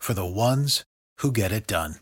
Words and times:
for 0.00 0.14
the 0.14 0.26
ones 0.26 0.84
who 1.18 1.32
get 1.32 1.52
it 1.52 1.66
done. 1.66 1.96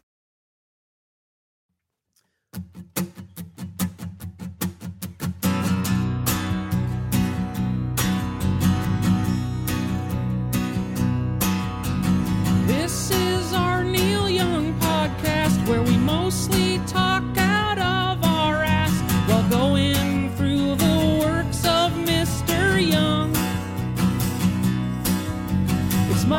This 12.67 13.11
is 13.11 13.46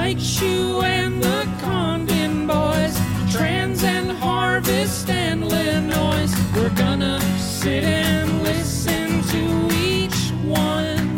Mike 0.07 0.19
Shue 0.21 0.81
and 0.83 1.21
the 1.21 1.45
Condon 1.59 2.47
Boys, 2.47 2.97
Trans 3.29 3.83
and 3.83 4.09
Harvest 4.09 5.09
and 5.09 5.43
Illinois. 5.43 6.33
We're 6.55 6.73
gonna 6.75 7.19
sit 7.37 7.83
and 7.83 8.41
listen 8.41 9.21
to 9.21 9.75
each 9.75 10.31
one. 10.45 11.17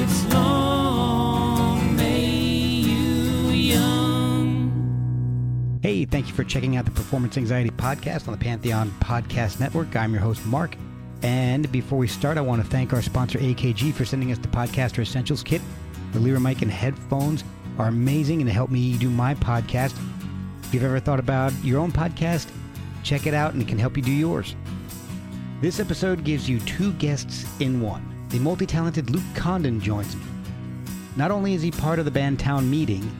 It's 0.00 0.32
long 0.32 1.94
may 1.94 2.24
you 2.24 3.50
young. 3.50 4.70
Hey, 5.82 6.06
thank 6.06 6.28
you 6.28 6.32
for 6.32 6.42
checking 6.42 6.78
out 6.78 6.86
the 6.86 6.90
Performance 6.90 7.36
Anxiety 7.36 7.68
Podcast 7.68 8.28
on 8.28 8.32
the 8.32 8.42
Pantheon 8.42 8.90
Podcast 9.00 9.60
Network. 9.60 9.94
I'm 9.94 10.12
your 10.12 10.22
host, 10.22 10.46
Mark. 10.46 10.74
And 11.20 11.70
before 11.70 11.98
we 11.98 12.08
start, 12.08 12.38
I 12.38 12.40
want 12.40 12.62
to 12.62 12.70
thank 12.70 12.94
our 12.94 13.02
sponsor, 13.02 13.38
AKG, 13.40 13.92
for 13.92 14.06
sending 14.06 14.32
us 14.32 14.38
the 14.38 14.48
Podcaster 14.48 15.00
Essentials 15.00 15.42
Kit. 15.42 15.60
The 16.12 16.20
Lyra 16.20 16.40
mic 16.40 16.62
and 16.62 16.70
headphones 16.70 17.44
are 17.78 17.88
amazing 17.88 18.40
and 18.40 18.48
help 18.48 18.70
me 18.70 18.96
do 18.96 19.10
my 19.10 19.34
podcast. 19.34 19.94
If 20.62 20.72
you've 20.72 20.84
ever 20.84 21.00
thought 21.00 21.20
about 21.20 21.52
your 21.62 21.80
own 21.80 21.92
podcast, 21.92 22.48
check 23.02 23.26
it 23.26 23.34
out 23.34 23.52
and 23.52 23.60
it 23.62 23.68
can 23.68 23.78
help 23.78 23.96
you 23.96 24.02
do 24.02 24.12
yours. 24.12 24.56
This 25.60 25.80
episode 25.80 26.24
gives 26.24 26.48
you 26.48 26.60
two 26.60 26.92
guests 26.94 27.44
in 27.60 27.80
one. 27.80 28.04
The 28.30 28.38
multi 28.38 28.64
talented 28.64 29.10
Luke 29.10 29.22
Condon 29.34 29.80
joins 29.80 30.16
me. 30.16 30.22
Not 31.16 31.30
only 31.30 31.54
is 31.54 31.62
he 31.62 31.70
part 31.70 31.98
of 31.98 32.04
the 32.04 32.10
band 32.10 32.38
Town 32.38 32.70
Meeting, 32.70 33.10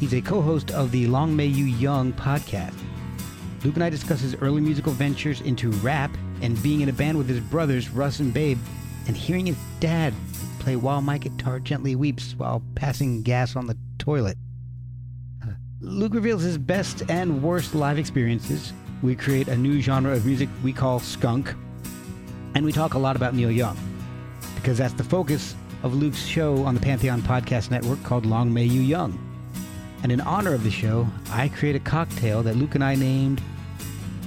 he's 0.00 0.14
a 0.14 0.20
co 0.20 0.40
host 0.40 0.70
of 0.70 0.90
the 0.90 1.06
Long 1.06 1.34
May 1.36 1.46
You 1.46 1.64
Young 1.64 2.12
podcast. 2.14 2.74
Luke 3.62 3.74
and 3.74 3.84
I 3.84 3.90
discuss 3.90 4.20
his 4.20 4.36
early 4.36 4.60
musical 4.60 4.92
ventures 4.92 5.40
into 5.42 5.70
rap 5.72 6.16
and 6.40 6.62
being 6.62 6.80
in 6.80 6.88
a 6.88 6.92
band 6.92 7.18
with 7.18 7.28
his 7.28 7.40
brothers, 7.40 7.90
Russ 7.90 8.20
and 8.20 8.32
Babe, 8.32 8.58
and 9.06 9.16
hearing 9.16 9.46
his 9.46 9.56
dad 9.80 10.14
play 10.68 10.76
While 10.76 11.00
My 11.00 11.16
Guitar 11.16 11.60
Gently 11.60 11.96
Weeps 11.96 12.34
while 12.36 12.62
passing 12.74 13.22
gas 13.22 13.56
on 13.56 13.66
the 13.66 13.76
toilet. 13.96 14.36
Luke 15.80 16.12
reveals 16.12 16.42
his 16.42 16.58
best 16.58 17.08
and 17.08 17.42
worst 17.42 17.74
live 17.74 17.98
experiences. 17.98 18.74
We 19.02 19.16
create 19.16 19.48
a 19.48 19.56
new 19.56 19.80
genre 19.80 20.12
of 20.12 20.26
music 20.26 20.50
we 20.62 20.74
call 20.74 21.00
skunk, 21.00 21.54
and 22.54 22.66
we 22.66 22.72
talk 22.72 22.92
a 22.92 22.98
lot 22.98 23.16
about 23.16 23.34
Neil 23.34 23.50
Young 23.50 23.78
because 24.56 24.76
that's 24.76 24.92
the 24.92 25.04
focus 25.04 25.54
of 25.84 25.94
Luke's 25.94 26.22
show 26.22 26.62
on 26.64 26.74
the 26.74 26.82
Pantheon 26.82 27.22
Podcast 27.22 27.70
Network 27.70 28.02
called 28.02 28.26
Long 28.26 28.52
May 28.52 28.64
You 28.64 28.82
Young. 28.82 29.18
And 30.02 30.12
in 30.12 30.20
honor 30.20 30.52
of 30.52 30.64
the 30.64 30.70
show, 30.70 31.08
I 31.30 31.48
create 31.48 31.76
a 31.76 31.80
cocktail 31.80 32.42
that 32.42 32.56
Luke 32.56 32.74
and 32.74 32.84
I 32.84 32.94
named 32.94 33.40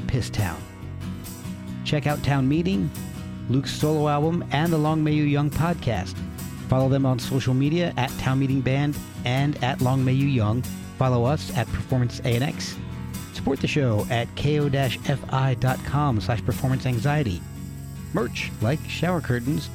Piss 0.07 0.31
Town. 0.31 0.59
Check 1.85 2.07
out 2.07 2.23
Town 2.23 2.49
Meeting, 2.49 2.89
Luke's 3.47 3.75
solo 3.75 4.07
album, 4.07 4.43
and 4.51 4.73
the 4.73 4.77
Long 4.79 5.03
May 5.03 5.13
You 5.13 5.25
Young 5.25 5.51
podcast. 5.51 6.15
Follow 6.71 6.87
them 6.87 7.05
on 7.05 7.19
social 7.19 7.53
media 7.53 7.93
at 7.97 8.09
Town 8.11 8.39
Meeting 8.39 8.61
Band 8.61 8.97
and 9.25 9.61
at 9.61 9.81
Long 9.81 10.05
May 10.05 10.13
You 10.13 10.29
Young. 10.29 10.61
Follow 10.97 11.25
us 11.25 11.53
at 11.57 11.67
Performance 11.67 12.21
ANX. 12.21 12.77
Support 13.33 13.59
the 13.59 13.67
show 13.67 14.07
at 14.09 14.33
ko-fi.com 14.37 16.21
slash 16.21 16.45
performance 16.45 16.85
anxiety. 16.85 17.41
Merch, 18.13 18.53
like 18.61 18.79
shower 18.87 19.19
curtains, 19.19 19.69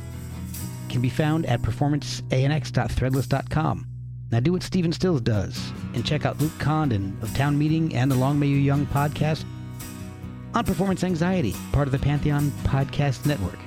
can 0.89 1.03
be 1.03 1.11
found 1.11 1.45
at 1.45 1.61
performanceanx.threadless.com. 1.61 3.87
Now 4.33 4.41
do 4.41 4.55
what 4.55 4.63
Stephen 4.63 4.95
Stills 4.95 5.21
does 5.21 5.71
and 5.93 6.03
check 6.03 6.25
out 6.25 6.41
Luke 6.41 6.59
Condon 6.59 7.19
of 7.21 7.37
Town 7.37 7.59
Meeting 7.59 7.95
and 7.95 8.11
the 8.11 8.17
Long 8.17 8.39
May 8.39 8.47
You 8.47 8.57
Young 8.57 8.87
podcast 8.87 9.45
on 10.55 10.65
Performance 10.65 11.05
Anxiety, 11.05 11.55
part 11.73 11.89
of 11.89 11.93
the 11.93 11.99
Pantheon 11.99 12.51
Podcast 12.65 13.27
Network. 13.27 13.59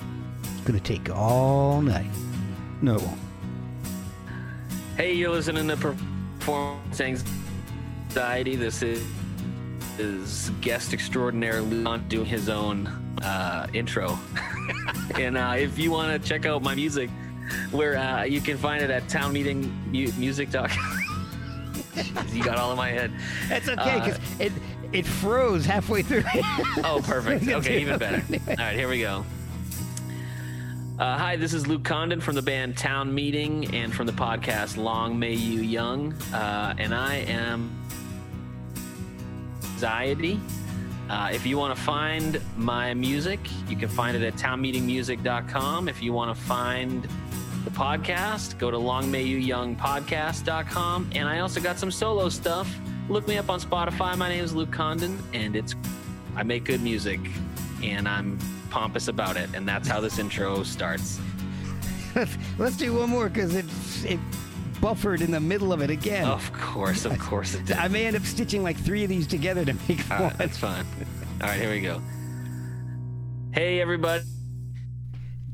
It's 0.42 0.62
going 0.62 0.76
to 0.76 0.84
take 0.84 1.14
all 1.14 1.80
night. 1.80 2.10
No, 2.82 2.96
it 2.96 3.02
won't. 3.02 3.18
Hey, 4.96 5.14
you're 5.14 5.30
listening 5.30 5.68
to 5.68 5.76
Performance 5.76 7.00
Anxiety. 7.00 8.56
This 8.56 8.82
is, 8.82 9.04
is 9.98 10.50
guest 10.60 10.92
extraordinaire 10.92 11.60
Luke 11.60 12.08
doing 12.08 12.26
his 12.26 12.48
own 12.48 12.86
uh, 13.22 13.66
intro. 13.72 14.18
and 15.18 15.36
uh, 15.36 15.54
if 15.56 15.78
you 15.78 15.90
want 15.90 16.22
to 16.22 16.28
check 16.28 16.46
out 16.46 16.62
my 16.62 16.74
music, 16.74 17.10
where 17.70 17.96
uh, 17.96 18.22
you 18.24 18.40
can 18.40 18.56
find 18.56 18.82
it 18.82 18.90
at 18.90 19.04
townmeetingmusic.com. 19.08 20.96
you 22.34 22.44
got 22.44 22.56
all 22.58 22.70
in 22.70 22.76
my 22.76 22.88
head. 22.88 23.12
That's 23.48 23.68
okay 23.68 23.94
because 23.98 24.16
Uh, 24.16 24.44
it 24.44 24.52
it 24.92 25.06
froze 25.06 25.64
halfway 25.64 26.02
through. 26.02 26.24
Oh, 26.84 27.00
perfect. 27.04 27.46
Okay, 27.48 27.80
even 27.80 27.98
better. 27.98 28.22
All 28.48 28.56
right, 28.56 28.76
here 28.76 28.88
we 28.88 29.00
go. 29.00 29.24
Uh, 31.00 31.16
hi, 31.16 31.34
this 31.34 31.54
is 31.54 31.66
Luke 31.66 31.82
Condon 31.82 32.20
from 32.20 32.34
the 32.34 32.42
band 32.42 32.76
Town 32.76 33.14
Meeting 33.14 33.74
and 33.74 33.90
from 33.90 34.06
the 34.06 34.12
podcast 34.12 34.76
Long 34.76 35.18
May 35.18 35.32
You 35.32 35.62
Young. 35.62 36.12
Uh, 36.30 36.74
and 36.76 36.94
I 36.94 37.14
am 37.14 37.70
Anxiety. 39.62 40.38
Uh, 41.08 41.30
if 41.32 41.46
you 41.46 41.56
want 41.56 41.74
to 41.74 41.82
find 41.82 42.38
my 42.54 42.92
music, 42.92 43.40
you 43.66 43.76
can 43.76 43.88
find 43.88 44.14
it 44.14 44.22
at 44.22 44.34
townmeetingmusic.com. 44.34 45.88
If 45.88 46.02
you 46.02 46.12
want 46.12 46.36
to 46.36 46.42
find 46.42 47.08
the 47.64 47.70
podcast, 47.70 48.58
go 48.58 48.70
to 48.70 48.76
longmayouyoungpodcast.com. 48.76 51.10
And 51.14 51.26
I 51.26 51.38
also 51.38 51.62
got 51.62 51.78
some 51.78 51.90
solo 51.90 52.28
stuff. 52.28 52.78
Look 53.08 53.26
me 53.26 53.38
up 53.38 53.48
on 53.48 53.58
Spotify. 53.58 54.18
My 54.18 54.28
name 54.28 54.44
is 54.44 54.54
Luke 54.54 54.70
Condon, 54.70 55.18
and 55.32 55.56
it's 55.56 55.74
I 56.36 56.42
make 56.42 56.64
good 56.64 56.82
music, 56.82 57.20
and 57.82 58.06
I'm 58.06 58.38
pompous 58.70 59.08
about 59.08 59.36
it. 59.36 59.50
And 59.54 59.68
that's 59.68 59.88
how 59.88 60.00
this 60.00 60.18
intro 60.18 60.62
starts. 60.62 61.20
let's, 62.14 62.36
let's 62.58 62.76
do 62.76 62.94
one 62.94 63.10
more 63.10 63.28
because 63.28 63.54
it 63.54 63.66
it 64.04 64.20
buffered 64.80 65.20
in 65.20 65.30
the 65.30 65.40
middle 65.40 65.72
of 65.72 65.82
it 65.82 65.90
again. 65.90 66.24
Of 66.24 66.52
course, 66.52 67.04
of 67.04 67.18
course 67.18 67.54
it 67.54 67.66
did. 67.66 67.76
I 67.76 67.88
may 67.88 68.06
end 68.06 68.16
up 68.16 68.22
stitching 68.22 68.62
like 68.62 68.78
three 68.78 69.02
of 69.04 69.10
these 69.10 69.26
together 69.26 69.64
to 69.64 69.74
make 69.88 70.10
All 70.10 70.18
one. 70.18 70.28
right, 70.28 70.38
that's 70.38 70.56
fine. 70.56 70.86
All 71.42 71.48
right, 71.48 71.60
here 71.60 71.70
we 71.70 71.80
go. 71.80 72.00
Hey, 73.52 73.80
everybody. 73.80 74.24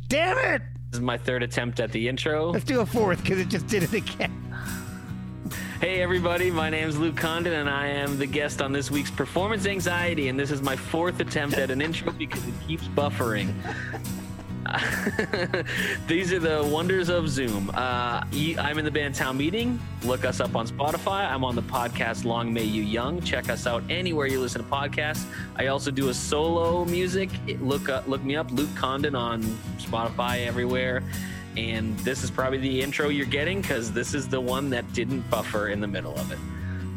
Damn 0.09 0.39
it! 0.39 0.63
This 0.91 0.99
is 0.99 1.01
my 1.01 1.19
third 1.19 1.43
attempt 1.43 1.81
at 1.81 1.91
the 1.91 2.07
intro. 2.09 2.51
Let's 2.53 2.65
do 2.65 2.81
a 2.81 2.87
fourth 2.87 3.23
because 3.23 3.41
it 3.41 3.49
just 3.49 3.67
did 3.67 3.83
it 3.83 3.93
again. 3.93 4.46
Hey, 5.81 6.01
everybody. 6.01 6.51
My 6.51 6.71
name 6.71 6.89
is 6.89 6.97
Luke 6.97 7.19
Condon, 7.19 7.53
and 7.53 7.69
I 7.69 7.89
am 7.89 8.17
the 8.17 8.25
guest 8.25 8.63
on 8.63 8.73
this 8.73 8.91
week's 8.91 9.11
Performance 9.11 9.67
Anxiety. 9.67 10.29
And 10.29 10.41
this 10.41 10.51
is 10.51 10.63
my 10.63 10.75
fourth 10.75 11.21
attempt 11.21 11.59
at 11.59 11.71
an 11.71 11.83
intro 11.83 12.13
because 12.13 12.49
it 12.49 12.55
keeps 12.67 12.89
buffering. 12.89 13.53
These 16.09 16.33
are 16.33 16.39
the 16.39 16.65
wonders 16.65 17.11
of 17.11 17.29
Zoom. 17.29 17.71
Uh, 17.75 18.25
I'm 18.59 18.79
in 18.79 18.87
the 18.87 18.91
band 18.91 19.17
Town 19.17 19.37
Meeting. 19.37 19.79
Look 20.03 20.25
us 20.25 20.41
up 20.41 20.57
on 20.57 20.67
Spotify. 20.67 21.31
I'm 21.31 21.45
on 21.45 21.55
the 21.55 21.63
podcast 21.63 22.25
Long 22.25 22.55
May 22.55 22.65
You 22.65 22.83
Young. 22.83 23.21
Check 23.21 23.51
us 23.51 23.67
out 23.67 23.85
anywhere 23.91 24.27
you 24.27 24.41
listen 24.41 24.65
to 24.65 24.71
podcasts. 24.71 25.27
I 25.57 25.67
also 25.67 25.91
do 25.91 26.09
a 26.09 26.15
solo 26.15 26.87
music. 26.87 27.29
Look 27.61 27.91
up, 27.91 28.09
look 28.09 28.25
me 28.25 28.35
up, 28.35 28.51
Luke 28.51 28.75
Condon 28.77 29.15
on 29.15 29.43
Spotify 29.77 30.47
everywhere. 30.47 31.03
And 31.57 31.99
this 32.01 32.23
is 32.23 32.31
probably 32.31 32.59
the 32.59 32.83
intro 32.83 33.09
you're 33.09 33.27
getting 33.27 33.61
because 33.61 33.93
this 33.93 34.15
is 34.15 34.29
the 34.29 34.41
one 34.41 34.71
that 34.71 34.91
didn't 34.93 35.29
buffer 35.31 35.69
in 35.69 35.81
the 35.81 35.87
middle 35.87 36.15
of 36.15 36.31
it. 36.33 36.39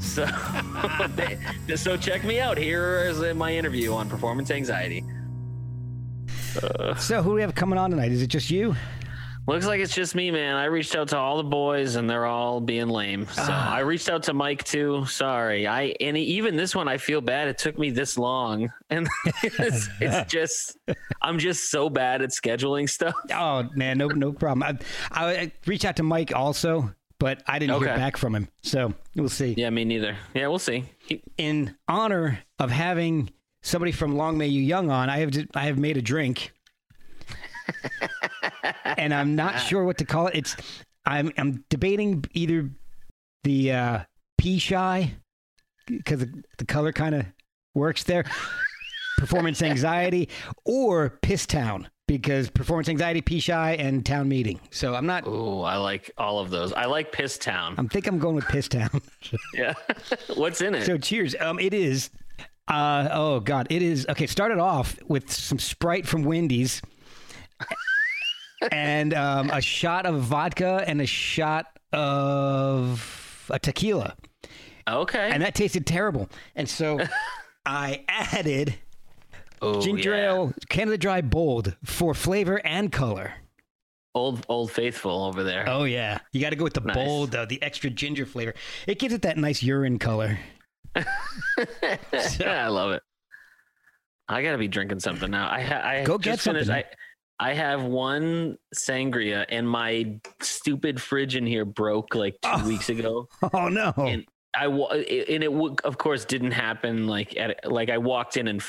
So, 0.02 0.26
so 1.76 1.98
check 1.98 2.24
me 2.24 2.40
out. 2.40 2.58
Here 2.58 3.06
is 3.06 3.22
my 3.36 3.56
interview 3.56 3.94
on 3.94 4.10
performance 4.10 4.52
anxiety. 4.52 5.04
So 6.98 7.22
who 7.22 7.30
do 7.30 7.36
we 7.36 7.42
have 7.42 7.56
coming 7.56 7.78
on 7.78 7.92
tonight? 7.92 8.12
Is 8.12 8.22
it 8.22 8.28
just 8.28 8.50
you? 8.50 8.76
Looks 9.50 9.66
like 9.66 9.80
it's 9.80 9.96
just 9.96 10.14
me, 10.14 10.30
man. 10.30 10.56
I 10.56 10.66
reached 10.66 10.96
out 10.96 11.08
to 11.08 11.18
all 11.18 11.38
the 11.38 11.44
boys 11.44 11.96
and 11.96 12.08
they're 12.08 12.28
all 12.28 12.62
being 12.62 12.88
lame. 12.88 13.26
So 13.26 13.48
Ah. 13.48 13.74
I 13.74 13.80
reached 13.80 14.08
out 14.08 14.22
to 14.24 14.34
Mike 14.34 14.64
too. 14.64 15.06
Sorry. 15.08 15.66
I 15.66 15.96
and 16.00 16.16
even 16.16 16.56
this 16.56 16.76
one 16.76 16.88
I 16.88 16.98
feel 16.98 17.20
bad. 17.20 17.48
It 17.48 17.58
took 17.58 17.80
me 17.80 17.90
this 17.90 18.18
long. 18.18 18.72
And 18.92 19.08
it's, 19.44 19.88
it's 20.00 20.32
just 20.32 20.78
I'm 21.22 21.40
just 21.40 21.70
so 21.72 21.90
bad 21.90 22.22
at 22.22 22.30
scheduling 22.30 22.88
stuff. 22.90 23.16
Oh 23.34 23.68
man, 23.76 23.98
no 23.98 24.08
no 24.08 24.32
problem. 24.34 24.64
I, 25.12 25.26
I, 25.26 25.32
I 25.36 25.52
reached 25.66 25.86
out 25.86 25.96
to 25.98 26.04
Mike 26.04 26.34
also, 26.36 26.94
but 27.20 27.42
I 27.48 27.58
didn't 27.60 27.78
hear 27.80 27.88
back 27.96 28.18
from 28.18 28.36
him. 28.36 28.48
So 28.62 28.94
we'll 29.16 29.30
see. 29.30 29.56
Yeah, 29.58 29.70
me 29.72 29.84
neither. 29.84 30.16
Yeah, 30.36 30.48
we'll 30.48 30.60
see. 30.60 30.86
In 31.38 31.76
honor 31.88 32.40
of 32.60 32.70
having 32.72 33.32
somebody 33.62 33.92
from 33.92 34.16
Long 34.16 34.38
May 34.38 34.48
You 34.48 34.62
Young 34.62 34.90
on, 34.92 35.10
I 35.10 35.18
have 35.20 35.36
I 35.56 35.66
have 35.66 35.78
made 35.78 35.98
a 35.98 36.02
drink, 36.02 36.52
and 38.86 39.14
I'm 39.14 39.36
not 39.36 39.58
sure 39.68 39.84
what 39.84 39.98
to 40.00 40.06
call 40.06 40.28
it. 40.28 40.36
It's 40.36 40.56
I'm 41.06 41.32
I'm 41.38 41.64
debating 41.70 42.24
either 42.34 42.70
the 43.44 43.72
uh, 43.72 44.00
pea 44.38 44.60
shy 44.60 45.12
because 45.88 46.20
the, 46.20 46.44
the 46.58 46.66
color 46.66 46.92
kind 46.92 47.16
of 47.16 47.26
works 47.74 48.04
there, 48.04 48.26
performance 49.18 49.62
anxiety, 49.62 50.30
or 50.66 51.18
piss 51.22 51.46
town 51.46 51.90
because 52.10 52.50
performance 52.50 52.90
anxiety, 52.90 53.22
pea 53.22 53.40
shy, 53.40 53.74
and 53.74 54.04
town 54.04 54.28
meeting. 54.28 54.60
So 54.72 54.96
I'm 54.96 55.06
not. 55.06 55.28
Ooh, 55.28 55.62
I 55.62 55.78
like 55.78 56.10
all 56.18 56.40
of 56.40 56.50
those. 56.50 56.74
I 56.74 56.86
like 56.86 57.12
Piss 57.12 57.38
Town. 57.38 57.76
I 57.78 57.84
think 57.84 58.08
I'm 58.08 58.18
going 58.18 58.36
with 58.36 58.46
piss 58.48 58.68
town. 58.68 58.90
Yeah. 59.54 59.74
What's 60.36 60.62
in 60.62 60.74
it? 60.74 60.86
So 60.86 60.98
cheers. 60.98 61.36
Um, 61.40 61.60
it 61.60 61.74
is. 61.74 62.10
Uh, 62.68 63.10
oh 63.12 63.40
God, 63.40 63.68
it 63.70 63.84
is. 63.84 64.08
Okay, 64.10 64.26
started 64.26 64.58
off 64.58 64.98
with 65.08 65.32
some 65.32 65.60
Sprite 65.60 66.08
from 66.08 66.24
Wendy's, 66.24 66.82
and 68.72 69.14
um, 69.14 69.50
a 69.52 69.62
shot 69.62 70.06
of 70.06 70.22
vodka 70.22 70.84
and 70.88 71.02
a 71.02 71.06
shot 71.06 71.66
of 71.94 73.48
a 73.50 73.60
tequila, 73.60 74.16
okay. 74.88 75.30
and 75.32 75.42
that 75.44 75.56
tasted 75.56 75.86
terrible. 75.86 76.30
And 76.56 76.68
so 76.70 77.00
I 77.66 78.04
added 78.08 78.76
Ooh, 79.64 79.82
ginger 79.82 80.16
yeah. 80.16 80.26
ale, 80.34 80.54
Canada 80.70 80.98
Dry 80.98 81.22
Bold 81.22 81.76
for 81.84 82.14
flavor 82.14 82.62
and 82.66 82.92
color. 82.92 83.34
Old 84.16 84.46
Old 84.50 84.72
Faithful 84.72 85.24
over 85.26 85.44
there. 85.44 85.66
Oh 85.68 85.84
yeah, 85.84 86.20
you 86.32 86.42
got 86.42 86.50
to 86.50 86.56
go 86.56 86.64
with 86.64 86.74
the 86.74 86.82
Nice. 86.82 86.96
bold, 86.96 87.32
though, 87.32 87.46
the 87.46 87.62
extra 87.62 87.90
ginger 87.90 88.26
flavor. 88.26 88.54
It 88.88 88.98
gives 89.00 89.14
it 89.14 89.22
that 89.22 89.38
nice 89.38 89.62
urine 89.64 90.00
color. 90.00 90.40
Yeah, 92.40 92.66
I 92.66 92.68
love 92.68 92.92
it. 92.92 93.04
I 94.28 94.42
gotta 94.44 94.58
be 94.58 94.68
drinking 94.68 95.00
something 95.00 95.30
now. 95.30 95.50
I 95.50 95.62
ha- 95.62 95.82
I 95.84 96.04
Go 96.04 96.18
get 96.18 96.40
finished. 96.40 96.68
something. 96.68 96.84
I 96.84 96.84
I 97.40 97.54
have 97.54 97.84
one 97.84 98.58
sangria, 98.76 99.46
and 99.50 99.68
my 99.70 100.20
stupid 100.42 101.02
fridge 101.02 101.36
in 101.36 101.46
here 101.46 101.66
broke 101.66 102.14
like 102.16 102.34
two 102.42 102.50
Oh. 102.54 102.68
weeks 102.68 102.90
ago. 102.90 103.28
Oh 103.54 103.70
no! 103.70 103.94
And 103.98 104.26
I 104.56 104.66
and 104.66 105.44
it 105.44 105.52
of 105.84 105.98
course 105.98 106.26
didn't 106.26 106.52
happen 106.52 107.08
like 107.08 107.38
at 107.38 107.72
like 107.72 107.90
I 107.90 107.98
walked 107.98 108.36
in 108.38 108.48
and 108.48 108.62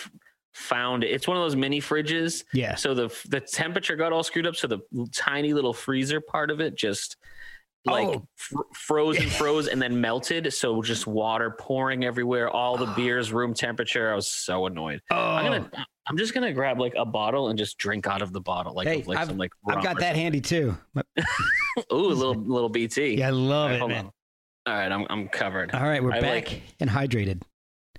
found 0.54 1.04
it. 1.04 1.08
It's 1.10 1.26
one 1.26 1.36
of 1.36 1.42
those 1.42 1.56
mini 1.56 1.80
fridges. 1.80 2.44
yeah. 2.52 2.74
So 2.76 2.94
the 2.94 3.08
the 3.28 3.40
temperature 3.40 3.96
got 3.96 4.12
all 4.12 4.22
screwed 4.22 4.46
up. 4.46 4.56
So 4.56 4.66
the 4.68 4.80
tiny 5.12 5.52
little 5.52 5.72
freezer 5.72 6.20
part 6.20 6.50
of 6.50 6.60
it 6.60 6.76
just 6.76 7.16
oh. 7.88 7.92
like 7.92 8.08
Oh. 8.08 8.26
fr- 8.36 8.62
froze 8.74 9.18
and 9.18 9.30
froze 9.32 9.66
and 9.68 9.80
then 9.82 10.00
melted. 10.00 10.52
So 10.52 10.80
just 10.82 11.06
water 11.06 11.56
pouring 11.58 12.04
everywhere. 12.04 12.48
All 12.50 12.76
the 12.76 12.86
beers 12.96 13.32
room 13.32 13.54
temperature. 13.54 14.12
I 14.12 14.14
was 14.14 14.28
so 14.28 14.66
annoyed. 14.66 15.00
Oh, 15.10 15.16
I'm 15.16 15.44
gonna. 15.46 15.70
Oh. 15.76 15.82
I'm 16.10 16.16
just 16.18 16.34
gonna 16.34 16.52
grab 16.52 16.80
like 16.80 16.94
a 16.98 17.04
bottle 17.04 17.48
and 17.48 17.58
just 17.58 17.78
drink 17.78 18.06
out 18.08 18.20
of 18.20 18.32
the 18.32 18.40
bottle, 18.40 18.74
like 18.74 18.88
Hey, 18.88 19.00
of, 19.00 19.06
like 19.06 19.18
I've- 19.18 19.28
some 19.28 19.38
like. 19.38 19.52
I've 19.68 19.82
got 19.82 20.00
that 20.00 20.16
handy 20.16 20.40
too. 20.40 20.76
Ooh, 20.98 21.22
a 21.90 21.94
little 21.94 22.34
little 22.34 22.68
BT. 22.68 23.14
Yeah, 23.18 23.28
I 23.28 23.30
love 23.30 23.70
right, 23.70 23.80
it, 23.82 23.88
man. 23.88 24.04
on. 24.06 24.12
All 24.66 24.74
right, 24.74 24.90
I'm 24.92 25.06
I'm 25.08 25.28
covered. 25.28 25.72
All 25.72 25.82
right, 25.84 26.02
we're 26.02 26.12
I 26.12 26.20
back 26.20 26.48
like- 26.50 26.62
and 26.80 26.90
hydrated. 26.90 27.42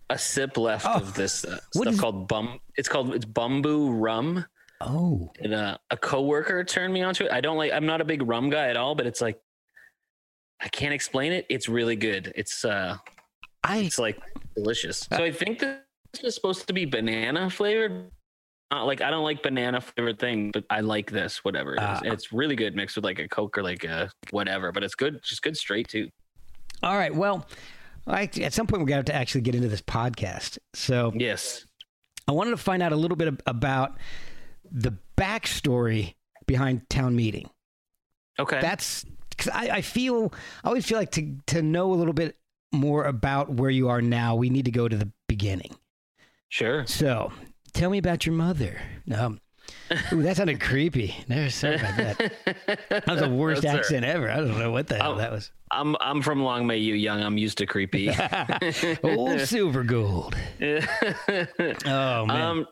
A 0.10 0.18
sip 0.18 0.58
left 0.58 0.86
Oh, 0.86 0.96
of 0.96 1.14
this 1.14 1.46
uh, 1.46 1.58
stuff 1.74 1.88
is- 1.94 2.00
called 2.00 2.28
bum. 2.28 2.60
It's 2.76 2.90
called 2.90 3.16
it's 3.16 3.24
bamboo 3.26 3.92
rum. 3.92 4.46
Oh, 4.82 5.32
and 5.40 5.54
uh, 5.54 5.78
a 5.90 5.96
coworker 5.96 6.64
turned 6.66 6.94
me 6.94 7.02
onto 7.04 7.24
it. 7.26 7.32
I 7.32 7.40
don't 7.40 7.56
like. 7.56 7.72
I'm 7.72 7.86
not 7.86 8.02
a 8.02 8.06
big 8.06 8.22
rum 8.28 8.50
guy 8.50 8.68
at 8.68 8.76
all, 8.76 8.94
but 8.94 9.08
it's 9.08 9.22
like 9.22 9.40
I 10.60 10.68
can't 10.68 10.94
explain 10.94 11.32
it. 11.32 11.46
It's 11.50 11.70
really 11.70 11.96
good. 11.96 12.34
It's 12.36 12.66
uh, 12.66 12.98
I 13.64 13.78
it's 13.78 13.98
like 14.00 14.20
delicious. 14.56 15.08
So 15.12 15.24
I 15.24 15.32
think 15.32 15.64
this 16.14 16.24
is 16.24 16.36
supposed 16.36 16.68
to 16.68 16.74
be 16.74 16.86
banana 16.86 17.50
flavored. 17.50 18.12
Not 18.72 18.86
like 18.86 19.02
I 19.02 19.10
don't 19.10 19.24
like 19.24 19.44
banana 19.44 19.82
flavored 19.82 20.20
thing, 20.20 20.52
but 20.52 20.64
I 20.70 20.80
like 20.80 21.12
this. 21.12 21.44
Whatever 21.44 21.74
it 21.76 21.80
is, 21.80 21.84
Ah. 21.88 22.00
it's 22.04 22.32
really 22.32 22.56
good 22.56 22.76
mixed 22.76 22.96
with 22.96 23.04
like 23.06 23.20
a 23.20 23.28
coke 23.28 23.58
or 23.58 23.64
like 23.64 23.84
a 23.84 24.10
whatever. 24.30 24.72
But 24.72 24.84
it's 24.84 24.96
good, 24.96 25.22
just 25.24 25.42
good 25.42 25.58
straight 25.58 25.88
too. 25.90 26.10
all 26.84 26.96
right. 26.98 27.14
Well, 27.14 27.46
I, 28.08 28.30
at 28.42 28.54
some 28.54 28.68
point 28.68 28.82
we're 28.82 28.88
gonna 28.88 28.98
have 28.98 29.06
to 29.06 29.16
actually 29.16 29.42
get 29.42 29.56
into 29.56 29.68
this 29.68 29.82
podcast. 29.82 30.58
So 30.74 31.12
Yes. 31.16 31.66
I 32.28 32.32
wanted 32.32 32.52
to 32.52 32.58
find 32.58 32.82
out 32.82 32.94
a 32.94 32.96
little 32.96 33.18
bit 33.18 33.42
about 33.46 33.98
the 34.72 34.94
backstory 35.18 36.16
behind 36.46 36.90
town 36.90 37.16
meeting. 37.16 37.50
Okay. 38.40 38.62
That's 38.62 39.04
because 39.32 39.50
I, 39.54 39.70
I 39.78 39.82
feel 39.82 40.34
I 40.64 40.68
always 40.70 40.86
feel 40.86 40.98
like 40.98 41.12
to 41.12 41.36
to 41.48 41.62
know 41.62 41.92
a 41.94 41.96
little 41.96 42.14
bit 42.14 42.38
more 42.72 43.04
about 43.06 43.50
where 43.52 43.70
you 43.70 43.90
are 43.90 44.02
now, 44.02 44.36
we 44.36 44.50
need 44.50 44.66
to 44.66 44.72
go 44.72 44.88
to 44.88 44.96
the 44.96 45.12
beginning. 45.28 45.76
Sure. 46.52 46.86
So 46.86 47.32
tell 47.74 47.90
me 47.90 47.98
about 47.98 48.26
your 48.26 48.36
mother. 48.36 48.80
Um, 49.14 49.40
ooh, 50.14 50.22
that 50.22 50.38
sounded 50.38 50.60
creepy. 50.70 51.16
Never 51.28 51.50
sorry 51.50 51.76
about 51.78 51.98
that. 51.98 52.34
That 52.90 53.08
was 53.08 53.20
the 53.22 53.30
worst 53.36 53.64
That's 53.64 53.72
all 53.72 53.78
right. 53.78 53.86
accent 53.86 54.06
ever. 54.06 54.30
I 54.30 54.36
don't 54.38 54.60
know 54.60 54.72
what 54.72 54.86
the 54.88 54.96
hell 54.98 55.14
Oh. 55.14 55.18
that 55.18 55.32
was. 55.32 55.52
I'm 55.72 55.96
I'm 56.02 56.22
from 56.22 56.44
Long 56.44 56.68
May 56.68 56.78
You 56.80 56.96
Young. 56.96 57.22
I'm 57.24 57.38
used 57.38 57.58
to 57.60 57.66
creepy. 57.66 58.12
Old 59.04 59.40
silver 59.42 59.84
gold. 59.84 60.36
Oh 60.62 62.26
man. 62.26 62.30
Um, 62.30 62.66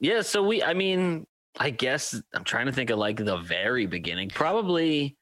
yeah. 0.00 0.22
So 0.22 0.42
we, 0.42 0.62
I 0.62 0.72
mean, 0.74 1.26
I 1.58 1.70
guess 1.70 2.20
I'm 2.34 2.44
trying 2.44 2.66
to 2.66 2.72
think 2.72 2.88
of 2.90 2.98
like 2.98 3.22
the 3.22 3.36
very 3.38 3.86
beginning. 3.86 4.30
Probably. 4.30 5.16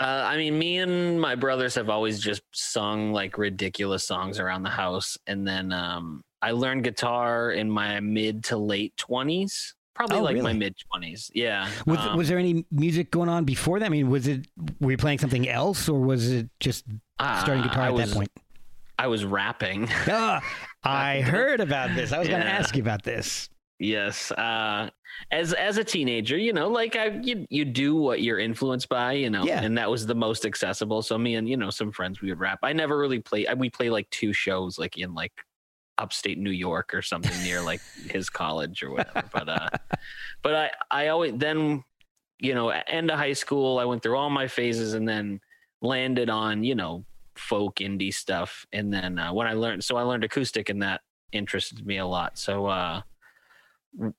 Uh, 0.00 0.24
I 0.26 0.36
mean, 0.36 0.56
me 0.58 0.78
and 0.78 1.20
my 1.20 1.34
brothers 1.34 1.74
have 1.74 1.88
always 1.90 2.20
just 2.20 2.42
sung 2.52 3.12
like 3.12 3.36
ridiculous 3.36 4.06
songs 4.06 4.38
around 4.38 4.62
the 4.62 4.70
house, 4.70 5.16
and 5.26 5.46
then 5.46 5.72
um, 5.72 6.22
I 6.42 6.52
learned 6.52 6.84
guitar 6.84 7.50
in 7.52 7.70
my 7.70 8.00
mid 8.00 8.44
to 8.44 8.56
late 8.56 8.96
twenties. 8.96 9.74
Probably 9.94 10.18
Oh, 10.18 10.22
like 10.22 10.36
my 10.42 10.52
mid 10.52 10.76
twenties. 10.90 11.30
Yeah. 11.34 11.68
was, 11.86 11.98
Um, 11.98 12.16
was 12.16 12.28
there 12.28 12.38
any 12.38 12.64
music 12.70 13.10
going 13.10 13.28
on 13.28 13.44
before 13.44 13.80
that? 13.80 13.86
I 13.86 13.88
mean, 13.88 14.08
was 14.10 14.28
it 14.28 14.46
were 14.80 14.92
you 14.92 14.96
playing 14.96 15.18
something 15.18 15.48
else, 15.48 15.88
or 15.88 16.00
was 16.00 16.30
it 16.30 16.48
just 16.60 16.84
starting 17.18 17.64
uh, 17.64 17.68
guitar 17.68 17.82
I 17.82 17.86
at 17.88 17.94
was- 17.94 18.08
that 18.10 18.14
point? 18.16 18.30
I 19.00 19.06
was 19.06 19.24
rapping. 19.24 19.88
Ah, 20.08 20.40
I 20.84 21.20
heard 21.22 21.60
about 21.60 21.94
this. 21.94 22.12
I 22.12 22.18
was 22.18 22.26
going 22.28 22.40
to 22.40 22.46
ask 22.46 22.74
you 22.76 22.82
about 22.82 23.02
this. 23.04 23.48
Yes. 23.80 24.32
Uh, 24.32 24.90
as 25.30 25.52
as 25.52 25.76
a 25.78 25.84
teenager, 25.84 26.36
you 26.36 26.52
know, 26.52 26.68
like 26.68 26.96
I 26.96 27.06
you 27.22 27.46
you 27.50 27.64
do 27.64 27.94
what 27.96 28.22
you're 28.22 28.38
influenced 28.40 28.88
by, 28.88 29.12
you 29.12 29.30
know, 29.30 29.44
Yeah. 29.44 29.62
and 29.62 29.76
that 29.78 29.88
was 29.90 30.04
the 30.06 30.14
most 30.16 30.44
accessible. 30.44 31.02
So 31.02 31.16
me 31.18 31.34
and 31.36 31.48
you 31.48 31.56
know 31.56 31.70
some 31.70 31.90
friends 31.92 32.20
we 32.20 32.28
would 32.30 32.40
rap. 32.40 32.58
I 32.64 32.72
never 32.72 32.98
really 32.98 33.20
play. 33.20 33.46
We 33.56 33.70
play 33.70 33.88
like 33.90 34.08
two 34.10 34.32
shows, 34.32 34.78
like 34.78 34.96
in 34.98 35.14
like 35.14 35.32
upstate 35.98 36.38
New 36.38 36.50
York 36.50 36.94
or 36.94 37.02
something 37.02 37.36
near 37.42 37.60
like 37.60 37.80
his 38.10 38.30
college 38.30 38.82
or 38.82 38.92
whatever. 38.92 39.28
But 39.32 39.48
uh, 39.48 39.68
but 40.42 40.54
I 40.54 40.70
I 40.90 41.08
always 41.08 41.34
then 41.36 41.84
you 42.38 42.54
know 42.54 42.68
end 42.68 43.10
of 43.10 43.18
high 43.18 43.32
school 43.32 43.78
I 43.78 43.84
went 43.84 44.02
through 44.02 44.16
all 44.16 44.30
my 44.30 44.46
phases 44.46 44.94
and 44.94 45.08
then 45.08 45.40
landed 45.82 46.30
on 46.30 46.64
you 46.64 46.74
know 46.74 47.04
folk 47.36 47.76
indie 47.76 48.12
stuff 48.12 48.66
and 48.72 48.92
then 48.92 49.18
uh, 49.18 49.32
when 49.32 49.46
I 49.46 49.52
learned 49.52 49.84
so 49.84 49.96
I 49.96 50.02
learned 50.02 50.24
acoustic 50.24 50.68
and 50.68 50.82
that 50.82 51.02
interested 51.32 51.86
me 51.86 51.98
a 51.98 52.06
lot. 52.06 52.38
So 52.38 52.66
uh 52.66 53.02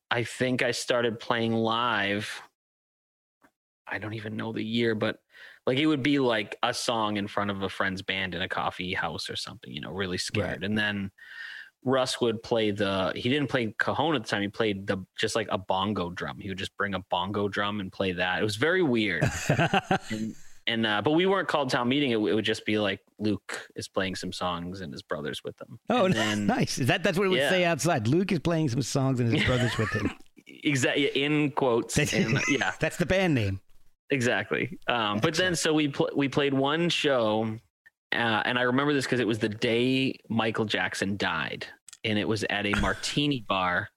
I 0.10 0.24
think 0.24 0.62
I 0.62 0.72
started 0.72 1.20
playing 1.20 1.54
live. 1.54 2.42
I 3.88 3.98
don't 3.98 4.14
even 4.14 4.36
know 4.36 4.52
the 4.52 4.64
year, 4.64 4.96
but 4.96 5.20
like 5.66 5.78
it 5.78 5.86
would 5.86 6.04
be 6.04 6.20
like 6.20 6.56
a 6.64 6.74
song 6.74 7.18
in 7.18 7.28
front 7.28 7.52
of 7.52 7.62
a 7.62 7.70
friend's 7.70 8.02
band 8.02 8.36
in 8.36 8.42
a 8.42 8.50
coffee 8.50 8.94
house 8.94 9.30
or 9.30 9.36
something, 9.36 9.72
you 9.72 9.82
know, 9.82 9.92
really 9.92 10.18
scared. 10.18 10.64
And 10.64 10.78
then 10.78 11.12
Russ 11.86 12.20
would 12.20 12.44
play 12.44 12.72
the 12.72 13.12
he 13.16 13.30
didn't 13.30 13.48
play 13.48 13.74
cajon 13.80 14.16
at 14.16 14.24
the 14.24 14.28
time, 14.28 14.42
he 14.42 14.48
played 14.50 14.86
the 14.86 14.98
just 15.18 15.36
like 15.36 15.48
a 15.50 15.58
bongo 15.58 16.10
drum. 16.10 16.38
He 16.40 16.50
would 16.50 16.58
just 16.58 16.76
bring 16.78 16.94
a 16.94 17.00
bongo 17.10 17.48
drum 17.48 17.80
and 17.80 17.92
play 17.92 18.12
that. 18.14 18.40
It 18.40 18.44
was 18.44 18.58
very 18.58 18.82
weird. 18.84 19.24
and 20.10 20.36
and 20.68 20.86
uh, 20.86 21.02
but 21.02 21.12
we 21.12 21.26
weren't 21.26 21.48
called 21.48 21.70
town 21.70 21.88
meeting. 21.90 22.12
It, 22.12 22.18
it 22.18 22.34
would 22.34 22.46
just 22.46 22.66
be 22.66 22.78
like 22.78 23.00
Luke 23.18 23.68
is 23.76 23.88
playing 23.88 24.16
some 24.16 24.32
songs 24.34 24.82
and 24.82 24.92
his 24.94 25.02
brothers 25.02 25.42
with 25.44 25.58
them. 25.58 25.80
oh, 25.90 26.06
and 26.06 26.14
then, 26.24 26.46
nice. 26.46 26.78
Is 26.78 26.88
that 26.88 27.02
that's 27.04 27.18
what 27.18 27.26
it 27.26 27.30
would 27.30 27.40
Yeah. 27.40 27.50
say 27.50 27.64
outside? 27.66 28.08
Luke 28.08 28.32
is 28.32 28.40
playing 28.40 28.70
some 28.70 28.82
songs 28.82 29.20
and 29.20 29.34
his 29.34 29.44
brothers 29.48 29.78
with 29.78 29.90
him. 29.92 30.12
exactly 30.48 31.06
in 31.08 31.52
quotes. 31.52 31.98
and, 31.98 32.40
yeah, 32.50 32.74
That's 32.80 32.98
the 32.98 33.06
band 33.06 33.34
name. 33.36 33.62
exactly. 34.12 34.78
Um, 34.88 35.20
but 35.20 35.34
then 35.36 35.56
so 35.56 35.74
we 35.74 35.88
pl- 35.88 36.10
we 36.16 36.28
played 36.28 36.54
one 36.54 36.90
show, 36.90 37.58
uh, 38.14 38.42
and 38.46 38.58
I 38.58 38.64
remember 38.64 38.94
this 38.94 39.06
because 39.06 39.20
it 39.20 39.28
was 39.28 39.40
the 39.40 39.50
day 39.50 40.16
Michael 40.30 40.66
Jackson 40.66 41.18
died, 41.18 41.68
and 42.04 42.18
it 42.18 42.28
was 42.28 42.44
at 42.50 42.66
a 42.66 42.72
martini 42.82 43.46
bar, 43.48 43.90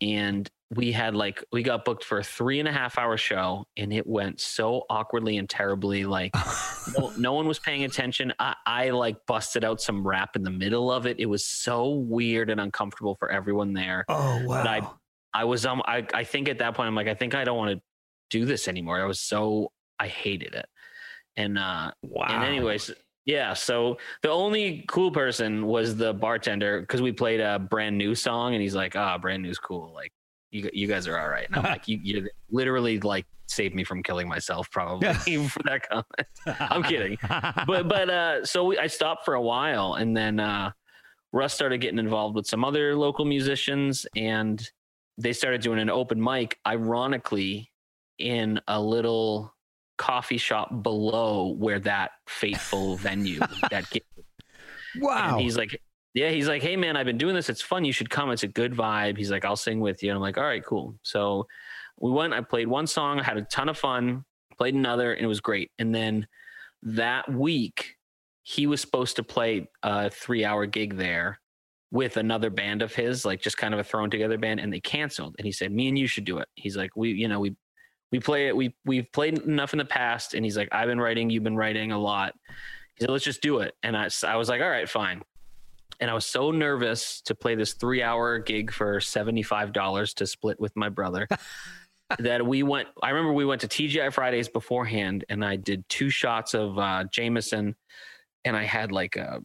and 0.00 0.50
we 0.74 0.92
had 0.92 1.14
like 1.14 1.44
we 1.52 1.62
got 1.62 1.84
booked 1.84 2.04
for 2.04 2.18
a 2.18 2.24
three 2.24 2.58
and 2.58 2.68
a 2.68 2.72
half 2.72 2.98
hour 2.98 3.16
show 3.16 3.64
and 3.76 3.92
it 3.92 4.06
went 4.06 4.40
so 4.40 4.82
awkwardly 4.90 5.36
and 5.36 5.48
terribly 5.48 6.04
like 6.04 6.34
no, 6.98 7.12
no 7.18 7.32
one 7.34 7.46
was 7.46 7.58
paying 7.58 7.84
attention 7.84 8.32
I, 8.40 8.56
I 8.66 8.90
like 8.90 9.16
busted 9.26 9.62
out 9.62 9.80
some 9.80 10.04
rap 10.04 10.36
in 10.36 10.42
the 10.42 10.50
middle 10.50 10.90
of 10.90 11.06
it 11.06 11.20
it 11.20 11.26
was 11.26 11.44
so 11.44 11.90
weird 11.90 12.50
and 12.50 12.60
uncomfortable 12.60 13.14
for 13.14 13.30
everyone 13.30 13.72
there 13.72 14.04
Oh 14.08 14.42
wow. 14.44 14.64
But 14.64 14.66
I- 14.66 14.90
i 15.36 15.44
was 15.44 15.66
um 15.66 15.82
i, 15.84 16.06
I 16.14 16.24
think 16.24 16.48
at 16.48 16.58
that 16.58 16.74
point 16.74 16.86
i'm 16.86 16.94
like 16.94 17.08
i 17.08 17.14
think 17.14 17.34
i 17.34 17.44
don't 17.44 17.58
want 17.58 17.76
to 17.76 17.82
do 18.30 18.44
this 18.44 18.68
anymore 18.68 19.00
i 19.00 19.04
was 19.04 19.20
so 19.20 19.70
i 19.98 20.06
hated 20.06 20.54
it 20.54 20.66
and 21.36 21.58
uh 21.58 21.90
wow. 22.02 22.26
and 22.28 22.44
anyways, 22.44 22.90
yeah. 23.26 23.54
So 23.54 23.98
the 24.22 24.30
only 24.30 24.84
cool 24.88 25.10
person 25.10 25.66
was 25.66 25.96
the 25.96 26.12
bartender 26.12 26.80
because 26.80 27.00
we 27.00 27.12
played 27.12 27.40
a 27.40 27.58
brand 27.58 27.96
new 27.96 28.14
song, 28.14 28.54
and 28.54 28.62
he's 28.62 28.74
like, 28.74 28.96
"Ah, 28.96 29.16
brand 29.18 29.42
new's 29.42 29.58
cool. 29.58 29.92
Like, 29.94 30.12
you 30.50 30.68
you 30.72 30.86
guys 30.86 31.08
are 31.08 31.18
all 31.18 31.28
right." 31.28 31.46
And 31.46 31.56
I'm 31.56 31.62
like, 31.62 31.88
"You 31.88 31.98
you 32.02 32.28
literally 32.50 33.00
like 33.00 33.26
saved 33.46 33.74
me 33.74 33.84
from 33.84 34.02
killing 34.02 34.28
myself, 34.28 34.70
probably 34.70 35.08
for 35.48 35.62
that 35.64 35.88
comment." 35.88 36.60
I'm 36.60 36.82
kidding. 36.82 37.18
But 37.66 37.88
but 37.88 38.10
uh, 38.10 38.44
so 38.44 38.64
we, 38.64 38.78
I 38.78 38.88
stopped 38.88 39.24
for 39.24 39.34
a 39.34 39.42
while, 39.42 39.94
and 39.94 40.16
then 40.16 40.38
uh, 40.40 40.72
Russ 41.32 41.54
started 41.54 41.78
getting 41.78 41.98
involved 41.98 42.36
with 42.36 42.46
some 42.46 42.64
other 42.64 42.94
local 42.94 43.24
musicians, 43.24 44.06
and 44.16 44.68
they 45.16 45.32
started 45.32 45.62
doing 45.62 45.78
an 45.78 45.88
open 45.88 46.22
mic. 46.22 46.58
Ironically, 46.66 47.70
in 48.18 48.60
a 48.68 48.80
little 48.80 49.53
coffee 49.96 50.38
shop 50.38 50.82
below 50.82 51.54
where 51.58 51.78
that 51.80 52.12
fateful 52.26 52.96
venue 52.98 53.38
that 53.70 53.84
wow. 55.00 55.32
and 55.32 55.40
he's 55.40 55.56
like, 55.56 55.80
yeah, 56.14 56.30
he's 56.30 56.46
like, 56.46 56.62
hey 56.62 56.76
man, 56.76 56.96
I've 56.96 57.06
been 57.06 57.18
doing 57.18 57.34
this. 57.34 57.48
It's 57.48 57.60
fun. 57.60 57.84
You 57.84 57.92
should 57.92 58.08
come. 58.08 58.30
It's 58.30 58.44
a 58.44 58.48
good 58.48 58.72
vibe. 58.72 59.18
He's 59.18 59.30
like, 59.30 59.44
I'll 59.44 59.56
sing 59.56 59.80
with 59.80 60.02
you. 60.02 60.10
And 60.10 60.16
I'm 60.16 60.22
like, 60.22 60.38
all 60.38 60.44
right, 60.44 60.64
cool. 60.64 60.94
So 61.02 61.46
we 61.98 62.10
went. 62.10 62.32
I 62.32 62.40
played 62.40 62.68
one 62.68 62.86
song. 62.86 63.18
I 63.18 63.24
had 63.24 63.36
a 63.36 63.42
ton 63.42 63.68
of 63.68 63.76
fun. 63.76 64.24
Played 64.56 64.74
another, 64.74 65.12
and 65.12 65.24
it 65.24 65.28
was 65.28 65.40
great. 65.40 65.72
And 65.80 65.92
then 65.92 66.28
that 66.82 67.32
week, 67.32 67.96
he 68.44 68.68
was 68.68 68.80
supposed 68.80 69.16
to 69.16 69.24
play 69.24 69.68
a 69.82 70.08
three-hour 70.08 70.66
gig 70.66 70.96
there 70.96 71.40
with 71.90 72.16
another 72.16 72.50
band 72.50 72.82
of 72.82 72.94
his, 72.94 73.24
like 73.24 73.40
just 73.40 73.56
kind 73.56 73.74
of 73.74 73.80
a 73.80 73.84
thrown 73.84 74.10
together 74.10 74.38
band, 74.38 74.60
and 74.60 74.72
they 74.72 74.80
canceled. 74.80 75.34
And 75.38 75.46
he 75.46 75.50
said, 75.50 75.72
me 75.72 75.88
and 75.88 75.98
you 75.98 76.06
should 76.06 76.24
do 76.24 76.38
it. 76.38 76.48
He's 76.54 76.76
like, 76.76 76.90
we, 76.94 77.10
you 77.10 77.26
know, 77.26 77.40
we 77.40 77.56
we 78.12 78.20
play 78.20 78.48
it. 78.48 78.56
We 78.56 78.74
we've 78.84 79.10
played 79.12 79.38
enough 79.38 79.72
in 79.72 79.78
the 79.78 79.84
past, 79.84 80.34
and 80.34 80.44
he's 80.44 80.56
like, 80.56 80.68
I've 80.72 80.88
been 80.88 81.00
writing. 81.00 81.30
You've 81.30 81.44
been 81.44 81.56
writing 81.56 81.92
a 81.92 81.98
lot. 81.98 82.34
He 82.94 83.02
said, 83.02 83.10
let's 83.10 83.24
just 83.24 83.42
do 83.42 83.58
it. 83.58 83.74
And 83.82 83.96
I, 83.96 84.08
I 84.26 84.36
was 84.36 84.48
like, 84.48 84.60
all 84.60 84.68
right, 84.68 84.88
fine. 84.88 85.22
And 86.00 86.10
I 86.10 86.14
was 86.14 86.26
so 86.26 86.50
nervous 86.50 87.20
to 87.22 87.34
play 87.34 87.54
this 87.54 87.72
three 87.72 88.02
hour 88.02 88.38
gig 88.38 88.72
for 88.72 88.98
$75 88.98 90.14
to 90.14 90.26
split 90.26 90.60
with 90.60 90.74
my 90.76 90.88
brother 90.88 91.28
that 92.18 92.44
we 92.46 92.62
went. 92.62 92.88
I 93.02 93.10
remember 93.10 93.32
we 93.32 93.44
went 93.44 93.60
to 93.62 93.68
TGI 93.68 94.12
Fridays 94.12 94.48
beforehand 94.48 95.24
and 95.28 95.44
I 95.44 95.56
did 95.56 95.88
two 95.88 96.10
shots 96.10 96.54
of 96.54 96.78
uh, 96.78 97.04
Jameson 97.10 97.74
and 98.44 98.56
I 98.56 98.64
had 98.64 98.92
like 98.92 99.16
a, 99.16 99.40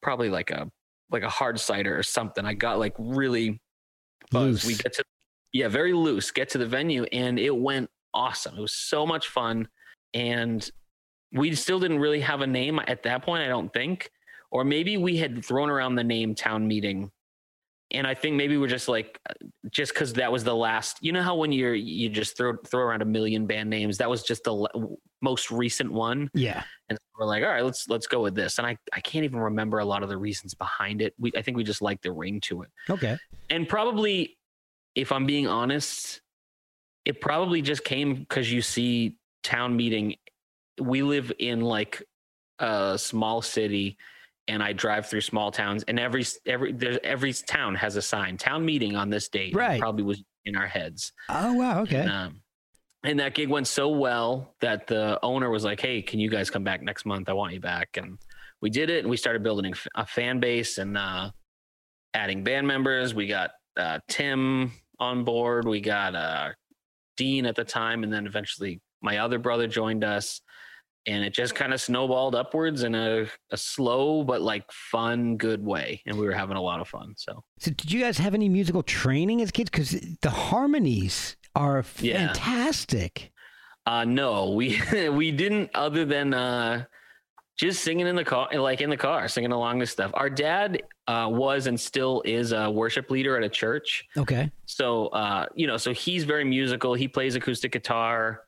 probably 0.00 0.30
like 0.30 0.50
a, 0.50 0.70
like 1.10 1.22
a 1.22 1.28
hard 1.28 1.58
cider 1.58 1.98
or 1.98 2.02
something. 2.02 2.44
I 2.44 2.54
got 2.54 2.78
like 2.78 2.94
really 2.98 3.60
buzzed. 4.30 4.66
We 4.66 4.74
get 4.74 4.92
to, 4.94 5.04
yeah, 5.52 5.68
very 5.68 5.92
loose, 5.92 6.30
get 6.30 6.48
to 6.50 6.58
the 6.58 6.66
venue 6.66 7.04
and 7.04 7.38
it 7.38 7.56
went 7.56 7.90
awesome. 8.14 8.56
It 8.56 8.60
was 8.60 8.72
so 8.74 9.06
much 9.06 9.28
fun. 9.28 9.68
And 10.14 10.68
we 11.32 11.54
still 11.54 11.78
didn't 11.78 12.00
really 12.00 12.20
have 12.20 12.40
a 12.40 12.46
name 12.46 12.80
at 12.86 13.02
that 13.04 13.22
point, 13.22 13.42
I 13.42 13.48
don't 13.48 13.72
think. 13.72 14.10
Or 14.50 14.64
maybe 14.64 14.96
we 14.96 15.16
had 15.16 15.44
thrown 15.44 15.70
around 15.70 15.94
the 15.94 16.04
name 16.04 16.34
town 16.34 16.66
meeting. 16.66 17.10
And 17.92 18.06
I 18.06 18.14
think 18.14 18.36
maybe 18.36 18.56
we're 18.56 18.68
just 18.68 18.88
like, 18.88 19.18
just 19.70 19.92
because 19.94 20.12
that 20.14 20.30
was 20.30 20.44
the 20.44 20.54
last. 20.54 20.98
You 21.00 21.12
know 21.12 21.22
how 21.22 21.34
when 21.36 21.50
you're 21.50 21.74
you 21.74 22.08
just 22.08 22.36
throw 22.36 22.56
throw 22.64 22.82
around 22.82 23.02
a 23.02 23.04
million 23.04 23.46
band 23.46 23.68
names, 23.68 23.98
that 23.98 24.08
was 24.08 24.22
just 24.22 24.44
the 24.44 24.52
le- 24.52 24.96
most 25.22 25.50
recent 25.50 25.90
one, 25.92 26.30
yeah. 26.32 26.62
and 26.88 26.96
we're 27.18 27.26
like, 27.26 27.42
all 27.42 27.48
right, 27.48 27.64
let's 27.64 27.88
let's 27.88 28.06
go 28.06 28.22
with 28.22 28.36
this. 28.36 28.58
And 28.58 28.66
I 28.66 28.76
I 28.92 29.00
can't 29.00 29.24
even 29.24 29.40
remember 29.40 29.80
a 29.80 29.84
lot 29.84 30.04
of 30.04 30.08
the 30.08 30.16
reasons 30.16 30.54
behind 30.54 31.02
it. 31.02 31.14
We 31.18 31.32
I 31.36 31.42
think 31.42 31.56
we 31.56 31.64
just 31.64 31.82
like 31.82 32.00
the 32.00 32.12
ring 32.12 32.40
to 32.42 32.62
it 32.62 32.70
Okay. 32.88 33.18
and 33.50 33.68
probably 33.68 34.38
if 34.94 35.12
i'm 35.12 35.26
being 35.26 35.46
honest 35.46 36.20
it 37.04 37.20
probably 37.20 37.62
just 37.62 37.84
came 37.84 38.14
because 38.14 38.52
you 38.52 38.60
see 38.62 39.16
town 39.42 39.76
meeting 39.76 40.14
we 40.80 41.02
live 41.02 41.32
in 41.38 41.60
like 41.60 42.02
a 42.58 42.96
small 42.98 43.40
city 43.42 43.96
and 44.48 44.62
i 44.62 44.72
drive 44.72 45.06
through 45.06 45.20
small 45.20 45.50
towns 45.50 45.82
and 45.88 45.98
every 45.98 46.24
every 46.46 46.72
there's 46.72 46.98
every 47.02 47.32
town 47.32 47.74
has 47.74 47.96
a 47.96 48.02
sign 48.02 48.36
town 48.36 48.64
meeting 48.64 48.96
on 48.96 49.08
this 49.10 49.28
date 49.28 49.54
Right. 49.54 49.80
probably 49.80 50.02
was 50.04 50.22
in 50.44 50.56
our 50.56 50.66
heads 50.66 51.12
Oh 51.28 51.54
wow. 51.54 51.82
Okay. 51.82 52.00
and, 52.00 52.10
um, 52.10 52.42
and 53.04 53.20
that 53.20 53.34
gig 53.34 53.48
went 53.48 53.66
so 53.66 53.88
well 53.88 54.54
that 54.60 54.86
the 54.86 55.18
owner 55.22 55.48
was 55.48 55.64
like, 55.64 55.80
"Hey, 55.80 56.02
can 56.02 56.20
you 56.20 56.28
guys 56.28 56.50
come 56.50 56.64
back 56.64 56.82
next 56.82 57.06
month? 57.06 57.30
I 57.30 57.32
want 57.32 57.54
you 57.54 57.60
back." 57.60 57.96
And 57.96 58.18
we 58.60 58.68
did 58.68 58.90
it, 58.90 58.98
and 59.00 59.08
we 59.08 59.16
started 59.16 59.42
building 59.42 59.72
a 59.94 60.04
fan 60.04 60.38
base 60.38 60.76
and 60.76 60.98
uh, 60.98 61.30
adding 62.12 62.44
band 62.44 62.66
members. 62.66 63.14
We 63.14 63.26
got 63.26 63.52
uh, 63.76 63.98
Tim 64.08 64.72
on 64.98 65.24
board. 65.24 65.66
We 65.66 65.80
got 65.80 66.14
uh, 66.14 66.50
Dean 67.16 67.46
at 67.46 67.56
the 67.56 67.64
time, 67.64 68.02
and 68.04 68.12
then 68.12 68.26
eventually 68.26 68.80
my 69.02 69.18
other 69.18 69.38
brother 69.38 69.66
joined 69.66 70.04
us. 70.04 70.40
And 71.06 71.24
it 71.24 71.32
just 71.32 71.54
kind 71.54 71.72
of 71.72 71.80
snowballed 71.80 72.34
upwards 72.34 72.82
in 72.82 72.94
a, 72.94 73.24
a 73.50 73.56
slow 73.56 74.22
but 74.22 74.42
like 74.42 74.70
fun, 74.70 75.38
good 75.38 75.64
way. 75.64 76.02
And 76.04 76.18
we 76.18 76.26
were 76.26 76.34
having 76.34 76.58
a 76.58 76.60
lot 76.62 76.80
of 76.80 76.88
fun. 76.88 77.14
So 77.16 77.42
So, 77.58 77.70
did 77.70 77.90
you 77.90 78.02
guys 78.02 78.18
have 78.18 78.34
any 78.34 78.50
musical 78.50 78.82
training 78.82 79.40
as 79.40 79.50
kids? 79.50 79.70
Because 79.70 79.92
the 80.20 80.28
harmonies 80.30 81.36
are 81.54 81.82
Yeah. 82.00 82.34
fantastic. 82.34 83.32
Uh 83.86 84.04
no, 84.04 84.50
we 84.50 84.78
we 85.10 85.32
didn't 85.32 85.70
other 85.74 86.04
than 86.04 86.34
uh 86.34 86.84
just 87.58 87.82
singing 87.82 88.06
in 88.06 88.14
the 88.14 88.24
car 88.24 88.48
like 88.52 88.82
in 88.82 88.90
the 88.90 88.96
car, 88.98 89.26
singing 89.26 89.52
along 89.52 89.78
this 89.78 89.90
stuff. 89.90 90.10
Our 90.12 90.28
dad 90.28 90.82
uh 91.10 91.28
was 91.28 91.66
and 91.66 91.78
still 91.78 92.22
is 92.24 92.52
a 92.52 92.70
worship 92.70 93.10
leader 93.10 93.36
at 93.36 93.42
a 93.42 93.48
church. 93.48 94.04
Okay. 94.16 94.50
So 94.66 95.08
uh, 95.08 95.46
you 95.54 95.66
know, 95.66 95.76
so 95.76 95.92
he's 95.92 96.24
very 96.24 96.44
musical. 96.44 96.94
He 96.94 97.08
plays 97.08 97.34
acoustic 97.34 97.72
guitar. 97.72 98.42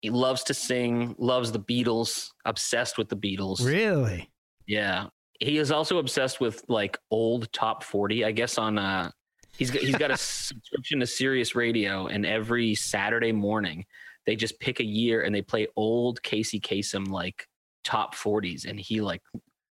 He 0.00 0.10
loves 0.10 0.44
to 0.44 0.54
sing, 0.54 1.14
loves 1.18 1.50
the 1.50 1.58
Beatles, 1.60 2.30
obsessed 2.44 2.98
with 2.98 3.08
the 3.08 3.16
Beatles. 3.16 3.64
Really? 3.64 4.30
Yeah. 4.66 5.08
He 5.40 5.58
is 5.58 5.70
also 5.72 5.98
obsessed 5.98 6.40
with 6.40 6.64
like 6.68 6.98
old 7.10 7.52
top 7.52 7.82
40, 7.82 8.24
I 8.24 8.32
guess 8.32 8.58
on 8.58 8.78
uh 8.78 9.10
he's 9.56 9.70
got, 9.70 9.82
he's 9.82 9.96
got 9.96 10.10
a 10.10 10.16
subscription 10.48 11.00
to 11.00 11.06
Sirius 11.06 11.54
Radio 11.54 12.06
and 12.06 12.24
every 12.24 12.74
Saturday 12.74 13.32
morning 13.32 13.84
they 14.26 14.36
just 14.36 14.60
pick 14.60 14.78
a 14.80 14.84
year 14.84 15.22
and 15.22 15.34
they 15.34 15.42
play 15.42 15.66
old 15.74 16.22
Casey 16.22 16.60
Kasem 16.60 17.08
like 17.08 17.46
top 17.82 18.14
40s 18.14 18.66
and 18.66 18.78
he 18.78 19.00
like 19.00 19.22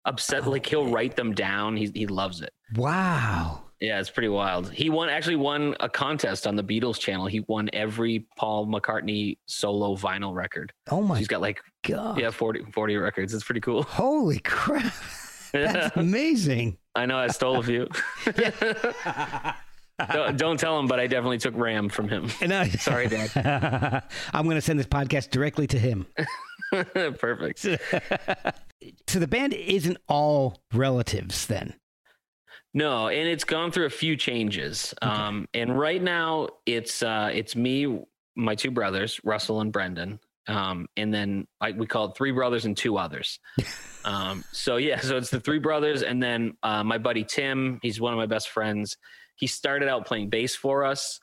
upset 0.05 0.47
like 0.47 0.65
he'll 0.65 0.87
write 0.87 1.15
them 1.15 1.33
down. 1.33 1.75
He 1.77 1.91
he 1.93 2.07
loves 2.07 2.41
it. 2.41 2.51
Wow. 2.75 3.61
Yeah, 3.81 3.99
it's 3.99 4.09
pretty 4.09 4.29
wild. 4.29 4.71
He 4.71 4.89
won 4.89 5.09
actually 5.09 5.35
won 5.35 5.75
a 5.81 5.89
contest 5.89 6.47
on 6.47 6.55
the 6.55 6.63
Beatles 6.63 6.97
channel. 6.97 7.25
He 7.25 7.41
won 7.41 7.69
every 7.73 8.25
Paul 8.37 8.67
McCartney 8.67 9.37
solo 9.47 9.95
vinyl 9.97 10.33
record. 10.33 10.71
Oh 10.89 11.01
my 11.01 11.17
He's 11.17 11.27
got 11.27 11.41
like 11.41 11.59
god. 11.83 12.17
yeah, 12.17 12.29
40, 12.31 12.71
40 12.71 12.95
records. 12.95 13.33
It's 13.33 13.43
pretty 13.43 13.59
cool. 13.61 13.83
Holy 13.83 14.39
crap. 14.39 14.93
That's 15.53 15.95
amazing. 15.97 16.77
I 16.95 17.05
know 17.05 17.17
I 17.17 17.27
stole 17.27 17.59
a 17.59 17.63
few. 17.63 17.87
don't, 20.11 20.37
don't 20.37 20.59
tell 20.59 20.77
him, 20.79 20.87
but 20.87 20.99
I 20.99 21.07
definitely 21.07 21.37
took 21.37 21.55
Ram 21.55 21.89
from 21.89 22.07
him. 22.09 22.29
I- 22.41 22.69
Sorry, 22.79 23.07
Dad. 23.07 24.03
I'm 24.33 24.45
going 24.45 24.55
to 24.57 24.61
send 24.61 24.79
this 24.79 24.87
podcast 24.87 25.29
directly 25.31 25.67
to 25.67 25.79
him. 25.79 26.07
Perfect. 26.71 27.65
So 29.07 29.19
the 29.19 29.27
band 29.27 29.53
isn't 29.53 29.97
all 30.07 30.61
relatives 30.73 31.47
then. 31.47 31.75
No, 32.73 33.07
and 33.07 33.27
it's 33.27 33.45
gone 33.45 33.71
through 33.71 33.85
a 33.85 33.89
few 33.89 34.17
changes. 34.17 34.93
Um, 35.01 35.47
and 35.53 35.79
right 35.79 36.01
now 36.01 36.49
it's 36.65 37.01
uh, 37.01 37.31
it's 37.33 37.55
me, 37.55 38.03
my 38.35 38.55
two 38.55 38.69
brothers, 38.69 39.19
Russell 39.23 39.61
and 39.61 39.71
Brendan. 39.71 40.19
Um, 40.47 40.87
and 40.97 41.13
then 41.13 41.47
I, 41.61 41.71
we 41.71 41.87
call 41.87 42.09
it 42.09 42.17
three 42.17 42.31
brothers 42.31 42.65
and 42.65 42.75
two 42.75 42.97
others. 42.97 43.39
um, 44.05 44.43
so 44.51 44.75
yeah, 44.75 44.99
so 44.99 45.15
it's 45.15 45.29
the 45.29 45.39
three 45.39 45.59
brothers, 45.59 46.03
and 46.03 46.21
then 46.21 46.57
uh, 46.63 46.83
my 46.83 46.97
buddy 46.97 47.23
Tim. 47.23 47.79
He's 47.81 48.01
one 48.01 48.13
of 48.13 48.17
my 48.17 48.27
best 48.27 48.49
friends. 48.49 48.97
He 49.37 49.47
started 49.47 49.87
out 49.87 50.05
playing 50.05 50.29
bass 50.29 50.55
for 50.55 50.83
us. 50.83 51.19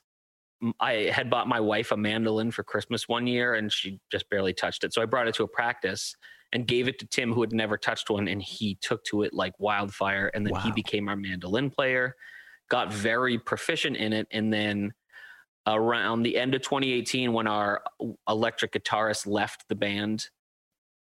I 0.79 1.11
had 1.13 1.29
bought 1.29 1.47
my 1.47 1.59
wife 1.59 1.91
a 1.91 1.97
mandolin 1.97 2.49
for 2.49 2.63
Christmas 2.63 3.07
one 3.07 3.27
year, 3.27 3.53
and 3.53 3.71
she 3.71 3.99
just 4.11 4.27
barely 4.29 4.53
touched 4.53 4.83
it. 4.83 4.93
So 4.93 5.03
I 5.03 5.05
brought 5.05 5.27
it 5.27 5.35
to 5.35 5.43
a 5.43 5.47
practice 5.47 6.15
and 6.53 6.65
gave 6.67 6.87
it 6.87 6.99
to 6.99 7.07
Tim, 7.07 7.33
who 7.33 7.41
had 7.41 7.51
never 7.51 7.77
touched 7.77 8.09
one, 8.09 8.27
and 8.29 8.41
he 8.41 8.75
took 8.79 9.03
to 9.05 9.23
it 9.23 9.33
like 9.33 9.53
wildfire. 9.59 10.31
And 10.33 10.45
then 10.45 10.55
he 10.55 10.71
became 10.71 11.09
our 11.09 11.15
mandolin 11.15 11.69
player, 11.69 12.15
got 12.69 12.93
very 12.93 13.37
proficient 13.37 13.97
in 13.97 14.13
it, 14.13 14.27
and 14.31 14.53
then 14.53 14.93
around 15.67 16.23
the 16.23 16.37
end 16.37 16.53
of 16.55 16.61
2018, 16.61 17.33
when 17.33 17.47
our 17.47 17.83
electric 18.29 18.73
guitarist 18.73 19.27
left 19.27 19.65
the 19.67 19.75
band, 19.75 20.29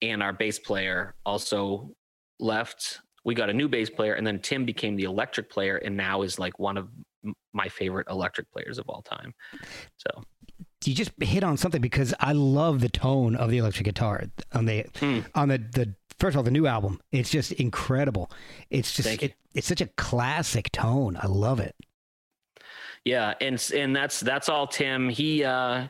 and 0.00 0.22
our 0.22 0.32
bass 0.32 0.58
player 0.58 1.14
also 1.26 1.90
left, 2.38 3.00
we 3.24 3.34
got 3.34 3.50
a 3.50 3.52
new 3.52 3.68
bass 3.68 3.90
player, 3.90 4.14
and 4.14 4.26
then 4.26 4.38
Tim 4.40 4.64
became 4.64 4.96
the 4.96 5.04
electric 5.04 5.50
player, 5.50 5.76
and 5.76 5.96
now 5.96 6.22
is 6.22 6.38
like 6.38 6.58
one 6.58 6.76
of 6.76 6.88
my 7.52 7.68
favorite 7.68 8.06
electric 8.08 8.50
players 8.52 8.78
of 8.78 8.88
all 8.88 9.02
time. 9.02 9.34
So 9.96 10.22
you 10.84 10.94
just 10.94 11.10
hit 11.20 11.42
on 11.44 11.56
something 11.56 11.80
because 11.80 12.14
I 12.20 12.32
love 12.32 12.80
the 12.80 12.88
tone 12.88 13.34
of 13.36 13.50
the 13.50 13.58
electric 13.58 13.84
guitar 13.84 14.24
on 14.52 14.64
the 14.66 14.84
Hmm. 14.98 15.20
on 15.34 15.48
the 15.48 15.58
the 15.58 15.94
first 16.18 16.34
of 16.34 16.38
all 16.38 16.42
the 16.44 16.50
new 16.50 16.66
album. 16.66 17.00
It's 17.12 17.30
just 17.30 17.52
incredible. 17.52 18.30
It's 18.70 18.94
just 18.94 19.22
it, 19.22 19.34
it's 19.54 19.66
such 19.66 19.80
a 19.80 19.86
classic 19.96 20.70
tone. 20.72 21.16
I 21.20 21.26
love 21.26 21.60
it. 21.60 21.74
Yeah, 23.04 23.34
and 23.40 23.62
and 23.74 23.94
that's 23.94 24.20
that's 24.20 24.48
all 24.48 24.66
Tim. 24.66 25.08
He 25.08 25.44
uh 25.44 25.88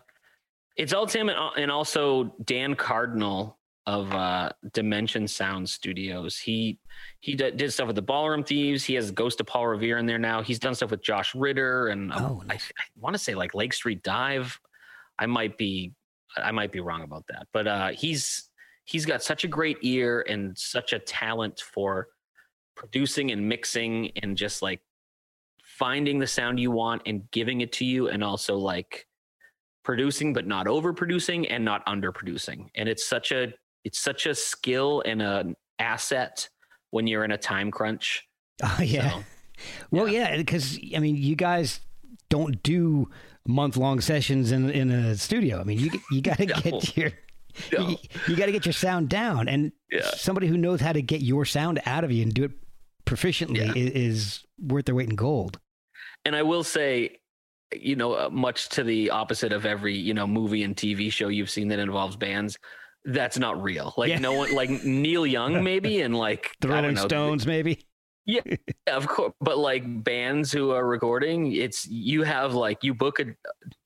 it's 0.76 0.92
all 0.92 1.07
Tim 1.07 1.28
and, 1.28 1.38
and 1.57 1.71
also 1.71 2.35
Dan 2.45 2.75
Cardinal 2.75 3.59
of 3.87 4.12
uh 4.12 4.50
Dimension 4.73 5.26
Sound 5.26 5.68
Studios. 5.68 6.38
He 6.38 6.78
he 7.21 7.35
d- 7.35 7.50
did 7.50 7.73
stuff 7.73 7.87
with 7.88 7.97
the 7.97 8.02
Ballroom 8.02 8.45
Thieves. 8.45 8.85
He 8.85 8.95
has 8.95 9.11
Ghost 9.11 9.40
of 9.40 9.47
Paul 9.47 9.66
Revere 9.66 9.99
in 9.99 10.07
there 10.07 10.18
now. 10.18 10.42
He's 10.42 10.59
done 10.59 10.75
stuff 10.75 10.90
with 10.90 11.02
Josh 11.02 11.35
Ritter 11.35 11.88
and 11.88 12.12
um, 12.12 12.23
Oh, 12.25 12.42
I, 12.49 12.54
I 12.54 12.59
want 13.00 13.14
to 13.14 13.18
say 13.18 13.35
like 13.35 13.54
Lake 13.54 13.73
Street 13.73 14.02
Dive. 14.02 14.61
I 15.19 15.27
might 15.27 15.57
be 15.59 15.93
I 16.37 16.53
might 16.53 16.73
be 16.73 16.81
wrong 16.81 17.03
about 17.03 17.25
that, 17.29 17.47
but 17.53 17.67
uh 17.67 17.89
he's 17.89 18.51
he's 18.85 19.05
got 19.05 19.23
such 19.23 19.45
a 19.45 19.49
great 19.49 19.79
ear 19.83 20.25
and 20.29 20.57
such 20.57 20.93
a 20.93 20.99
talent 20.99 21.61
for 21.61 22.09
producing 22.77 23.33
and 23.33 23.49
mixing 23.49 24.13
and 24.23 24.37
just 24.37 24.63
like 24.63 24.81
finding 25.63 26.19
the 26.19 26.27
sound 26.27 26.59
you 26.59 26.71
want 26.71 27.03
and 27.07 27.31
giving 27.31 27.61
it 27.61 27.73
to 27.73 27.85
you 27.85 28.09
and 28.09 28.25
also 28.25 28.57
like 28.57 29.07
producing 29.85 30.33
but 30.33 30.47
not 30.47 30.67
overproducing 30.67 31.47
and 31.51 31.65
not 31.65 31.85
underproducing. 31.87 32.67
And 32.75 32.89
it's 32.89 33.07
such 33.07 33.33
a 33.33 33.53
it's 33.85 33.99
such 33.99 34.27
a 34.27 34.35
skill 34.35 35.03
and 35.07 35.23
an 35.23 35.57
asset 35.79 36.49
when 36.91 37.07
you're 37.07 37.25
in 37.25 37.33
a 37.33 37.39
time 37.39 37.71
crunch. 37.71 38.27
Oh 38.63 38.79
yeah. 38.83 39.11
So, 39.11 39.25
Well, 39.91 40.09
yeah, 40.09 40.37
because 40.37 40.79
I 40.95 40.99
mean, 40.99 41.17
you 41.17 41.37
guys 41.37 41.81
don't 42.29 42.63
do 42.63 43.11
month 43.49 43.76
long 43.76 44.00
sessions 44.00 44.52
in 44.52 44.71
in 44.71 44.90
a 44.90 45.17
studio. 45.17 45.61
I 45.61 45.64
mean, 45.64 45.78
you 45.81 45.90
you 46.12 46.21
got 46.21 46.37
to 46.38 46.47
No. 46.47 46.55
get 46.61 46.97
your 46.97 47.11
No. 47.73 47.88
you, 47.88 47.97
you 48.28 48.37
got 48.37 48.47
to 48.47 48.52
get 48.52 48.64
your 48.67 48.73
sound 48.75 49.09
down, 49.09 49.49
and 49.49 49.73
Yeah. 49.90 50.02
somebody 50.14 50.47
who 50.47 50.57
knows 50.57 50.81
how 50.81 50.93
to 50.93 51.02
get 51.02 51.23
your 51.23 51.45
sound 51.45 51.81
out 51.87 52.05
of 52.05 52.12
you 52.12 52.23
and 52.23 52.33
do 52.33 52.45
it 52.45 52.52
proficiently 53.07 53.57
Yeah. 53.67 53.73
is, 53.75 53.90
is 53.90 54.45
worth 54.61 54.85
their 54.85 54.95
weight 54.95 55.09
in 55.09 55.17
gold. 55.17 55.59
and 56.26 56.37
i 56.37 56.43
will 56.43 56.62
say 56.64 57.17
you 57.75 57.97
know 57.97 58.12
uh, 58.14 58.28
much 58.31 58.69
to 58.71 58.83
the 58.85 59.11
opposite 59.11 59.52
of 59.52 59.64
every 59.64 59.97
you 59.97 60.12
know 60.14 60.26
movie 60.26 60.62
and 60.62 60.75
tv 60.76 61.11
show 61.12 61.28
you've 61.28 61.49
seen 61.50 61.69
that 61.69 61.78
involves 61.78 62.17
bands 62.17 62.57
that's 63.05 63.38
not 63.38 63.62
real 63.62 63.95
like 63.97 64.11
Yeah. 64.11 64.19
no 64.19 64.33
one 64.35 64.55
like 64.55 64.69
neil 64.85 65.26
young 65.26 65.62
maybe 65.71 66.00
and 66.02 66.14
like 66.17 66.50
The 66.61 66.69
Rolling 66.69 66.95
know, 66.95 67.07
Stones, 67.07 67.47
maybe. 67.47 67.85
Yeah, 68.28 68.42
of 68.88 69.08
course. 69.08 69.32
But 69.40 69.56
like 69.56 70.04
bands 70.04 70.52
who 70.52 70.70
are 70.73 70.87
recording, 70.87 71.52
it's 71.52 71.87
you 71.88 72.25
have 72.25 72.52
like 72.54 72.85
you 72.85 72.92
book 72.92 73.20
a, 73.20 73.25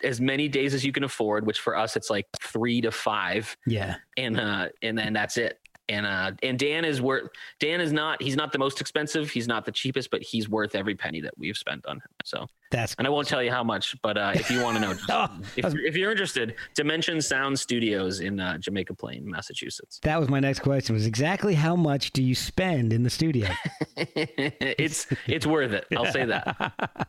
as 0.03 0.21
many 0.21 0.49
days 0.49 0.75
as 0.75 0.85
you 0.85 0.91
can 0.91 1.05
afford, 1.05 1.47
which 1.47 1.61
for 1.61 1.77
us 1.77 1.95
it's 1.95 2.11
like 2.11 2.27
three 2.43 2.81
to 2.81 2.91
five, 2.91 3.57
Yeah. 3.69 3.95
and 4.17 4.41
uh, 4.41 4.69
and 4.83 4.99
then 4.99 5.13
that's 5.13 5.37
it. 5.37 5.61
And 5.89 6.07
uh, 6.07 6.33
and 6.43 6.59
Dan 6.59 6.85
is 6.85 7.03
worth. 7.03 7.29
Dan 7.59 7.81
is 7.81 7.93
not. 7.93 8.23
He's 8.23 8.37
not 8.37 8.53
the 8.53 8.59
most 8.59 8.81
expensive. 8.81 9.31
He's 9.31 9.49
not 9.49 9.65
the 9.65 9.73
cheapest, 9.73 10.11
but 10.11 10.23
he's 10.23 10.49
worth 10.49 10.75
every 10.75 10.95
penny 10.95 11.21
that 11.21 11.37
we've 11.37 11.57
spent 11.57 11.85
on 11.87 11.97
him. 11.97 12.03
So, 12.25 12.47
That's 12.71 12.95
and 12.99 13.07
I 13.07 13.11
won't 13.11 13.27
tell 13.27 13.43
you 13.43 13.51
how 13.51 13.65
much, 13.65 13.97
but 14.01 14.17
uh, 14.17 14.33
if 14.35 14.49
you 14.51 14.63
want 14.63 14.77
to 14.77 14.81
know, 14.81 14.95
just, 14.95 15.05
Oh, 15.11 15.29
if, 15.57 15.75
you're, 15.75 15.85
if 15.85 15.97
you're 15.97 16.11
interested, 16.13 16.55
Dimension 16.77 17.21
Sound 17.21 17.59
Studios 17.59 18.21
in 18.21 18.39
uh, 18.39 18.59
Jamaica 18.59 18.95
Plain, 18.95 19.29
Massachusetts. 19.29 19.99
that 20.05 20.19
was 20.21 20.29
my 20.29 20.39
next 20.39 20.61
question. 20.61 20.95
Was 20.95 21.07
exactly 21.07 21.55
how 21.55 21.75
much 21.75 22.13
do 22.13 22.23
you 22.23 22.35
spend 22.37 22.93
in 22.93 23.03
the 23.03 23.11
studio? 23.11 23.49
it's 23.97 25.07
it's 25.27 25.47
worth 25.47 25.73
it. 25.73 25.87
I'll 25.97 26.07
say 26.13 26.25
that. 26.27 27.09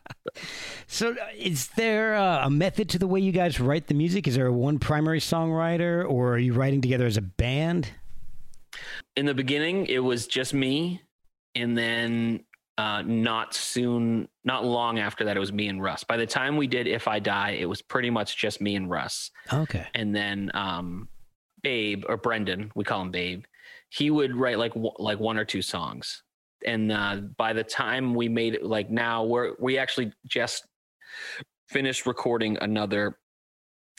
So, 0.88 1.14
is 1.38 1.68
there 1.68 2.14
a 2.14 2.50
method 2.50 2.88
to 2.90 2.98
the 2.98 3.06
way 3.06 3.20
you 3.20 3.30
guys 3.30 3.60
write 3.60 3.86
the 3.86 3.94
music? 3.94 4.26
Is 4.26 4.34
there 4.34 4.50
one 4.50 4.80
primary 4.80 5.20
songwriter, 5.20 6.04
or 6.08 6.34
are 6.34 6.38
you 6.38 6.52
writing 6.54 6.80
together 6.80 7.06
as 7.06 7.16
a 7.16 7.22
band? 7.22 7.88
In 9.16 9.26
the 9.26 9.34
beginning 9.34 9.86
it 9.86 9.98
was 9.98 10.26
just 10.26 10.54
me 10.54 11.00
and 11.54 11.76
then 11.76 12.44
uh 12.78 13.02
not 13.02 13.54
soon 13.54 14.28
not 14.44 14.64
long 14.64 14.98
after 14.98 15.24
that 15.24 15.36
it 15.36 15.40
was 15.40 15.52
me 15.52 15.68
and 15.68 15.82
russ. 15.82 16.02
By 16.04 16.16
the 16.16 16.26
time 16.26 16.56
we 16.56 16.66
did 16.66 16.86
if 16.86 17.06
i 17.06 17.18
die 17.18 17.50
it 17.50 17.66
was 17.66 17.80
pretty 17.82 18.10
much 18.10 18.36
just 18.36 18.60
me 18.60 18.74
and 18.76 18.90
russ. 18.90 19.30
Okay. 19.52 19.86
and 19.94 20.14
then 20.14 20.50
um 20.54 21.08
babe 21.62 22.04
or 22.08 22.16
brendan 22.16 22.70
we 22.74 22.84
call 22.84 23.00
him 23.00 23.10
babe 23.10 23.44
he 23.90 24.10
would 24.10 24.34
write 24.34 24.58
like 24.58 24.74
w- 24.74 24.92
like 24.98 25.20
one 25.20 25.38
or 25.38 25.44
two 25.44 25.62
songs. 25.62 26.22
And 26.66 26.90
uh 26.90 27.16
by 27.36 27.52
the 27.52 27.62
time 27.62 28.14
we 28.14 28.28
made 28.28 28.54
it 28.54 28.64
like 28.64 28.90
now 28.90 29.22
we're 29.24 29.52
we 29.60 29.78
actually 29.78 30.12
just 30.26 30.66
finished 31.68 32.04
recording 32.06 32.58
another 32.60 33.18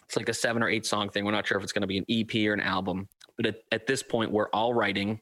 it's 0.05 0.15
like 0.17 0.29
a 0.29 0.33
seven 0.33 0.61
or 0.61 0.69
eight 0.69 0.85
song 0.85 1.09
thing. 1.09 1.25
We're 1.25 1.31
not 1.31 1.47
sure 1.47 1.57
if 1.57 1.63
it's 1.63 1.71
going 1.71 1.81
to 1.81 1.87
be 1.87 1.97
an 1.97 2.05
ep 2.09 2.35
or 2.47 2.53
an 2.53 2.59
album 2.59 3.07
but 3.37 3.45
at, 3.45 3.55
at 3.71 3.87
this 3.87 4.03
point 4.03 4.31
we're 4.31 4.49
all 4.49 4.73
writing. 4.73 5.19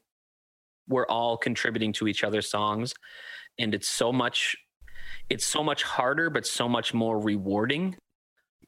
We're 0.88 1.06
all 1.06 1.36
contributing 1.36 1.92
to 1.94 2.08
each 2.08 2.24
other's 2.24 2.50
songs. 2.50 2.94
And 3.58 3.74
it's 3.74 3.88
so 3.88 4.12
much 4.12 4.56
it's 5.30 5.46
so 5.46 5.62
much 5.62 5.82
harder 5.82 6.28
but 6.30 6.46
so 6.46 6.68
much 6.68 6.92
more 6.94 7.18
rewarding. 7.18 7.96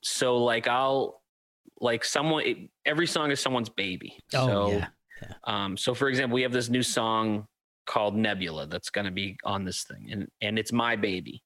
So 0.02 0.38
like 0.38 0.68
i'll 0.68 1.22
like 1.80 2.04
someone 2.04 2.44
it, 2.46 2.56
every 2.84 3.06
song 3.06 3.30
is 3.30 3.40
someone's 3.40 3.68
baby. 3.68 4.18
Oh, 4.34 4.46
so 4.46 4.70
yeah. 4.72 4.86
um 5.44 5.76
so 5.76 5.94
for 5.94 6.08
example 6.08 6.34
we 6.34 6.42
have 6.42 6.52
this 6.52 6.68
new 6.68 6.82
song 6.82 7.46
called 7.86 8.16
nebula 8.16 8.66
that's 8.66 8.90
going 8.90 9.04
to 9.04 9.10
be 9.10 9.36
on 9.44 9.64
this 9.64 9.84
thing 9.84 10.08
and 10.10 10.28
and 10.42 10.58
it's 10.58 10.72
my 10.72 10.96
baby 10.96 11.42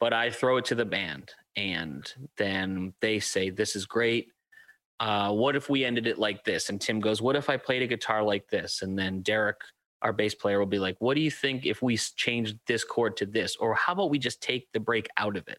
but 0.00 0.12
i 0.12 0.30
throw 0.30 0.56
it 0.56 0.64
to 0.64 0.74
the 0.74 0.84
band 0.84 1.30
and 1.56 2.12
then 2.36 2.94
they 3.00 3.20
say 3.20 3.50
this 3.50 3.76
is 3.76 3.86
great 3.86 4.28
uh, 5.00 5.32
what 5.32 5.56
if 5.56 5.68
we 5.68 5.84
ended 5.84 6.06
it 6.06 6.18
like 6.18 6.44
this? 6.44 6.68
And 6.68 6.80
Tim 6.80 7.00
goes, 7.00 7.20
what 7.20 7.36
if 7.36 7.50
I 7.50 7.56
played 7.56 7.82
a 7.82 7.86
guitar 7.86 8.22
like 8.22 8.48
this? 8.48 8.82
And 8.82 8.98
then 8.98 9.22
Derek, 9.22 9.56
our 10.02 10.12
bass 10.12 10.34
player, 10.34 10.58
will 10.58 10.66
be 10.66 10.78
like, 10.78 10.96
what 11.00 11.14
do 11.14 11.20
you 11.20 11.30
think 11.30 11.66
if 11.66 11.82
we 11.82 11.96
changed 11.96 12.58
this 12.66 12.84
chord 12.84 13.16
to 13.18 13.26
this? 13.26 13.56
Or 13.56 13.74
how 13.74 13.94
about 13.94 14.10
we 14.10 14.18
just 14.18 14.40
take 14.40 14.70
the 14.72 14.80
break 14.80 15.08
out 15.16 15.36
of 15.36 15.48
it? 15.48 15.58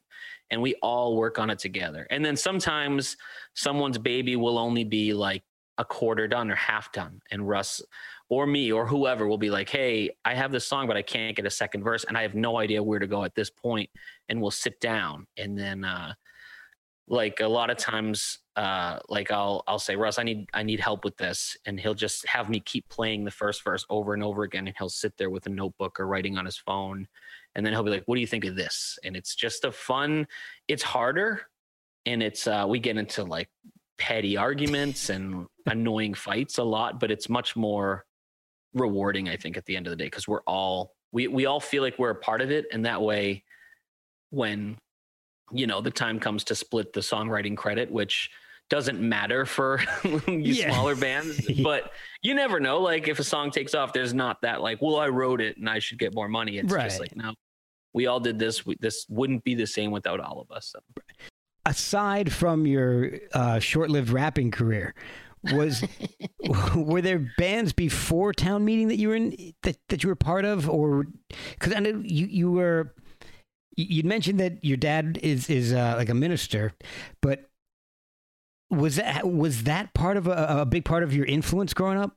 And 0.51 0.61
we 0.61 0.75
all 0.81 1.15
work 1.17 1.39
on 1.39 1.49
it 1.49 1.59
together. 1.59 2.07
And 2.09 2.23
then 2.23 2.35
sometimes 2.35 3.17
someone's 3.55 3.97
baby 3.97 4.35
will 4.35 4.57
only 4.57 4.83
be 4.83 5.13
like 5.13 5.43
a 5.77 5.83
quarter 5.83 6.27
done 6.27 6.49
or 6.49 6.55
half 6.55 6.91
done. 6.91 7.19
And 7.31 7.47
Russ 7.47 7.81
or 8.29 8.47
me 8.47 8.71
or 8.71 8.87
whoever 8.87 9.27
will 9.27 9.37
be 9.37 9.49
like, 9.49 9.69
hey, 9.69 10.11
I 10.23 10.33
have 10.33 10.51
this 10.51 10.65
song, 10.65 10.87
but 10.87 10.97
I 10.97 11.01
can't 11.01 11.35
get 11.35 11.45
a 11.45 11.51
second 11.51 11.83
verse. 11.83 12.05
And 12.05 12.17
I 12.17 12.21
have 12.21 12.35
no 12.35 12.57
idea 12.57 12.81
where 12.81 12.99
to 12.99 13.07
go 13.07 13.23
at 13.23 13.35
this 13.35 13.49
point. 13.49 13.89
And 14.29 14.41
we'll 14.41 14.51
sit 14.51 14.79
down 14.79 15.27
and 15.37 15.57
then, 15.57 15.83
uh, 15.83 16.13
like 17.07 17.39
a 17.39 17.47
lot 17.47 17.69
of 17.69 17.77
times 17.77 18.39
uh 18.55 18.97
like 19.09 19.31
i'll 19.31 19.63
i'll 19.67 19.77
say 19.77 19.95
russ 19.95 20.17
i 20.17 20.23
need 20.23 20.47
i 20.53 20.63
need 20.63 20.79
help 20.79 21.03
with 21.03 21.15
this 21.17 21.55
and 21.65 21.79
he'll 21.79 21.93
just 21.93 22.27
have 22.27 22.49
me 22.49 22.59
keep 22.59 22.87
playing 22.89 23.23
the 23.23 23.31
first 23.31 23.63
verse 23.63 23.85
over 23.89 24.13
and 24.13 24.23
over 24.23 24.43
again 24.43 24.67
and 24.67 24.75
he'll 24.77 24.89
sit 24.89 25.15
there 25.17 25.29
with 25.29 25.45
a 25.45 25.49
notebook 25.49 25.99
or 25.99 26.07
writing 26.07 26.37
on 26.37 26.45
his 26.45 26.57
phone 26.57 27.07
and 27.55 27.65
then 27.65 27.73
he'll 27.73 27.83
be 27.83 27.91
like 27.91 28.03
what 28.05 28.15
do 28.15 28.21
you 28.21 28.27
think 28.27 28.45
of 28.45 28.55
this? 28.55 28.99
And 29.03 29.15
it's 29.15 29.35
just 29.35 29.65
a 29.65 29.71
fun 29.71 30.27
it's 30.67 30.83
harder 30.83 31.41
and 32.05 32.21
it's 32.21 32.47
uh 32.47 32.65
we 32.67 32.79
get 32.79 32.97
into 32.97 33.23
like 33.23 33.49
petty 33.97 34.35
arguments 34.35 35.09
and 35.09 35.47
annoying 35.67 36.13
fights 36.13 36.57
a 36.57 36.63
lot 36.63 36.99
but 36.99 37.11
it's 37.11 37.29
much 37.29 37.55
more 37.55 38.05
rewarding 38.73 39.29
i 39.29 39.37
think 39.37 39.55
at 39.55 39.65
the 39.65 39.77
end 39.77 39.87
of 39.87 39.91
the 39.91 39.95
day 39.95 40.05
because 40.05 40.27
we're 40.27 40.41
all 40.41 40.91
we 41.13 41.29
we 41.29 41.45
all 41.45 41.61
feel 41.61 41.81
like 41.81 41.97
we're 41.97 42.09
a 42.09 42.15
part 42.15 42.41
of 42.41 42.51
it 42.51 42.65
and 42.73 42.85
that 42.85 43.01
way 43.01 43.41
when 44.31 44.77
you 45.51 45.67
know 45.67 45.81
the 45.81 45.91
time 45.91 46.19
comes 46.19 46.43
to 46.43 46.55
split 46.55 46.91
the 46.93 46.99
songwriting 47.01 47.55
credit 47.55 47.91
which 47.91 48.29
doesn't 48.69 48.99
matter 48.99 49.45
for 49.45 49.79
you 50.27 50.37
Yeah. 50.39 50.71
smaller 50.71 50.95
bands 50.95 51.45
but 51.63 51.91
you 52.23 52.33
never 52.33 52.59
know 52.59 52.79
like 52.81 53.07
if 53.07 53.19
a 53.19 53.23
song 53.23 53.51
takes 53.51 53.75
off 53.75 53.93
there's 53.93 54.13
not 54.13 54.41
that 54.41 54.61
like 54.61 54.81
well 54.81 54.97
i 54.97 55.07
wrote 55.07 55.39
it 55.41 55.57
and 55.57 55.69
i 55.69 55.77
should 55.79 55.99
get 55.99 56.15
more 56.15 56.27
money 56.27 56.57
it's 56.57 56.73
Right. 56.73 56.85
just 56.85 56.99
like 56.99 57.15
no 57.15 57.33
we 57.93 58.07
all 58.07 58.19
did 58.19 58.39
this 58.39 58.65
we, 58.65 58.75
this 58.79 59.05
wouldn't 59.07 59.43
be 59.43 59.53
the 59.55 59.67
same 59.67 59.91
without 59.91 60.19
all 60.19 60.41
of 60.41 60.51
us 60.55 60.73
so. 60.73 60.79
Aside 61.67 62.31
from 62.31 62.67
your 62.67 63.11
uh, 63.33 63.57
short-lived 63.57 64.09
rapping 64.11 64.51
career, 64.51 64.93
was 65.51 65.83
were 66.75 67.01
there 67.01 67.33
bands 67.39 67.73
before 67.73 68.33
town 68.33 68.63
meeting 68.63 68.87
that 68.89 68.97
you 68.97 69.07
were 69.09 69.15
in 69.15 69.53
that, 69.63 69.77
that 69.89 70.03
you 70.03 70.09
were 70.09 70.15
part 70.15 70.45
of, 70.45 70.69
or 70.69 71.07
because 71.57 71.73
I 71.73 71.79
know 71.79 72.01
you 72.03 72.27
you 72.27 72.51
were 72.51 72.93
you'd 73.75 74.05
mentioned 74.05 74.39
that 74.39 74.63
your 74.63 74.77
dad 74.77 75.19
is 75.21 75.49
is 75.49 75.73
uh, 75.73 75.95
like 75.97 76.09
a 76.09 76.13
minister, 76.13 76.73
but 77.21 77.45
was 78.69 78.95
that 78.95 79.27
was 79.27 79.63
that 79.63 79.93
part 79.93 80.17
of 80.17 80.27
a, 80.27 80.61
a 80.61 80.65
big 80.65 80.85
part 80.85 81.03
of 81.03 81.13
your 81.13 81.25
influence 81.25 81.73
growing 81.73 81.97
up, 81.97 82.15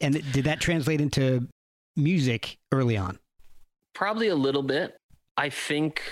and 0.00 0.14
did 0.32 0.44
that 0.44 0.60
translate 0.60 1.00
into 1.00 1.48
music 1.96 2.58
early 2.72 2.96
on? 2.96 3.18
Probably 3.94 4.28
a 4.28 4.36
little 4.36 4.62
bit. 4.62 4.96
I 5.36 5.48
think 5.48 6.02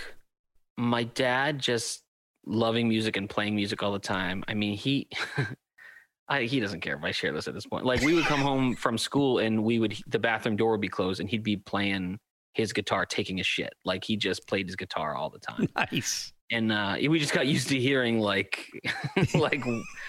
my 0.77 1.05
dad 1.05 1.59
just 1.59 2.03
loving 2.47 2.89
music 2.89 3.17
and 3.17 3.29
playing 3.29 3.55
music 3.55 3.83
all 3.83 3.93
the 3.93 3.99
time. 3.99 4.45
I 4.49 4.55
mean, 4.55 4.77
he 4.77 5.09
I, 6.29 6.43
he 6.43 6.61
doesn't 6.61 6.81
care 6.81 6.97
if 6.97 7.05
I 7.05 7.11
share 7.11 7.33
this 7.33 7.49
at 7.49 7.55
this 7.55 7.67
point. 7.67 7.85
Like 7.85 8.03
we 8.03 8.15
would 8.15 8.25
come 8.25 8.41
home 8.41 8.77
from 8.77 8.99
school 8.99 9.39
and 9.39 9.65
we 9.65 9.79
would 9.79 9.97
the 10.07 10.19
bathroom 10.19 10.57
door 10.57 10.73
would 10.73 10.81
be 10.81 10.89
closed 10.89 11.21
and 11.21 11.29
he'd 11.29 11.43
be 11.43 11.57
playing 11.57 12.19
his 12.55 12.73
guitar 12.73 13.07
taking 13.07 13.41
a 13.41 13.45
shit. 13.45 13.73
Like 13.85 14.05
he 14.05 14.17
just 14.17 14.47
played 14.49 14.67
his 14.67 14.77
guitar 14.77 15.15
all 15.15 15.31
the 15.31 15.39
time. 15.39 15.69
Nice. 15.93 16.33
and 16.51 16.73
uh, 16.73 16.97
we 17.09 17.19
just 17.19 17.35
got 17.35 17.47
used 17.47 17.69
to 17.69 17.79
hearing 17.79 18.19
like 18.21 18.67
like 19.35 19.63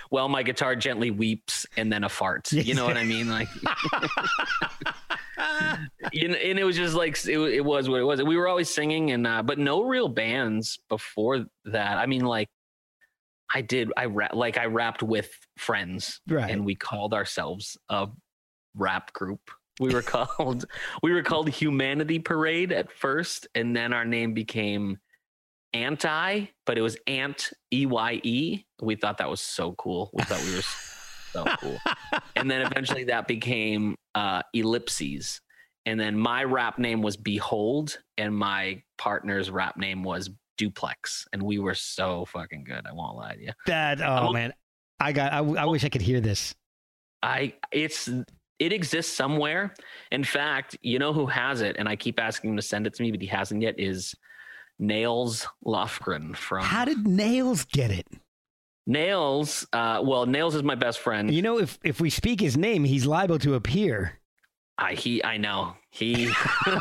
well 0.09 0.29
my 0.29 0.41
guitar 0.41 0.73
gently 0.75 1.11
weeps 1.11 1.65
and 1.77 1.91
then 1.91 2.03
a 2.05 2.09
fart 2.09 2.49
you 2.53 2.73
know 2.73 2.85
what 2.85 2.95
i 2.95 3.03
mean 3.03 3.27
like 3.29 3.49
you 6.13 6.29
know, 6.29 6.35
and 6.35 6.57
it 6.59 6.63
was 6.63 6.75
just 6.77 6.95
like 6.95 7.17
it, 7.27 7.37
it 7.39 7.63
was 7.65 7.89
what 7.89 7.99
it 7.99 8.03
was 8.03 8.21
we 8.23 8.37
were 8.37 8.47
always 8.47 8.69
singing 8.69 9.11
and 9.11 9.27
uh, 9.27 9.43
but 9.43 9.57
no 9.59 9.83
real 9.83 10.07
bands 10.07 10.79
before 10.89 11.45
that 11.65 11.97
i 11.97 12.05
mean 12.05 12.23
like 12.25 12.47
i 13.53 13.61
did 13.61 13.91
i 13.97 14.05
rap 14.05 14.33
like 14.33 14.57
i 14.57 14.65
rapped 14.65 15.03
with 15.03 15.29
friends 15.57 16.21
Right. 16.27 16.49
and 16.51 16.65
we 16.65 16.75
called 16.75 17.13
ourselves 17.13 17.77
a 17.89 18.07
rap 18.75 19.11
group 19.13 19.51
we 19.79 19.93
were 19.93 20.01
called 20.03 20.65
we 21.01 21.11
were 21.11 21.23
called 21.23 21.49
humanity 21.49 22.19
parade 22.19 22.71
at 22.71 22.91
first 22.91 23.47
and 23.55 23.75
then 23.75 23.93
our 23.93 24.05
name 24.05 24.33
became 24.33 24.97
anti 25.73 26.45
but 26.65 26.77
it 26.77 26.81
was 26.81 26.97
ant 27.07 27.51
e-y-e 27.71 28.65
we 28.81 28.95
thought 28.95 29.17
that 29.17 29.29
was 29.29 29.41
so 29.41 29.73
cool. 29.73 30.09
We 30.13 30.23
thought 30.23 30.43
we 30.43 30.55
were 30.55 30.61
so 31.31 31.45
cool. 31.59 31.77
And 32.35 32.49
then 32.49 32.61
eventually 32.61 33.05
that 33.05 33.27
became 33.27 33.95
uh 34.15 34.41
ellipses. 34.53 35.41
And 35.85 35.99
then 35.99 36.17
my 36.17 36.43
rap 36.43 36.77
name 36.77 37.01
was 37.01 37.17
behold 37.17 37.97
and 38.17 38.35
my 38.35 38.83
partner's 38.97 39.49
rap 39.49 39.77
name 39.77 40.03
was 40.03 40.29
duplex. 40.57 41.27
And 41.33 41.41
we 41.41 41.59
were 41.59 41.75
so 41.75 42.25
fucking 42.25 42.63
good 42.63 42.85
i 42.85 42.91
won't 42.93 43.17
lie 43.17 43.35
to 43.35 43.41
you. 43.41 43.51
That 43.65 44.01
oh 44.01 44.05
I'm- 44.05 44.33
man, 44.33 44.53
I 44.99 45.13
got. 45.13 45.31
I, 45.31 45.39
I 45.39 45.65
wish 45.65 45.83
I 45.83 45.89
could 45.89 46.01
hear 46.01 46.21
this. 46.21 46.53
I 47.21 47.53
it's 47.71 48.09
it 48.59 48.73
exists 48.73 49.15
somewhere. 49.15 49.73
In 50.11 50.23
fact, 50.23 50.77
you 50.81 50.99
know 50.99 51.13
who 51.13 51.25
has 51.25 51.61
it, 51.61 51.77
and 51.79 51.87
I 51.87 51.95
keep 51.95 52.19
asking 52.19 52.51
him 52.51 52.55
to 52.57 52.61
send 52.61 52.85
it 52.85 52.93
to 52.95 53.03
me, 53.03 53.11
but 53.11 53.21
he 53.21 53.27
hasn't 53.27 53.61
yet. 53.61 53.79
Is 53.79 54.15
Nails 54.77 55.47
Lofgren 55.65 56.35
from 56.35 56.63
How 56.63 56.85
did 56.85 57.07
Nails 57.07 57.65
get 57.65 57.91
it? 57.91 58.07
Nails? 58.85 59.67
Uh, 59.71 60.01
well, 60.03 60.25
Nails 60.25 60.55
is 60.55 60.63
my 60.63 60.75
best 60.75 60.99
friend. 60.99 61.33
You 61.33 61.41
know, 61.41 61.59
if 61.59 61.77
if 61.83 62.01
we 62.01 62.09
speak 62.09 62.41
his 62.41 62.57
name, 62.57 62.83
he's 62.83 63.05
liable 63.05 63.39
to 63.39 63.55
appear. 63.55 64.19
I 64.79 64.93
he 64.93 65.23
I 65.23 65.37
know 65.37 65.75
he. 65.91 66.31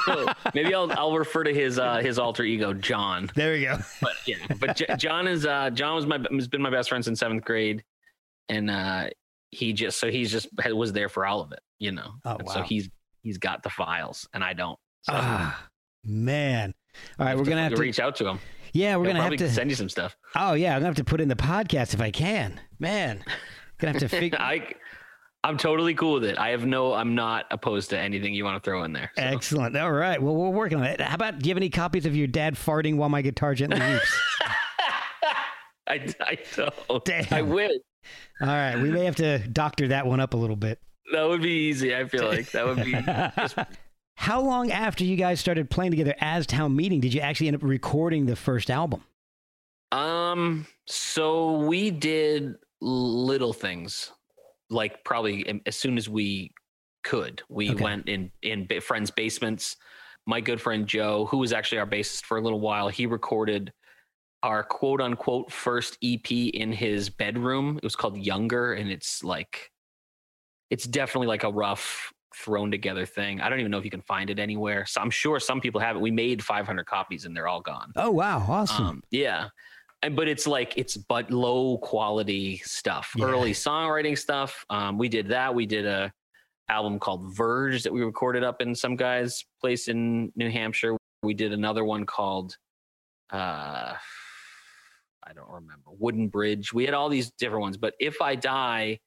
maybe 0.54 0.72
I'll 0.72 0.90
I'll 0.92 1.16
refer 1.18 1.44
to 1.44 1.52
his 1.52 1.78
uh, 1.78 1.96
his 1.96 2.18
alter 2.18 2.44
ego 2.44 2.72
John. 2.72 3.30
There 3.34 3.52
we 3.52 3.62
go. 3.62 3.78
But 4.00 4.14
yeah, 4.26 4.36
but 4.60 4.76
J- 4.76 4.94
John 4.96 5.26
is 5.26 5.44
uh, 5.44 5.70
John 5.70 5.96
was 5.96 6.06
my 6.06 6.18
has 6.30 6.48
been 6.48 6.62
my 6.62 6.70
best 6.70 6.88
friend 6.88 7.04
since 7.04 7.18
seventh 7.20 7.44
grade, 7.44 7.84
and 8.48 8.70
uh, 8.70 9.10
he 9.50 9.72
just 9.72 9.98
so 9.98 10.10
he's 10.10 10.30
just 10.30 10.48
was 10.72 10.92
there 10.92 11.08
for 11.08 11.26
all 11.26 11.40
of 11.40 11.52
it, 11.52 11.60
you 11.78 11.92
know. 11.92 12.12
Oh, 12.24 12.36
And 12.36 12.48
So 12.48 12.62
he's 12.62 12.88
he's 13.22 13.38
got 13.38 13.62
the 13.62 13.70
files, 13.70 14.28
and 14.34 14.42
I 14.44 14.52
don't. 14.52 14.78
So 15.02 15.12
Ah, 15.14 15.68
man. 16.04 16.74
All 17.18 17.26
right, 17.26 17.36
we're 17.36 17.44
gonna 17.44 17.62
have 17.62 17.74
to. 17.74 17.80
reach 17.80 18.00
out 18.00 18.16
to 18.16 18.28
him. 18.28 18.40
Yeah, 18.72 18.96
we're 18.96 19.04
He'll 19.04 19.14
gonna 19.14 19.24
have 19.24 19.36
to. 19.36 19.50
send 19.50 19.70
you 19.70 19.76
some 19.76 19.88
stuff. 19.88 20.16
Oh 20.36 20.54
yeah, 20.54 20.74
I'm 20.74 20.80
gonna 20.80 20.86
have 20.86 20.96
to 20.96 21.04
put 21.04 21.20
in 21.20 21.28
the 21.28 21.36
podcast 21.36 21.94
if 21.94 22.00
I 22.00 22.10
can. 22.10 22.60
Man, 22.78 23.22
gonna 23.78 23.92
have 23.92 24.00
to 24.02 24.08
figure. 24.08 24.38
I, 24.42 24.72
I'm 25.44 25.56
totally 25.56 25.94
cool 25.94 26.14
with 26.14 26.24
it. 26.24 26.36
I 26.36 26.50
have 26.50 26.66
no. 26.66 26.92
I'm 26.94 27.14
not 27.14 27.46
opposed 27.52 27.90
to 27.90 27.98
anything 27.98 28.34
you 28.34 28.44
want 28.44 28.62
to 28.62 28.68
throw 28.68 28.82
in 28.82 28.92
there. 28.92 29.10
so. 29.16 29.22
Excellent. 29.22 29.76
All 29.76 29.92
right. 29.92 30.20
Well, 30.20 30.34
we're 30.34 30.50
working 30.50 30.78
on 30.78 30.84
it. 30.84 31.00
How 31.00 31.14
about? 31.14 31.38
Do 31.38 31.48
you 31.48 31.52
have 31.52 31.56
any 31.58 31.70
copies 31.70 32.04
of 32.06 32.16
your 32.16 32.26
dad 32.26 32.56
farting 32.56 32.96
while 32.96 33.08
my 33.08 33.22
guitar 33.22 33.54
gently 33.54 33.80
weeps? 33.80 34.20
I, 35.88 36.14
I 36.20 36.38
don't. 36.56 37.04
Damn. 37.04 37.26
I 37.30 37.42
wish 37.42 37.70
All 38.40 38.46
right. 38.48 38.76
We 38.76 38.90
may 38.90 39.04
have 39.04 39.16
to 39.16 39.38
doctor 39.38 39.88
that 39.88 40.06
one 40.06 40.20
up 40.20 40.34
a 40.34 40.36
little 40.36 40.56
bit. 40.56 40.80
That 41.12 41.28
would 41.28 41.42
be 41.42 41.50
easy. 41.68 41.94
I 41.94 42.06
feel 42.06 42.26
like 42.26 42.50
that 42.52 42.66
would 42.66 42.84
be. 42.84 42.92
just- 42.92 43.56
How 44.16 44.40
long 44.40 44.72
after 44.72 45.04
you 45.04 45.14
guys 45.16 45.38
started 45.38 45.70
playing 45.70 45.92
together 45.92 46.14
as 46.18 46.44
Town 46.46 46.74
Meeting 46.74 46.98
did 47.00 47.14
you 47.14 47.20
actually 47.20 47.46
end 47.46 47.56
up 47.56 47.62
recording 47.62 48.26
the 48.26 48.36
first 48.36 48.70
album? 48.70 49.04
um. 49.92 50.66
So 50.86 51.58
we 51.66 51.90
did 51.90 52.54
little 52.80 53.52
things, 53.52 54.10
like 54.70 55.04
probably 55.04 55.62
as 55.66 55.76
soon 55.76 55.96
as 55.98 56.08
we 56.08 56.50
could. 57.04 57.42
We 57.48 57.70
Okay. 57.70 57.82
went 57.84 58.08
in 58.08 58.30
in 58.42 58.66
friends' 58.80 59.10
basements. 59.10 59.76
My 60.26 60.40
good 60.40 60.60
friend 60.60 60.86
Joe, 60.86 61.26
who 61.26 61.38
was 61.38 61.52
actually 61.52 61.78
our 61.78 61.86
bassist 61.86 62.24
for 62.24 62.36
a 62.38 62.40
little 62.42 62.60
while, 62.60 62.88
he 62.88 63.06
recorded 63.06 63.72
our 64.42 64.62
quote 64.62 65.00
unquote 65.00 65.50
first 65.52 65.96
EP 66.02 66.30
in 66.30 66.70
his 66.72 67.08
bedroom. 67.08 67.76
It 67.78 67.84
was 67.84 67.96
called 67.96 68.16
Younger, 68.18 68.74
and 68.74 68.90
it's 68.90 69.22
like, 69.24 69.70
it's 70.70 70.84
definitely 70.86 71.26
like 71.28 71.44
a 71.44 71.50
rough 71.50 72.12
thrown 72.34 72.70
together 72.70 73.04
thing. 73.06 73.40
I 73.40 73.48
don't 73.48 73.58
even 73.60 73.70
know 73.72 73.78
if 73.78 73.84
you 73.84 73.90
can 73.90 74.02
find 74.02 74.30
it 74.30 74.38
anywhere. 74.38 74.84
So 74.86 75.00
I'm 75.00 75.10
sure 75.10 75.40
some 75.40 75.60
people 75.60 75.80
have 75.80 75.96
it. 75.96 76.00
We 76.00 76.10
made 76.10 76.44
500 76.44 76.84
copies 76.86 77.24
and 77.24 77.36
they're 77.36 77.48
all 77.48 77.60
gone. 77.60 77.92
Oh 77.96 78.10
wow, 78.10 78.44
awesome. 78.48 78.84
Um, 78.86 79.02
yeah. 79.10 79.48
And 80.02 80.14
but 80.14 80.28
it's 80.28 80.46
like 80.46 80.74
it's 80.76 80.96
but 80.96 81.30
low 81.30 81.78
quality 81.78 82.58
stuff, 82.58 83.12
Yeah. 83.16 83.24
early 83.26 83.52
songwriting 83.52 84.16
stuff. 84.16 84.64
Um, 84.70 84.96
we 84.98 85.08
did 85.08 85.28
that. 85.28 85.52
We 85.54 85.66
did 85.66 85.86
a 85.86 86.12
album 86.68 86.98
called 87.00 87.34
Verge 87.34 87.82
that 87.82 87.92
we 87.92 88.02
recorded 88.02 88.44
up 88.44 88.60
in 88.62 88.74
some 88.74 88.94
guy's 88.94 89.44
place 89.60 89.88
in 89.88 90.30
New 90.36 90.50
Hampshire. 90.50 90.96
We 91.24 91.34
did 91.34 91.52
another 91.52 91.84
one 91.84 92.06
called 92.06 92.56
uh 93.32 93.94
I 95.26 95.32
don't 95.34 95.50
remember. 95.50 95.90
Wooden 95.98 96.28
Bridge. 96.28 96.72
We 96.72 96.84
had 96.84 96.94
all 96.94 97.08
these 97.08 97.30
different 97.32 97.62
ones, 97.62 97.76
but 97.76 97.94
If 97.98 98.22
I 98.22 98.34
Die, 98.36 98.98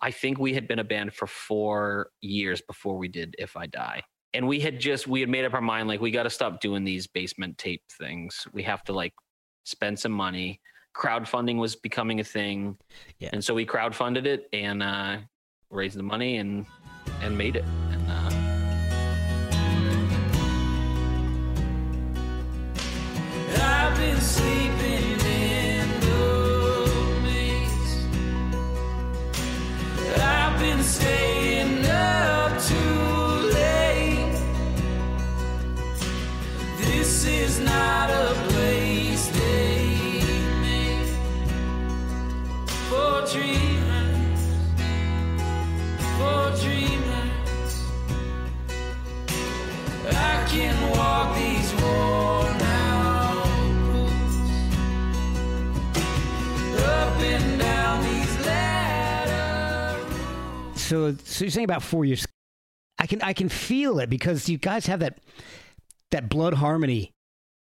I 0.00 0.10
think 0.10 0.38
we 0.38 0.54
had 0.54 0.68
been 0.68 0.78
a 0.78 0.84
band 0.84 1.14
for 1.14 1.26
4 1.26 2.10
years 2.20 2.60
before 2.60 2.96
we 2.96 3.08
did 3.08 3.34
If 3.38 3.56
I 3.56 3.66
Die. 3.66 4.02
And 4.34 4.46
we 4.46 4.60
had 4.60 4.78
just 4.78 5.06
we 5.06 5.20
had 5.20 5.28
made 5.28 5.44
up 5.44 5.54
our 5.54 5.60
mind 5.60 5.88
like 5.88 6.00
we 6.00 6.10
got 6.10 6.24
to 6.24 6.30
stop 6.30 6.60
doing 6.60 6.84
these 6.84 7.06
basement 7.06 7.56
tape 7.58 7.82
things. 7.98 8.46
We 8.52 8.62
have 8.64 8.84
to 8.84 8.92
like 8.92 9.14
spend 9.64 9.98
some 9.98 10.12
money. 10.12 10.60
Crowdfunding 10.96 11.58
was 11.58 11.76
becoming 11.76 12.20
a 12.20 12.24
thing. 12.24 12.76
Yeah. 13.18 13.30
And 13.32 13.42
so 13.42 13.54
we 13.54 13.64
crowdfunded 13.64 14.26
it 14.26 14.48
and 14.52 14.82
uh 14.82 15.18
raised 15.70 15.98
the 15.98 16.02
money 16.02 16.36
and 16.36 16.66
and 17.22 17.36
made 17.36 17.56
it. 17.56 17.64
So, 60.88 61.14
so 61.24 61.44
you're 61.44 61.50
saying 61.50 61.64
about 61.64 61.82
four 61.82 62.04
years. 62.04 62.26
I 62.98 63.06
can 63.06 63.22
I 63.22 63.32
can 63.32 63.48
feel 63.48 64.00
it 64.00 64.10
because 64.10 64.48
you 64.48 64.58
guys 64.58 64.86
have 64.86 65.00
that 65.00 65.18
that 66.10 66.28
blood 66.28 66.54
harmony 66.54 67.12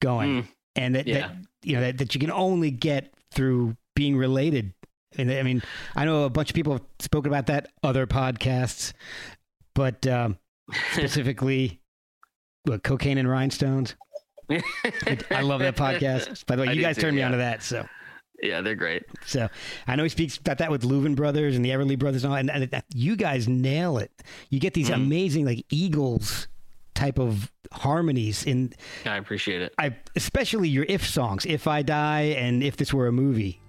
going, 0.01 0.43
Mm, 0.43 0.49
and 0.77 0.95
that, 0.95 1.07
yeah. 1.07 1.19
that 1.19 1.37
you 1.63 1.75
know 1.75 1.81
that, 1.83 1.99
that 1.99 2.15
you 2.15 2.21
can 2.21 2.31
only 2.31 2.71
get 2.71 3.13
through 3.33 3.77
being 3.95 4.17
related. 4.17 4.73
And 5.17 5.31
I 5.31 5.43
mean, 5.43 5.63
I 5.97 6.05
know 6.05 6.25
a 6.25 6.31
bunch 6.31 6.51
of 6.51 6.55
people 6.55 6.75
have 6.75 6.85
spoken 7.01 7.31
about 7.31 7.47
that 7.47 7.71
other 7.83 8.07
podcasts, 8.07 8.93
but 9.75 10.07
um, 10.07 10.39
specifically, 10.93 11.81
what, 12.65 12.83
cocaine 12.83 13.19
and 13.19 13.29
rhinestones. 13.29 13.97
I 14.51 15.43
love 15.43 15.61
that 15.61 15.77
podcast. 15.77 16.47
By 16.47 16.57
the 16.57 16.63
way, 16.63 16.69
I 16.69 16.73
you 16.73 16.81
guys 16.83 16.97
too, 16.97 17.03
turned 17.03 17.17
me 17.17 17.21
yeah. 17.21 17.27
onto 17.27 17.39
that, 17.39 17.63
so. 17.63 17.87
Yeah, 18.43 18.61
they're 18.61 18.75
great. 18.77 19.03
So 19.27 19.49
I 19.87 19.97
know 19.97 20.05
he 20.05 20.09
speaks 20.09 20.37
about 20.37 20.59
that 20.59 20.71
with 20.71 20.83
Louvin 20.83 21.17
brothers 21.17 21.57
and 21.57 21.65
the 21.65 21.71
Everly 21.71 21.99
brothers 21.99 22.23
and 22.25 22.33
all, 22.33 22.39
and, 22.39 22.51
and 22.51 22.71
that- 22.71 22.85
you 22.95 23.17
guys 23.17 23.49
nail 23.49 23.99
it. 23.99 24.11
You 24.51 24.61
get 24.61 24.75
these 24.75 24.91
Mhm. 24.91 24.95
amazing 24.95 25.45
like 25.45 25.65
Eagles 25.71 26.47
type 26.95 27.19
of 27.19 27.51
harmonies 27.73 28.45
in, 28.45 28.73
I 29.05 29.17
appreciate 29.17 29.63
it. 29.63 29.73
I 29.79 29.97
especially 30.17 30.69
your 30.69 30.85
if 30.89 31.07
songs, 31.07 31.47
"If 31.47 31.67
I 31.67 31.83
Die" 31.83 32.21
and 32.37 32.63
"If 32.63 32.77
This 32.77 32.93
Were 32.95 33.07
a 33.09 33.13
Movie." 33.13 33.61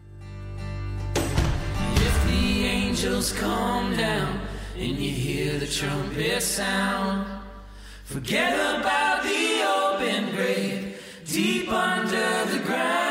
If 1.15 2.27
the 2.27 2.65
angels 2.65 3.33
come 3.33 3.95
down 3.95 4.39
and 4.77 4.97
you 4.97 5.11
hear 5.11 5.57
the 5.59 5.67
trumpet 5.67 6.41
sound, 6.41 7.27
forget 8.03 8.53
about 8.79 9.23
the 9.23 9.63
open 9.67 10.35
grave 10.35 11.01
deep 11.27 11.69
under 11.71 12.51
the 12.51 12.59
ground. 12.65 13.08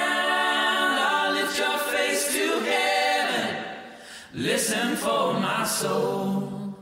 Listen 4.34 4.96
for 4.96 5.34
my 5.34 5.64
soul. 5.64 6.74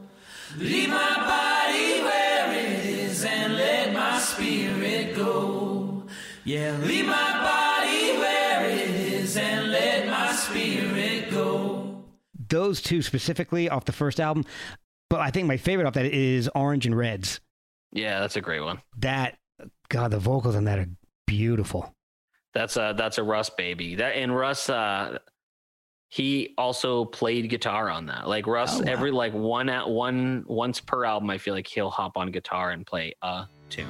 Leave 0.56 0.88
my 0.88 1.16
body 1.16 2.02
where 2.02 2.52
it 2.52 2.86
is 2.86 3.24
and 3.24 3.54
let 3.54 3.92
my 3.92 4.18
spirit 4.18 4.76
spirit 4.96 5.16
go. 5.16 6.04
Yeah, 6.44 6.76
leave 6.82 7.06
my 7.06 7.12
body 7.12 8.18
where 8.18 8.70
it 8.70 8.90
is 8.90 9.36
and 9.36 9.70
let 9.70 10.06
my 10.06 10.32
spirit 10.32 11.30
go. 11.30 12.04
Those 12.48 12.80
two 12.80 13.02
specifically 13.02 13.68
off 13.68 13.84
the 13.84 13.92
first 13.92 14.20
album, 14.20 14.44
but 15.10 15.20
I 15.20 15.30
think 15.30 15.48
my 15.48 15.56
favorite 15.56 15.86
off 15.86 15.94
that 15.94 16.06
is 16.06 16.48
Orange 16.54 16.86
and 16.86 16.96
Reds. 16.96 17.40
Yeah, 17.92 18.20
that's 18.20 18.36
a 18.36 18.40
great 18.40 18.60
one. 18.60 18.80
That 18.98 19.38
God, 19.88 20.10
the 20.10 20.18
vocals 20.18 20.54
on 20.54 20.64
that 20.64 20.78
are 20.78 20.88
beautiful. 21.26 21.92
That's 22.54 22.76
a 22.76 22.94
that's 22.96 23.18
a 23.18 23.22
Russ 23.22 23.50
baby. 23.50 23.96
That 23.96 24.16
and 24.16 24.34
Russ 24.34 24.70
uh 24.70 25.18
he 26.08 26.54
also 26.56 27.04
played 27.04 27.48
guitar 27.50 27.90
on 27.90 28.06
that. 28.06 28.28
Like 28.28 28.46
Russ 28.46 28.76
Oh, 28.76 28.84
wow. 28.84 28.90
every 28.92 29.10
like 29.10 29.32
one 29.34 29.68
at 29.68 29.88
one 29.88 30.44
once 30.46 30.80
per 30.80 31.04
album 31.04 31.30
I 31.30 31.38
feel 31.38 31.54
like 31.54 31.66
he'll 31.66 31.90
hop 31.90 32.16
on 32.16 32.30
guitar 32.30 32.70
and 32.70 32.86
play 32.86 33.14
a 33.22 33.46
tune. 33.70 33.86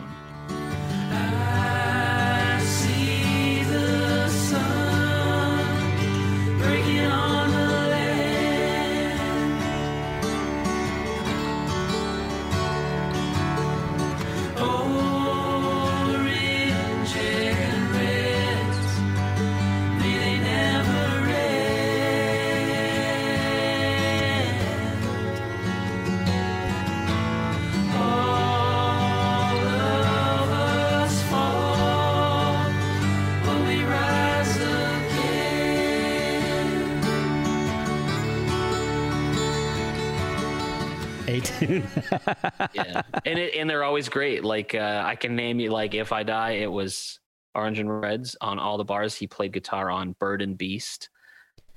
Again. 41.39 41.83
A 41.83 42.69
tune. 42.69 42.71
yeah 42.75 43.03
and 43.25 43.39
it, 43.39 43.55
and 43.55 43.69
they're 43.69 43.85
always 43.85 44.09
great 44.09 44.45
like 44.45 44.75
uh, 44.75 45.03
i 45.05 45.15
can 45.15 45.35
name 45.37 45.61
you 45.61 45.71
like 45.71 45.95
if 45.95 46.13
i 46.13 46.23
die 46.23 46.53
it 46.53 46.71
was 46.71 47.19
orange 47.55 47.79
and 47.79 48.01
reds 48.01 48.37
on 48.41 48.59
all 48.59 48.77
the 48.77 48.85
bars 48.85 49.15
he 49.15 49.27
played 49.27 49.53
guitar 49.53 49.91
on 49.91 50.15
bird 50.21 50.43
and 50.43 50.59
beast 50.59 51.09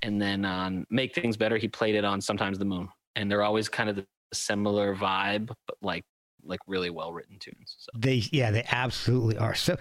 and 0.01 0.21
then 0.21 0.45
on 0.45 0.85
make 0.89 1.13
things 1.15 1.37
better 1.37 1.57
he 1.57 1.67
played 1.67 1.95
it 1.95 2.03
on 2.05 2.19
sometimes 2.21 2.57
the 2.59 2.65
moon 2.65 2.87
and 3.15 3.29
they're 3.31 3.43
always 3.43 3.69
kind 3.69 3.89
of 3.89 3.95
the 3.95 4.05
similar 4.33 4.95
vibe 4.95 5.47
but 5.67 5.75
like 5.81 6.03
like 6.43 6.59
really 6.67 6.89
well 6.89 7.11
written 7.11 7.37
tunes 7.39 7.75
so 7.79 7.89
They 7.97 8.23
yeah, 8.31 8.49
they 8.51 8.63
absolutely 8.71 9.37
are. 9.37 9.55
So 9.55 9.75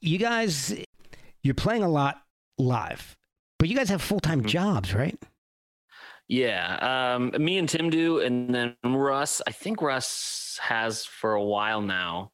you 0.00 0.18
guys 0.18 0.74
you're 1.44 1.54
playing 1.54 1.84
a 1.84 1.88
lot 1.88 2.22
live. 2.58 3.16
But 3.58 3.68
you 3.68 3.76
guys 3.76 3.88
have 3.90 4.02
full-time 4.02 4.42
Mhm. 4.42 4.46
jobs, 4.46 4.94
right? 4.94 5.16
Yeah 6.32 7.14
um 7.14 7.30
me 7.38 7.58
and 7.58 7.68
tim 7.68 7.90
do 7.90 8.20
and 8.20 8.54
then 8.54 8.74
russ 8.84 9.42
i 9.46 9.52
think 9.52 9.82
russ 9.82 10.58
has 10.62 11.04
for 11.04 11.34
a 11.34 11.44
while 11.44 11.82
now 11.82 12.30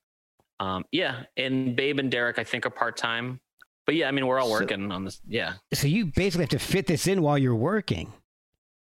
um 0.61 0.85
yeah 0.93 1.25
and 1.37 1.75
babe 1.75 1.99
and 1.99 2.11
derek 2.11 2.39
i 2.39 2.45
think 2.45 2.65
are 2.65 2.71
part-time 2.71 3.41
but 3.87 3.97
yeah 3.97 4.07
i 4.07 4.13
mean 4.13 4.25
we're 4.27 4.39
all 4.39 4.47
So- 4.47 4.61
working 4.61 4.93
on 4.93 5.05
this 5.05 5.21
yeah 5.27 5.55
So 5.75 5.89
you 5.89 6.07
basically 6.07 6.45
have 6.45 6.51
to 6.51 6.59
fit 6.61 6.87
this 6.87 7.07
in 7.09 7.23
while 7.23 7.39
you're 7.39 7.57
working. 7.73 8.13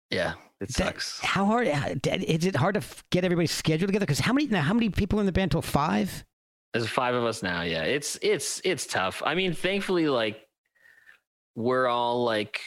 Yeah, 0.10 0.34
it 0.62 0.70
That- 0.70 0.74
sucks. 0.74 1.20
how 1.22 1.46
hard 1.46 1.68
how- 1.68 1.94
is 2.06 2.46
it 2.46 2.56
hard 2.56 2.76
to 2.76 2.84
get 3.12 3.24
everybody's 3.26 3.52
schedule 3.52 3.88
together? 3.88 4.06
Because 4.06 4.20
how 4.20 4.34
many 4.34 4.48
now? 4.48 4.62
How 4.62 4.74
many 4.74 4.90
people 4.90 5.20
in 5.20 5.26
the 5.26 5.32
band? 5.34 5.52
Till 5.52 5.62
five? 5.62 6.24
There's 6.74 6.88
five 6.90 7.14
of 7.14 7.24
us 7.26 7.44
now. 7.44 7.62
Yeah, 7.64 7.84
it's 7.84 8.18
it's 8.22 8.62
it's 8.64 8.86
tough. 8.88 9.22
I 9.26 9.36
mean, 9.36 9.54
thankfully, 9.54 10.08
like 10.08 10.38
we're 11.56 11.88
all 11.88 12.24
like 12.24 12.60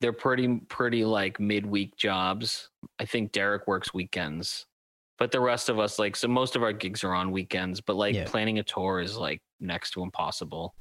they're 0.00 0.12
pretty 0.12 0.60
pretty 0.68 1.04
like 1.04 1.40
midweek 1.40 1.96
jobs. 1.96 2.68
I 2.98 3.04
think 3.04 3.32
Derek 3.32 3.66
works 3.66 3.94
weekends, 3.94 4.66
but 5.18 5.30
the 5.30 5.40
rest 5.40 5.68
of 5.68 5.78
us 5.78 5.98
like 5.98 6.16
so 6.16 6.28
most 6.28 6.56
of 6.56 6.62
our 6.62 6.72
gigs 6.72 7.02
are 7.04 7.14
on 7.14 7.30
weekends. 7.30 7.80
But 7.80 7.96
like 7.96 8.14
Yeah. 8.14 8.24
planning 8.26 8.58
a 8.58 8.62
tour 8.62 9.00
is 9.00 9.16
like 9.16 9.40
next 9.60 9.92
to 9.92 10.02
impossible, 10.02 10.74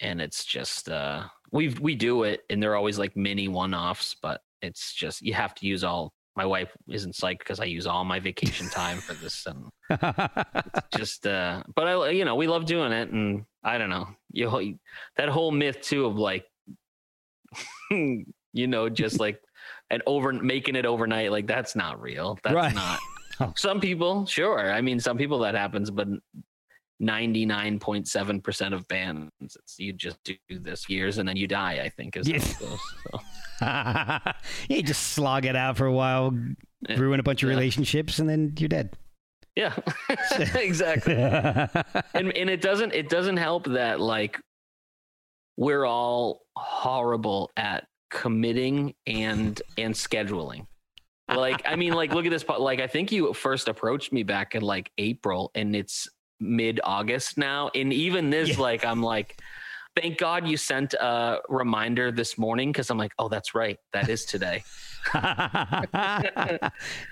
and 0.00 0.20
it's 0.20 0.44
just 0.44 0.88
uh 0.88 1.24
we 1.52 1.68
we 1.80 1.94
do 1.94 2.22
it, 2.24 2.42
and 2.50 2.62
they're 2.62 2.76
always 2.76 2.98
like 2.98 3.16
mini 3.16 3.48
one 3.48 3.74
offs, 3.74 4.16
but 4.22 4.40
it's 4.62 4.94
just 4.94 5.22
you 5.22 5.34
have 5.34 5.54
to 5.56 5.66
use 5.66 5.84
all. 5.84 6.12
My 6.36 6.46
wife 6.46 6.74
isn't 6.88 7.14
psyched 7.14 7.40
because 7.40 7.58
I 7.60 7.64
use 7.64 7.86
all 7.86 8.04
my 8.04 8.20
vacation 8.20 8.70
time 8.70 9.02
for 9.02 9.14
this, 9.14 9.46
and 9.46 9.68
just 10.94 11.26
uh 11.26 11.62
but 11.74 11.86
i 11.88 12.10
you 12.10 12.24
know 12.24 12.36
we 12.36 12.46
love 12.46 12.64
doing 12.64 12.92
it 12.92 13.10
and 13.10 13.44
i 13.64 13.76
don't 13.78 13.90
know 13.90 14.06
you 14.32 14.78
that 15.16 15.28
whole 15.28 15.50
myth 15.50 15.80
too 15.80 16.06
of 16.06 16.16
like 16.16 16.44
you 17.90 18.66
know 18.66 18.88
just 18.88 19.18
like 19.20 19.40
and 19.90 20.02
over 20.06 20.32
making 20.32 20.76
it 20.76 20.86
overnight 20.86 21.30
like 21.30 21.46
that's 21.46 21.74
not 21.76 22.00
real 22.00 22.38
that's 22.42 22.54
Right. 22.54 22.74
not 22.74 22.98
Oh. 23.42 23.52
some 23.56 23.80
people 23.80 24.26
sure 24.26 24.70
i 24.70 24.82
mean 24.82 25.00
some 25.00 25.16
people 25.16 25.38
that 25.38 25.54
happens 25.54 25.90
but 25.90 26.08
99.7% 27.02 28.74
of 28.74 28.86
bands 28.88 29.30
it's 29.40 29.78
you 29.78 29.92
just 29.94 30.18
do 30.24 30.34
this 30.50 30.88
years 30.90 31.16
and 31.18 31.26
then 31.28 31.36
you 31.36 31.46
die 31.46 31.80
i 31.82 31.88
think 31.88 32.16
is 32.16 32.28
Yeah. 32.28 32.38
goes. 32.38 32.80
So, 33.58 34.32
you 34.74 34.82
just 34.82 35.08
slog 35.14 35.44
it 35.46 35.56
out 35.56 35.76
for 35.76 35.86
a 35.86 35.92
while, 35.92 36.34
Yeah. 36.88 36.98
ruin 36.98 37.20
a 37.20 37.22
bunch 37.22 37.42
of 37.42 37.48
Yeah. 37.48 37.54
relationships, 37.56 38.18
and 38.18 38.28
then 38.28 38.54
you're 38.58 38.68
dead. 38.68 38.90
yeah 39.56 39.74
exactly 40.54 41.14
and 41.14 42.32
and 42.36 42.48
it 42.50 42.60
doesn't 42.60 42.92
it 42.94 43.08
doesn't 43.08 43.36
help 43.38 43.64
that 43.66 44.00
like 44.00 44.38
we're 45.60 45.84
all 45.84 46.40
horrible 46.56 47.50
at 47.56 47.84
committing 48.10 48.94
and 49.06 49.60
and 49.78 49.94
scheduling 49.94 50.66
like 51.28 51.62
i 51.66 51.76
mean 51.76 51.92
like 51.92 52.12
look 52.12 52.24
at 52.24 52.30
this 52.30 52.44
like 52.58 52.80
i 52.80 52.86
think 52.88 53.12
you 53.12 53.32
first 53.34 53.68
approached 53.68 54.10
me 54.12 54.22
back 54.24 54.54
in 54.56 54.62
like 54.62 54.90
april 54.98 55.50
and 55.54 55.76
it's 55.76 56.08
mid 56.40 56.80
august 56.82 57.38
now 57.38 57.70
and 57.76 57.92
even 57.92 58.30
this 58.30 58.48
Yeah. 58.48 58.58
like 58.58 58.84
i'm 58.84 59.02
like 59.02 59.38
thank 59.94 60.18
god 60.18 60.48
you 60.48 60.56
sent 60.56 60.94
a 60.94 61.38
reminder 61.48 62.10
this 62.10 62.36
morning 62.38 62.72
because 62.72 62.90
i'm 62.90 62.98
like 62.98 63.12
oh 63.18 63.28
that's 63.28 63.54
right 63.54 63.76
that 63.92 64.08
is 64.08 64.24
today 64.24 64.64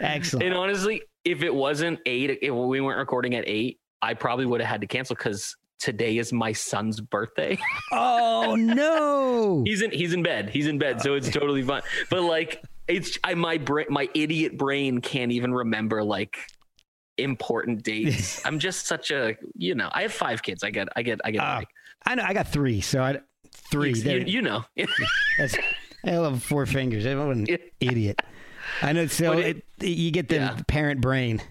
Excellent. 0.01 0.45
and 0.45 0.55
honestly, 0.55 1.03
if 1.25 1.43
it 1.43 1.55
wasn't 1.55 1.99
eight, 2.05 2.39
if 2.43 2.53
we 2.53 2.81
weren't 2.83 2.99
recording 2.99 3.35
at 3.35 3.45
eight, 3.47 3.79
I 4.03 4.13
probably 4.13 4.45
would 4.47 4.61
have 4.61 4.69
had 4.69 4.81
to 4.83 4.87
cancel 4.87 5.17
because 5.17 5.57
today 5.79 6.19
is 6.19 6.33
my 6.33 6.53
son's 6.53 7.01
birthday. 7.01 7.59
oh 7.93 8.55
no! 8.57 9.63
he's 9.67 9.83
in 9.83 9.91
he's 9.91 10.13
in 10.13 10.23
bed. 10.23 10.51
He's 10.51 10.67
in 10.67 10.79
bed, 10.79 11.01
so 11.01 11.15
it's 11.15 11.29
totally 11.31 11.63
fine. 11.63 11.83
But 12.11 12.23
like, 12.23 12.63
it's 12.87 13.19
I 13.25 13.35
my 13.35 13.59
brain, 13.59 13.87
my 13.91 14.09
idiot 14.15 14.57
brain 14.59 15.01
can't 15.01 15.33
even 15.33 15.53
remember 15.55 16.03
like 16.03 16.39
important 17.17 17.83
dates. 17.83 18.41
I'm 18.47 18.59
just 18.59 18.87
such 18.87 19.11
a 19.11 19.37
you 19.57 19.75
know. 19.75 19.89
I 19.93 20.03
have 20.03 20.13
five 20.13 20.43
kids. 20.43 20.63
I 20.65 20.71
get 20.71 20.89
I 20.97 21.03
get 21.03 21.21
I 21.25 21.31
get. 21.31 21.43
Ah, 21.43 21.57
like, 21.59 21.69
I 22.07 22.15
know. 22.15 22.25
I 22.25 22.33
got 22.33 22.49
three, 22.49 22.81
so 22.81 23.03
I 23.03 23.21
three. 23.71 23.93
you, 23.93 24.19
you, 24.27 24.43
know. 24.43 24.65
That's, 25.39 25.57
I 26.05 26.11
have 26.11 26.43
four 26.43 26.65
fingers. 26.67 27.05
I'm 27.07 27.19
an 27.31 27.47
idiot. 27.81 28.21
I 28.83 28.93
know. 28.93 29.07
So 29.07 29.33
it, 29.33 29.65
it- 29.81 29.87
you 29.87 30.11
get 30.11 30.29
the 30.29 30.37
Yeah. 30.37 30.59
parent 30.67 31.01
brain. 31.01 31.43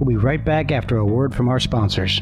We'll 0.00 0.08
be 0.08 0.16
right 0.16 0.44
back 0.44 0.72
after 0.72 0.96
a 0.96 1.04
word 1.04 1.32
from 1.34 1.48
our 1.48 1.60
sponsors. 1.60 2.20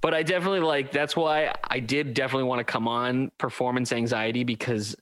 but 0.00 0.14
I 0.14 0.22
definitely 0.22 0.60
like 0.60 0.92
that's 0.92 1.14
why 1.14 1.52
I 1.64 1.80
did 1.80 2.14
definitely 2.14 2.44
want 2.44 2.60
to 2.60 2.64
come 2.64 2.88
on 2.88 3.30
performance 3.38 3.92
anxiety 3.92 4.44
because 4.44 4.96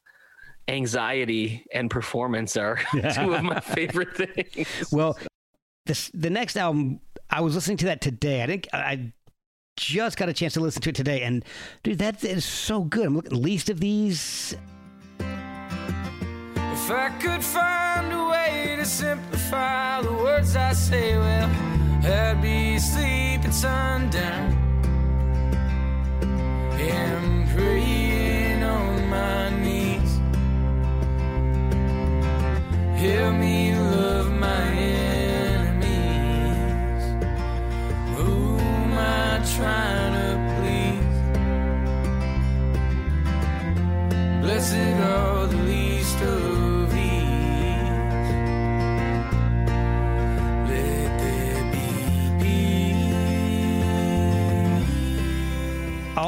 anxiety 0.67 1.65
and 1.73 1.91
performance 1.91 2.57
are 2.57 2.77
two 3.15 3.35
of 3.35 3.43
my 3.45 3.61
favorite 3.75 4.17
things. 4.17 4.93
Well, 4.93 5.19
this 5.87 6.11
the 6.15 6.31
next 6.31 6.57
album. 6.57 7.01
I 7.31 7.43
was 7.43 7.55
listening 7.55 7.77
to 7.79 7.87
that 7.87 8.01
today. 8.01 8.43
I 8.43 8.47
think 8.47 8.69
I 8.73 9.13
just 9.77 10.17
got 10.17 10.29
a 10.29 10.33
chance 10.33 10.55
to 10.55 10.61
listen 10.61 10.81
to 10.83 10.89
it 10.91 10.97
today, 10.97 11.23
and 11.23 11.45
dude, 11.83 11.99
that 11.99 12.25
is 12.25 12.45
so 12.45 12.83
good. 12.83 13.07
I'm 13.07 13.15
looking 13.17 13.41
least 13.41 13.71
of 13.71 13.81
these. 13.81 14.57
If 15.21 16.91
I 16.91 17.11
could 17.21 17.45
find 17.45 18.13
a 18.13 18.29
way 18.31 18.68
to 18.79 18.87
simplify 18.87 20.01
the 20.03 20.13
words 20.13 20.55
I 20.55 20.73
say, 20.73 21.17
well, 21.19 21.51
I'd 22.05 22.41
be 22.41 22.77
asleep 22.77 23.45
at 23.45 23.53
sundown 23.53 24.57
and 26.79 27.49
praying 27.51 28.63
on 28.63 29.09
my 29.11 29.51
knees. 29.63 30.21
Help 33.01 33.35
me 33.35 33.75
love 33.75 34.31
my 34.31 34.71
enemies. 34.71 35.95
Who 38.15 38.59
am 38.59 38.93
I 38.97 39.41
trying 39.57 40.13
to 40.21 40.29
please? 40.61 41.17
Blessed 44.41 45.01
are 45.11 45.47
the 45.49 45.57
least 45.65 46.21
of 46.23 46.58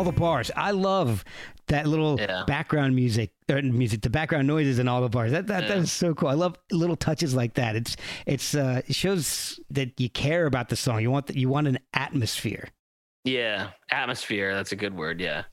all 0.01 0.05
the 0.05 0.19
bars. 0.19 0.51
I 0.57 0.71
love 0.71 1.25
that 1.69 1.87
little 1.87 2.19
Yeah. 2.19 2.45
background 2.47 2.97
music 2.97 3.33
or 3.51 3.61
music, 3.61 4.01
the 4.01 4.09
background 4.11 4.47
noises 4.47 4.79
in 4.79 4.89
all 4.89 5.03
the 5.03 5.11
bars. 5.11 5.31
That 5.31 5.47
that, 5.49 5.69
that 5.69 5.77
Yeah. 5.77 5.83
is 5.83 5.93
so 5.93 6.15
cool. 6.15 6.29
I 6.31 6.33
love 6.35 6.57
little 6.73 6.97
touches 6.97 7.35
like 7.35 7.55
that. 7.55 7.77
It's 7.77 7.97
it's 8.27 8.55
uh, 8.55 8.81
it 8.87 8.95
shows 8.95 9.61
that 9.71 10.01
you 10.01 10.09
care 10.09 10.47
about 10.47 10.71
the 10.71 10.77
song. 10.77 11.03
You 11.03 11.11
want 11.11 11.27
the, 11.27 11.39
you 11.39 11.49
want 11.51 11.69
an 11.69 11.79
atmosphere. 11.93 12.69
Yeah, 13.25 13.71
atmosphere. 13.91 14.55
That's 14.55 14.73
a 14.73 14.77
good 14.77 14.97
word. 14.97 15.21
Yeah. 15.21 15.45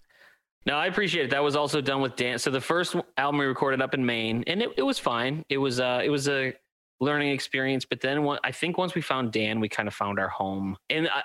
No, 0.66 0.76
I 0.76 0.86
appreciate 0.88 1.26
it. 1.26 1.32
That 1.32 1.44
was 1.44 1.56
also 1.58 1.82
done 1.82 2.00
with 2.02 2.16
Dan. 2.16 2.40
So 2.40 2.50
the 2.52 2.62
first 2.62 2.96
album 3.18 3.40
we 3.40 3.46
recorded 3.46 3.82
up 3.82 3.94
in 3.94 4.06
Maine, 4.06 4.44
and 4.48 4.62
it, 4.62 4.70
it 4.78 4.84
was 4.84 4.98
fine. 4.98 5.44
It 5.50 5.58
was 5.58 5.82
uh 5.82 6.02
it 6.04 6.10
was 6.10 6.30
a 6.30 6.54
learning 7.02 7.32
experience. 7.32 7.84
But 7.86 8.00
then 8.00 8.24
one, 8.24 8.40
I 8.46 8.52
think 8.54 8.78
once 8.78 8.96
we 8.96 9.02
found 9.02 9.34
Dan, 9.34 9.60
we 9.60 9.68
kind 9.68 9.88
of 9.90 9.94
found 9.94 10.20
our 10.20 10.30
home. 10.30 10.78
And 10.90 11.10
I, 11.10 11.22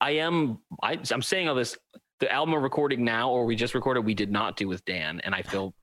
I 0.00 0.10
am 0.26 0.58
I, 0.82 0.98
I'm 1.12 1.22
saying 1.22 1.48
all 1.48 1.54
this. 1.54 1.78
The 2.20 2.32
album 2.32 2.54
we're 2.54 2.60
recording 2.60 3.04
now, 3.04 3.30
or 3.30 3.44
we 3.44 3.56
just 3.56 3.74
recorded, 3.74 4.00
we 4.00 4.14
did 4.14 4.30
not 4.30 4.56
do 4.56 4.68
with 4.68 4.84
Dan, 4.84 5.20
and 5.24 5.34
I 5.34 5.42
feel 5.42 5.74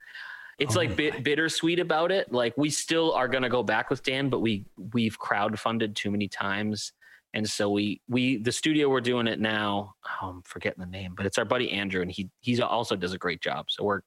it's 0.59 0.75
Oh 0.75 0.79
like 0.79 0.95
bit 0.95 1.23
bittersweet 1.23 1.79
about 1.79 2.11
it. 2.11 2.31
Like 2.31 2.53
we 2.57 2.69
still 2.69 3.13
are 3.13 3.27
gonna 3.27 3.49
go 3.49 3.63
back 3.63 3.89
with 3.89 4.03
Dan, 4.03 4.29
but 4.29 4.39
we 4.39 4.65
we've 4.93 5.19
crowdfunded 5.19 5.95
too 5.95 6.11
many 6.11 6.27
times. 6.27 6.93
And 7.33 7.47
so 7.49 7.69
we 7.69 8.01
we 8.07 8.37
the 8.37 8.51
studio 8.51 8.89
we're 8.89 9.01
doing 9.01 9.25
it 9.25 9.39
now 9.39 9.95
oh, 10.21 10.27
i'm 10.27 10.43
forgetting 10.43 10.79
the 10.79 10.89
name 10.89 11.15
but 11.17 11.25
it's 11.25 11.39
our 11.39 11.45
buddy 11.45 11.71
andrew 11.71 12.03
and 12.03 12.11
he 12.11 12.29
he 12.41 12.61
also 12.61 12.95
does 12.95 13.13
a 13.13 13.17
great 13.17 13.41
job. 13.41 13.65
So 13.69 13.83
we're 13.83 14.01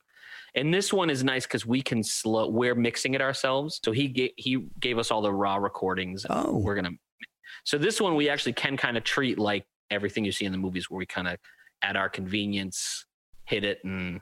and 0.55 0.73
this 0.73 0.93
one 0.93 1.11
is 1.11 1.25
nice 1.25 1.45
because 1.45 1.67
we 1.67 1.83
can 1.83 2.03
slow 2.03 2.49
we're 2.49 2.77
mixing 2.77 3.15
it 3.15 3.21
ourselves. 3.21 3.81
So 3.85 3.93
he 3.93 4.09
gave 4.09 4.31
he 4.37 4.67
gave 4.81 4.99
us 4.99 5.11
all 5.11 5.23
the 5.23 5.33
raw 5.33 5.57
recordings. 5.57 6.25
Oh. 6.31 6.59
we're 6.59 6.77
gonna 6.77 6.93
so 7.65 7.79
this 7.79 8.01
one 8.01 8.15
we 8.15 8.29
actually 8.29 8.53
can 8.53 8.77
kind 8.77 8.97
of 8.97 9.03
treat 9.03 9.39
like 9.39 9.67
everything 9.91 10.25
you 10.25 10.33
see 10.33 10.45
in 10.45 10.53
the 10.53 10.59
movies 10.59 10.89
where 10.89 10.99
we 10.99 11.07
kind 11.07 11.27
of 11.29 11.39
at 11.87 11.96
our 11.96 12.09
convenience 12.09 13.05
hit 13.44 13.62
it 13.64 13.79
and 13.85 14.20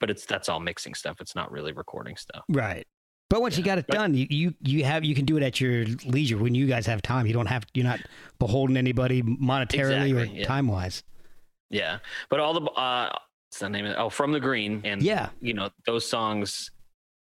but 0.00 0.08
it's 0.10 0.24
that's 0.26 0.48
all 0.48 0.60
mixing 0.60 0.94
stuff 0.94 1.16
it's 1.20 1.34
not 1.34 1.50
really 1.52 1.72
recording 1.72 2.16
stuff 2.16 2.42
Right. 2.48 2.86
But 3.30 3.40
once 3.40 3.56
you 3.56 3.64
got 3.64 3.78
it 3.78 3.86
But- 3.88 3.94
done, 3.96 4.12
you, 4.14 4.26
you 4.28 4.54
you 4.60 4.84
have 4.84 5.04
you 5.04 5.14
can 5.14 5.24
do 5.24 5.38
it 5.38 5.42
at 5.42 5.58
your 5.58 5.86
leisure 6.04 6.36
when 6.36 6.54
you 6.54 6.66
guys 6.66 6.84
have 6.84 7.00
time. 7.00 7.26
You 7.26 7.32
don't 7.32 7.46
have 7.46 7.64
you're 7.72 7.82
not 7.92 8.00
beholden 8.38 8.76
anybody 8.76 9.22
monetarily 9.22 10.14
or 10.14 10.24
yeah. 10.24 10.44
time 10.44 10.66
wise. 10.68 11.02
yeah 11.70 11.98
but 12.28 12.40
all 12.40 12.52
the 12.58 12.64
uh 12.72 13.08
what's 13.48 13.58
the 13.60 13.68
name 13.70 13.86
of 13.86 13.92
it? 13.92 13.96
oh 13.98 14.10
from 14.10 14.32
the 14.32 14.40
green 14.40 14.82
and 14.84 15.02
Yeah. 15.02 15.30
you 15.40 15.54
know 15.54 15.70
those 15.86 16.06
songs 16.06 16.70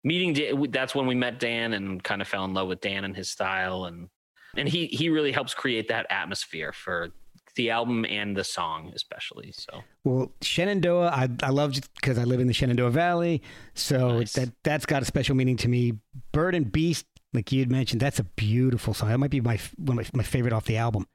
meeting 0.03 0.33
Dan, 0.33 0.67
that's 0.71 0.93
when 0.95 1.07
we 1.07 1.15
met 1.15 1.39
dan 1.39 1.73
and 1.73 2.03
kind 2.03 2.21
of 2.21 2.27
fell 2.27 2.43
in 2.45 2.53
love 2.53 2.67
with 2.67 2.81
dan 2.81 3.05
and 3.05 3.15
his 3.15 3.29
style 3.29 3.85
and 3.85 4.09
and 4.57 4.67
he 4.67 4.87
he 4.87 5.07
really 5.09 5.31
helps 5.31 5.53
create 5.53 5.87
that 5.87 6.05
atmosphere 6.09 6.73
for 6.73 7.09
the 7.55 7.69
album 7.69 8.05
and 8.05 8.35
the 8.35 8.43
song 8.43 8.91
especially 8.95 9.51
so 9.51 9.83
Well, 10.03 10.31
Shenandoah, 10.41 11.07
I 11.09 11.27
I 11.43 11.49
love 11.49 11.73
because 11.95 12.17
I 12.17 12.23
live 12.23 12.39
in 12.39 12.47
the 12.47 12.53
Shenandoah 12.53 12.91
Valley, 12.91 13.41
so 13.73 14.19
Nice. 14.19 14.33
that 14.33 14.49
that's 14.63 14.85
got 14.85 15.01
a 15.01 15.05
special 15.05 15.35
meaning 15.35 15.57
to 15.57 15.67
me. 15.67 15.93
Bird 16.31 16.55
and 16.55 16.71
Beast, 16.71 17.05
like 17.33 17.51
you 17.51 17.59
had 17.59 17.71
mentioned, 17.71 18.01
that's 18.01 18.19
a 18.19 18.23
beautiful 18.23 18.93
song. 18.93 19.09
That 19.09 19.17
might 19.17 19.31
be 19.31 19.41
my 19.41 19.59
one 19.77 19.99
of 19.99 20.13
my, 20.13 20.19
my 20.19 20.23
favorite 20.23 20.53
off 20.53 20.65
the 20.65 20.77
album. 20.77 21.07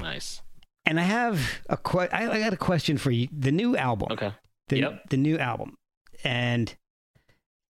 nice 0.00 0.42
And 0.84 0.98
I 1.00 1.04
have 1.04 1.60
a 1.68 1.76
que- 1.76 2.08
I, 2.12 2.30
I 2.30 2.38
got 2.40 2.52
a 2.52 2.56
question 2.56 2.96
for 2.98 3.10
you. 3.10 3.28
The 3.36 3.52
new 3.52 3.76
album, 3.76 4.08
okay 4.12 4.32
the 4.68 4.78
Yep. 4.80 5.10
the 5.10 5.16
new 5.16 5.38
album, 5.38 5.76
and 6.24 6.74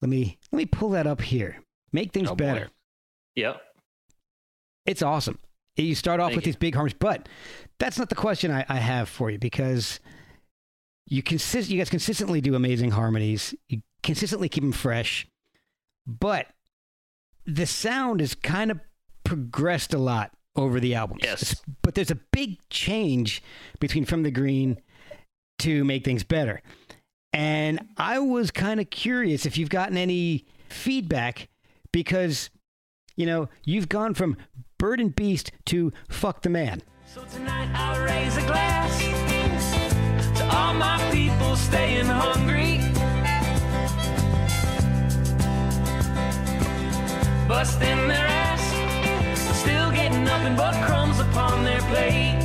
let 0.02 0.08
me 0.08 0.38
let 0.52 0.56
me 0.58 0.66
pull 0.66 0.90
that 0.90 1.06
up 1.06 1.20
here. 1.22 1.62
Make 1.92 2.12
things 2.12 2.28
Oh, 2.30 2.34
boy. 2.36 2.44
better. 2.44 2.68
yep 3.34 3.60
It's 4.84 5.02
awesome. 5.02 5.38
You 5.76 5.94
start 5.94 6.20
off 6.20 6.28
Thank 6.28 6.36
with 6.36 6.46
you. 6.46 6.52
these 6.52 6.58
big 6.58 6.74
harmonies, 6.74 6.96
but 6.98 7.28
that's 7.78 7.98
not 7.98 8.08
the 8.08 8.14
question 8.14 8.50
I, 8.50 8.64
I 8.68 8.76
have 8.76 9.08
for 9.08 9.30
you 9.30 9.38
because 9.38 10.00
you 11.06 11.22
consist 11.22 11.70
you 11.70 11.78
guys 11.78 11.90
consistently 11.90 12.40
do 12.40 12.54
amazing 12.54 12.92
harmonies. 12.92 13.54
You 13.68 13.82
consistently 14.02 14.48
keep 14.48 14.62
them 14.62 14.72
fresh, 14.72 15.26
but 16.06 16.46
the 17.44 17.66
sound 17.66 18.20
has 18.20 18.34
kind 18.34 18.70
of 18.70 18.80
progressed 19.24 19.92
a 19.94 19.98
lot 19.98 20.32
over 20.56 20.80
the 20.80 20.94
albums. 20.94 21.20
Yes. 21.22 21.62
But 21.82 21.94
there's 21.94 22.10
a 22.10 22.18
big 22.32 22.58
change 22.70 23.42
between 23.78 24.04
From 24.04 24.22
the 24.22 24.30
Green 24.30 24.78
to 25.60 25.84
Make 25.84 26.04
Things 26.04 26.24
Better. 26.24 26.62
And 27.32 27.86
I 27.96 28.18
was 28.18 28.50
kind 28.50 28.80
of 28.80 28.88
curious 28.90 29.44
if 29.44 29.58
you've 29.58 29.68
gotten 29.68 29.96
any 29.96 30.46
feedback 30.68 31.48
because, 31.92 32.50
you 33.16 33.26
know, 33.26 33.48
you've 33.64 33.88
gone 33.88 34.14
from 34.14 34.36
Bird 34.78 35.00
and 35.00 35.14
Beast 35.14 35.52
to 35.66 35.92
Fuck 36.08 36.42
the 36.42 36.50
Man. 36.50 36.82
So 37.06 37.24
tonight 37.24 37.70
I'll 37.74 38.04
raise 38.04 38.36
a 38.36 38.42
glass 38.42 38.98
to 40.38 40.44
all 40.54 40.74
my 40.74 40.98
people 41.10 41.56
staying 41.56 42.04
hungry. 42.04 42.80
Busting 47.48 48.08
their 48.08 48.26
ass, 48.26 49.60
still 49.60 49.90
getting 49.92 50.24
nothing 50.24 50.56
but 50.56 50.74
crumbs 50.84 51.20
upon 51.20 51.64
their 51.64 51.80
plate. 51.80 52.42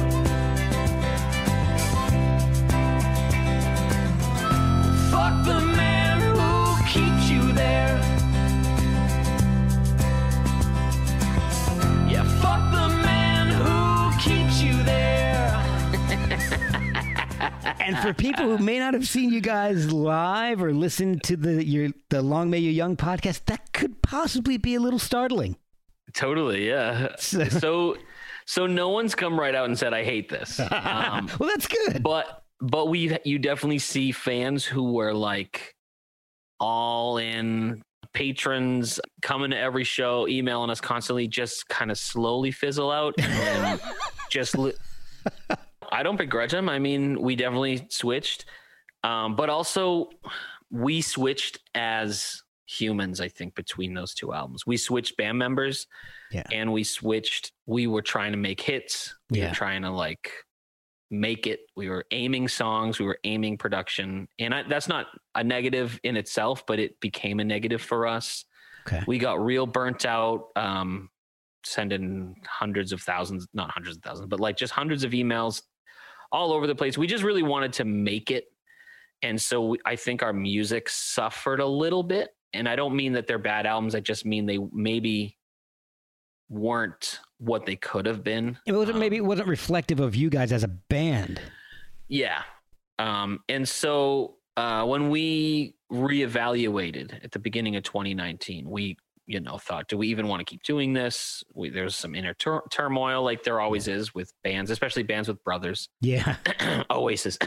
Fuck 5.12 5.46
the 5.46 5.71
And 17.80 17.98
for 18.00 18.14
people 18.14 18.46
who 18.46 18.64
may 18.64 18.80
not 18.80 18.94
have 18.94 19.08
seen 19.08 19.32
you 19.32 19.42
guys 19.42 19.92
live 19.92 20.62
or 20.62 20.74
listened 20.74 21.24
to 21.24 21.36
the 21.36 21.64
your 21.66 21.90
the 22.10 22.22
Long 22.22 22.50
May 22.50 22.60
You 22.60 22.72
Young 22.72 22.96
podcast, 22.96 23.46
that 23.46 23.74
could 23.74 24.02
possibly 24.02 24.58
be 24.58 24.76
a 24.76 24.80
little 24.80 25.00
startling. 25.00 25.56
totally 26.14 26.68
yeah 26.68 27.16
So- 27.18 27.44
so 27.64 27.98
so 28.46 28.66
no 28.68 28.90
one's 28.90 29.16
come 29.16 29.40
right 29.40 29.56
out 29.56 29.66
and 29.66 29.78
said 29.78 29.94
i 29.94 30.04
hate 30.04 30.28
this 30.30 30.60
um, 30.72 31.30
well, 31.40 31.48
that's 31.50 31.68
good. 31.68 32.04
but 32.04 32.44
but 32.60 32.90
we 32.90 33.18
you 33.24 33.40
definitely 33.40 33.80
see 33.80 34.12
fans 34.12 34.66
who 34.66 34.92
were 34.94 35.14
like 35.14 35.74
all 36.60 37.18
in 37.18 37.82
patrons 38.14 39.00
coming 39.22 39.52
to 39.52 39.58
every 39.58 39.84
show 39.86 40.28
emailing 40.28 40.70
us 40.70 40.82
constantly 40.82 41.28
just 41.28 41.68
kind 41.70 41.90
of 41.92 41.98
slowly 41.98 42.52
fizzle 42.52 42.92
out 42.92 43.14
and 43.20 43.80
just 44.30 44.58
li- 44.58 44.74
i 45.92 46.04
don't 46.04 46.18
begrudge 46.18 46.52
them 46.52 46.70
i 46.70 46.80
mean 46.80 47.22
we 47.22 47.36
definitely 47.36 47.86
switched. 47.90 48.46
Um, 49.04 49.36
but 49.36 49.50
also 49.50 50.10
we 50.70 51.02
switched 51.02 51.60
as 51.74 52.44
humans 52.68 53.20
i 53.20 53.28
think 53.28 53.56
between 53.56 53.94
those 53.94 54.14
two 54.14 54.34
albums. 54.34 54.66
We 54.66 54.78
switched 54.78 55.18
band 55.18 55.38
members 55.38 55.88
Yeah. 56.32 56.44
and 56.52 56.72
we 56.72 56.84
switched 56.84 57.52
we 57.66 57.88
were 57.88 58.02
trying 58.04 58.32
to 58.32 58.38
make 58.38 58.62
hits. 58.62 59.14
We 59.30 59.40
Yeah. 59.40 59.50
were 59.50 59.56
trying 59.56 59.82
to 59.82 59.90
like 59.92 60.32
make 61.10 61.46
it. 61.48 61.60
We 61.76 61.90
were 61.90 62.06
aiming 62.12 62.48
songs. 62.48 62.98
We 62.98 63.06
were 63.06 63.20
aiming 63.26 63.58
production. 63.58 64.30
And 64.40 64.54
I, 64.56 64.64
that's 64.64 64.88
not 64.88 65.08
a 65.36 65.44
negative 65.44 66.00
in 66.04 66.16
itself 66.16 66.66
but 66.66 66.80
it 66.80 67.00
became 67.02 67.40
a 67.40 67.44
negative 67.44 67.82
for 67.82 68.08
us. 68.08 68.46
Okay. 68.88 69.04
we 69.08 69.18
got 69.20 69.44
real 69.44 69.66
burnt 69.66 70.06
out 70.06 70.48
um 70.56 71.10
sending 71.66 72.36
hundreds 72.48 72.92
of 72.92 73.02
thousands 73.02 73.48
not 73.54 73.70
hundreds 73.72 73.98
of 73.98 74.04
thousands 74.04 74.28
but 74.28 74.40
like 74.40 74.58
just 74.58 74.74
hundreds 74.74 75.04
of 75.04 75.12
emails 75.12 75.62
all 76.32 76.54
over 76.54 76.68
the 76.68 76.76
place. 76.76 76.98
We 76.98 77.08
just 77.08 77.24
really 77.24 77.44
wanted 77.44 77.74
to 77.74 77.86
make 77.86 78.32
it. 78.32 78.46
And 79.24 79.40
so 79.40 79.62
we, 79.62 79.78
i 79.86 79.96
think 79.96 80.24
our 80.24 80.34
music 80.34 80.90
suffered 80.90 81.60
a 81.60 81.66
little 81.66 82.04
bit. 82.04 82.30
And 82.54 82.68
i 82.68 82.76
don't 82.76 82.96
mean 82.96 83.14
that 83.14 83.28
they're 83.28 83.40
bad 83.40 83.66
albums. 83.66 83.96
I 83.96 84.00
just 84.00 84.26
mean 84.26 84.46
they 84.46 84.60
maybe 84.74 85.38
weren't 86.50 87.20
what 87.38 87.66
they 87.66 87.76
could 87.76 88.06
have 88.06 88.24
been. 88.24 88.58
It 88.66 88.74
wasn't 88.74 88.96
Um, 88.96 89.00
maybe 89.00 89.18
it 89.18 89.26
wasn't 89.26 89.48
reflective 89.48 90.00
of 90.00 90.16
you 90.16 90.30
guys 90.30 90.52
as 90.52 90.64
a 90.64 90.68
band. 90.68 91.42
Yeah. 92.08 92.44
Um, 93.00 93.40
and 93.50 93.68
so 93.68 94.36
uh, 94.58 94.86
when 94.86 95.10
we 95.10 95.76
reevaluated 95.92 97.24
at 97.24 97.32
the 97.32 97.40
beginning 97.40 97.78
of 97.78 97.84
2019, 97.84 98.70
we, 98.70 98.98
you 99.32 99.40
know, 99.40 99.58
thought, 99.58 99.88
do 99.88 99.98
we 99.98 100.08
even 100.08 100.28
want 100.28 100.40
to 100.40 100.46
keep 100.46 100.64
doing 100.64 100.94
this? 100.94 101.44
We, 101.54 101.70
there's 101.70 101.96
some 101.96 102.16
inner 102.16 102.34
tur- 102.34 102.64
turmoil, 102.70 103.24
like 103.24 103.44
there 103.44 103.60
always 103.60 103.88
is 103.88 104.14
with 104.14 104.34
bands, 104.44 104.72
especially 104.72 105.04
bands 105.04 105.28
with 105.28 105.44
brothers. 105.44 105.90
Yeah. 106.02 106.36
Oasis. 106.92 107.38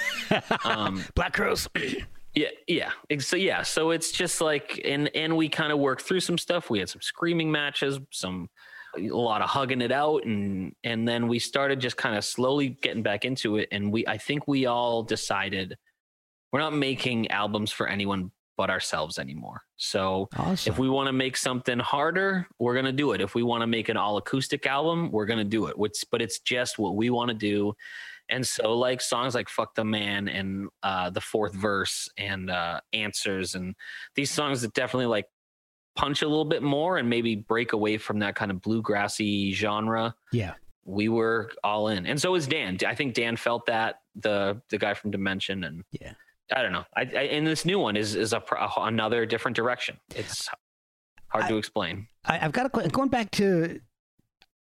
um, 0.64 1.04
Black 1.14 1.32
Crowes. 1.32 1.68
yeah, 2.34 2.48
yeah. 2.66 2.90
So 3.18 3.36
yeah, 3.36 3.62
so 3.62 3.90
it's 3.90 4.12
just 4.12 4.40
like, 4.40 4.80
and 4.84 5.10
and 5.14 5.36
we 5.36 5.48
kind 5.48 5.72
of 5.72 5.78
worked 5.78 6.02
through 6.02 6.20
some 6.20 6.38
stuff. 6.38 6.70
We 6.70 6.78
had 6.78 6.88
some 6.88 7.02
screaming 7.02 7.50
matches, 7.50 7.98
some 8.10 8.48
a 8.96 9.00
lot 9.00 9.42
of 9.42 9.48
hugging 9.48 9.80
it 9.80 9.92
out, 9.92 10.24
and 10.24 10.74
and 10.84 11.06
then 11.06 11.28
we 11.28 11.38
started 11.38 11.80
just 11.80 11.96
kind 11.96 12.16
of 12.16 12.24
slowly 12.24 12.70
getting 12.70 13.02
back 13.02 13.24
into 13.24 13.56
it. 13.56 13.68
And 13.72 13.92
we, 13.92 14.06
I 14.06 14.18
think 14.18 14.46
we 14.46 14.66
all 14.66 15.02
decided 15.02 15.76
we're 16.52 16.60
not 16.60 16.74
making 16.74 17.30
albums 17.30 17.72
for 17.72 17.88
anyone 17.88 18.30
but 18.56 18.70
ourselves 18.70 19.18
anymore. 19.18 19.62
So 19.76 20.28
awesome. 20.36 20.72
if 20.72 20.78
we 20.78 20.88
want 20.88 21.08
to 21.08 21.12
make 21.12 21.36
something 21.36 21.78
harder, 21.78 22.46
we're 22.58 22.74
gonna 22.74 22.92
do 22.92 23.12
it. 23.12 23.20
If 23.20 23.34
we 23.34 23.42
want 23.42 23.62
to 23.62 23.66
make 23.66 23.88
an 23.88 23.96
all 23.96 24.16
acoustic 24.18 24.66
album, 24.66 25.10
we're 25.10 25.26
gonna 25.26 25.44
do 25.44 25.66
it. 25.66 25.78
Which, 25.78 26.04
but 26.10 26.20
it's 26.22 26.38
just 26.40 26.78
what 26.78 26.96
we 26.96 27.10
want 27.10 27.28
to 27.30 27.34
do, 27.34 27.74
And 28.28 28.46
so 28.46 28.74
like 28.78 29.00
songs 29.00 29.34
like 29.34 29.48
Fuck 29.48 29.74
the 29.74 29.84
Man 29.84 30.28
and 30.28 30.68
uh 30.82 31.10
the 31.10 31.20
fourth 31.20 31.54
verse 31.54 32.08
and 32.16 32.50
uh 32.50 32.80
answers 32.92 33.54
and 33.54 33.74
these 34.14 34.30
songs 34.30 34.62
that 34.62 34.72
definitely 34.74 35.06
like 35.06 35.26
punch 35.96 36.22
a 36.22 36.28
little 36.28 36.44
bit 36.46 36.62
more 36.62 36.96
and 36.98 37.10
maybe 37.10 37.34
break 37.36 37.72
away 37.74 37.98
from 37.98 38.20
that 38.20 38.34
kind 38.34 38.50
of 38.50 38.58
bluegrassy 38.58 39.52
genre. 39.52 40.14
Yeah. 40.32 40.54
We 40.84 41.08
were 41.08 41.50
all 41.62 41.88
in. 41.88 42.06
And 42.06 42.20
so 42.20 42.32
was 42.32 42.46
Dan. 42.46 42.78
I 42.86 42.94
think 42.94 43.14
Dan 43.14 43.36
felt 43.36 43.66
that 43.66 43.96
the 44.14 44.60
the 44.70 44.78
guy 44.78 44.94
from 44.94 45.10
Dimension 45.10 45.64
and 45.64 45.84
Yeah. 45.92 46.14
I 46.54 46.62
don't 46.62 46.72
know. 46.72 46.84
I, 46.96 47.00
I 47.02 47.04
and 47.32 47.46
this 47.46 47.64
new 47.64 47.78
one 47.78 47.96
is 47.96 48.14
is 48.14 48.32
a, 48.32 48.42
another 48.76 49.26
different 49.26 49.56
direction. 49.56 49.98
It's 50.14 50.48
hard 51.28 51.48
to 51.48 51.56
explain. 51.56 52.08
I, 52.24 52.38
I've 52.44 52.52
got 52.52 52.66
a 52.66 52.88
going 52.88 53.08
back 53.08 53.30
to 53.32 53.80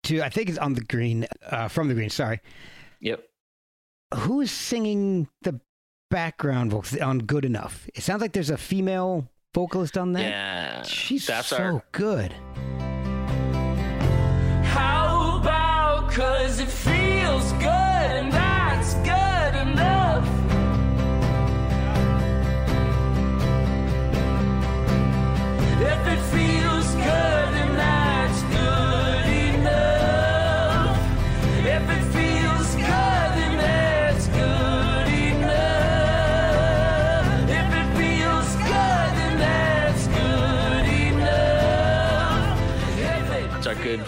to 0.04 0.22
I 0.22 0.28
think 0.28 0.48
it's 0.48 0.58
on 0.58 0.74
the 0.74 0.80
green 0.82 1.26
uh, 1.46 1.68
from 1.68 1.88
the 1.88 1.94
green. 1.94 2.10
Sorry, 2.10 2.40
Yep. 3.00 3.22
who 4.14 4.40
is 4.40 4.50
singing 4.50 5.28
the 5.42 5.60
background 6.10 6.70
vocals 6.70 6.98
on 7.00 7.18
"Good 7.20 7.44
Enough"? 7.44 7.88
It 7.94 8.02
sounds 8.02 8.20
like 8.22 8.32
there's 8.32 8.50
a 8.50 8.56
female 8.58 9.28
vocalist 9.54 9.96
on 9.98 10.12
that. 10.14 10.22
Yeah. 10.22 10.82
she's 10.82 11.26
that's 11.26 11.48
so 11.48 11.56
our 11.58 11.84
good. 11.92 12.34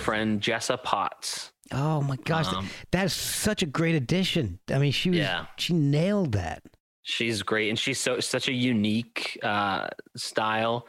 Friend 0.07 0.41
Jessa 0.41 0.83
Potts. 0.83 1.51
Oh 1.73 2.01
my 2.01 2.17
gosh, 2.25 2.47
Um, 2.53 2.69
that's 2.93 3.13
such 3.13 3.63
a 3.63 3.67
great 3.67 3.97
addition. 3.97 4.61
I 4.71 4.79
mean, 4.79 4.93
she 4.93 5.11
was 5.11 5.19
Yeah. 5.19 5.47
she 5.59 5.73
nailed 5.75 6.33
that. 6.33 6.63
She's 7.03 7.43
great 7.43 7.69
and 7.71 7.79
she's 7.79 8.01
so 8.01 8.21
such 8.21 8.49
a 8.49 8.53
unique 8.53 9.39
uh 9.43 9.89
style. 10.17 10.87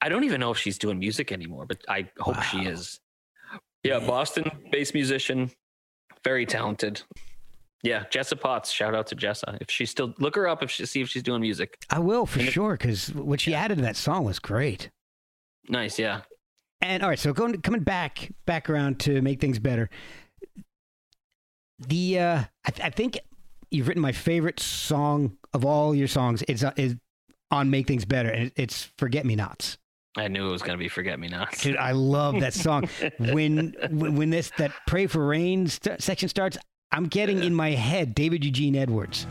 I 0.00 0.08
don't 0.08 0.24
even 0.24 0.40
know 0.40 0.50
if 0.52 0.58
she's 0.58 0.78
doing 0.78 0.98
music 0.98 1.30
anymore, 1.32 1.66
but 1.66 1.78
I 1.88 2.08
hope 2.18 2.40
she 2.42 2.60
is. 2.66 2.98
Yeah, 3.84 3.98
Boston 3.98 4.44
based 4.70 4.94
musician, 4.94 5.50
very 6.24 6.46
talented. 6.46 7.02
Yeah, 7.84 8.04
Jessa 8.12 8.40
Potts. 8.40 8.70
Shout 8.70 8.94
out 8.94 9.08
to 9.08 9.16
Jessa. 9.16 9.58
If 9.60 9.68
she's 9.70 9.90
still 9.90 10.14
look 10.18 10.36
her 10.36 10.46
up 10.46 10.62
if 10.62 10.70
she 10.70 10.86
see 10.86 11.00
if 11.00 11.08
she's 11.08 11.24
doing 11.24 11.40
music. 11.40 11.78
I 11.90 11.98
will 11.98 12.26
for 12.26 12.38
And 12.40 12.48
sure 12.48 12.72
because 12.78 13.12
what 13.12 13.40
she 13.40 13.54
added 13.54 13.76
to 13.78 13.82
that 13.82 13.96
song 13.96 14.24
was 14.24 14.38
great. 14.38 14.88
Nice, 15.68 15.98
yeah. 15.98 16.20
And 16.82 17.02
all 17.02 17.08
right, 17.08 17.18
so 17.18 17.32
going 17.32 17.60
coming 17.62 17.82
back 17.82 18.32
back 18.44 18.68
around 18.68 18.98
to 19.00 19.22
make 19.22 19.40
things 19.40 19.58
better. 19.60 19.88
The 21.78 22.18
uh, 22.18 22.42
I, 22.64 22.70
th- 22.70 22.86
I 22.86 22.90
think 22.90 23.18
you've 23.70 23.86
written 23.86 24.02
my 24.02 24.12
favorite 24.12 24.58
song 24.58 25.38
of 25.54 25.64
all 25.64 25.94
your 25.94 26.08
songs. 26.08 26.42
It's 26.48 26.64
uh, 26.64 26.72
is 26.76 26.96
on 27.52 27.70
make 27.70 27.86
things 27.86 28.04
better, 28.04 28.30
and 28.30 28.50
it's 28.56 28.90
"Forget 28.98 29.24
Me 29.24 29.36
Nots." 29.36 29.78
I 30.16 30.28
knew 30.28 30.48
it 30.48 30.52
was 30.52 30.62
gonna 30.62 30.76
be 30.76 30.88
"Forget 30.88 31.20
Me 31.20 31.28
Nots." 31.28 31.62
Dude, 31.62 31.76
I 31.76 31.92
love 31.92 32.40
that 32.40 32.52
song. 32.52 32.88
when 33.18 33.74
when 33.90 34.16
when 34.16 34.30
this 34.30 34.50
that 34.58 34.72
"Pray 34.88 35.06
for 35.06 35.24
Rain" 35.24 35.68
st- 35.68 36.02
section 36.02 36.28
starts, 36.28 36.58
I'm 36.90 37.06
getting 37.06 37.44
in 37.44 37.54
my 37.54 37.70
head 37.70 38.12
David 38.14 38.44
Eugene 38.44 38.74
Edwards. 38.74 39.26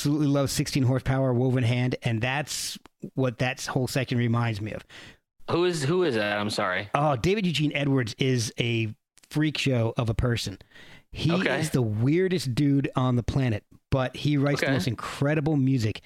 Absolutely 0.00 0.28
love 0.28 0.50
16 0.50 0.82
horsepower 0.84 1.34
woven 1.34 1.62
hand, 1.62 1.94
and 2.02 2.22
that's 2.22 2.78
what 3.14 3.36
that 3.38 3.62
whole 3.66 3.86
section 3.86 4.16
reminds 4.16 4.58
me 4.58 4.72
of. 4.72 4.82
Who 5.50 5.66
is 5.66 5.84
who 5.84 6.04
is 6.04 6.14
that? 6.14 6.38
I'm 6.38 6.48
sorry. 6.48 6.88
Oh, 6.94 7.16
David 7.16 7.44
Eugene 7.44 7.70
Edwards 7.74 8.14
is 8.18 8.50
a 8.58 8.94
freak 9.28 9.58
show 9.58 9.92
of 9.98 10.08
a 10.08 10.14
person. 10.14 10.56
He 11.12 11.30
Okay. 11.32 11.60
is 11.60 11.68
the 11.70 11.82
weirdest 11.82 12.54
dude 12.54 12.90
on 12.96 13.16
the 13.16 13.22
planet, 13.22 13.62
but 13.90 14.16
he 14.16 14.38
writes 14.38 14.62
the 14.62 14.70
most 14.70 14.86
incredible 14.88 15.56
music. 15.58 16.00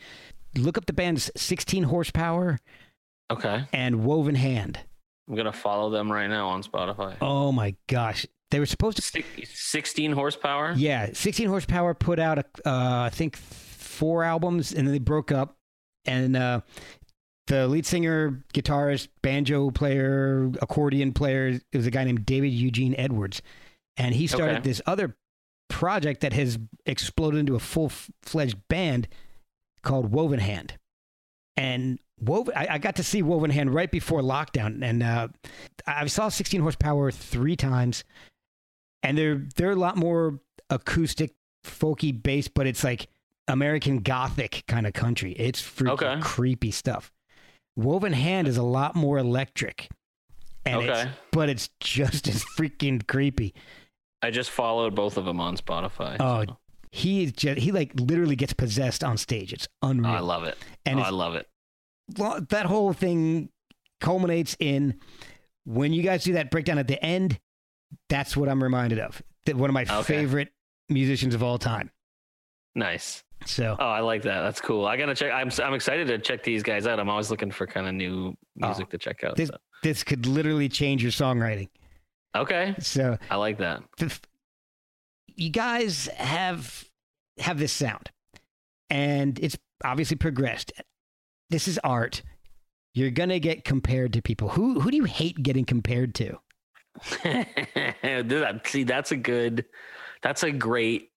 Look 0.56 0.76
up 0.76 0.86
the 0.86 0.92
band's 0.92 1.30
16 1.36 1.84
horsepower 1.84 2.58
Okay. 3.30 3.64
and 3.72 4.04
woven 4.04 4.34
hand. 4.34 4.80
I'm 5.28 5.36
gonna 5.36 5.52
follow 5.52 5.88
them 5.90 6.10
right 6.10 6.26
now 6.28 6.48
on 6.48 6.64
Spotify. 6.64 7.14
Oh 7.20 7.52
my 7.52 7.76
gosh. 7.86 8.26
They 8.50 8.58
were 8.58 8.66
supposed 8.66 8.96
to 8.96 9.02
Six- 9.02 9.26
16 9.52 10.12
horsepower. 10.12 10.74
Yeah, 10.76 11.10
16 11.12 11.48
horsepower 11.48 11.92
put 11.94 12.18
out 12.18 12.38
a, 12.38 12.44
uh, 12.68 13.02
I 13.04 13.10
think 13.10 13.36
four 13.94 14.24
albums 14.24 14.72
and 14.72 14.86
then 14.86 14.92
they 14.92 14.98
broke 14.98 15.30
up 15.32 15.56
and 16.04 16.36
uh 16.36 16.60
the 17.46 17.68
lead 17.68 17.84
singer, 17.84 18.42
guitarist, 18.54 19.08
banjo 19.22 19.70
player, 19.70 20.50
accordion 20.62 21.12
player 21.12 21.48
it 21.48 21.76
was 21.76 21.86
a 21.86 21.90
guy 21.90 22.02
named 22.04 22.24
David 22.24 22.48
Eugene 22.52 22.94
Edwards. 22.96 23.42
And 23.98 24.14
he 24.14 24.26
started 24.26 24.56
Okay. 24.58 24.62
this 24.70 24.80
other 24.86 25.14
project 25.68 26.22
that 26.22 26.32
has 26.32 26.58
exploded 26.86 27.40
into 27.40 27.54
a 27.54 27.60
full-fledged 27.60 28.56
band 28.68 29.08
called 29.82 30.10
Woven 30.10 30.40
Hand. 30.40 30.78
And 31.56 31.98
Woven, 32.18 32.54
I, 32.56 32.66
I 32.70 32.78
got 32.78 32.96
to 32.96 33.02
see 33.04 33.20
Woven 33.22 33.50
Hand 33.50 33.74
right 33.74 33.90
before 33.90 34.20
lockdown, 34.22 34.82
and 34.82 35.02
uh, 35.02 35.28
I 35.86 36.06
saw 36.06 36.28
16 36.30 36.60
horsepower 36.62 37.10
three 37.10 37.56
times, 37.56 38.04
and 39.02 39.18
they're 39.18 39.42
they're 39.56 39.72
a 39.72 39.76
lot 39.76 39.96
more 39.96 40.40
acoustic, 40.70 41.34
folky 41.64 42.10
bass, 42.20 42.48
but 42.48 42.66
it's 42.66 42.82
like 42.82 43.06
American 43.48 43.98
Gothic 43.98 44.64
kind 44.68 44.86
of 44.86 44.92
country. 44.92 45.32
It's 45.32 45.60
freaking 45.60 45.90
Okay. 45.90 46.20
creepy 46.20 46.70
stuff. 46.70 47.10
Woven 47.76 48.12
Hand 48.12 48.48
is 48.48 48.56
a 48.56 48.62
lot 48.62 48.94
more 48.94 49.18
electric, 49.18 49.88
and 50.64 50.82
it's, 50.82 50.98
Okay. 51.00 51.10
but 51.32 51.48
it's 51.48 51.68
just 51.80 52.28
as 52.28 52.44
freaking 52.58 53.06
creepy. 53.06 53.54
I 54.22 54.30
just 54.30 54.50
followed 54.50 54.94
both 54.94 55.16
of 55.16 55.24
them 55.26 55.40
on 55.40 55.56
Spotify. 55.56 56.16
Oh, 56.20 56.44
so- 56.46 56.58
he 56.92 57.24
is 57.24 57.32
just 57.32 57.58
he 57.58 57.72
like 57.72 57.90
literally 57.96 58.36
gets 58.36 58.52
possessed 58.52 59.02
on 59.02 59.16
stage. 59.18 59.52
It's 59.52 59.66
Oh, 59.82 59.88
unreal. 59.88 60.12
I 60.14 60.20
love 60.20 60.44
it. 60.44 60.56
And 60.86 61.00
oh, 61.00 61.02
I 61.02 61.10
love 61.10 61.34
it. 61.34 61.48
that 62.50 62.66
whole 62.66 62.92
thing 62.92 63.48
culminates 64.00 64.56
in 64.60 65.00
when 65.64 65.92
you 65.92 66.02
guys 66.02 66.22
do 66.24 66.34
that 66.34 66.50
breakdown 66.52 66.78
at 66.78 66.86
the 66.86 67.02
end. 67.04 67.40
That's 68.08 68.36
what 68.36 68.48
I'm 68.48 68.62
reminded 68.62 69.00
of. 69.00 69.20
That 69.46 69.56
one 69.56 69.68
of 69.70 69.74
my 69.74 69.82
Okay. 69.82 70.02
favorite 70.02 70.52
musicians 70.88 71.34
of 71.34 71.42
all 71.42 71.58
time. 71.58 71.90
Nice. 72.76 73.24
So 73.46 73.76
Oh, 73.78 73.86
I 73.86 74.00
like 74.00 74.22
that. 74.22 74.40
That's 74.42 74.60
cool. 74.60 74.86
I 74.86 74.96
gotta 74.96 75.14
check. 75.14 75.32
I'm 75.32 75.50
I'm 75.62 75.74
excited 75.74 76.06
to 76.08 76.18
check 76.18 76.42
these 76.42 76.62
guys 76.62 76.86
out. 76.86 76.98
I'm 77.00 77.08
always 77.08 77.30
looking 77.30 77.50
for 77.50 77.66
kind 77.66 77.86
of 77.86 77.94
new 77.94 78.34
oh. 78.62 78.66
music 78.66 78.86
Oh, 78.88 78.90
to 78.90 78.98
check 78.98 79.24
out. 79.24 79.36
this 79.36 79.48
so. 79.48 79.56
this 79.82 80.02
could 80.04 80.26
literally 80.26 80.68
change 80.68 81.02
your 81.02 81.12
songwriting. 81.12 81.68
Okay, 82.36 82.74
So 82.80 83.16
I 83.30 83.36
like 83.36 83.58
that. 83.58 83.82
the, 83.98 84.12
you 85.36 85.50
guys 85.50 86.06
have 86.16 86.84
have 87.38 87.58
this 87.58 87.72
sound, 87.72 88.10
and 88.90 89.38
it's 89.38 89.56
obviously 89.84 90.16
progressed. 90.16 90.72
This 91.50 91.68
is 91.68 91.78
art. 91.84 92.22
You're 92.92 93.10
gonna 93.10 93.38
get 93.38 93.64
compared 93.64 94.12
to 94.14 94.22
people. 94.22 94.48
Who 94.50 94.80
who 94.80 94.90
do 94.90 94.96
you 94.96 95.04
hate 95.04 95.42
getting 95.42 95.64
compared 95.64 96.14
to? 96.16 96.38
See, 98.66 98.84
that's 98.84 99.12
a 99.12 99.16
good. 99.16 99.64
That's 100.22 100.42
a 100.42 100.50
great 100.50 101.10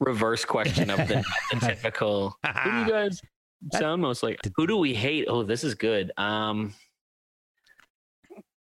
reverse 0.00 0.44
question 0.44 0.90
of 0.90 0.98
the, 1.08 1.24
the 1.52 1.60
typical. 1.60 2.36
Who 2.62 2.70
do 2.70 2.78
you 2.78 2.88
guys 2.90 3.20
sound 3.72 4.02
most 4.02 4.22
like? 4.22 4.40
Who 4.56 4.66
do 4.66 4.76
we 4.76 4.94
hate? 4.94 5.26
Oh, 5.28 5.42
this 5.42 5.64
is 5.64 5.74
good. 5.74 6.12
Um, 6.16 6.74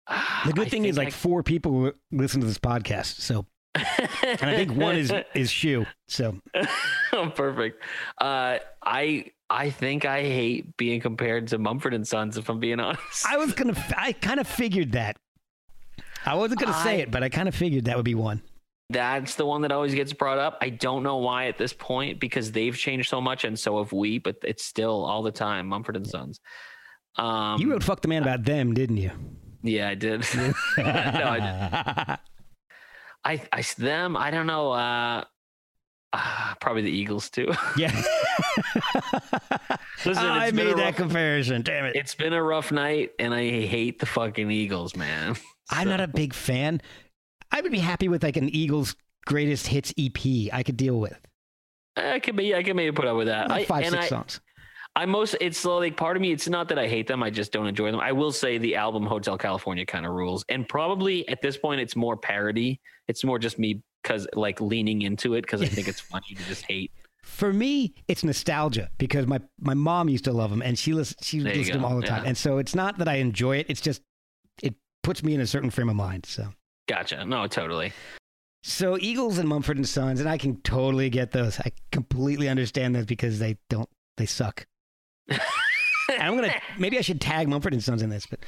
The 0.46 0.52
good 0.52 0.70
thing 0.70 0.84
is 0.84 0.96
like 0.96 1.12
four 1.12 1.42
people 1.42 1.92
listen 2.10 2.40
to 2.40 2.46
this 2.46 2.58
podcast. 2.58 3.20
So 3.20 3.46
and 3.74 4.42
I 4.42 4.56
think 4.56 4.72
one 4.72 4.96
is 4.96 5.12
is 5.34 5.50
Shue. 5.50 5.86
So 6.08 6.40
oh, 7.12 7.30
perfect. 7.34 7.82
Uh, 8.18 8.58
I 8.82 9.26
I 9.50 9.70
think 9.70 10.04
I 10.04 10.22
hate 10.22 10.76
being 10.76 11.00
compared 11.00 11.48
to 11.48 11.58
Mumford 11.58 11.94
and 11.94 12.06
Sons. 12.06 12.36
If 12.36 12.48
I'm 12.48 12.58
being 12.58 12.80
honest, 12.80 13.26
I 13.28 13.36
was 13.36 13.52
gonna. 13.52 13.74
I 13.96 14.12
kind 14.12 14.40
of 14.40 14.46
figured 14.46 14.92
that. 14.92 15.16
I 16.24 16.34
wasn't 16.34 16.60
gonna 16.60 16.82
say 16.82 17.00
it, 17.00 17.10
but 17.10 17.22
I 17.22 17.28
kind 17.28 17.48
of 17.48 17.54
figured 17.54 17.84
that 17.86 17.96
would 17.96 18.04
be 18.04 18.14
one. 18.14 18.42
That's 18.91 19.34
the 19.34 19.45
one 19.45 19.62
that 19.62 19.72
always 19.72 19.95
gets 19.95 20.12
brought 20.12 20.39
up. 20.39 20.59
I 20.61 20.70
don't 20.70 21.03
know 21.03 21.18
why 21.18 21.47
at 21.47 21.59
this 21.59 21.72
point 21.72 22.20
because 22.20 22.53
they've 22.53 22.76
changed 22.76 23.09
so 23.09 23.20
much 23.20 23.45
and 23.45 23.59
so 23.59 23.78
have 23.82 23.93
we, 23.93 24.18
but 24.18 24.36
it's 24.43 24.64
still 24.64 25.05
all 25.05 25.22
the 25.22 25.32
time 25.32 25.66
Mumford 25.66 25.97
and 25.97 26.07
Sons. 26.07 26.41
Um, 27.16 27.61
you 27.61 27.70
wrote 27.70 27.82
"fuck 27.82 28.01
the 28.01 28.09
man" 28.09 28.22
about 28.22 28.45
them, 28.45 28.74
didn't 28.74 28.97
you? 28.99 29.11
yeah, 29.62 29.89
I 29.89 29.95
did. 29.95 30.20
no, 30.78 30.84
I, 30.84 32.18
I, 33.24 33.43
I, 33.53 33.62
them. 33.76 34.16
I 34.16 34.30
don't 34.30 34.47
know. 34.47 34.72
Uh, 34.72 35.24
uh, 36.12 36.55
probably 36.61 36.82
the 36.82 36.91
Eagles 36.91 37.28
too. 37.28 37.53
yeah. 37.76 37.93
Listen, 40.07 40.24
I 40.24 40.51
made 40.53 40.68
a 40.68 40.74
that 40.74 40.84
rough- 40.84 40.97
comparison. 40.97 41.62
Damn 41.62 41.84
it. 41.86 41.97
It's 41.97 42.14
been 42.14 42.32
a 42.32 42.43
rough 42.43 42.72
night, 42.72 43.11
and 43.18 43.34
I 43.34 43.43
hate 43.66 43.99
the 43.99 44.07
fucking 44.07 44.51
Eagles, 44.51 44.97
man. 44.97 45.36
I'm 45.70 45.89
not 45.89 46.01
a 46.01 46.09
big 46.09 46.32
fan. 46.32 46.80
I 47.51 47.61
would 47.61 47.72
be 47.72 47.78
happy 47.78 48.09
with 48.09 48.22
like 48.22 48.36
an 48.36 48.49
Eagles 48.49 48.96
greatest 49.26 49.66
hits 49.66 49.92
EP. 49.99 50.53
I 50.53 50.62
could 50.62 50.76
deal 50.76 50.99
with 50.99 51.18
I 51.99 52.18
could 52.20 52.36
be. 52.36 52.55
I 52.55 52.62
could 52.62 52.76
maybe 52.76 52.94
put 52.94 53.07
up 53.07 53.16
with 53.16 53.26
that. 53.26 53.49
Like 53.49 53.62
I, 53.62 53.64
five, 53.64 53.84
and 53.84 53.92
six 53.92 54.05
I, 54.05 54.09
songs. 54.09 54.40
I 54.96 55.07
most. 55.07 55.36
It's 55.40 55.64
like 55.64 55.96
part 55.96 56.16
of 56.16 56.22
me. 56.22 56.32
It's 56.32 56.49
not 56.49 56.68
that 56.68 56.78
I 56.78 56.86
hate 56.86 57.07
them. 57.07 57.22
I 57.22 57.30
just 57.30 57.53
don't 57.53 57.66
enjoy 57.66 57.90
them. 57.90 58.01
I 58.01 58.12
will 58.12 58.32
say 58.32 58.59
the 58.59 58.76
album 58.76 59.05
Hotel 59.05 59.36
California 59.36 59.84
kind 59.84 60.07
of 60.07 60.12
rules, 60.12 60.44
and 60.49 60.68
probably 60.68 61.28
at 61.28 61.42
this 61.42 61.57
point 61.57 61.80
it's 61.80 61.96
more 61.96 62.16
parody. 62.16 62.80
It's 63.09 63.24
more 63.24 63.38
just 63.38 63.59
me 63.59 63.82
because 64.03 64.26
like 64.34 64.61
leaning 64.61 65.03
into 65.03 65.34
it 65.34 65.42
because 65.42 65.62
I 65.62 65.66
think 65.66 65.88
it's 65.88 66.01
funny 66.01 66.34
to 66.34 66.44
just 66.44 66.64
hate. 66.66 66.92
For 67.22 67.53
me, 67.53 67.94
it's 68.07 68.24
nostalgia 68.24 68.90
because 68.96 69.26
my, 69.26 69.40
my 69.61 69.74
mom 69.74 70.09
used 70.09 70.24
to 70.24 70.32
love 70.32 70.51
them 70.51 70.62
and 70.62 70.78
she 70.78 70.94
listens 70.94 71.26
she 71.26 71.40
listens 71.40 71.66
to 71.66 71.72
them 71.74 71.84
all 71.84 71.96
the 71.96 72.07
time. 72.07 72.22
yeah. 72.22 72.28
And 72.28 72.38
so 72.38 72.59
it's 72.59 72.74
not 72.74 72.99
that 72.99 73.09
I 73.09 73.16
enjoy 73.16 73.57
it. 73.59 73.66
It's 73.68 73.80
just 73.80 74.03
it 74.62 74.74
puts 75.03 75.22
me 75.22 75.34
in 75.34 75.40
a 75.40 75.46
certain 75.46 75.70
frame 75.70 75.88
of 75.88 75.96
mind. 75.96 76.26
So 76.26 76.49
Gotcha. 76.89 77.24
No, 77.24 77.47
totally. 77.47 77.93
so 78.62 78.99
Eagles 78.99 79.39
and 79.39 79.49
Mumford 79.49 79.76
and 79.76 79.89
Sons, 79.89 80.20
and 80.20 80.28
I 80.28 80.39
can 80.39 80.57
totally 80.62 81.11
get 81.11 81.30
those. 81.30 81.61
I 81.61 81.70
completely 81.93 82.49
understand 82.49 82.95
those 82.95 83.07
because 83.07 83.39
they 83.39 83.59
don't 83.68 83.89
they 84.16 84.26
suck. 84.26 84.66
And 85.28 86.22
I'm 86.22 86.36
gonna 86.36 86.55
maybe 86.78 86.99
I 86.99 87.03
should 87.03 87.20
tag 87.20 87.49
Mumford 87.49 87.72
and 87.72 87.84
Sons 87.84 88.03
in 88.03 88.11
this, 88.11 88.26
but 88.26 88.41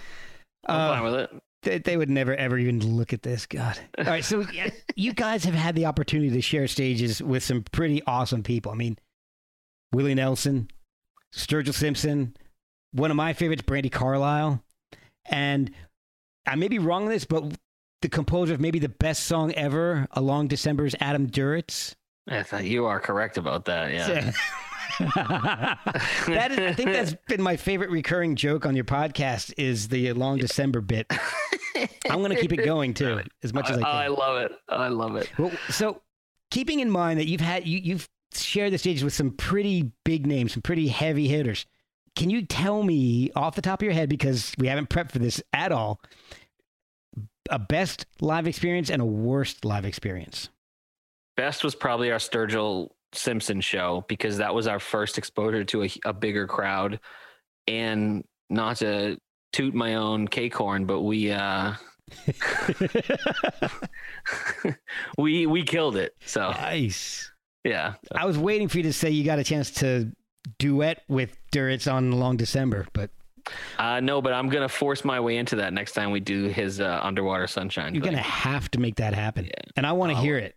I'm 0.67 0.81
uh, 0.81 0.95
fine 0.95 1.03
with 1.05 1.15
it. 1.15 1.31
They, 1.63 1.79
they 1.79 1.97
would 1.97 2.09
never 2.09 2.35
ever 2.35 2.59
even 2.59 2.97
look 2.97 3.13
at 3.13 3.23
this. 3.23 3.47
God. 3.47 3.79
All 3.99 4.05
right. 4.05 4.25
So 4.25 4.45
you 4.97 5.13
guys 5.13 5.45
have 5.45 5.55
had 5.55 5.75
the 5.75 5.87
opportunity 5.87 6.31
to 6.31 6.41
share 6.41 6.67
stages 6.67 7.23
with 7.23 7.43
some 7.43 7.63
pretty 7.71 8.03
awesome 8.07 8.43
people. 8.43 8.73
I 8.73 8.77
mean, 8.77 8.97
Willie 9.93 10.15
Nelson, 10.15 10.69
Sturgill 11.35 11.75
Simpson, 11.75 12.35
one 12.93 13.11
of 13.11 13.17
my 13.17 13.35
favorites, 13.35 13.63
Brandi 13.63 13.93
Carlile, 13.93 14.63
and 15.27 15.71
I 16.47 16.57
may 16.57 16.69
be 16.69 16.79
wrong 16.79 17.05
on 17.05 17.11
this, 17.11 17.27
but 17.27 17.45
the 18.03 18.09
composer 18.09 18.55
of 18.55 18.61
maybe 18.61 18.79
the 18.79 18.89
best 18.89 19.25
song 19.25 19.53
ever, 19.55 20.07
A 20.13 20.21
Long 20.21 20.49
December's 20.49 20.95
Adam 21.01 21.29
Duritz. 21.29 21.95
I 22.29 22.43
thought 22.43 22.65
you 22.65 22.87
are 22.87 23.01
correct 23.01 23.37
about 23.39 23.65
that. 23.67 23.93
Yeah. 23.93 24.33
that 26.27 26.53
is, 26.53 26.59
I 26.59 26.73
think 26.75 26.91
that's 26.91 27.15
been 27.29 27.43
my 27.43 27.57
favorite 27.57 27.91
recurring 27.91 28.37
joke 28.37 28.67
on 28.67 28.77
your 28.77 28.85
podcast 28.85 29.55
is 29.57 29.89
the 29.89 30.13
Long 30.13 30.39
December 30.39 30.81
bit. 30.81 31.07
I'm 32.09 32.19
going 32.19 32.31
to 32.31 32.41
keep 32.41 32.53
it 32.53 32.65
going 32.65 32.95
too, 32.95 33.21
as 33.43 33.55
much 33.55 33.71
as 33.71 33.79
I 33.79 33.83
can. 33.83 33.87
I 33.87 34.09
love 34.09 34.37
it. 34.43 34.53
I 34.69 34.89
love 34.89 35.17
it. 35.17 35.31
Well, 35.39 35.53
so 35.69 36.03
keeping 36.51 36.81
in 36.81 36.91
mind 36.91 37.19
that 37.21 37.27
you've 37.27 37.41
had 37.41 37.67
you, 37.67 37.79
you've 37.79 38.09
shared 38.35 38.73
the 38.73 38.79
stage 38.79 39.03
with 39.03 39.13
some 39.13 39.31
pretty 39.33 39.91
big 40.05 40.27
names, 40.27 40.53
some 40.53 40.63
pretty 40.63 40.89
heavy 40.89 41.29
hitters. 41.29 41.67
Can 42.17 42.29
you 42.29 42.45
tell 42.45 42.83
me 42.83 43.31
off 43.37 43.55
the 43.55 43.63
top 43.63 43.81
of 43.81 43.85
your 43.85 43.95
head 43.95 44.09
because 44.09 44.53
we 44.59 44.67
haven't 44.67 44.91
prepped 44.91 45.13
for 45.13 45.21
this 45.21 45.41
at 45.53 45.73
all, 45.73 46.01
a 47.51 47.59
best 47.59 48.07
live 48.21 48.47
experience 48.47 48.91
and 48.91 49.03
a 49.03 49.05
worst 49.05 49.65
live 49.65 49.85
experience? 49.85 50.49
Best 51.37 51.63
was 51.65 51.75
probably 51.75 52.11
our 52.11 52.19
Sturgill 52.19 52.91
Simpson 53.13 53.61
show 53.61 54.05
because 54.09 54.39
that 54.39 54.55
was 54.55 54.67
our 54.67 54.79
first 54.81 55.19
exposure 55.19 55.65
to 55.65 55.85
a, 55.85 55.91
a 56.05 56.13
bigger 56.13 56.47
crowd. 56.47 57.01
And 57.67 58.25
not 58.49 58.77
to 58.79 59.19
toot 59.53 59.75
my 59.75 59.95
own 59.97 60.29
cake 60.29 60.55
horn, 60.55 60.87
but 60.87 61.01
we 61.03 61.31
uh 61.33 61.75
we 65.19 65.47
we 65.47 65.63
killed 65.63 65.97
it. 65.97 66.15
So 66.25 66.51
Nice. 66.51 67.31
yeah. 67.65 67.95
I 68.15 68.27
was 68.27 68.39
waiting 68.39 68.69
for 68.69 68.79
you 68.79 68.83
to 68.85 68.93
say 68.93 69.11
you 69.11 69.25
got 69.25 69.39
a 69.39 69.45
chance 69.45 69.71
to 69.73 70.11
duet 70.59 71.03
with 71.09 71.37
Duritz 71.53 71.93
on 71.93 72.13
Long 72.13 72.37
December, 72.37 72.87
but 72.93 73.11
Uh 73.79 74.01
no, 74.01 74.21
but 74.23 74.33
I'm 74.33 74.49
gonna 74.49 74.69
force 74.69 75.05
my 75.05 75.21
way 75.21 75.37
into 75.39 75.57
that 75.57 75.73
next 75.73 75.93
time 75.93 76.11
we 76.11 76.21
do 76.21 76.45
his 76.45 76.81
uh, 76.81 77.01
underwater 77.03 77.47
sunshine. 77.47 77.95
you're 77.95 78.03
thing. 78.05 78.13
gonna 78.13 78.23
have 78.23 78.71
to 78.73 78.81
make 78.81 78.97
that 78.97 79.15
happen, 79.15 79.45
Yeah. 79.47 79.53
and 79.77 79.87
I 79.87 79.93
want 79.93 80.13
to 80.13 80.19
Oh. 80.19 80.23
hear 80.23 80.37
it. 80.39 80.55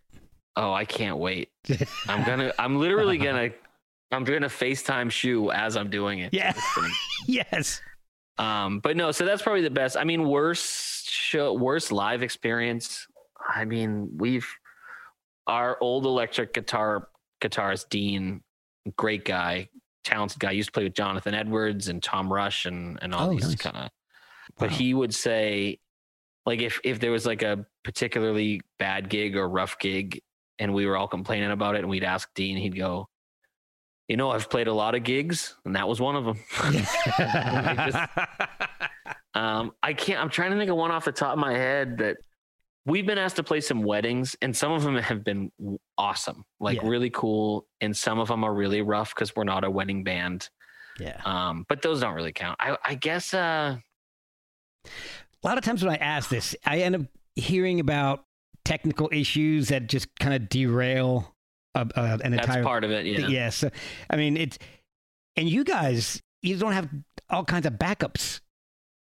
Oh, 0.56 0.72
I 0.72 0.84
can't 0.84 1.18
wait. 1.18 1.50
I'm 2.08 2.24
gonna 2.24 2.52
I'm 2.58 2.78
literally 2.78 3.18
gonna 3.18 3.50
I'm 4.12 4.24
gonna 4.24 4.46
FaceTime 4.48 5.10
Shue 5.10 5.50
as 5.50 5.76
I'm 5.76 5.90
doing 5.90 6.20
it. 6.20 6.32
Yeah. 6.34 6.52
Yes. 7.26 7.80
Um, 8.36 8.80
but 8.80 8.96
no, 8.96 9.12
so 9.12 9.24
that's 9.24 9.40
probably 9.42 9.62
the 9.62 9.70
best. 9.70 9.96
I 9.96 10.04
mean, 10.04 10.28
worst 10.28 11.08
show, 11.10 11.54
worst 11.54 11.90
live 11.92 12.22
experience. 12.22 13.06
I 13.48 13.64
mean, 13.64 14.10
we've 14.18 14.46
our 15.46 15.78
old 15.80 16.04
electric 16.04 16.52
guitar 16.52 17.08
guitarist 17.42 17.88
Dean, 17.90 18.42
great 18.96 19.24
guy, 19.24 19.68
talented 20.04 20.38
guy. 20.38 20.52
Used 20.52 20.68
to 20.68 20.72
play 20.72 20.84
with 20.84 20.94
Jonathan 20.94 21.34
Edwards 21.34 21.88
and 21.88 22.02
Tom 22.02 22.32
Rush 22.32 22.66
and 22.66 22.98
and 23.02 23.14
all 23.14 23.28
Oh, 23.28 23.30
these 23.32 23.42
nice. 23.48 23.54
kind 23.56 23.76
of. 23.76 23.90
But 24.58 24.70
Wow. 24.70 24.76
he 24.76 24.94
would 24.94 25.14
say, 25.14 25.78
like, 26.46 26.60
if 26.60 26.78
if 26.84 27.00
there 27.00 27.10
was 27.10 27.26
like 27.26 27.42
a 27.42 27.66
particularly 27.82 28.60
bad 28.78 29.08
gig 29.08 29.36
or 29.36 29.48
rough 29.48 29.78
gig, 29.78 30.20
and 30.58 30.72
we 30.74 30.86
were 30.86 30.96
all 30.96 31.08
complaining 31.08 31.50
about 31.50 31.74
it, 31.74 31.78
and 31.80 31.88
we'd 31.88 32.04
ask 32.04 32.28
Dean, 32.34 32.56
he'd 32.56 32.76
go. 32.76 33.08
You 34.08 34.18
know, 34.18 34.30
I've 34.30 34.50
played 34.50 34.68
a 34.68 34.72
lot 34.74 34.94
of 34.94 35.02
gigs, 35.02 35.56
and 35.64 35.76
that 35.76 35.88
was 35.88 35.98
one 35.98 36.14
of 36.14 36.24
them. 36.26 36.38
Um, 39.36 39.72
I 39.82 39.94
can't. 39.94 40.20
I'm 40.20 40.30
trying 40.30 40.52
to 40.52 40.56
think 40.56 40.70
of 40.70 40.76
one 40.76 40.92
off 40.92 41.04
the 41.06 41.10
top 41.10 41.32
of 41.32 41.40
my 41.40 41.52
head 41.52 41.98
that 41.98 42.18
we've 42.86 43.06
been 43.06 43.18
asked 43.18 43.36
to 43.36 43.42
play 43.42 43.60
some 43.60 43.82
weddings, 43.82 44.36
and 44.42 44.56
some 44.56 44.72
of 44.72 44.82
them 44.82 44.96
have 44.96 45.24
been 45.24 45.50
awesome, 45.98 46.44
like 46.60 46.82
Yeah. 46.82 46.88
really 46.88 47.10
cool, 47.10 47.66
and 47.80 47.96
some 47.96 48.18
of 48.18 48.28
them 48.28 48.44
are 48.44 48.52
really 48.54 48.82
rough 48.82 49.14
because 49.14 49.34
we're 49.34 49.44
not 49.44 49.64
a 49.64 49.70
wedding 49.70 50.04
band. 50.04 50.48
yeah. 51.00 51.20
Um, 51.24 51.64
but 51.68 51.82
those 51.82 52.00
don't 52.00 52.14
really 52.14 52.32
count. 52.32 52.56
I, 52.60 52.76
I 52.84 52.94
guess. 52.94 53.34
Uh, 53.34 53.78
a 54.86 55.46
lot 55.46 55.58
of 55.58 55.64
times 55.64 55.82
when 55.84 55.92
I 55.92 55.96
ask 55.96 56.28
this, 56.30 56.54
I 56.64 56.78
end 56.80 56.94
up 56.94 57.02
hearing 57.34 57.80
about 57.80 58.24
technical 58.64 59.08
issues 59.12 59.68
that 59.68 59.88
just 59.88 60.08
kind 60.18 60.34
of 60.34 60.48
derail 60.48 61.34
an 61.74 61.88
that's 61.96 62.22
entire. 62.22 62.62
part 62.62 62.84
of 62.84 62.90
it. 62.92 63.06
Yeah. 63.06 63.26
Yeah. 63.26 63.50
So, 63.50 63.70
I 64.08 64.16
mean, 64.16 64.36
it's 64.36 64.58
and 65.36 65.48
you 65.48 65.64
guys, 65.64 66.22
you 66.42 66.56
don't 66.56 66.72
have 66.72 66.88
all 67.28 67.44
kinds 67.44 67.66
of 67.66 67.72
backups 67.74 68.40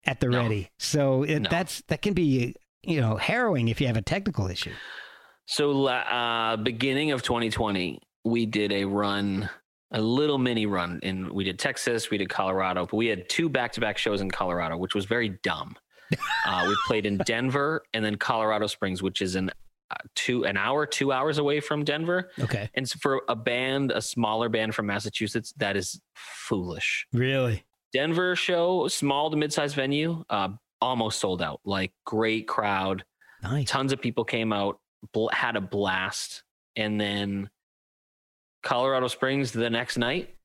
at 0.06 0.20
the 0.20 0.28
No. 0.28 0.42
ready, 0.42 0.70
so 0.80 1.24
it, 1.24 1.40
No. 1.40 1.50
that's 1.50 1.82
that 1.88 2.02
can 2.02 2.14
be 2.14 2.54
you 2.84 3.02
know 3.02 3.18
harrowing 3.18 3.68
if 3.68 3.82
you 3.82 3.88
have 3.88 3.98
a 3.98 4.02
technical 4.02 4.48
issue. 4.48 4.74
So, 5.46 5.86
uh, 5.86 6.58
beginning 6.58 7.12
of 7.12 7.24
2020, 7.24 8.02
we 8.26 8.46
did 8.46 8.74
a 8.74 8.84
run, 8.84 9.50
a 9.92 10.02
little 10.02 10.38
mini 10.38 10.66
run, 10.66 11.00
and 11.04 11.32
we 11.32 11.46
did 11.46 11.58
Texas, 11.58 12.10
we 12.10 12.18
did 12.18 12.28
Colorado, 12.28 12.86
but 12.86 12.98
we 12.98 13.08
had 13.08 13.30
two 13.30 13.48
back-to-back 13.48 13.98
shows 13.98 14.20
in 14.20 14.30
Colorado, 14.30 14.78
which 14.78 14.94
was 14.94 15.06
very 15.06 15.40
dumb. 15.44 15.74
uh, 16.46 16.66
we 16.68 16.76
played 16.86 17.06
in 17.06 17.18
Denver 17.20 17.84
and 17.94 18.04
then 18.04 18.16
Colorado 18.18 18.68
Springs, 18.68 19.02
which 19.02 19.22
is 19.22 19.36
an 19.36 19.50
uh, 19.90 19.96
two 20.16 20.46
an 20.46 20.58
hour, 20.58 20.86
two 20.86 21.14
hours 21.14 21.38
away 21.38 21.62
from 21.62 21.86
Denver. 21.86 22.30
Okay. 22.40 22.70
And 22.74 22.88
so 22.88 23.00
for 23.02 23.22
a 23.30 23.36
band, 23.36 23.92
a 23.92 24.02
smaller 24.02 24.50
band 24.50 24.76
from 24.76 24.86
Massachusetts, 24.86 25.54
that 25.58 25.78
is 25.78 26.02
foolish. 26.14 27.08
Really. 27.14 27.64
Denver 27.94 28.36
show, 28.36 28.90
small 28.90 29.32
to 29.32 29.38
mid-sized 29.38 29.76
venue, 29.76 30.26
uh, 30.30 30.50
almost 30.82 31.20
sold 31.20 31.42
out. 31.42 31.60
Like 31.66 31.92
great 32.06 32.48
crowd 32.48 33.04
Nice. 33.44 33.70
tons 33.70 33.94
of 33.94 34.02
people 34.02 34.24
came 34.26 34.52
out 34.54 34.80
bl- 35.14 35.30
had 35.32 35.56
a 35.56 35.62
blast 35.62 36.44
and 36.76 37.00
then 37.00 37.50
colorado 38.64 39.08
springs 39.08 39.52
the 39.52 39.70
next 39.70 39.98
night 39.98 40.36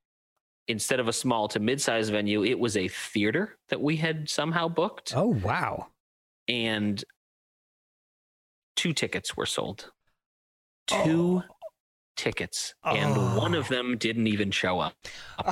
instead 0.68 1.00
of 1.00 1.08
a 1.08 1.12
small 1.12 1.48
to 1.48 1.58
mid-sized 1.58 2.12
venue 2.12 2.44
it 2.44 2.58
was 2.58 2.76
a 2.76 2.86
theater 2.88 3.56
that 3.70 3.80
we 3.80 3.96
had 3.96 4.28
somehow 4.28 4.68
booked 4.68 5.12
Oh 5.16 5.28
wow. 5.28 5.88
and 6.48 7.02
two 8.76 8.92
tickets 8.92 9.36
were 9.36 9.46
sold 9.46 9.90
two 10.86 11.42
oh. 11.48 11.54
tickets 12.16 12.74
and 12.84 13.14
oh. 13.16 13.38
one 13.38 13.54
of 13.54 13.66
Oh. 13.70 13.74
them 13.74 13.96
didn't 13.96 14.26
even 14.26 14.50
show 14.50 14.78
up 14.80 14.94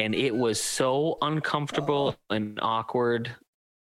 and 0.00 0.14
it 0.14 0.34
was 0.34 0.60
so 0.62 1.18
uncomfortable 1.22 2.16
and 2.30 2.58
awkward. 2.62 3.34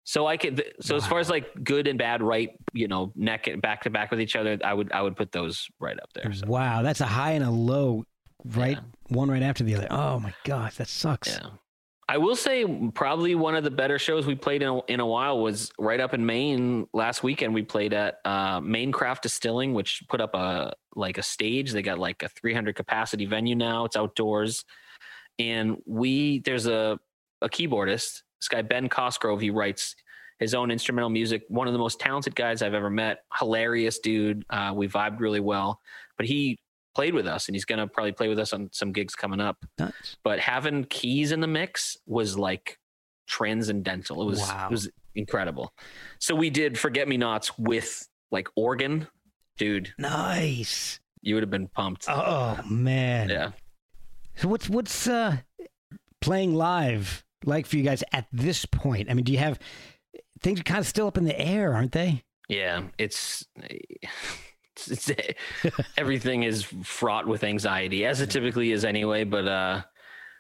So 0.10 0.26
I 0.26 0.38
could, 0.38 0.64
so 0.82 0.96
as 0.96 1.06
far 1.06 1.20
as 1.20 1.30
like 1.30 1.52
good 1.64 1.88
and 1.88 2.00
bad, 2.00 2.24
right, 2.24 2.50
you 2.74 2.88
know, 2.88 3.12
neck 3.16 3.46
and 3.46 3.62
back 3.62 3.84
to 3.84 3.92
back 3.92 4.10
with 4.10 4.20
each 4.20 4.36
other, 4.36 4.58
I 4.64 4.74
would, 4.74 4.92
I 4.92 5.04
would 5.04 5.16
put 5.16 5.32
those 5.32 5.68
right 5.80 6.00
up 6.00 6.10
there. 6.16 6.34
So, 6.34 6.48
Wow, 6.48 6.82
that's 6.82 7.00
a 7.00 7.06
high 7.06 7.34
and 7.34 7.46
a 7.46 7.52
low, 7.52 8.06
right? 8.44 8.78
Yeah. 8.78 9.16
One 9.16 9.30
right 9.30 9.44
after 9.44 9.64
the 9.64 9.76
other. 9.76 9.86
Oh 9.92 10.20
my 10.20 10.34
gosh, 10.46 10.78
that 10.78 10.88
sucks. 10.88 11.28
yeah. 11.28 11.50
I 12.08 12.18
will 12.18 12.36
say 12.36 12.66
probably 12.96 13.36
one 13.36 13.56
of 13.56 13.64
the 13.64 13.70
better 13.70 14.00
shows 14.00 14.26
we 14.26 14.34
played 14.34 14.64
in 14.64 14.70
a, 14.70 14.80
in 14.86 15.00
a 15.00 15.06
while 15.06 15.44
was 15.44 15.72
right 15.78 16.00
up 16.00 16.16
in 16.16 16.26
Maine 16.26 16.88
last 16.92 17.22
weekend. 17.22 17.54
We 17.54 17.62
played 17.62 17.94
at 17.94 18.16
uh, 18.26 18.62
Maine 18.62 18.92
Craft 18.92 19.22
Distilling, 19.22 19.76
which 19.76 20.02
put 20.10 20.22
up 20.22 20.34
a 20.34 20.74
like 20.96 21.20
a 21.20 21.24
stage. 21.24 21.72
They 21.72 21.84
got 21.84 22.00
like 22.00 22.24
a 22.24 22.30
300 22.30 22.76
capacity 22.76 23.28
venue 23.28 23.56
now. 23.56 23.86
It's 23.86 23.96
outdoors, 23.96 24.66
and 25.38 25.78
we 25.86 26.40
there's 26.40 26.66
a 26.66 26.98
a 27.44 27.48
keyboardist. 27.48 28.24
This 28.40 28.48
guy 28.48 28.62
Ben 28.62 28.90
Cosgrove. 28.90 29.42
He 29.42 29.50
writes 29.50 29.96
his 30.40 30.54
own 30.54 30.72
instrumental 30.72 31.10
music. 31.10 31.44
One 31.50 31.68
of 31.68 31.74
the 31.74 31.80
most 31.80 32.00
talented 32.00 32.36
guys 32.36 32.62
I've 32.62 32.74
ever 32.74 32.90
met. 32.90 33.24
Hilarious 33.38 34.00
dude. 34.00 34.46
Uh, 34.50 34.72
we 34.76 34.88
vibed 34.88 35.20
really 35.20 35.42
well. 35.42 35.82
But 36.18 36.26
he 36.28 36.60
played 36.96 37.14
with 37.14 37.28
us 37.28 37.48
and 37.48 37.56
he's 37.56 37.66
going 37.66 37.80
to 37.80 37.88
probably 37.88 38.12
play 38.14 38.28
with 38.30 38.40
us 38.40 38.52
on 38.54 38.70
some 38.72 38.92
gigs 38.92 39.16
coming 39.16 39.40
up. 39.42 39.58
Nice. 39.78 40.18
But 40.24 40.40
having 40.40 40.86
keys 40.86 41.32
in 41.32 41.40
the 41.42 41.48
mix 41.48 41.98
was 42.08 42.38
like 42.38 42.78
transcendental. 43.28 44.22
It 44.22 44.26
was 44.26 44.40
Wow. 44.40 44.68
it 44.70 44.72
was 44.72 44.90
incredible. 45.16 45.74
So 46.20 46.36
we 46.36 46.50
did 46.50 46.78
Forget 46.78 47.08
Me 47.08 47.18
Nots 47.18 47.58
with 47.58 48.08
like 48.32 48.48
organ. 48.56 49.08
Dude, 49.58 49.94
Nice. 49.98 51.00
you 51.22 51.36
would 51.36 51.44
have 51.44 51.50
been 51.50 51.68
pumped. 51.68 52.06
Oh 52.08 52.60
man. 52.70 53.30
Yeah. 53.30 53.52
So 54.36 54.48
what's 54.48 54.70
what's 54.70 55.08
uh 55.08 55.38
playing 56.22 56.56
live 56.56 57.24
like 57.46 57.66
for 57.66 57.78
you 57.78 57.84
guys 57.84 58.04
at 58.14 58.28
this 58.32 58.66
point? 58.66 59.10
I 59.10 59.14
mean, 59.14 59.26
do 59.26 59.32
you 59.32 59.40
have 59.40 59.60
things 60.42 60.60
are 60.60 60.64
kind 60.64 60.80
of 60.80 60.88
still 60.88 61.08
up 61.08 61.18
in 61.18 61.26
the 61.26 61.40
air, 61.40 61.74
aren't 61.74 61.92
they? 61.92 62.24
Yeah, 62.48 62.84
it's 62.98 63.46
it's, 64.88 65.10
it's 65.10 65.34
everything 65.98 66.44
is 66.44 66.64
fraught 66.84 67.28
with 67.28 67.44
anxiety 67.44 68.06
as 68.06 68.22
it 68.22 68.30
typically 68.30 68.72
is 68.72 68.86
anyway. 68.86 69.24
But 69.24 69.48
uh, 69.48 69.82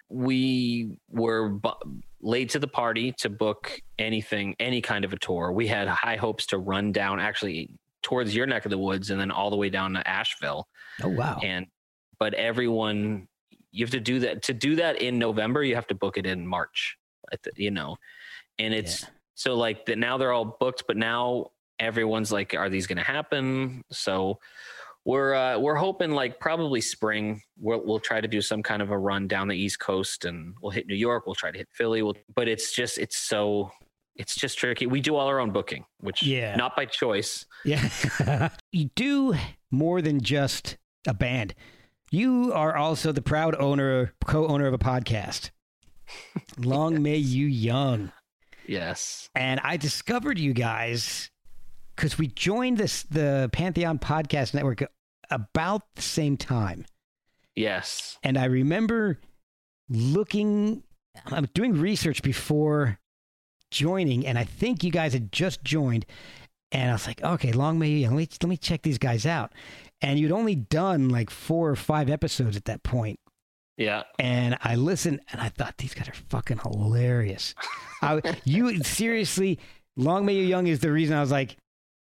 we 0.09 0.97
were 1.09 1.49
bu- 1.49 2.01
late 2.21 2.49
to 2.49 2.59
the 2.59 2.67
party 2.67 3.13
to 3.19 3.29
book 3.29 3.81
anything, 3.97 4.55
any 4.59 4.81
kind 4.81 5.05
of 5.05 5.13
a 5.13 5.17
tour. 5.17 5.51
We 5.51 5.67
had 5.67 5.87
high 5.87 6.17
hopes 6.17 6.47
to 6.47 6.57
run 6.57 6.91
down 6.91 7.19
actually 7.19 7.69
towards 8.01 8.35
your 8.35 8.45
neck 8.45 8.65
of 8.65 8.71
the 8.71 8.77
woods 8.77 9.09
and 9.09 9.19
then 9.19 9.31
all 9.31 9.49
the 9.49 9.55
way 9.55 9.69
down 9.69 9.93
to 9.93 10.07
Asheville. 10.07 10.67
Oh 11.03 11.09
wow. 11.09 11.39
And 11.43 11.67
but 12.17 12.33
everyone, 12.33 13.28
you 13.71 13.85
have 13.85 13.91
to 13.91 13.99
do 13.99 14.19
that 14.19 14.43
to 14.43 14.53
do 14.53 14.75
that 14.77 15.01
in 15.01 15.19
November. 15.19 15.63
You 15.63 15.75
have 15.75 15.87
to 15.87 15.95
book 15.95 16.17
it 16.17 16.25
in 16.25 16.45
March. 16.45 16.97
You 17.55 17.71
know, 17.71 17.97
and 18.57 18.73
it's 18.73 19.05
so 19.35 19.55
like 19.55 19.85
that 19.85 19.97
now 19.97 20.17
they're 20.17 20.31
all 20.31 20.57
booked, 20.59 20.83
but 20.87 20.97
now 20.97 21.51
everyone's 21.79 22.31
like, 22.31 22.53
are 22.55 22.69
these 22.69 22.87
going 22.87 22.97
to 22.97 23.03
happen? 23.03 23.83
So 23.91 24.39
we're 25.05 25.33
uh, 25.33 25.59
we're 25.59 25.75
hoping 25.75 26.11
like 26.11 26.39
probably 26.39 26.81
spring. 26.81 27.41
We'll 27.59 27.85
we'll 27.85 27.99
try 27.99 28.19
to 28.19 28.27
do 28.27 28.41
some 28.41 28.63
kind 28.63 28.81
of 28.81 28.89
a 28.91 28.97
run 28.97 29.27
down 29.27 29.47
the 29.47 29.55
East 29.55 29.79
Coast, 29.79 30.25
and 30.25 30.55
we'll 30.61 30.71
hit 30.71 30.87
New 30.87 30.95
York. 30.95 31.25
We'll 31.25 31.35
try 31.35 31.51
to 31.51 31.57
hit 31.57 31.69
Philly. 31.71 32.01
We'll, 32.01 32.15
but 32.35 32.47
it's 32.47 32.73
just 32.73 32.97
it's 32.97 33.17
so 33.17 33.71
it's 34.15 34.35
just 34.35 34.57
tricky. 34.57 34.85
We 34.87 34.99
do 34.99 35.15
all 35.15 35.27
our 35.27 35.39
own 35.39 35.51
booking, 35.51 35.85
which 36.01 36.21
Yeah. 36.23 36.55
not 36.57 36.75
by 36.75 36.85
choice. 36.85 37.45
Yeah. 37.63 38.49
you 38.71 38.89
do 38.95 39.35
more 39.71 40.01
than 40.01 40.19
just 40.21 40.77
a 41.07 41.13
band. 41.13 41.53
You 42.11 42.51
are 42.53 42.75
also 42.75 43.11
the 43.11 43.21
proud 43.21 43.55
owner, 43.55 44.13
co-owner 44.25 44.65
of 44.67 44.73
a 44.73 44.79
podcast. 44.79 45.51
Long 46.57 47.03
may 47.03 47.17
you 47.17 47.45
young. 47.45 48.11
Yes. 48.65 49.29
And 49.35 49.59
I 49.63 49.77
discovered 49.77 50.39
you 50.39 50.53
guys 50.53 51.29
because 51.95 52.17
we 52.17 52.27
joined 52.27 52.77
this 52.77 53.03
the 53.03 53.49
Pantheon 53.51 53.99
Podcast 53.99 54.53
Network 54.53 54.83
about 55.29 55.83
the 55.95 56.01
same 56.01 56.37
time. 56.37 56.85
Yes. 57.55 58.17
And 58.23 58.37
I 58.37 58.45
remember 58.45 59.19
looking, 59.89 60.83
I'm 61.25 61.47
doing 61.53 61.73
research 61.73 62.23
before 62.23 62.99
joining, 63.69 64.25
and 64.25 64.37
I 64.37 64.45
think 64.45 64.83
you 64.83 64.91
guys 64.91 65.13
had 65.13 65.31
just 65.31 65.63
joined. 65.63 66.05
And 66.71 66.89
I 66.89 66.93
was 66.93 67.07
like, 67.07 67.23
okay, 67.23 67.51
long 67.51 67.79
may 67.79 67.89
you 67.89 67.97
young. 67.97 68.15
Let 68.15 68.19
me, 68.19 68.37
let 68.43 68.49
me 68.49 68.57
check 68.57 68.83
these 68.83 68.99
guys 68.99 69.25
out. 69.25 69.51
And 70.01 70.17
you'd 70.19 70.31
only 70.31 70.55
done 70.55 71.09
like 71.09 71.29
four 71.29 71.69
or 71.69 71.75
five 71.75 72.09
episodes 72.09 72.55
at 72.55 72.65
that 72.65 72.83
point. 72.83 73.19
Yeah. 73.77 74.03
And 74.17 74.57
I 74.61 74.75
listened 74.75 75.21
and 75.31 75.39
I 75.41 75.49
thought 75.49 75.77
these 75.77 75.93
guys 75.93 76.09
are 76.09 76.13
fucking 76.29 76.59
hilarious. 76.59 77.53
I, 78.01 78.21
you 78.45 78.81
seriously, 78.83 79.59
long 79.97 80.25
may 80.25 80.33
you 80.33 80.43
young 80.43 80.67
is 80.67 80.79
the 80.79 80.91
reason 80.91 81.15
I 81.17 81.21
was 81.21 81.31
like, 81.31 81.57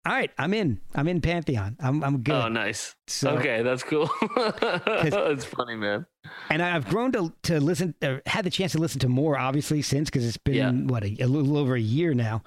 all 0.06 0.14
right, 0.14 0.30
I'm 0.38 0.54
in. 0.54 0.80
I'm 0.94 1.08
in 1.08 1.20
Pantheon. 1.20 1.78
I'm, 1.80 2.04
I'm 2.04 2.20
good. 2.22 2.36
Oh, 2.36 2.48
nice. 2.48 2.96
So- 3.08 3.32
okay, 3.38 3.64
that's 3.64 3.82
cool. 3.84 4.10
that's 4.60 5.46
funny, 5.46 5.76
man. 5.76 6.06
and 6.50 6.62
I've 6.62 6.88
grown 6.88 7.12
to 7.14 7.34
to 7.44 7.60
listen, 7.60 7.96
uh, 8.02 8.18
had 8.26 8.46
the 8.46 8.52
chance 8.52 8.74
to 8.74 8.78
listen 8.78 9.00
to 9.00 9.10
more, 9.10 9.38
obviously, 9.38 9.82
since 9.82 10.10
because 10.10 10.26
it's 10.26 10.38
been 10.38 10.54
Yeah. 10.56 10.72
what 10.94 11.04
a, 11.04 11.16
a 11.22 11.26
little 11.28 11.58
over 11.58 11.76
a 11.76 11.80
year 11.80 12.14
now. 12.14 12.44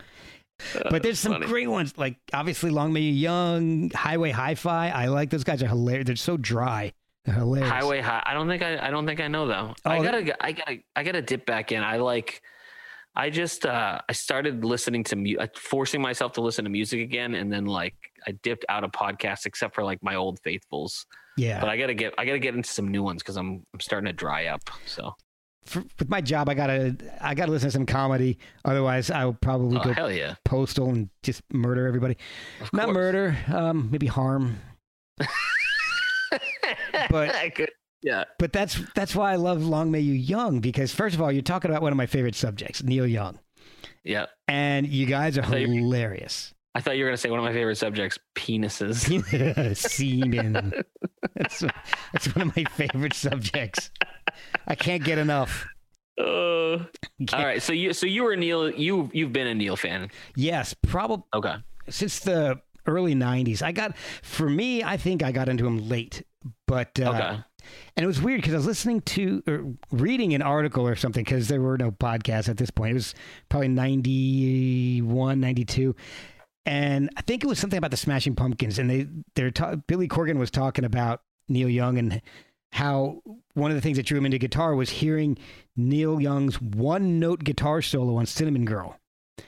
But 0.90 1.02
there's 1.02 1.18
some 1.20 1.32
Funny. 1.32 1.46
great 1.46 1.68
ones, 1.68 1.96
like 1.96 2.16
obviously 2.32 2.70
Long 2.70 2.92
May 2.92 3.00
You 3.00 3.12
Young, 3.12 3.90
Highway 3.90 4.30
Hi-Fi. 4.30 4.90
I 4.90 5.06
like 5.06 5.30
those 5.30 5.44
guys 5.44 5.62
are 5.62 5.68
hilarious. 5.68 6.06
They're 6.06 6.16
so 6.16 6.36
dry. 6.36 6.92
They're 7.24 7.34
hilarious. 7.34 7.70
Highway 7.70 8.00
High. 8.00 8.22
I 8.26 8.34
don't 8.34 8.48
think 8.48 8.62
I. 8.62 8.86
I 8.86 8.90
don't 8.90 9.06
think 9.06 9.20
I 9.20 9.28
know 9.28 9.46
though. 9.46 9.74
I 9.84 9.98
Oh, 9.98 10.02
gotta. 10.02 10.44
I 10.44 10.52
gotta. 10.52 10.76
I 10.96 11.02
gotta 11.04 11.22
dip 11.22 11.46
back 11.46 11.72
in. 11.72 11.82
I 11.82 11.96
like. 11.98 12.42
I 13.14 13.30
just. 13.30 13.66
uh 13.66 14.00
I 14.08 14.12
started 14.12 14.64
listening 14.64 15.04
to 15.04 15.16
mu- 15.16 15.36
uh, 15.38 15.46
forcing 15.56 16.00
myself 16.00 16.32
to 16.34 16.40
listen 16.40 16.64
to 16.64 16.70
music 16.70 17.00
again, 17.00 17.34
and 17.34 17.52
then 17.52 17.66
like 17.66 17.94
I 18.26 18.32
dipped 18.42 18.64
out 18.68 18.84
of 18.84 18.90
podcasts 18.92 19.46
except 19.46 19.74
for 19.74 19.84
like 19.84 20.02
my 20.02 20.14
old 20.16 20.38
faithfuls. 20.40 21.06
Yeah. 21.36 21.60
But 21.60 21.68
I 21.68 21.76
gotta 21.76 21.94
get. 21.94 22.14
I 22.18 22.24
gotta 22.24 22.38
get 22.38 22.54
into 22.54 22.68
some 22.70 22.88
new 22.88 23.02
ones 23.02 23.22
because 23.22 23.36
I'm. 23.36 23.62
I'm 23.74 23.80
starting 23.80 24.06
to 24.06 24.12
dry 24.12 24.46
up. 24.46 24.62
So. 24.86 25.14
For, 25.68 25.84
with 25.98 26.08
my 26.08 26.20
job, 26.20 26.48
I 26.48 26.54
gotta 26.54 26.96
I 27.20 27.34
gotta 27.34 27.52
listen 27.52 27.68
to 27.68 27.72
some 27.72 27.86
comedy. 27.86 28.38
Otherwise, 28.64 29.10
I 29.10 29.24
will 29.24 29.34
probably 29.34 29.78
Oh 29.78 29.84
go 29.84 29.92
hell 29.92 30.10
yeah. 30.12 30.34
postal 30.44 30.88
and 30.90 31.08
just 31.22 31.42
murder 31.52 31.86
everybody. 31.86 32.16
Of 32.60 32.72
Not 32.72 32.86
course. 32.86 32.94
murder, 32.94 33.36
um, 33.52 33.90
maybe 33.90 34.06
harm. 34.06 34.58
But- 37.10 37.34
I. 37.34 37.52
Yeah. 38.00 38.24
But 38.38 38.52
that's 38.52 38.80
that's 38.94 39.14
why 39.16 39.32
I 39.32 39.36
love 39.36 39.62
Long 39.64 39.90
May 39.90 40.00
You 40.00 40.12
Young 40.12 40.60
because 40.60 40.94
first 40.94 41.16
of 41.16 41.22
all, 41.22 41.32
you're 41.32 41.42
talking 41.42 41.70
about 41.70 41.82
one 41.82 41.92
of 41.92 41.96
my 41.96 42.06
favorite 42.06 42.36
subjects, 42.36 42.82
Neil 42.82 43.06
Young, 43.06 43.40
Yeah. 44.04 44.26
and 44.46 44.86
you 44.86 45.04
guys 45.06 45.36
are 45.36 45.58
you- 45.58 45.66
hilarious. 45.82 46.54
I 46.74 46.80
thought 46.80 46.96
you 46.96 47.02
were 47.02 47.10
gonna 47.10 47.16
say 47.16 47.28
one 47.30 47.40
of 47.40 47.44
my 47.44 47.52
favorite 47.52 47.74
subjects, 47.76 48.18
penises. 48.36 49.08
Semen. 49.76 50.72
That's 51.34 51.64
that's 52.12 52.34
one 52.36 52.48
of 52.48 52.56
my 52.56 52.64
favorite 52.64 53.14
subjects. 53.14 53.90
I 54.66 54.74
can't 54.74 55.02
get 55.04 55.18
enough. 55.18 55.66
Uh, 56.20 56.84
all 57.32 57.44
right. 57.44 57.62
So 57.62 57.72
you. 57.72 57.92
So 57.92 58.04
you 58.04 58.24
were 58.24 58.32
a 58.32 58.36
Neil. 58.36 58.68
You. 58.72 59.08
You've 59.12 59.32
been 59.32 59.46
a 59.46 59.54
Neil 59.54 59.76
fan. 59.76 60.10
Yes, 60.34 60.74
probably 60.82 61.24
Okay. 61.32 61.54
since 61.88 62.18
the 62.18 62.60
early 62.88 63.14
'90s. 63.14 63.62
I 63.62 63.70
got 63.70 63.96
for 63.96 64.50
me, 64.50 64.82
I 64.82 64.96
think 64.96 65.22
I 65.22 65.30
got 65.30 65.48
into 65.48 65.64
him 65.64 65.88
late, 65.88 66.24
but 66.66 66.98
uh, 66.98 67.10
Okay. 67.10 67.38
And 67.96 68.02
it 68.04 68.06
was 68.08 68.20
weird 68.20 68.40
because 68.40 68.52
I 68.52 68.56
was 68.56 68.66
listening 68.66 69.00
to 69.02 69.44
or 69.46 69.74
reading 69.92 70.34
an 70.34 70.42
article 70.42 70.88
or 70.88 70.96
something 70.96 71.22
because 71.22 71.46
there 71.46 71.60
were 71.60 71.78
no 71.78 71.92
podcasts 71.92 72.48
at 72.48 72.56
this 72.56 72.70
point. 72.70 72.90
It 72.90 72.94
was 72.94 73.14
probably 73.48 73.68
91, 73.68 75.40
92. 75.40 75.94
And 76.66 77.10
I 77.16 77.22
think 77.22 77.44
it 77.44 77.46
was 77.46 77.58
something 77.58 77.78
about 77.78 77.90
the 77.92 77.96
Smashing 77.96 78.34
Pumpkins. 78.34 78.78
And 78.78 78.90
they, 78.90 79.06
they're 79.34 79.50
ta- 79.50 79.76
Billy 79.86 80.08
Corgan 80.08 80.36
was 80.38 80.50
talking 80.50 80.84
about 80.84 81.22
Neil 81.48 81.68
Young 81.68 81.98
and 81.98 82.20
how 82.72 83.22
one 83.54 83.70
of 83.70 83.76
the 83.76 83.80
things 83.80 83.96
that 83.96 84.06
drew 84.06 84.18
him 84.18 84.26
into 84.26 84.38
guitar 84.38 84.74
was 84.74 84.90
hearing 84.90 85.36
Neil 85.76 86.20
Young's 86.20 86.60
one 86.60 87.18
note 87.18 87.44
guitar 87.44 87.82
solo 87.82 88.16
on 88.16 88.26
Cinnamon 88.26 88.64
Girl. 88.64 88.96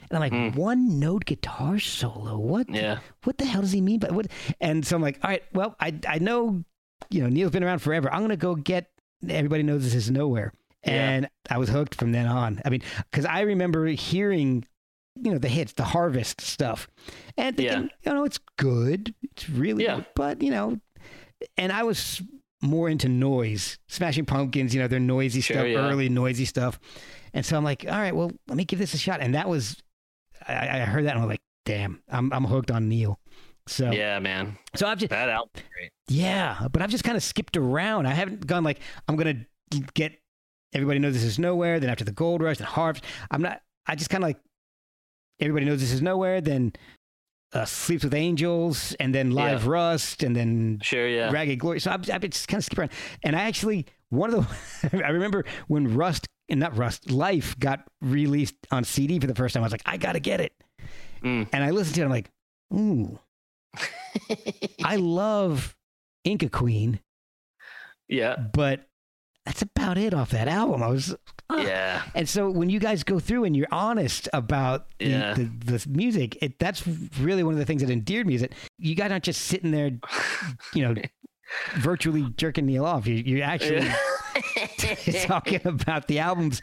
And 0.09 0.11
I'm 0.13 0.19
like, 0.21 0.31
Mm. 0.31 0.55
one 0.55 0.99
note 0.99 1.25
guitar 1.25 1.79
solo? 1.79 2.37
What? 2.37 2.69
Yeah. 2.69 2.99
what 3.23 3.37
the 3.37 3.45
hell 3.45 3.61
does 3.61 3.71
he 3.73 3.81
mean 3.81 3.99
by 3.99 4.09
what? 4.09 4.27
And 4.59 4.85
so 4.85 4.95
I'm 4.95 5.01
like, 5.01 5.19
all 5.23 5.29
right, 5.29 5.43
well, 5.53 5.75
I 5.79 5.93
I 6.07 6.19
know, 6.19 6.63
you 7.09 7.21
know, 7.21 7.29
Neil's 7.29 7.51
been 7.51 7.63
around 7.63 7.79
forever. 7.79 8.11
I'm 8.13 8.21
gonna 8.21 8.37
go 8.37 8.55
get. 8.55 8.87
Everybody 9.27 9.63
knows 9.63 9.83
this 9.83 9.93
is 9.93 10.09
nowhere, 10.09 10.51
Yeah. 10.85 11.09
and 11.09 11.29
I 11.49 11.57
was 11.59 11.69
hooked 11.69 11.93
from 11.95 12.11
then 12.11 12.25
on. 12.25 12.59
I 12.65 12.69
mean, 12.69 12.81
because 13.11 13.25
I 13.25 13.41
remember 13.41 13.85
hearing, 13.87 14.65
you 15.21 15.31
know, 15.31 15.37
the 15.37 15.47
hits, 15.49 15.73
the 15.73 15.83
Harvest 15.83 16.41
stuff, 16.41 16.87
and 17.37 17.55
thinking, 17.55 17.89
you 18.03 18.13
know, 18.13 18.23
it's 18.23 18.39
good, 18.57 19.13
it's 19.21 19.47
really, 19.49 19.83
Yeah. 19.83 19.97
good, 19.97 20.05
but 20.15 20.41
you 20.41 20.49
know, 20.51 20.79
and 21.57 21.71
I 21.71 21.83
was 21.83 22.21
more 22.61 22.89
into 22.89 23.09
noise, 23.09 23.77
Smashing 23.87 24.25
Pumpkins, 24.25 24.73
you 24.73 24.81
know, 24.81 24.87
their 24.87 24.99
noisy 24.99 25.41
Sure, 25.41 25.55
stuff, 25.57 25.67
yeah. 25.67 25.79
early 25.89 26.09
noisy 26.09 26.45
stuff, 26.45 26.79
and 27.33 27.45
so 27.45 27.57
I'm 27.57 27.63
like, 27.63 27.85
all 27.85 27.91
right, 27.97 28.15
well, 28.15 28.31
let 28.47 28.57
me 28.57 28.65
give 28.65 28.79
this 28.79 28.93
a 28.93 28.97
shot, 28.97 29.19
and 29.21 29.33
that 29.35 29.47
was, 29.49 29.77
I, 30.47 30.81
I 30.81 30.85
heard 30.85 31.05
that 31.05 31.11
and 31.15 31.19
I 31.19 31.25
was 31.25 31.29
like, 31.33 31.41
damn, 31.65 32.01
I'm 32.09 32.31
I'm 32.33 32.43
hooked 32.45 32.71
on 32.71 32.89
Neil. 32.89 33.19
So 33.67 33.91
Yeah, 33.91 34.19
man. 34.19 34.57
so 34.75 34.87
I've 34.87 34.97
just 34.97 35.11
That 35.11 35.27
great. 35.53 35.91
yeah, 36.07 36.67
but 36.71 36.81
I've 36.81 36.89
just 36.89 37.03
kind 37.03 37.15
of 37.15 37.23
skipped 37.23 37.55
around. 37.55 38.07
I 38.07 38.11
haven't 38.13 38.45
gone 38.47 38.63
like 38.63 38.79
I'm 39.07 39.15
gonna 39.15 39.45
get 39.93 40.13
everybody 40.73 40.99
knows 40.99 41.13
this 41.13 41.23
is 41.23 41.37
nowhere. 41.37 41.79
Then 41.79 41.89
after 41.91 42.03
the 42.03 42.11
gold 42.11 42.41
rush, 42.41 42.57
and 42.57 42.65
harvest. 42.65 43.05
I'm 43.29 43.41
not. 43.43 43.61
I 43.85 43.95
just 43.95 44.09
kind 44.09 44.23
of 44.23 44.27
like 44.29 44.37
everybody 45.39 45.65
knows 45.65 45.79
this 45.79 45.91
is 45.91 46.01
nowhere. 46.01 46.41
Then 46.41 46.73
uh, 47.53 47.65
sleeps 47.65 48.03
with 48.03 48.13
angels, 48.13 48.95
and 48.99 49.13
then 49.13 49.31
live 49.31 49.63
Yeah. 49.65 49.69
rust, 49.71 50.23
and 50.23 50.35
then 50.35 50.79
Sure, 50.81 51.07
yeah. 51.07 51.31
ragged 51.31 51.59
glory. 51.59 51.79
So 51.79 51.91
I've, 51.91 52.09
I've 52.09 52.21
been 52.21 52.31
just 52.31 52.47
kind 52.47 52.59
of 52.59 52.65
skipping 52.65 52.81
around. 52.83 52.91
And 53.23 53.35
I 53.35 53.41
actually 53.41 53.85
one 54.09 54.33
of 54.33 54.47
the 54.91 55.05
I 55.05 55.09
remember 55.09 55.45
when 55.67 55.95
Rust 55.95 56.27
and 56.49 56.59
not 56.59 56.75
Rust, 56.75 57.09
Life 57.11 57.57
got 57.59 57.85
released 58.01 58.55
on 58.71 58.83
CD 58.83 59.19
for 59.19 59.27
the 59.27 59.35
first 59.35 59.53
time. 59.53 59.63
I 59.63 59.65
was 59.65 59.71
like, 59.71 59.83
I 59.85 59.97
gotta 59.97 60.19
get 60.19 60.41
it. 60.41 60.53
Mm. 61.23 61.47
And 61.53 61.63
I 61.63 61.71
listened 61.71 61.95
to 61.95 62.01
it. 62.01 62.05
I'm 62.05 62.09
like, 62.09 62.29
ooh, 62.73 63.19
I 64.83 64.95
love 64.97 65.75
Inca 66.23 66.49
Queen, 66.49 66.99
yeah, 68.07 68.35
but 68.35 68.81
that's 69.45 69.61
about 69.61 69.97
it 69.97 70.13
off 70.13 70.29
that 70.31 70.47
album. 70.47 70.83
I 70.83 70.87
was, 70.87 71.15
ah. 71.49 71.61
yeah. 71.61 72.03
and 72.13 72.27
so 72.29 72.49
when 72.49 72.69
you 72.69 72.79
guys 72.79 73.03
go 73.03 73.19
through 73.19 73.45
and 73.45 73.55
you're 73.57 73.67
honest 73.71 74.29
about 74.33 74.87
the, 74.99 75.05
Yeah. 75.07 75.33
the, 75.33 75.43
the 75.77 75.85
music, 75.89 76.37
it, 76.41 76.59
that's 76.59 76.85
really 77.19 77.43
one 77.43 77.53
of 77.53 77.59
the 77.59 77.65
things 77.65 77.81
that 77.81 77.89
endeared 77.89 78.27
me 78.27 78.35
is 78.35 78.41
that 78.41 78.53
you 78.77 78.93
guys 78.95 79.11
aren't 79.11 79.23
just 79.23 79.41
sitting 79.41 79.71
there, 79.71 79.91
you 80.75 80.81
know, 80.87 81.01
virtually 81.77 82.31
jerking 82.37 82.65
Neil 82.65 82.85
off. 82.85 83.07
You, 83.07 83.15
you're 83.15 83.43
actually 83.45 83.87
talking 85.21 85.61
about 85.65 86.07
the 86.07 86.19
albums. 86.19 86.61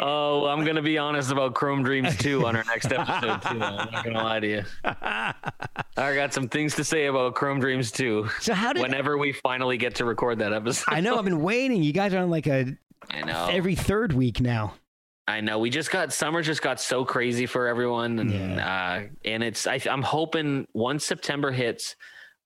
Oh, 0.00 0.46
I'm 0.46 0.64
gonna 0.64 0.82
be 0.82 0.98
honest 0.98 1.30
about 1.30 1.54
Chrome 1.54 1.82
Dreams 1.82 2.16
2 2.18 2.46
on 2.46 2.56
our 2.56 2.64
next 2.64 2.92
episode 2.92 3.42
too. 3.42 3.48
I'm 3.62 3.90
not 3.90 4.04
gonna 4.04 4.22
lie 4.22 4.40
to 4.40 4.46
you. 4.48 4.62
I 4.84 6.14
got 6.14 6.32
some 6.34 6.48
things 6.48 6.74
to 6.76 6.84
say 6.84 7.06
about 7.06 7.34
Chrome 7.34 7.60
Dreams 7.60 7.90
2 7.92 8.28
So 8.40 8.54
how 8.54 8.72
did 8.72 8.82
whenever 8.82 9.16
we 9.18 9.32
finally 9.32 9.76
get 9.76 9.94
to 9.96 10.04
record 10.04 10.38
that 10.40 10.52
episode. 10.52 10.84
I 10.88 11.00
know 11.00 11.16
I've 11.18 11.24
been 11.24 11.42
waiting. 11.42 11.82
You 11.82 11.92
guys 11.92 12.12
are 12.14 12.18
on 12.18 12.30
like 12.30 12.46
a 12.46 12.76
I 13.10 13.22
know. 13.22 13.48
every 13.50 13.74
third 13.74 14.12
week 14.12 14.40
now. 14.40 14.74
I 15.26 15.40
know. 15.40 15.58
We 15.58 15.70
just 15.70 15.90
got 15.90 16.12
summer 16.12 16.42
just 16.42 16.60
got 16.60 16.80
so 16.80 17.04
crazy 17.04 17.46
for 17.46 17.66
everyone, 17.66 18.18
and 18.18 18.60
uh, 18.60 19.00
and 19.24 19.42
it's 19.42 19.66
I, 19.66 19.80
I'm 19.90 20.02
hoping 20.02 20.66
once 20.74 21.06
September 21.06 21.50
hits, 21.50 21.96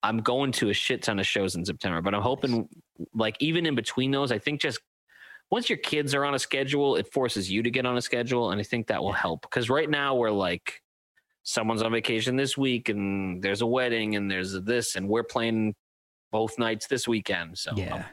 I'm 0.02 0.18
going 0.18 0.52
to 0.52 0.70
a 0.70 0.74
shit 0.74 1.02
ton 1.02 1.18
of 1.18 1.26
shows 1.26 1.54
in 1.54 1.64
September. 1.64 2.00
But 2.00 2.14
I'm 2.14 2.22
hoping 2.22 2.68
like 3.14 3.36
even 3.40 3.66
in 3.66 3.74
between 3.74 4.10
those, 4.10 4.30
I 4.32 4.38
think 4.38 4.60
just 4.60 4.80
once 5.50 5.68
your 5.68 5.78
kids 5.78 6.14
are 6.14 6.24
on 6.24 6.34
a 6.34 6.38
schedule, 6.38 6.96
it 6.96 7.10
forces 7.12 7.50
you 7.50 7.62
to 7.62 7.70
get 7.70 7.86
on 7.86 7.96
a 7.96 8.02
schedule, 8.02 8.50
and 8.50 8.60
I 8.60 8.64
think 8.64 8.86
that 8.88 9.02
will 9.02 9.12
help 9.12 9.42
because 9.42 9.70
right 9.70 9.88
now 9.88 10.14
we're 10.14 10.30
like 10.30 10.82
someone's 11.42 11.82
on 11.82 11.90
vacation 11.92 12.36
this 12.36 12.58
week, 12.58 12.88
and 12.88 13.42
there's 13.42 13.62
a 13.62 13.66
wedding, 13.66 14.16
and 14.16 14.30
there's 14.30 14.52
this, 14.62 14.96
and 14.96 15.08
we're 15.08 15.24
playing 15.24 15.74
both 16.30 16.58
nights 16.58 16.86
this 16.86 17.08
weekend. 17.08 17.56
So 17.56 17.72
Yeah. 17.76 17.94
um, 17.94 18.04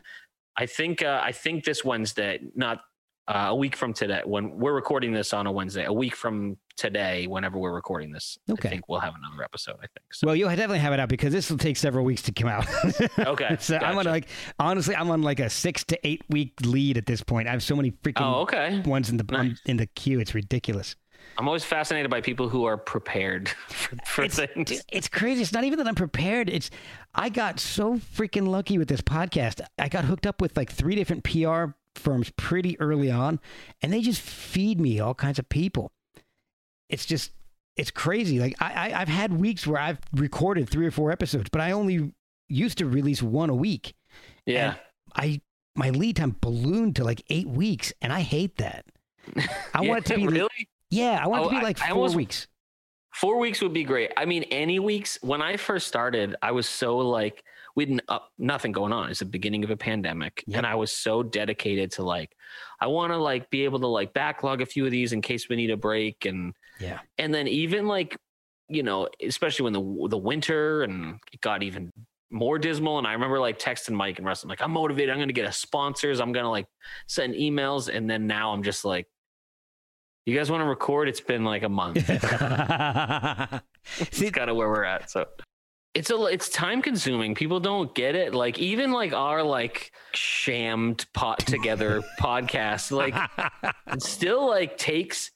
I 0.57 0.65
think 0.65 1.01
uh, 1.01 1.19
I 1.21 1.33
think 1.33 1.65
this 1.65 1.83
Wednesday, 1.83 2.39
not 2.55 2.79
uh, 3.27 3.47
a 3.49 3.55
week 3.55 3.75
from 3.75 3.93
today, 3.93 4.21
when 4.25 4.57
we're 4.57 4.73
recording 4.73 5.11
this 5.11 5.33
on 5.33 5.47
a 5.47 5.51
Wednesday, 5.51 5.85
a 5.85 5.93
week 5.93 6.15
from 6.15 6.57
today, 6.77 7.25
whenever 7.25 7.57
we're 7.57 7.73
recording 7.73 8.11
this, 8.11 8.37
Okay. 8.49 8.67
I 8.67 8.71
think 8.71 8.87
we'll 8.89 8.99
have 8.99 9.13
another 9.15 9.43
episode. 9.43 9.75
I 9.77 9.87
think. 9.87 10.13
So, 10.13 10.27
Well, 10.27 10.35
you'll 10.35 10.49
definitely 10.49 10.79
have 10.79 10.93
it 10.93 10.99
out 10.99 11.09
because 11.09 11.31
this 11.33 11.49
will 11.49 11.57
take 11.57 11.77
several 11.77 12.05
weeks 12.05 12.21
to 12.23 12.31
come 12.31 12.49
out. 12.49 12.67
Okay, 13.17 13.55
so 13.59 13.77
I'm 13.77 13.97
on 13.97 14.05
like 14.05 14.27
honestly, 14.59 14.95
I'm 14.95 15.09
on 15.09 15.21
like 15.21 15.39
a 15.39 15.49
six 15.49 15.83
to 15.85 16.07
eight 16.07 16.23
week 16.29 16.53
lead 16.63 16.97
at 16.97 17.05
this 17.05 17.23
point. 17.23 17.47
I 17.47 17.51
have 17.51 17.63
so 17.63 17.75
many 17.75 17.91
freaking 17.91 18.21
oh, 18.21 18.41
okay. 18.41 18.81
ones 18.85 19.09
in 19.09 19.17
the 19.17 19.23
Nice. 19.23 19.59
in 19.65 19.77
the 19.77 19.87
queue. 19.87 20.19
It's 20.19 20.35
ridiculous. 20.35 20.95
I'm 21.37 21.47
always 21.47 21.63
fascinated 21.65 22.11
by 22.11 22.21
people 22.21 22.47
who 22.49 22.65
are 22.65 22.77
prepared 22.77 23.49
for, 23.69 23.95
for 24.05 24.23
It's, 24.23 24.37
things. 24.37 24.83
it's 24.91 25.07
crazy. 25.07 25.41
It's 25.41 25.51
not 25.51 25.63
even 25.63 25.79
that 25.79 25.87
I'm 25.87 25.95
prepared. 25.95 26.49
It's 26.49 26.69
I 27.15 27.29
got 27.29 27.59
so 27.59 27.95
freaking 27.95 28.47
lucky 28.47 28.77
with 28.77 28.87
this 28.87 29.01
podcast. 29.01 29.61
I 29.79 29.89
got 29.89 30.05
hooked 30.05 30.27
up 30.27 30.39
with 30.41 30.55
like 30.55 30.71
three 30.71 30.95
different 30.95 31.23
PR 31.23 31.73
firms 31.95 32.31
pretty 32.37 32.79
early 32.79 33.09
on, 33.11 33.39
and 33.81 33.91
they 33.91 34.01
just 34.01 34.21
feed 34.21 34.79
me 34.79 34.99
all 34.99 35.13
kinds 35.13 35.39
of 35.39 35.49
people. 35.49 35.91
It's 36.89 37.05
just 37.05 37.31
it's 37.77 37.91
crazy. 37.91 38.39
Like 38.39 38.55
I, 38.61 38.89
I 38.91 39.01
I've 39.01 39.07
had 39.07 39.33
weeks 39.33 39.65
where 39.67 39.79
I've 39.81 39.99
recorded 40.13 40.69
three 40.69 40.85
or 40.85 40.91
four 40.91 41.11
episodes, 41.11 41.49
but 41.51 41.61
I 41.61 41.71
only 41.71 42.13
used 42.47 42.77
to 42.77 42.85
release 42.85 43.21
one 43.23 43.49
a 43.49 43.55
week. 43.55 43.93
Yeah. 44.45 44.71
And 44.71 44.77
I 45.15 45.41
my 45.75 45.89
lead 45.89 46.15
time 46.17 46.35
ballooned 46.41 46.95
to 46.97 47.03
like 47.03 47.23
eight 47.29 47.47
weeks, 47.47 47.91
and 48.01 48.13
I 48.13 48.21
hate 48.21 48.57
that. 48.57 48.85
I 49.35 49.81
Yeah, 49.81 49.89
want 49.89 50.05
it 50.05 50.13
to 50.13 50.15
be 50.15 50.27
really 50.27 50.67
yeah, 50.91 51.19
I 51.21 51.27
want 51.27 51.43
it 51.43 51.45
Oh, 51.47 51.49
to 51.49 51.59
be 51.59 51.63
like 51.63 51.81
I 51.81 51.87
four 51.89 51.95
almost- 51.97 52.15
weeks. 52.15 52.47
Four 53.13 53.39
weeks 53.39 53.61
would 53.61 53.71
be 53.73 53.85
great. 53.85 54.11
I 54.17 54.25
mean, 54.25 54.43
any 54.51 54.77
weeks. 54.77 55.17
When 55.21 55.41
I 55.41 55.55
first 55.55 55.87
started, 55.87 56.35
I 56.41 56.51
was 56.51 56.67
so 56.67 56.97
like, 56.97 57.45
we 57.75 57.85
had 57.85 58.01
uh, 58.07 58.19
nothing 58.37 58.71
going 58.71 58.93
on. 58.93 59.09
It's 59.09 59.19
the 59.19 59.25
beginning 59.25 59.63
of 59.63 59.69
a 59.69 59.77
pandemic, 59.77 60.43
Yep. 60.47 60.57
and 60.57 60.67
I 60.67 60.75
was 60.75 60.91
so 60.91 61.23
dedicated 61.23 61.91
to 61.93 62.03
like, 62.03 62.31
I 62.79 62.87
want 62.87 63.11
to 63.11 63.17
like 63.17 63.49
be 63.49 63.65
able 63.65 63.79
to 63.81 63.87
like 63.87 64.13
backlog 64.13 64.61
a 64.61 64.65
few 64.65 64.85
of 64.85 64.91
these 64.91 65.11
in 65.13 65.21
case 65.21 65.49
we 65.49 65.55
need 65.55 65.71
a 65.71 65.77
break, 65.77 66.25
and 66.25 66.53
Yeah. 66.79 66.99
and 67.17 67.33
then 67.33 67.47
even 67.47 67.87
like, 67.87 68.17
you 68.69 68.81
know, 68.83 69.09
especially 69.21 69.63
when 69.65 69.73
the 69.73 70.07
the 70.09 70.17
winter 70.17 70.83
and 70.83 71.19
it 71.33 71.41
got 71.41 71.63
even 71.63 71.91
more 72.31 72.57
dismal. 72.57 72.97
And 72.97 73.05
I 73.05 73.13
remember 73.13 73.39
like 73.39 73.59
texting 73.59 73.93
Mike 73.93 74.17
and 74.17 74.25
Russ, 74.25 74.43
I'm 74.43 74.49
like, 74.49 74.61
I'm 74.61 74.71
motivated. 74.71 75.09
I'm 75.11 75.17
to 75.27 75.33
get 75.33 75.45
us 75.45 75.57
sponsors. 75.57 76.19
I'm 76.19 76.33
to 76.45 76.49
like 76.49 76.65
send 77.07 77.35
emails, 77.35 77.93
and 77.93 78.09
then 78.09 78.25
now 78.27 78.51
I'm 78.53 78.63
just 78.63 78.85
like. 78.85 79.05
You 80.27 80.35
guys 80.35 80.49
want 80.49 80.61
to 80.61 80.65
record? 80.67 81.07
It's 81.07 81.21
been 81.21 81.43
like 81.43 81.61
a 81.61 81.69
month 81.69 81.97
See, 84.11 84.25
it's 84.25 84.31
kind 84.35 84.49
of 84.49 84.55
where 84.55 84.67
we're 84.69 84.83
at. 84.83 85.11
So 85.11 85.25
it's 85.95 86.11
a 86.11 86.21
it's 86.25 86.49
time 86.49 86.81
consuming. 86.81 87.33
People 87.35 87.59
don't 87.59 87.93
get 87.95 88.15
it. 88.15 88.35
Like 88.35 88.59
even 88.59 88.91
like 88.91 89.13
our 89.13 89.41
like 89.41 89.91
shammed 90.13 91.05
pot 91.13 91.39
together 91.39 92.03
podcast, 92.19 92.91
like 92.91 93.15
it 93.87 94.01
still 94.03 94.47
like 94.47 94.77
takes 94.77 95.31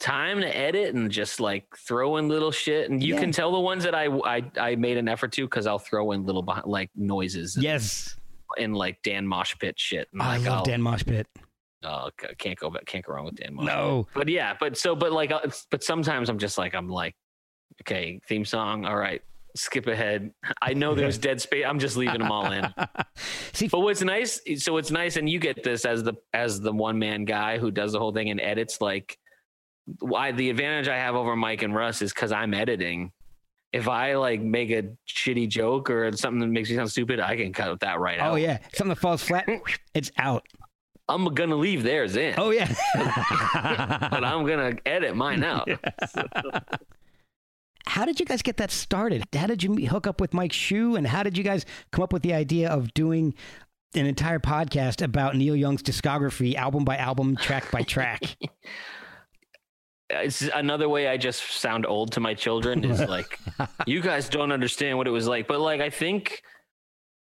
time 0.00 0.40
to 0.40 0.56
edit 0.56 0.94
and 0.96 1.10
just 1.10 1.38
like 1.38 1.64
throw 1.76 2.16
in 2.16 2.28
little 2.28 2.50
shit. 2.50 2.90
And 2.90 3.02
you 3.02 3.14
Yeah. 3.14 3.20
can 3.20 3.30
tell 3.32 3.52
the 3.52 3.60
ones 3.60 3.84
that 3.84 3.94
I 3.94 4.06
I, 4.06 4.42
I 4.60 4.74
made 4.74 4.96
an 4.96 5.08
effort 5.08 5.32
to 5.32 5.44
because 5.44 5.66
I'll 5.66 5.78
throw 5.78 6.10
in 6.12 6.24
little 6.26 6.44
like 6.64 6.90
noises 6.96 7.54
and, 7.54 7.62
yes. 7.64 8.16
and 8.58 8.74
like 8.76 9.00
Dan 9.02 9.26
Mosh 9.26 9.54
Pit 9.60 9.78
shit. 9.78 10.08
And 10.12 10.20
Oh, 10.20 10.24
I 10.24 10.36
love 10.38 10.46
I'll- 10.48 10.64
Dan 10.64 10.82
Mosh 10.82 11.04
Pit. 11.04 11.26
Oh, 11.84 12.10
can't 12.38 12.56
go 12.58 12.70
back. 12.70 12.84
Can't 12.86 13.04
go 13.04 13.12
wrong 13.12 13.24
with 13.24 13.34
Dan 13.36 13.54
Mosh. 13.54 13.66
No. 13.66 14.06
But 14.14 14.28
yeah, 14.28 14.54
but 14.60 14.76
so, 14.76 14.94
but 14.94 15.10
like, 15.10 15.32
uh, 15.32 15.40
but 15.70 15.82
sometimes 15.82 16.28
I'm 16.28 16.38
just 16.38 16.56
like, 16.56 16.76
I'm 16.76 16.88
like, 16.88 17.16
okay, 17.82 18.20
theme 18.28 18.44
song. 18.44 18.84
All 18.84 18.96
right, 18.96 19.20
skip 19.54 19.86
ahead. 19.86 20.32
I 20.60 20.74
know 20.74 20.94
there's 20.94 21.18
dead 21.18 21.40
space. 21.40 21.64
I'm 21.66 21.78
just 21.78 21.96
leaving 21.96 22.20
them 22.20 22.30
all 22.30 22.50
in. 22.50 22.72
See, 23.52 23.68
But 23.68 23.80
what's 23.80 24.02
nice, 24.02 24.40
so 24.56 24.76
it's 24.76 24.90
nice, 24.90 25.16
and 25.16 25.28
you 25.28 25.38
get 25.38 25.62
this 25.62 25.84
as 25.84 26.02
the 26.02 26.14
as 26.32 26.60
the 26.60 26.72
one 26.72 26.98
man 26.98 27.24
guy 27.24 27.58
who 27.58 27.70
does 27.70 27.92
the 27.92 27.98
whole 27.98 28.12
thing 28.12 28.30
and 28.30 28.40
edits. 28.40 28.80
Like, 28.80 29.18
why 30.00 30.32
the 30.32 30.50
advantage 30.50 30.88
I 30.88 30.96
have 30.96 31.14
over 31.14 31.36
Mike 31.36 31.62
and 31.62 31.74
Russ 31.74 32.02
is 32.02 32.12
because 32.12 32.32
I'm 32.32 32.54
editing. 32.54 33.12
If 33.72 33.88
I 33.88 34.14
like 34.16 34.42
make 34.42 34.70
a 34.70 34.84
shitty 35.08 35.48
joke 35.48 35.88
or 35.88 36.12
something 36.12 36.40
that 36.40 36.48
makes 36.48 36.68
me 36.68 36.76
sound 36.76 36.90
stupid, 36.90 37.20
I 37.20 37.36
can 37.36 37.52
cut 37.52 37.80
that 37.80 38.00
right 38.00 38.18
oh, 38.20 38.24
out. 38.24 38.32
oh 38.32 38.36
yeah, 38.36 38.58
something 38.74 38.90
that 38.90 38.98
falls 38.98 39.22
flat, 39.22 39.48
it's 39.94 40.10
out. 40.18 40.46
I'm 41.08 41.24
gonna 41.34 41.56
leave 41.56 41.82
theirs 41.82 42.16
in. 42.16 42.34
Oh 42.38 42.50
yeah. 42.50 42.72
but 42.94 44.24
I'm 44.24 44.46
gonna 44.46 44.76
edit 44.86 45.16
mine 45.16 45.44
out. 45.44 45.68
How 47.86 48.04
did 48.04 48.20
you 48.20 48.26
guys 48.26 48.42
get 48.42 48.56
that 48.58 48.70
started? 48.70 49.24
How 49.34 49.46
did 49.46 49.62
you 49.62 49.74
hook 49.88 50.06
up 50.06 50.20
with 50.20 50.32
Mike 50.34 50.52
Shue, 50.52 50.96
and 50.96 51.06
how 51.06 51.22
did 51.22 51.36
you 51.36 51.44
guys 51.44 51.64
come 51.90 52.02
up 52.02 52.12
with 52.12 52.22
the 52.22 52.32
idea 52.34 52.68
of 52.70 52.92
doing 52.94 53.34
an 53.94 54.06
entire 54.06 54.38
podcast 54.38 55.02
about 55.04 55.36
Neil 55.36 55.54
Young's 55.56 55.82
discography, 55.82 56.54
album 56.54 56.84
by 56.84 56.96
album, 56.96 57.36
track 57.36 57.70
by 57.70 57.82
track? 57.82 58.36
it's 60.10 60.42
another 60.54 60.88
way 60.88 61.08
I 61.08 61.16
just 61.16 61.42
sound 61.50 61.86
old 61.86 62.12
to 62.12 62.20
my 62.20 62.34
children 62.34 62.84
is 62.84 63.00
like, 63.08 63.38
you 63.86 64.00
guys 64.00 64.28
don't 64.28 64.52
understand 64.52 64.98
what 64.98 65.06
it 65.06 65.10
was 65.10 65.26
like. 65.26 65.48
But 65.48 65.60
like, 65.60 65.80
I 65.80 65.90
think 65.90 66.42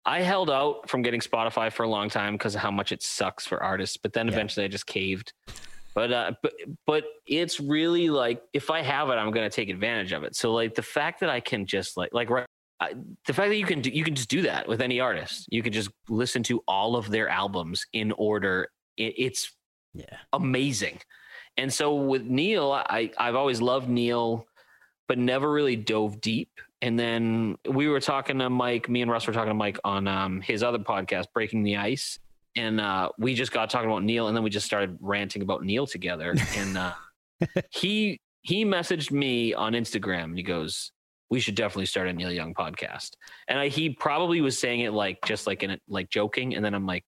I 0.04 0.22
held 0.22 0.50
out 0.50 0.88
from 0.88 1.02
getting 1.02 1.20
Spotify 1.20 1.72
for 1.72 1.82
a 1.82 1.88
long 1.88 2.08
time 2.08 2.34
because 2.34 2.54
of 2.54 2.60
how 2.60 2.70
much 2.70 2.92
it 2.92 3.02
sucks 3.02 3.44
for 3.46 3.62
artists. 3.62 3.96
But 3.96 4.12
then 4.12 4.28
Yeah. 4.28 4.34
eventually 4.34 4.64
I 4.64 4.68
just 4.68 4.86
caved. 4.86 5.32
But 5.96 6.12
uh, 6.12 6.32
but 6.42 6.52
but 6.86 7.04
it's 7.26 7.58
really 7.58 8.10
like 8.10 8.42
if 8.52 8.70
I 8.70 8.82
have 8.82 9.08
it, 9.08 9.14
I'm 9.14 9.30
gonna 9.32 9.48
take 9.48 9.70
advantage 9.70 10.12
of 10.12 10.24
it. 10.24 10.36
So 10.36 10.52
like 10.52 10.74
the 10.74 10.82
fact 10.82 11.20
that 11.20 11.30
I 11.30 11.40
can 11.40 11.64
just 11.64 11.96
like 11.96 12.10
like 12.12 12.28
right. 12.28 12.46
I, 12.78 12.92
the 13.26 13.32
fact 13.32 13.48
that 13.48 13.56
you 13.56 13.64
can 13.64 13.80
do, 13.80 13.88
you 13.88 14.04
can 14.04 14.14
just 14.14 14.28
do 14.28 14.42
that 14.42 14.68
with 14.68 14.82
any 14.82 15.00
artist. 15.00 15.46
You 15.50 15.62
can 15.62 15.72
just 15.72 15.88
listen 16.10 16.42
to 16.44 16.62
all 16.68 16.94
of 16.94 17.10
their 17.10 17.30
albums 17.30 17.86
in 17.94 18.12
order. 18.12 18.68
It, 18.98 19.14
it's 19.16 19.50
yeah. 19.94 20.04
amazing. 20.34 21.00
And 21.56 21.72
so 21.72 21.94
with 21.94 22.24
Neil, 22.24 22.72
I 22.72 23.10
I've 23.16 23.34
always 23.34 23.62
loved 23.62 23.88
Neil, 23.88 24.46
but 25.08 25.16
never 25.16 25.50
really 25.50 25.76
dove 25.76 26.20
deep. 26.20 26.50
And 26.82 26.98
then 26.98 27.56
we 27.66 27.88
were 27.88 28.00
talking 28.00 28.38
to 28.40 28.50
Mike, 28.50 28.90
me 28.90 29.00
and 29.00 29.10
Russ 29.10 29.26
were 29.26 29.32
talking 29.32 29.48
to 29.48 29.54
Mike 29.54 29.78
on 29.82 30.06
um, 30.06 30.42
his 30.42 30.62
other 30.62 30.78
podcast, 30.78 31.32
Breaking 31.32 31.62
the 31.62 31.78
Ice. 31.78 32.18
And 32.56 32.80
uh, 32.80 33.10
we 33.18 33.34
just 33.34 33.52
got 33.52 33.70
talking 33.70 33.90
about 33.90 34.02
Neil, 34.02 34.28
and 34.28 34.36
then 34.36 34.42
we 34.42 34.50
just 34.50 34.66
started 34.66 34.96
ranting 35.00 35.42
about 35.42 35.62
Neil 35.62 35.86
together. 35.86 36.34
And 36.56 36.78
uh, 36.78 36.92
he 37.70 38.20
he 38.42 38.64
messaged 38.64 39.10
me 39.10 39.52
on 39.54 39.72
Instagram. 39.72 40.24
And 40.24 40.36
he 40.36 40.42
goes, 40.42 40.92
"We 41.30 41.40
should 41.40 41.54
definitely 41.54 41.86
start 41.86 42.08
a 42.08 42.12
Neil 42.12 42.32
Young 42.32 42.54
podcast." 42.54 43.10
And 43.48 43.58
I, 43.58 43.68
he 43.68 43.90
probably 43.90 44.40
was 44.40 44.58
saying 44.58 44.80
it 44.80 44.92
like 44.92 45.18
just 45.26 45.46
like 45.46 45.62
in 45.62 45.70
it, 45.70 45.82
like 45.88 46.08
joking. 46.08 46.54
And 46.54 46.64
then 46.64 46.74
I'm 46.74 46.86
like, 46.86 47.04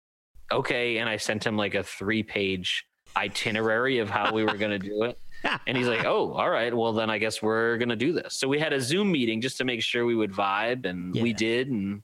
"Okay." 0.53 0.99
And 0.99 1.09
I 1.09 1.17
sent 1.17 1.47
him 1.47 1.57
like 1.57 1.75
a 1.75 1.83
three 1.83 2.23
page 2.23 2.85
itinerary 3.17 3.99
of 3.99 4.11
how 4.11 4.33
we 4.33 4.45
were 4.45 4.57
going 4.57 4.79
to 4.79 4.79
do 4.79 5.05
it. 5.05 5.19
And 5.67 5.77
he's 5.79 5.87
like, 5.87 6.05
"Oh, 6.05 6.33
all 6.33 6.51
right. 6.51 6.75
Well, 6.75 6.93
then 6.93 7.11
I 7.11 7.19
guess 7.19 7.41
we're 7.41 7.79
gonna 7.79 7.95
do 7.95 8.13
this." 8.13 8.37
So 8.37 8.49
we 8.49 8.59
had 8.59 8.73
a 8.73 8.81
Zoom 8.81 9.13
meeting 9.13 9.41
just 9.41 9.57
to 9.59 9.65
make 9.65 9.83
sure 9.83 10.05
we 10.05 10.17
would 10.17 10.33
vibe, 10.33 10.85
and 10.85 11.15
we 11.15 11.33
did. 11.33 11.69
And 11.69 12.03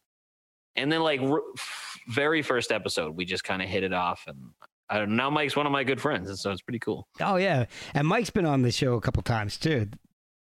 and 0.76 0.90
then 0.90 1.00
like 1.02 1.20
r- 1.20 1.42
very 2.08 2.42
first 2.42 2.72
episode, 2.72 3.16
we 3.16 3.24
just 3.24 3.44
kind 3.44 3.62
of 3.62 3.68
hit 3.68 3.82
it 3.84 3.92
off, 3.92 4.24
and 4.26 4.38
Uh, 4.90 5.06
now 5.06 5.30
Mike's 5.30 5.56
one 5.56 5.64
of 5.66 5.72
my 5.72 5.82
good 5.82 6.00
friends, 6.00 6.28
and 6.28 6.38
so 6.38 6.50
it's 6.52 6.60
pretty 6.62 6.78
cool. 6.78 7.08
Oh 7.20 7.36
yeah, 7.36 7.64
and 7.94 8.06
Mike's 8.06 8.30
been 8.30 8.44
on 8.46 8.62
the 8.62 8.70
show 8.70 8.94
a 8.94 9.00
couple 9.00 9.22
times 9.22 9.56
too. 9.56 9.88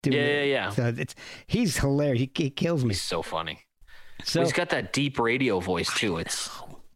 Yeah, 0.04 0.14
yeah, 0.14 0.44
yeah. 0.44 0.70
So 0.70 0.94
it's 0.98 1.14
he's 1.48 1.78
hilarious. 1.78 2.22
He, 2.22 2.32
he 2.34 2.50
kills 2.50 2.86
me. 2.86 2.94
He's 2.94 3.02
so 3.02 3.22
funny. 3.22 3.60
So 4.24 4.42
He's 4.42 4.54
got 4.54 4.70
that 4.70 4.94
deep 4.94 5.20
radio 5.20 5.60
voice 5.60 5.94
too. 5.94 6.18
It's 6.20 6.50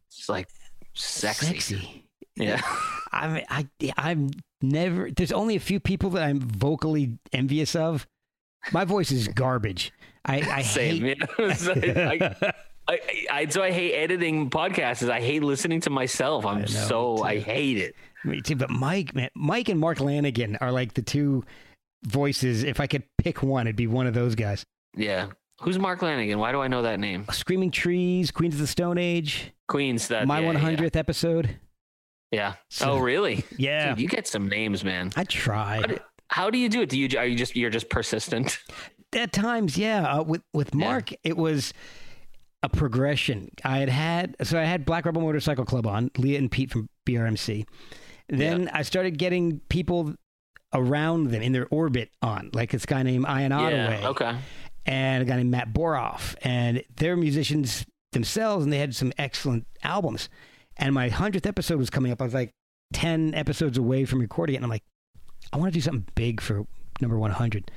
it's 0.08 0.28
like 0.28 0.48
sexy. 0.94 1.46
sexy. 1.46 2.06
Yeah. 2.36 2.62
I'm 3.12 3.42
I 3.50 3.68
I'm 3.98 4.30
never. 4.62 5.10
There's 5.10 5.32
only 5.32 5.54
a 5.56 5.60
few 5.60 5.80
people 5.80 6.10
that 6.10 6.22
I'm 6.22 6.40
vocally 6.40 7.18
envious 7.32 7.76
of. 7.76 8.06
My 8.72 8.86
voice 8.86 9.12
is 9.12 9.28
garbage. 9.28 9.92
I 10.24 10.40
I 10.40 10.62
Same. 10.78 11.02
hate. 11.02 11.22
Yeah. 11.38 12.34
I, 12.42 12.52
I, 12.86 13.26
I, 13.30 13.46
so 13.46 13.62
I 13.62 13.70
hate 13.70 13.94
editing 13.94 14.50
podcasts. 14.50 15.08
I 15.08 15.20
hate 15.20 15.42
listening 15.42 15.80
to 15.82 15.90
myself. 15.90 16.44
I'm 16.44 16.60
know, 16.60 16.66
so 16.66 17.22
I 17.22 17.38
hate 17.38 17.78
it. 17.78 17.94
Me 18.24 18.40
too, 18.40 18.56
but 18.56 18.70
Mike, 18.70 19.14
man, 19.14 19.30
Mike 19.34 19.68
and 19.68 19.78
Mark 19.80 19.98
Lanegan 19.98 20.56
are 20.60 20.70
like 20.72 20.94
the 20.94 21.02
two 21.02 21.44
voices. 22.04 22.62
If 22.64 22.80
I 22.80 22.86
could 22.86 23.04
pick 23.18 23.42
one, 23.42 23.66
it'd 23.66 23.76
be 23.76 23.86
one 23.86 24.06
of 24.06 24.14
those 24.14 24.34
guys. 24.34 24.64
Yeah. 24.96 25.28
Who's 25.60 25.78
Mark 25.78 26.00
Lanegan? 26.00 26.36
Why 26.36 26.52
do 26.52 26.60
I 26.60 26.68
know 26.68 26.82
that 26.82 27.00
name? 27.00 27.26
Screaming 27.30 27.70
Trees, 27.70 28.30
Queens 28.30 28.54
of 28.54 28.60
the 28.60 28.66
Stone 28.66 28.98
Age, 28.98 29.52
Queens. 29.68 30.08
That 30.08 30.26
my 30.26 30.40
yeah, 30.40 30.52
100th 30.52 30.96
episode. 30.96 31.46
Yeah. 32.30 32.38
yeah. 32.50 32.54
So- 32.70 32.92
oh, 32.92 32.98
really? 32.98 33.44
Yeah, 33.56 33.90
Dude, 33.90 34.00
you 34.00 34.08
get 34.08 34.26
some 34.26 34.48
names, 34.48 34.84
man. 34.84 35.12
I 35.16 35.24
try. 35.24 35.76
How 35.76 35.86
do, 35.86 35.98
how 36.28 36.50
do 36.50 36.58
you 36.58 36.68
do 36.68 36.82
it? 36.82 36.88
Do 36.88 36.98
you 36.98 37.18
are 37.18 37.24
you 37.24 37.36
just 37.36 37.56
you're 37.56 37.70
just 37.70 37.88
persistent? 37.88 38.58
At 39.12 39.32
times, 39.32 39.78
yeah. 39.78 40.02
Uh, 40.18 40.22
with 40.24 40.42
with 40.52 40.74
Yeah. 40.74 40.84
Mark, 40.84 41.10
it 41.22 41.36
was 41.36 41.72
a 42.64 42.68
progression. 42.68 43.50
I 43.62 43.78
had 43.78 43.88
had 43.88 44.36
so 44.42 44.58
I 44.58 44.64
had 44.64 44.84
Black 44.84 45.04
Rebel 45.06 45.22
Motorcycle 45.22 45.64
Club 45.64 45.86
on 45.86 46.10
Leah 46.18 46.38
and 46.38 46.50
Pete 46.50 46.70
from 46.70 46.88
BRMC. 47.06 47.64
Then 48.28 48.70
I 48.72 48.82
started 48.82 49.18
getting 49.18 49.60
people 49.68 50.14
around 50.72 51.30
them 51.30 51.42
in 51.42 51.52
their 51.52 51.66
orbit 51.70 52.10
on, 52.22 52.50
like 52.52 52.70
this 52.72 52.86
guy 52.86 53.02
named 53.02 53.26
Ian 53.28 53.52
Ottaway. 53.52 54.00
Yeah. 54.00 54.08
Okay. 54.08 54.36
and 54.86 55.22
a 55.22 55.26
guy 55.26 55.36
named 55.36 55.50
Matt 55.50 55.72
Boroff, 55.72 56.34
and 56.42 56.82
they're 56.96 57.16
musicians 57.16 57.84
themselves, 58.12 58.64
and 58.64 58.72
they 58.72 58.78
had 58.78 58.94
some 58.94 59.12
excellent 59.18 59.66
albums. 59.82 60.28
And 60.76 60.94
my 60.94 61.08
hundredth 61.10 61.46
episode 61.46 61.78
was 61.78 61.90
coming 61.90 62.10
up. 62.12 62.20
I 62.20 62.24
was 62.24 62.34
like 62.34 62.50
ten 62.92 63.34
episodes 63.34 63.76
away 63.78 64.04
from 64.06 64.20
recording 64.20 64.54
it, 64.54 64.58
and 64.58 64.64
I'm 64.64 64.70
like, 64.70 64.84
I 65.52 65.58
want 65.58 65.72
to 65.72 65.76
do 65.78 65.82
something 65.82 66.06
big 66.14 66.40
for 66.40 66.64
number 67.00 67.18
one 67.18 67.30
hundred. 67.30 67.70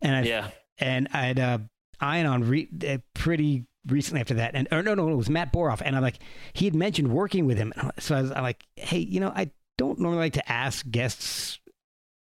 And 0.00 0.14
I 0.16 0.22
Yeah. 0.22 0.50
and 0.78 1.08
I 1.12 1.26
had 1.26 1.38
uh, 1.40 1.58
Ian 2.02 2.26
on 2.26 2.44
re- 2.44 3.00
pretty 3.14 3.64
recently 3.86 4.20
after 4.20 4.34
that, 4.34 4.54
and 4.54 4.68
or 4.72 4.82
no, 4.82 4.94
no, 4.94 5.08
it 5.08 5.14
was 5.16 5.30
Matt 5.30 5.52
Boroff, 5.52 5.80
and 5.84 5.96
I'm 5.96 6.02
like, 6.02 6.18
he 6.52 6.64
had 6.66 6.74
mentioned 6.74 7.12
working 7.12 7.46
with 7.46 7.58
him, 7.58 7.72
so 7.98 8.14
I 8.16 8.22
was 8.22 8.30
I'm 8.32 8.42
like, 8.42 8.66
hey, 8.76 8.98
you 8.98 9.20
know, 9.20 9.32
I 9.34 9.50
don't 9.78 9.98
normally 9.98 10.20
like 10.20 10.34
to 10.34 10.52
ask 10.52 10.88
guests, 10.90 11.58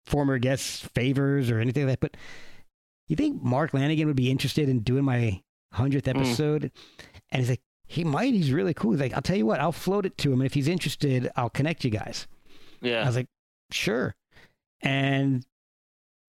former 0.07 0.38
guests, 0.38 0.80
favors 0.94 1.50
or 1.50 1.61
anything 1.61 1.86
like 1.86 2.00
that, 2.00 2.12
but 2.12 2.16
you 3.09 3.16
think 3.16 3.42
Mark 3.42 3.72
Lanegan 3.72 4.07
would 4.07 4.16
be 4.16 4.30
interested 4.30 4.68
in 4.68 4.80
doing 4.80 5.05
my 5.05 5.42
hundredth 5.72 6.07
Mm. 6.07 6.16
episode? 6.16 6.72
And 7.30 7.40
he's 7.40 7.50
like, 7.50 7.61
he 7.86 8.02
might. 8.02 8.32
He's 8.32 8.50
really 8.50 8.72
cool. 8.74 8.92
He's 8.92 9.00
like, 9.00 9.12
I'll 9.12 9.20
tell 9.22 9.36
you 9.36 9.44
what, 9.46 9.61
I'll 9.61 9.72
float 9.72 10.07
it 10.07 10.16
to 10.18 10.32
him, 10.32 10.40
and 10.40 10.46
if 10.46 10.55
he's 10.55 10.68
interested, 10.68 11.30
I'll 11.36 11.50
connect 11.50 11.84
you 11.84 11.90
guys. 11.90 12.26
Yeah, 12.80 13.02
I 13.02 13.07
was 13.07 13.16
like, 13.16 13.28
sure. 13.70 14.14
And 14.80 15.44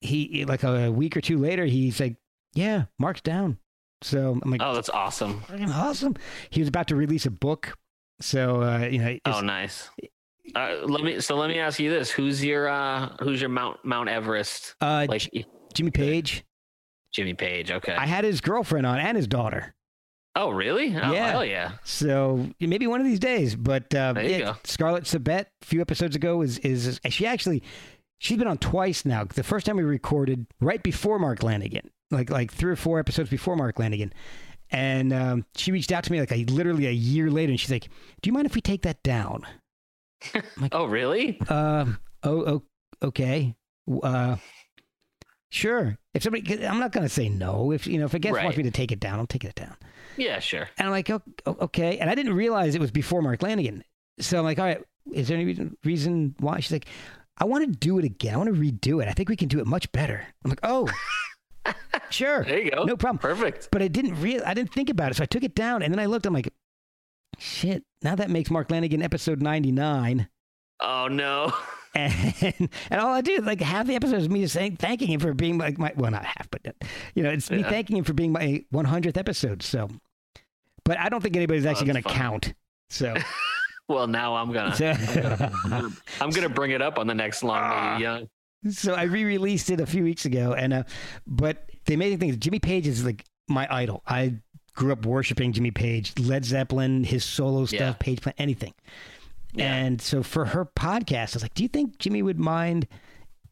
he, 0.02 0.46
like 0.46 0.64
a 0.64 0.92
week 0.92 1.18
or 1.18 1.22
two 1.22 1.38
later, 1.38 1.66
he's 1.66 2.00
like, 2.00 2.16
yeah, 2.54 2.86
Mark's 3.00 3.22
down. 3.22 3.58
So 4.02 4.40
I'm 4.44 4.52
like, 4.52 4.62
Oh, 4.64 4.74
that's 4.76 4.90
awesome. 4.90 5.42
fucking 5.42 5.72
awesome. 5.72 6.16
He 6.50 6.62
was 6.62 6.68
about 6.70 6.88
to 6.90 6.96
release 6.96 7.26
a 7.26 7.32
book. 7.32 7.74
So, 8.22 8.62
uh, 8.62 8.88
you 8.90 9.00
know, 9.00 9.18
Oh, 9.26 9.42
nice. 9.42 9.90
Uh, 10.56 10.76
let 10.84 11.04
me. 11.04 11.20
So 11.20 11.36
let 11.36 11.50
me 11.50 11.58
ask 11.60 11.80
you 11.80 11.90
this: 11.90 12.12
Who's 12.12 12.44
your 12.46 12.68
uh, 12.70 13.16
Who's 13.20 13.42
your 13.42 13.50
Mount 13.50 13.84
Mount 13.84 14.10
Everest? 14.10 14.76
uh, 14.80 15.08
Like 15.10 15.28
Jimmy 15.74 15.90
Page. 15.92 16.46
Jimmy 17.12 17.34
Page. 17.34 17.72
Okay. 17.72 17.96
I 17.96 18.06
had 18.06 18.24
his 18.26 18.42
girlfriend 18.42 18.86
on 18.86 19.00
and 19.00 19.18
his 19.18 19.28
daughter. 19.28 19.74
oh, 20.36 20.52
really? 20.52 20.96
Oh, 20.96 21.12
Yeah. 21.14 21.32
Hell 21.32 21.46
yeah. 21.46 21.72
So 21.84 22.48
maybe 22.60 22.86
one 22.88 23.00
of 23.02 23.08
these 23.08 23.20
days. 23.20 23.56
But 23.56 23.94
uh, 23.96 24.14
There 24.14 24.24
you 24.24 24.30
yeah, 24.32 24.40
go. 24.40 24.56
Scarlett 24.66 25.06
Sabet, 25.06 25.46
a 25.62 25.66
few 25.66 25.82
episodes 25.82 26.16
ago, 26.16 26.42
is 26.44 26.60
is 26.60 27.00
she 27.10 27.26
actually? 27.26 27.64
She's 28.20 28.38
been 28.38 28.48
on 28.48 28.60
twice 28.60 29.04
now. 29.04 29.24
The 29.24 29.44
first 29.44 29.66
time 29.66 29.78
we 29.78 29.84
recorded 29.84 30.46
right 30.62 30.82
before 30.84 31.18
Mark 31.20 31.40
Lanegan, 31.40 31.90
like 32.12 32.30
like 32.30 32.52
three 32.52 32.72
or 32.72 32.76
four 32.76 33.00
episodes 33.00 33.30
before 33.30 33.56
Mark 33.56 33.78
Lanegan, 33.78 34.12
and 34.72 35.12
um, 35.14 35.46
she 35.56 35.72
reached 35.72 35.92
out 35.92 36.04
to 36.06 36.12
me 36.12 36.20
like 36.20 36.32
a, 36.32 36.46
literally 36.46 36.88
a 36.88 36.92
year 36.92 37.30
later, 37.32 37.52
and 37.52 37.60
she's 37.60 37.72
like, 37.72 37.88
"Do 38.22 38.28
you 38.30 38.34
mind 38.34 38.46
if 38.46 38.56
we 38.56 38.62
take 38.62 38.84
that 38.84 39.02
down?" 39.04 39.44
Oh, 40.72 40.86
really? 40.86 41.40
Um. 41.50 42.00
Oh. 42.24 42.44
oh 42.46 42.64
okay. 43.04 43.56
Uh. 44.04 44.38
Sure. 45.50 45.98
If 46.14 46.24
somebody, 46.24 46.66
I'm 46.66 46.80
not 46.80 46.92
going 46.92 47.06
to 47.06 47.14
say 47.14 47.30
no. 47.30 47.72
If 47.72 47.88
you 47.88 47.98
know, 47.98 48.06
if 48.06 48.14
a 48.14 48.20
guest 48.20 48.34
wants 48.34 48.46
Right. 48.48 48.58
me 48.58 48.64
to 48.64 48.72
take 48.72 48.92
it 48.92 49.00
down, 49.00 49.20
I'll 49.20 49.28
take 49.28 49.46
it 49.46 49.56
down. 49.56 49.76
Yeah, 50.18 50.40
sure. 50.40 50.68
And 50.78 50.88
I'm 50.88 50.92
like, 50.92 51.10
"O- 51.10 51.22
o- 51.46 51.58
okay. 51.62 51.98
And 52.00 52.10
I 52.10 52.16
didn't 52.16 52.34
realize 52.34 52.76
it 52.76 52.82
was 52.82 52.92
before 52.92 53.22
Mark 53.22 53.40
Lanegan. 53.42 53.82
So 54.20 54.38
I'm 54.38 54.44
like, 54.44 54.60
all 54.60 54.66
right, 54.66 54.82
is 55.14 55.28
there 55.28 55.36
any 55.38 55.46
reason, 55.46 55.78
reason 55.84 56.36
why? 56.40 56.60
She's 56.60 56.72
like, 56.72 56.88
I 57.38 57.46
want 57.46 57.66
to 57.66 57.72
do 57.80 58.00
it 58.00 58.06
again. 58.06 58.34
I 58.34 58.38
want 58.38 58.54
to 58.54 58.60
redo 58.60 59.02
it. 59.02 59.08
I 59.08 59.12
think 59.14 59.30
we 59.30 59.36
can 59.36 59.48
do 59.50 59.60
it 59.60 59.68
much 59.68 59.92
better. 59.92 60.26
I'm 60.44 60.50
like, 60.50 60.60
oh, 60.64 60.90
sure. 62.10 62.44
There 62.44 62.60
you 62.60 62.72
go. 62.72 62.84
No 62.84 62.98
problem. 62.98 63.20
Perfect. 63.20 63.70
But 63.72 63.82
I 63.82 63.88
didn't 63.88 64.22
real 64.22 64.42
I 64.46 64.54
didn't 64.54 64.74
think 64.74 64.90
about 64.90 65.12
it. 65.12 65.16
So 65.16 65.24
I 65.24 65.26
took 65.26 65.44
it 65.44 65.56
down 65.56 65.82
and 65.82 65.94
then 65.94 66.00
I 66.00 66.06
looked, 66.06 66.26
I'm 66.26 66.34
like, 66.34 66.54
shit, 67.38 67.84
now 68.02 68.16
that 68.16 68.30
makes 68.30 68.50
Mark 68.52 68.70
Lanegan 68.70 69.04
episode 69.04 69.42
99. 69.42 70.28
Oh 70.82 71.08
no. 71.08 71.54
And, 71.98 72.70
and 72.90 73.00
all 73.00 73.14
I 73.14 73.22
do 73.22 73.32
is 73.32 73.46
like 73.46 73.62
half 73.62 73.88
the 73.88 73.96
episode 73.96 74.18
is 74.18 74.28
me 74.28 74.42
just 74.42 74.54
saying, 74.54 74.76
thanking 74.76 75.08
him 75.08 75.22
for 75.22 75.34
being 75.34 75.58
like 75.58 75.78
my, 75.78 75.94
well, 75.96 76.12
not 76.12 76.26
half, 76.26 76.50
but 76.52 76.76
you 77.14 77.24
know, 77.24 77.30
it's 77.30 77.50
me 77.50 77.64
thanking 77.64 77.96
him 77.96 78.04
for 78.04 78.12
being 78.12 78.34
my 78.34 78.66
100th 78.74 79.16
episode. 79.16 79.64
So, 79.64 79.90
but 80.84 81.00
I 81.00 81.08
don't 81.08 81.22
think 81.22 81.38
anybody's 81.38 81.66
oh, 81.66 81.70
actually 81.70 81.86
going 81.86 82.04
to 82.04 82.10
funny. 82.10 82.18
count. 82.18 82.54
So, 82.90 83.16
Well, 83.88 84.08
now 84.08 84.36
I'm 84.36 84.52
gonna. 84.52 84.76
so, 84.76 84.96
I'm 86.20 86.32
gonna 86.32 86.50
bring 86.54 86.72
it 86.72 86.82
up 86.82 86.98
on 86.98 87.06
the 87.06 87.14
next 87.14 87.44
long. 87.44 87.62
May 87.62 87.76
ah. 87.76 87.98
young. 87.98 88.30
So 88.70 88.94
I 88.94 89.04
re-released 89.04 89.70
it 89.70 89.80
a 89.80 89.86
few 89.86 90.04
weeks 90.04 90.26
ago, 90.26 90.54
and 90.54 90.74
uh, 90.74 90.84
but 91.28 91.70
the 91.86 91.94
amazing 91.94 92.20
thing 92.20 92.30
is 92.30 92.38
Jimmy 92.38 92.60
Page 92.60 92.88
is 92.88 93.04
like 93.06 93.24
my 93.48 93.68
idol. 93.70 94.02
I 94.08 94.36
grew 94.76 94.92
up 94.92 95.06
worshiping 95.06 95.54
Jimmy 95.54 95.72
Page, 95.72 96.14
Led 96.20 96.44
Zeppelin, 96.46 97.04
his 97.04 97.24
solo 97.24 97.66
stuff, 97.66 97.80
Yeah. 97.80 97.94
Page 98.00 98.22
Plant, 98.22 98.36
anything. 98.40 98.74
Yeah. 99.54 99.74
And 99.74 100.02
so 100.02 100.22
for 100.24 100.46
her 100.46 100.66
podcast, 100.66 101.34
I 101.34 101.36
was 101.36 101.42
like, 101.44 101.54
"Do 101.54 101.64
you 101.64 101.70
think 101.70 101.98
Jimmy 102.00 102.22
would 102.24 102.40
mind 102.40 102.88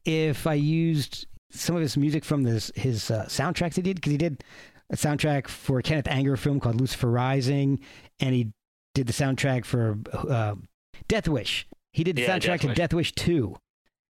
if 0.05 0.45
I 0.47 0.55
used 0.55 1.27
some 1.51 1.75
of 1.75 1.81
his 1.81 1.95
music 1.95 2.25
from 2.25 2.43
this 2.43 2.71
his 2.75 3.09
uh, 3.11 3.25
soundtracks 3.27 3.75
he 3.75 3.81
did? 3.81 3.95
Because 3.95 4.11
he 4.11 4.17
did 4.17 4.43
a 4.89 4.95
soundtrack 4.95 5.47
for 5.47 5.79
a 5.79 5.83
Kenneth 5.83 6.07
Anger 6.09 6.35
film 6.35 6.59
called 6.59 6.79
Lucifer 6.81 7.09
Rising, 7.09 7.79
and 8.19 8.35
he 8.35 8.51
did 8.93 9.07
the 9.07 9.13
soundtrack 9.13 9.63
for 9.65 9.97
uh, 10.13 10.55
Death 11.07 11.27
Wish. 11.29 11.67
He 11.93 12.03
did 12.03 12.15
the 12.17 12.23
Yeah, 12.23 12.37
soundtrack 12.37 12.59
Death 12.59 12.61
to 12.61 12.67
Wish. 12.67 12.75
Death 12.75 12.93
Wish 12.93 13.11
Two. 13.13 13.55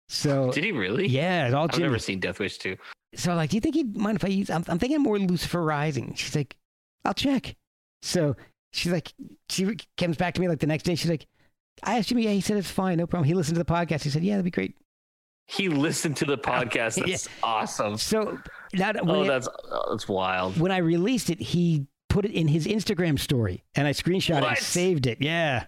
So 0.09 0.51
Did 0.53 0.65
he 0.65 0.73
really? 0.73 1.07
yeah, 1.09 1.47
it's 1.47 1.55
all 1.55 1.69
I've 1.71 1.79
never 1.79 1.99
seen 1.99 2.21
Death 2.21 2.39
Wish 2.39 2.59
2. 2.59 2.77
So 3.15 3.35
like, 3.35 3.51
do 3.51 3.57
you 3.57 3.61
think 3.61 3.75
he'd 3.75 3.97
mind 3.97 4.17
if 4.17 4.25
I 4.25 4.29
use? 4.29 4.51
I'm, 4.51 4.65
I'm 4.69 4.79
thinking 4.79 5.01
more 5.03 5.19
Lucifer 5.19 5.63
Rising. 5.63 6.15
She's 6.15 6.35
like, 6.37 6.57
I'll 7.05 7.15
check. 7.15 7.57
So 8.03 8.37
she's 8.73 8.93
like, 8.93 9.13
she 9.49 9.77
comes 9.97 10.17
back 10.17 10.35
to 10.35 10.41
me 10.41 10.49
like 10.49 10.59
the 10.61 10.67
next 10.67 10.85
day. 10.85 10.95
She's 10.95 11.11
like, 11.11 11.27
I 11.83 11.99
asked 11.99 12.09
Jimmy. 12.09 12.25
Yeah, 12.25 12.31
he 12.31 12.41
said 12.41 12.57
it's 12.59 12.71
fine, 12.71 12.99
no 12.99 13.07
problem. 13.07 13.27
He 13.27 13.35
listened 13.35 13.57
to 13.57 13.63
the 13.65 13.71
podcast. 13.73 14.03
He 14.03 14.11
said, 14.11 14.23
yeah, 14.23 14.33
that'd 14.35 14.45
be 14.45 14.51
great. 14.51 14.77
He 15.47 15.69
listened 15.69 16.17
to 16.19 16.25
the 16.25 16.39
podcast. 16.39 16.97
Yeah. 17.07 17.13
That's 17.13 17.29
awesome. 17.43 17.97
So 17.99 18.39
oh, 18.79 18.93
when, 19.03 19.09
Oh, 19.09 19.25
that's 19.25 19.49
oh, 19.71 19.91
that's 19.91 20.09
wild. 20.09 20.59
when 20.61 20.71
I 20.73 20.79
released 20.79 21.31
it, 21.31 21.41
he 21.41 21.87
put 22.09 22.25
it 22.25 22.31
in 22.31 22.47
his 22.49 22.67
Instagram 22.67 23.19
story, 23.19 23.65
and 23.75 23.87
I 23.87 23.93
screenshot 23.93 24.39
it 24.39 24.43
What? 24.43 24.51
and 24.51 24.59
saved 24.59 25.07
it. 25.07 25.19
Yeah. 25.21 25.65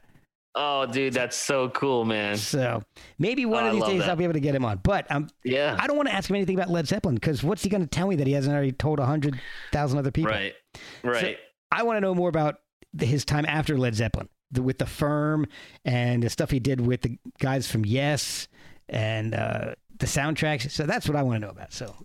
Oh, 0.57 0.87
dude, 0.87 1.15
that's 1.15 1.37
so 1.37 1.69
cool, 1.71 2.05
man. 2.05 2.37
So 2.37 2.83
maybe 3.19 3.45
one 3.45 3.65
Oh, 3.65 3.69
of 3.69 3.75
these 3.75 3.85
days 3.85 4.01
that. 4.01 4.11
I'll 4.11 4.17
be 4.17 4.23
able 4.25 4.35
to 4.35 4.41
get 4.41 4.55
him 4.55 4.65
on. 4.65 4.79
But 4.83 5.11
um, 5.11 5.29
Yeah. 5.43 5.77
I 5.79 5.87
don't 5.89 5.97
want 5.97 6.09
to 6.09 6.15
ask 6.15 6.31
him 6.31 6.37
anything 6.37 6.55
about 6.55 6.71
Led 6.71 6.87
Zeppelin 6.87 7.17
because 7.17 7.43
what's 7.43 7.63
he 7.65 7.69
going 7.69 7.81
to 7.83 7.89
tell 7.89 8.07
me 8.07 8.15
that 8.17 8.27
he 8.27 8.33
hasn't 8.35 8.55
already 8.55 8.71
told 8.73 9.01
a 9.01 9.07
hundred 9.07 9.41
thousand 9.73 9.99
other 9.99 10.13
people? 10.13 10.31
Right. 10.31 10.55
Right. 11.03 11.39
I 11.73 11.83
want 11.83 11.97
to 11.97 12.01
know 12.01 12.15
more 12.15 12.29
about 12.29 12.61
the, 12.93 13.05
his 13.05 13.25
time 13.25 13.45
after 13.49 13.77
Led 13.77 13.97
Zeppelin, 13.97 14.29
the, 14.53 14.63
with 14.63 14.79
the 14.79 14.87
firm 14.87 15.47
and 15.85 16.23
the 16.23 16.31
stuff 16.31 16.53
he 16.53 16.61
did 16.61 16.81
with 16.81 17.01
the 17.03 17.19
guys 17.41 17.69
from 17.69 17.85
Yes 17.85 18.47
and 18.89 19.35
uh, 19.35 19.75
the 19.99 20.07
soundtracks. 20.07 20.71
So 20.71 20.87
that's 20.87 21.09
what 21.09 21.17
I 21.17 21.23
want 21.23 21.37
to 21.41 21.47
know 21.47 21.51
about. 21.51 21.73
So, 21.73 21.97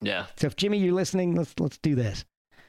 yeah. 0.00 0.26
so 0.36 0.46
if 0.46 0.54
Jimmy, 0.54 0.78
you're 0.78 0.94
listening, 0.94 1.34
let's 1.34 1.54
let's 1.58 1.78
do 1.78 1.96
this. 1.96 2.24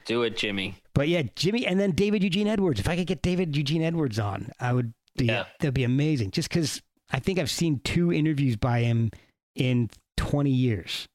Do 0.05 0.23
it, 0.23 0.35
Jimmy. 0.37 0.75
But 0.95 1.07
yeah, 1.07 1.21
Jimmy, 1.35 1.65
and 1.67 1.79
then 1.79 1.91
David 1.91 2.23
Eugene 2.23 2.47
Edwards. 2.47 2.79
If 2.79 2.89
I 2.89 2.95
could 2.95 3.07
get 3.07 3.21
David 3.21 3.55
Eugene 3.55 3.83
Edwards 3.83 4.17
on, 4.17 4.51
I 4.59 4.73
would. 4.73 4.93
Be, 5.17 5.25
Yeah. 5.25 5.45
that'd 5.59 5.73
be 5.73 5.83
amazing. 5.83 6.31
Just 6.31 6.49
because 6.49 6.81
I 7.11 7.19
think 7.19 7.39
I've 7.39 7.51
seen 7.51 7.79
two 7.83 8.11
interviews 8.11 8.55
by 8.55 8.79
him 8.81 9.11
in 9.55 9.89
20 10.17 10.49
years. 10.49 11.07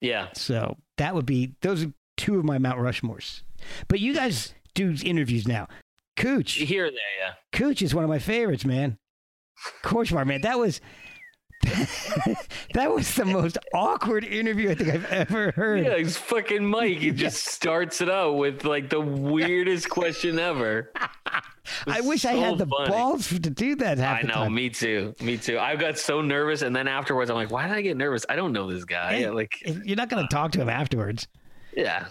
Yeah. 0.00 0.28
So 0.34 0.76
that 0.96 1.14
would 1.14 1.26
be 1.26 1.54
those 1.60 1.84
are 1.84 1.92
two 2.16 2.38
of 2.38 2.44
my 2.44 2.58
Mount 2.58 2.78
Rushmores. 2.78 3.42
But 3.88 4.00
you 4.00 4.14
guys 4.14 4.54
do 4.74 4.94
interviews 5.04 5.46
now. 5.46 5.68
Cooch, 6.16 6.52
Here 6.52 6.86
and 6.86 6.94
there, 6.96 7.26
yeah. 7.28 7.34
Cooch 7.52 7.82
is 7.82 7.94
one 7.94 8.04
of 8.04 8.10
my 8.10 8.18
favorites, 8.18 8.64
man. 8.64 8.98
Kortchmar, 9.82 10.26
man, 10.26 10.40
that 10.42 10.58
was 10.58 10.80
that 12.74 12.92
was 12.92 13.14
the 13.14 13.24
most 13.24 13.58
awkward 13.74 14.24
interview 14.24 14.70
I 14.70 14.74
think 14.74 14.90
I've 14.90 15.04
ever 15.06 15.50
heard. 15.52 15.84
Yeah, 15.84 15.92
it's 15.92 16.16
fucking 16.16 16.64
Mike. 16.64 16.98
He 16.98 17.10
just 17.12 17.44
starts 17.46 18.00
it 18.00 18.08
out 18.10 18.36
with 18.36 18.64
like 18.64 18.88
the 18.90 19.00
weirdest 19.00 19.90
question 19.90 20.38
ever. 20.38 20.90
I 21.86 22.00
wish 22.00 22.24
I 22.24 22.32
had 22.32 22.58
the 22.58 22.66
funny. 22.66 22.90
balls 22.90 23.28
to 23.28 23.38
do 23.38 23.76
that. 23.76 23.98
Half 23.98 24.18
I 24.18 24.22
the 24.22 24.28
know, 24.28 24.34
time. 24.34 24.54
me 24.54 24.70
too. 24.70 25.14
Me 25.20 25.36
too. 25.36 25.58
I 25.58 25.76
got 25.76 25.98
so 25.98 26.20
nervous, 26.20 26.62
and 26.62 26.74
then 26.74 26.88
afterwards, 26.88 27.30
I'm 27.30 27.36
like, 27.36 27.50
"Why 27.50 27.66
did 27.68 27.76
I 27.76 27.80
get 27.82 27.96
nervous? 27.96 28.24
I 28.28 28.34
don't 28.36 28.52
know 28.52 28.70
this 28.72 28.84
guy." 28.84 29.18
Hey, 29.18 29.30
like, 29.30 29.52
You're 29.84 29.96
not 29.96 30.08
going 30.08 30.26
to 30.26 30.34
talk 30.34 30.52
to 30.52 30.60
him 30.60 30.68
afterwards. 30.68 31.28
yeah, 31.76 32.06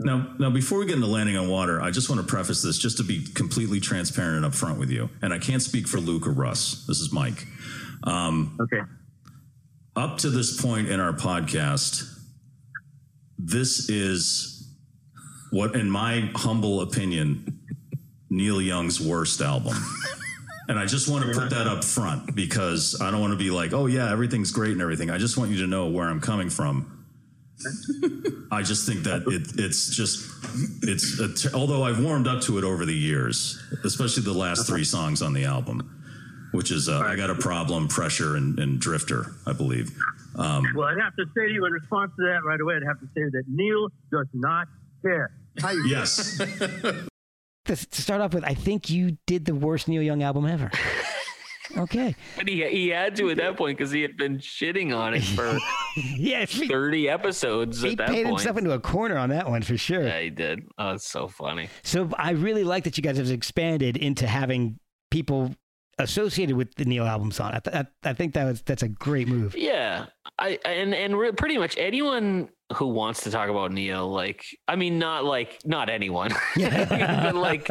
Now, 0.00 0.34
now, 0.38 0.50
before 0.50 0.80
we 0.80 0.86
get 0.86 0.96
into 0.96 1.06
landing 1.06 1.36
on 1.36 1.48
water, 1.48 1.80
I 1.80 1.90
just 1.90 2.10
want 2.10 2.20
to 2.20 2.26
preface 2.26 2.60
this 2.62 2.76
just 2.78 2.98
to 2.98 3.04
be 3.04 3.24
completely 3.34 3.80
transparent 3.80 4.44
and 4.44 4.52
upfront 4.52 4.78
with 4.78 4.90
you. 4.90 5.08
And 5.22 5.32
I 5.32 5.38
can't 5.38 5.62
speak 5.62 5.86
for 5.88 5.98
Luke 5.98 6.26
or 6.26 6.32
Russ. 6.32 6.84
This 6.86 7.00
is 7.00 7.10
Mike. 7.12 7.46
Um, 8.04 8.56
Okay. 8.60 8.80
up 9.96 10.18
to 10.18 10.30
this 10.30 10.60
point 10.60 10.88
in 10.88 11.00
our 11.00 11.12
podcast, 11.12 12.04
this 13.38 13.88
is 13.88 14.68
what, 15.50 15.74
in 15.74 15.90
my 15.90 16.30
humble 16.34 16.80
opinion, 16.82 17.60
Neil 18.30 18.60
Young's 18.60 19.00
worst 19.00 19.40
album. 19.40 19.74
And 20.68 20.78
I 20.78 20.84
just 20.84 21.08
want 21.08 21.24
to 21.24 21.32
put 21.32 21.48
that 21.50 21.66
up 21.66 21.82
front 21.82 22.34
because 22.34 23.00
I 23.00 23.10
don't 23.10 23.22
want 23.22 23.32
to 23.32 23.38
be 23.38 23.50
like, 23.50 23.72
oh, 23.72 23.86
yeah, 23.86 24.12
everything's 24.12 24.50
great 24.50 24.72
and 24.72 24.82
everything. 24.82 25.08
I 25.10 25.16
just 25.16 25.38
want 25.38 25.50
you 25.50 25.56
to 25.62 25.66
know 25.66 25.88
where 25.88 26.06
I'm 26.08 26.20
coming 26.20 26.50
from. 26.50 27.06
I 28.52 28.62
just 28.62 28.86
think 28.86 29.04
that 29.04 29.22
it, 29.28 29.58
it's 29.58 29.96
just, 29.96 30.30
it's, 30.82 31.18
a 31.20 31.32
t- 31.34 31.48
although 31.56 31.84
I've 31.84 32.02
warmed 32.04 32.26
up 32.28 32.42
to 32.42 32.58
it 32.58 32.64
over 32.64 32.84
the 32.84 32.94
years, 32.94 33.58
especially 33.82 34.22
the 34.24 34.32
last 34.32 34.66
three 34.66 34.84
songs 34.84 35.22
on 35.22 35.32
the 35.32 35.44
album, 35.46 35.97
which 36.52 36.70
is 36.70 36.88
uh, 36.88 37.00
I 37.00 37.16
Got 37.16 37.30
a 37.30 37.34
Problem, 37.34 37.88
Pressure, 37.88 38.36
and, 38.36 38.58
and 38.58 38.80
Drifter, 38.80 39.26
I 39.46 39.52
believe. 39.52 39.90
Um, 40.36 40.66
Well, 40.74 40.88
I'd 40.88 40.98
have 41.00 41.14
to 41.16 41.24
say 41.36 41.48
to 41.48 41.52
you 41.52 41.64
in 41.66 41.72
response 41.72 42.12
to 42.18 42.22
that 42.26 42.44
right 42.44 42.60
away, 42.60 42.76
I'd 42.76 42.86
have 42.86 43.00
to 43.00 43.06
say 43.14 43.22
that 43.32 43.42
Neil 43.48 43.88
does 44.12 44.26
not 44.32 44.68
care. 45.02 45.30
Yes. 45.86 46.40
To, 47.64 47.76
to 47.76 48.00
start 48.00 48.22
off 48.22 48.32
with, 48.32 48.44
I 48.44 48.54
think 48.54 48.88
you 48.88 49.18
did 49.26 49.44
the 49.44 49.54
worst 49.54 49.88
Neil 49.88 50.00
Young 50.00 50.22
album 50.22 50.46
ever. 50.46 50.70
Okay. 51.76 52.14
but 52.34 52.48
he 52.48 52.66
he 52.66 52.88
had 52.88 53.14
to 53.16 53.28
at 53.28 53.36
that 53.36 53.58
point 53.58 53.76
because 53.76 53.90
he 53.90 54.00
had 54.00 54.16
been 54.16 54.38
shitting 54.38 54.96
on 54.96 55.12
it 55.12 55.22
for 55.22 55.58
Yeah, 56.16 56.46
he, 56.46 56.66
30 56.66 57.10
episodes 57.10 57.82
he 57.82 57.90
at 57.90 57.98
that 57.98 58.08
paid 58.08 58.24
point. 58.24 58.38
himself 58.38 58.56
into 58.56 58.72
a 58.72 58.80
corner 58.80 59.18
on 59.18 59.28
that 59.28 59.50
one 59.50 59.60
for 59.60 59.76
sure. 59.76 60.06
Yeah, 60.06 60.18
he 60.20 60.30
did. 60.30 60.66
Oh, 60.78 60.92
it's 60.92 61.06
so 61.06 61.28
funny. 61.28 61.68
So 61.82 62.08
I 62.16 62.30
really 62.30 62.64
like 62.64 62.84
that 62.84 62.96
you 62.96 63.02
guys 63.02 63.18
have 63.18 63.30
expanded 63.30 63.98
into 63.98 64.26
having 64.26 64.78
people 65.10 65.54
associated 65.98 66.56
with 66.56 66.74
the 66.76 66.84
Neil 66.84 67.04
album 67.04 67.30
song. 67.30 67.52
I, 67.54 67.58
th- 67.60 67.86
I, 68.04 68.12
think 68.12 68.34
that 68.34 68.44
was 68.44 68.62
that's 68.62 68.82
a 68.82 68.88
great 68.88 69.28
move. 69.28 69.56
Yeah, 69.56 70.06
I 70.38 70.58
and 70.64 70.94
and 70.94 71.18
re- 71.18 71.32
pretty 71.32 71.58
much 71.58 71.76
anyone 71.78 72.48
who 72.74 72.86
wants 72.88 73.22
to 73.24 73.30
talk 73.30 73.48
about 73.48 73.72
Neil, 73.72 74.08
like, 74.08 74.44
I 74.66 74.76
mean, 74.76 74.98
not 74.98 75.24
like 75.24 75.58
not 75.64 75.88
anyone, 75.88 76.32
but 76.56 77.34
like, 77.34 77.68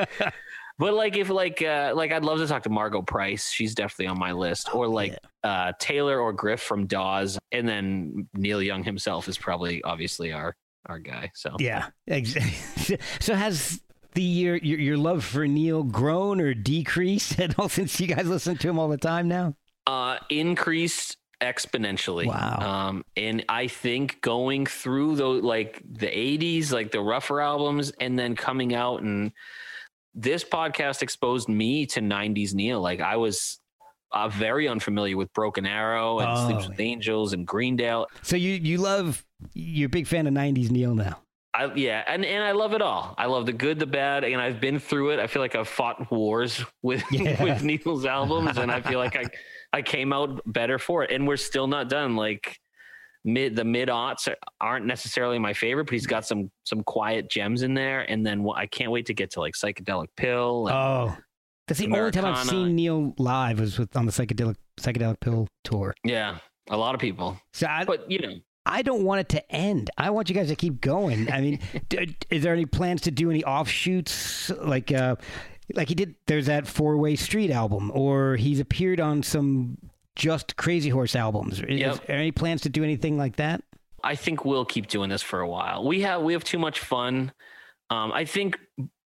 but 0.77 0.93
like 0.93 1.15
if 1.17 1.29
like 1.29 1.61
uh 1.61 1.93
like 1.95 2.11
I'd 2.11 2.25
love 2.25 2.39
to 2.39 2.47
talk 2.47 2.63
to 2.63 2.69
Margo 2.69 3.01
Price. 3.01 3.49
She's 3.49 3.75
definitely 3.75 4.07
on 4.07 4.19
my 4.19 4.31
list, 4.31 4.73
or 4.73 4.87
like 4.87 5.17
uh 5.43 5.73
Taylor 5.79 6.19
or 6.19 6.33
Griff 6.33 6.61
from 6.61 6.87
Dawes, 6.87 7.37
and 7.51 7.67
then 7.67 8.27
Neil 8.33 8.61
Young 8.61 8.83
himself 8.83 9.27
is 9.27 9.37
probably 9.37 9.83
obviously 9.83 10.31
our 10.33 10.55
our 10.87 10.99
guy. 10.99 11.31
So 11.35 11.55
Yeah. 11.59 11.87
Ex- 12.07 12.35
so 13.19 13.35
has 13.35 13.81
the 14.17 14.23
your, 14.23 14.55
your 14.57 14.79
your 14.79 14.97
love 14.97 15.23
for 15.23 15.47
Neil 15.47 15.83
grown 15.83 16.41
or 16.41 16.53
decreased 16.53 17.39
at 17.45 17.57
all 17.59 17.69
since 17.69 17.99
you 18.01 18.07
guys 18.07 18.27
listen 18.27 18.57
to 18.57 18.69
him 18.69 18.79
all 18.79 18.89
the 18.89 18.97
time 18.97 19.27
now? 19.27 19.55
uh 19.85 20.17
increased 20.29 21.15
exponentially 21.39 22.25
Wow. 22.25 22.57
um 22.89 23.05
and 23.15 23.45
i 23.47 23.67
think 23.67 24.19
going 24.21 24.65
through 24.65 25.15
those 25.17 25.43
like 25.43 25.81
the 25.87 26.07
80s 26.07 26.71
like 26.71 26.91
the 26.91 26.99
rougher 26.99 27.39
albums 27.41 27.91
and 28.01 28.17
then 28.17 28.35
coming 28.35 28.73
out 28.73 29.01
and 29.03 29.31
this 30.15 30.43
podcast 30.43 31.03
exposed 31.03 31.47
me 31.47 31.85
to 31.93 32.01
90s 32.01 32.53
neil 32.55 32.81
like 32.81 32.99
i 33.01 33.15
was 33.17 33.59
uh, 34.13 34.27
very 34.29 34.67
unfamiliar 34.67 35.15
with 35.15 35.31
broken 35.33 35.65
arrow 35.65 36.19
and 36.19 36.37
sleeps 36.47 36.65
Oh. 36.65 36.69
with 36.69 36.79
angels 36.79 37.33
and 37.33 37.45
greendale 37.45 38.07
So 38.23 38.35
you 38.35 38.53
you 38.53 38.79
love 38.79 39.23
you're 39.53 39.85
a 39.87 39.89
big 39.89 40.07
fan 40.07 40.25
of 40.27 40.33
'90s 40.33 40.71
Neil 40.71 40.95
now. 40.95 41.19
I, 41.65 41.73
yeah, 41.75 42.03
and, 42.07 42.23
and 42.25 42.43
I 42.43 42.51
love 42.51 42.73
it 42.73 42.81
all. 42.81 43.15
I 43.17 43.25
love 43.25 43.45
the 43.45 43.53
good, 43.53 43.79
the 43.79 43.85
bad, 43.87 44.23
and 44.23 44.39
I've 44.41 44.59
been 44.61 44.79
through 44.79 45.11
it. 45.11 45.19
I 45.19 45.27
feel 45.27 45.41
like 45.41 45.55
I've 45.55 45.67
fought 45.67 46.11
wars 46.11 46.63
with 46.81 47.03
Yeah. 47.11 47.43
with 47.43 47.63
Neil's 47.63 48.05
albums, 48.05 48.57
and 48.57 48.71
I 48.71 48.81
feel 48.81 48.99
like 48.99 49.15
I 49.15 49.25
I 49.73 49.81
came 49.81 50.13
out 50.13 50.41
better 50.45 50.79
for 50.79 51.03
it. 51.03 51.11
And 51.11 51.27
we're 51.27 51.37
still 51.37 51.67
not 51.67 51.89
done. 51.89 52.15
Like 52.15 52.57
mid 53.25 53.55
the 53.55 53.63
mid 53.65 53.89
aughts 53.89 54.33
aren't 54.61 54.85
necessarily 54.85 55.39
my 55.39 55.53
favorite, 55.53 55.85
but 55.85 55.93
he's 55.93 56.07
got 56.07 56.25
some 56.25 56.49
some 56.63 56.83
quiet 56.83 57.29
gems 57.29 57.63
in 57.63 57.73
there. 57.73 58.01
And 58.09 58.25
then 58.25 58.47
I 58.55 58.65
can't 58.67 58.91
wait 58.91 59.07
to 59.07 59.13
get 59.13 59.31
to 59.31 59.39
like 59.41 59.53
psychedelic 59.55 60.07
pill. 60.15 60.67
And, 60.67 60.75
Oh, 60.77 61.17
that's 61.67 61.79
the 61.81 61.91
only 61.91 62.11
time 62.11 62.25
I've 62.25 62.45
seen 62.47 62.75
Neil 62.75 63.13
live 63.17 63.59
was 63.59 63.77
with 63.77 63.95
on 63.97 64.05
the 64.05 64.11
psychedelic 64.11 64.55
psychedelic 64.79 65.19
pill 65.19 65.47
tour. 65.65 65.93
yeah, 66.05 66.37
a 66.69 66.77
lot 66.77 66.95
of 66.95 67.01
people. 67.01 67.37
So 67.51 67.67
I, 67.67 67.83
But 67.83 68.09
you 68.09 68.19
know, 68.19 68.35
I 68.67 68.81
don't 68.81 69.03
want 69.03 69.21
it 69.21 69.29
to 69.29 69.51
end. 69.51 69.89
I 69.97 70.09
want 70.09 70.29
you 70.29 70.35
guys 70.35 70.49
to 70.49 70.55
keep 70.55 70.81
going. 70.81 71.31
I 71.31 71.41
mean, 71.41 71.59
d- 71.89 72.15
is 72.29 72.43
there 72.43 72.53
any 72.53 72.65
plans 72.65 73.01
to 73.01 73.11
do 73.11 73.29
any 73.31 73.43
offshoots 73.43 74.49
like 74.61 74.91
uh 74.91 75.15
like 75.75 75.89
he 75.89 75.95
did 75.95 76.15
there's 76.27 76.45
that 76.47 76.65
four-way 76.67 77.15
street 77.15 77.51
album 77.51 77.91
or 77.93 78.35
he's 78.37 78.59
appeared 78.59 78.99
on 78.99 79.21
some 79.23 79.77
just 80.15 80.55
crazy 80.57 80.89
horse 80.89 81.15
albums. 81.15 81.59
Is, 81.61 81.79
Yep. 81.79 81.93
is 81.93 81.99
there 82.07 82.17
any 82.17 82.31
plans 82.31 82.61
to 82.61 82.69
do 82.69 82.83
anything 82.83 83.17
like 83.17 83.35
that? 83.35 83.61
I 84.03 84.15
think 84.15 84.45
we'll 84.45 84.65
keep 84.65 84.87
doing 84.87 85.09
this 85.09 85.21
for 85.21 85.41
a 85.41 85.47
while. 85.47 85.85
We 85.85 86.01
have 86.01 86.21
we 86.21 86.33
have 86.33 86.43
too 86.43 86.59
much 86.59 86.79
fun. 86.79 87.31
Um, 87.89 88.11
I 88.11 88.25
think 88.25 88.57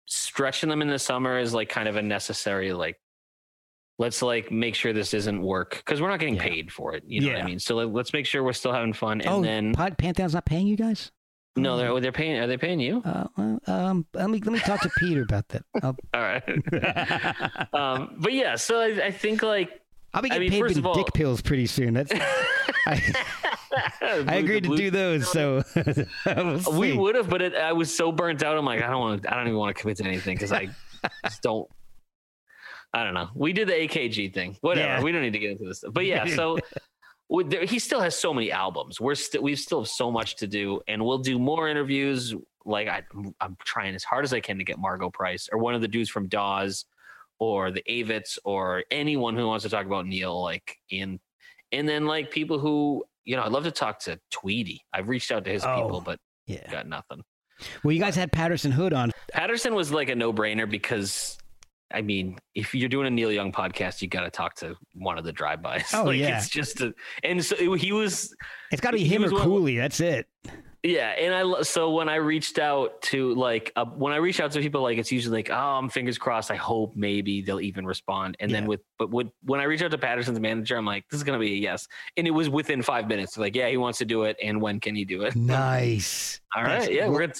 stretching 0.06 0.68
them 0.68 0.82
in 0.82 0.88
the 0.88 0.98
summer 0.98 1.38
is 1.38 1.52
like 1.54 1.68
kind 1.68 1.88
of 1.88 1.96
a 1.96 2.02
necessary 2.02 2.72
like. 2.72 2.96
Let's 3.98 4.22
like 4.22 4.52
make 4.52 4.74
sure 4.76 4.92
this 4.92 5.12
isn't 5.12 5.42
work 5.42 5.76
because 5.78 6.00
we're 6.00 6.08
not 6.08 6.20
getting 6.20 6.36
Yeah. 6.36 6.42
paid 6.42 6.72
for 6.72 6.94
it. 6.94 7.02
You 7.06 7.20
know 7.22 7.32
what 7.32 7.42
I 7.42 7.44
mean? 7.44 7.58
So 7.58 7.74
like, 7.76 7.88
let's 7.92 8.12
make 8.12 8.26
sure 8.26 8.44
we're 8.44 8.52
still 8.52 8.72
having 8.72 8.92
fun. 8.92 9.20
And 9.20 9.28
oh, 9.28 9.42
then 9.42 9.74
Pod, 9.74 9.98
Pantheon's 9.98 10.34
not 10.34 10.44
paying 10.46 10.66
you 10.68 10.76
guys? 10.76 11.10
no, 11.56 11.76
they're 11.76 11.98
they're 12.00 12.12
paying. 12.12 12.38
Are 12.38 12.46
they 12.46 12.56
paying 12.56 12.78
you? 12.78 13.02
Uh, 13.04 13.24
well, 13.36 13.58
um, 13.66 14.06
let 14.14 14.30
me 14.30 14.38
let 14.38 14.52
me 14.52 14.60
talk 14.60 14.80
to 14.82 14.90
Peter 14.98 15.22
about 15.22 15.48
that. 15.48 15.64
All 15.82 15.96
right. 16.14 17.74
um, 17.74 18.14
but 18.18 18.32
yeah, 18.32 18.54
so 18.54 18.80
I, 18.80 19.06
I 19.06 19.10
think 19.10 19.42
like 19.42 19.80
I'll 20.14 20.22
be 20.22 20.30
I 20.30 20.34
getting 20.38 20.50
mean, 20.62 20.74
paid 20.74 20.84
all- 20.84 20.94
dick 20.94 21.12
pills 21.14 21.42
pretty 21.42 21.66
soon. 21.66 21.94
That's 21.94 22.12
I, 22.86 23.02
I 24.02 24.34
agreed 24.36 24.64
to 24.64 24.76
do 24.76 24.90
those, 24.90 25.30
so 25.30 25.62
We 26.72 26.96
would 26.96 27.14
have, 27.16 27.28
but 27.28 27.42
it, 27.42 27.54
I 27.56 27.72
was 27.72 27.94
so 27.94 28.12
burnt 28.12 28.42
out. 28.44 28.56
I'm 28.56 28.64
like, 28.64 28.82
I 28.82 28.88
don't 28.90 29.00
want 29.00 29.22
to. 29.22 29.32
I 29.32 29.36
don't 29.36 29.48
even 29.48 29.58
want 29.58 29.74
to 29.76 29.80
commit 29.80 29.96
to 29.98 30.04
anything 30.04 30.36
because 30.36 30.52
I 30.52 30.68
just 31.24 31.42
don't. 31.42 31.68
I 32.94 33.04
don't 33.04 33.14
know. 33.14 33.28
We 33.34 33.52
did 33.52 33.68
the 33.68 33.74
AKG 33.74 34.32
thing. 34.32 34.56
Whatever. 34.62 34.86
Yeah. 34.88 35.02
We 35.02 35.12
don't 35.12 35.22
need 35.22 35.32
to 35.34 35.38
get 35.38 35.50
into 35.52 35.64
this 35.66 35.78
stuff. 35.78 35.92
But 35.92 36.06
yeah, 36.06 36.24
so 36.26 36.58
with 37.28 37.50
there, 37.50 37.64
he 37.64 37.78
still 37.78 38.00
has 38.00 38.16
so 38.16 38.32
many 38.32 38.50
albums. 38.50 39.00
We're 39.00 39.14
still 39.14 39.42
we 39.42 39.54
still 39.56 39.80
have 39.82 39.88
so 39.88 40.10
much 40.10 40.36
to 40.36 40.46
do, 40.46 40.80
and 40.88 41.04
we'll 41.04 41.18
do 41.18 41.38
more 41.38 41.68
interviews. 41.68 42.34
Like 42.64 42.88
I, 42.88 43.02
I'm 43.40 43.56
trying 43.64 43.94
as 43.94 44.04
hard 44.04 44.24
as 44.24 44.32
I 44.32 44.40
can 44.40 44.58
to 44.58 44.64
get 44.64 44.78
Margo 44.78 45.10
Price 45.10 45.48
or 45.52 45.58
one 45.58 45.74
of 45.74 45.80
the 45.80 45.88
dudes 45.88 46.10
from 46.10 46.28
Dawes 46.28 46.84
or 47.38 47.70
the 47.70 47.82
Avetts 47.88 48.38
or 48.44 48.84
anyone 48.90 49.36
who 49.36 49.46
wants 49.46 49.62
to 49.64 49.68
talk 49.70 49.86
about 49.86 50.06
Neil. 50.06 50.42
Like 50.42 50.76
in, 50.90 51.20
and 51.72 51.88
then 51.88 52.06
like 52.06 52.30
people 52.30 52.58
who 52.58 53.04
you 53.24 53.36
know, 53.36 53.42
I'd 53.42 53.52
love 53.52 53.64
to 53.64 53.70
talk 53.70 53.98
to 54.00 54.18
Tweedy. 54.30 54.80
I've 54.94 55.08
reached 55.10 55.30
out 55.30 55.44
to 55.44 55.50
his 55.50 55.62
Oh. 55.62 55.82
people, 55.82 56.00
but 56.00 56.18
Yeah. 56.46 56.70
got 56.70 56.86
nothing. 56.88 57.22
Well, 57.84 57.92
you 57.92 58.00
guys 58.00 58.16
had 58.16 58.32
Patterson 58.32 58.70
Hood 58.72 58.94
on. 58.94 59.10
Patterson 59.32 59.74
was 59.74 59.92
like 59.92 60.08
a 60.08 60.14
no 60.14 60.32
brainer 60.32 60.68
because, 60.70 61.36
I 61.92 62.02
mean, 62.02 62.36
if 62.54 62.74
you're 62.74 62.88
doing 62.88 63.06
a 63.06 63.10
Neil 63.10 63.32
Young 63.32 63.50
podcast, 63.52 64.02
you 64.02 64.08
got 64.08 64.22
to 64.22 64.30
talk 64.30 64.54
to 64.56 64.76
one 64.94 65.16
of 65.18 65.24
the 65.24 65.32
drive-bys. 65.32 65.84
Oh, 65.94 66.04
like, 66.04 66.18
yeah. 66.18 66.36
it's 66.38 66.48
just 66.48 66.80
a, 66.80 66.94
and 67.24 67.42
so 67.44 67.74
he 67.74 67.92
was, 67.92 68.34
It's 68.70 68.80
got 68.80 68.90
to 68.92 68.98
be 68.98 69.04
him 69.04 69.22
or 69.22 69.24
was 69.26 69.32
one- 69.32 69.42
Cooley. 69.42 69.76
That's 69.78 70.00
it. 70.00 70.26
yeah. 70.82 71.08
And 71.18 71.34
I, 71.34 71.62
so 71.62 71.90
when 71.92 72.08
I 72.10 72.16
reached 72.16 72.58
out 72.58 73.00
to 73.02 73.34
like, 73.34 73.72
uh, 73.74 73.86
when 73.86 74.12
I 74.12 74.16
reach 74.16 74.38
out 74.38 74.52
to 74.52 74.60
people, 74.60 74.82
like 74.82 74.98
it's 74.98 75.10
usually 75.10 75.38
like, 75.38 75.50
oh, 75.50 75.54
I'm 75.54 75.88
fingers 75.88 76.18
crossed. 76.18 76.50
I 76.50 76.56
hope 76.56 76.94
maybe 76.94 77.40
they'll 77.40 77.60
even 77.60 77.86
respond. 77.86 78.36
And 78.38 78.50
then 78.50 78.66
with, 78.66 78.80
but 78.98 79.10
with, 79.10 79.28
when 79.44 79.58
I 79.60 79.64
reach 79.64 79.80
out 79.82 79.90
to 79.90 79.98
Patterson's 79.98 80.38
manager, 80.40 80.76
I'm 80.76 80.84
like, 80.86 81.04
this 81.10 81.18
is 81.18 81.24
going 81.24 81.38
to 81.38 81.44
be 81.44 81.54
a 81.54 81.56
yes. 81.56 81.88
And 82.18 82.26
it 82.26 82.30
was 82.32 82.48
within 82.50 82.82
five 82.82 83.08
minutes. 83.08 83.36
Like, 83.38 83.56
yeah, 83.56 83.68
he 83.68 83.76
wants 83.78 83.98
to 84.00 84.04
do 84.04 84.24
it. 84.24 84.36
And 84.42 84.60
when 84.60 84.78
can 84.78 84.94
he 84.94 85.04
do 85.06 85.22
it? 85.22 85.34
Nice. 85.68 86.40
All 86.54 86.62
That's- 86.64 86.86
right. 86.86 86.94
Yeah. 86.94 87.04
well, 87.04 87.12
We're 87.14 87.20
gonna, 87.28 87.32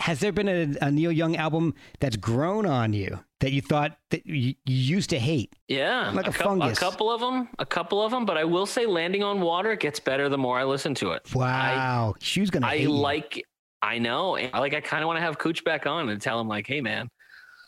Has 0.00 0.18
there 0.20 0.32
been 0.32 0.48
a, 0.48 0.74
a 0.86 0.90
Neil 0.90 1.12
Young 1.12 1.36
album 1.36 1.74
that's 2.00 2.16
grown 2.16 2.64
on 2.66 2.92
you 2.94 3.20
that 3.40 3.52
you 3.52 3.60
thought 3.60 3.96
that 4.10 4.26
you, 4.26 4.54
you 4.64 4.74
used 4.96 5.10
to 5.10 5.18
hate? 5.18 5.54
Yeah, 5.68 6.10
Like 6.10 6.26
a 6.26 6.32
cou- 6.32 6.44
fungus. 6.44 6.78
a 6.78 6.80
couple 6.80 7.10
of 7.12 7.20
them, 7.20 7.48
a 7.58 7.66
couple 7.66 8.02
of 8.02 8.10
them. 8.10 8.24
But 8.24 8.38
I 8.38 8.44
will 8.44 8.66
say, 8.66 8.86
landing 8.86 9.22
on 9.22 9.40
water 9.42 9.76
gets 9.76 10.00
better 10.00 10.28
the 10.28 10.38
more 10.38 10.58
I 10.58 10.64
listen 10.64 10.94
to 10.96 11.12
it. 11.12 11.22
Wow. 11.34 12.14
She's 12.20 12.50
gonna. 12.50 12.66
I 12.66 12.78
hate 12.78 12.82
you. 12.84 12.90
like. 12.92 13.44
I 13.82 13.98
know. 13.98 14.36
I 14.36 14.58
like. 14.58 14.74
I 14.74 14.80
kind 14.80 15.02
of 15.02 15.06
want 15.06 15.18
to 15.18 15.22
have 15.22 15.38
Cooch 15.38 15.64
back 15.64 15.86
on 15.86 16.08
and 16.08 16.20
tell 16.20 16.38
him 16.40 16.48
like, 16.48 16.66
"Hey, 16.66 16.80
man, 16.80 17.08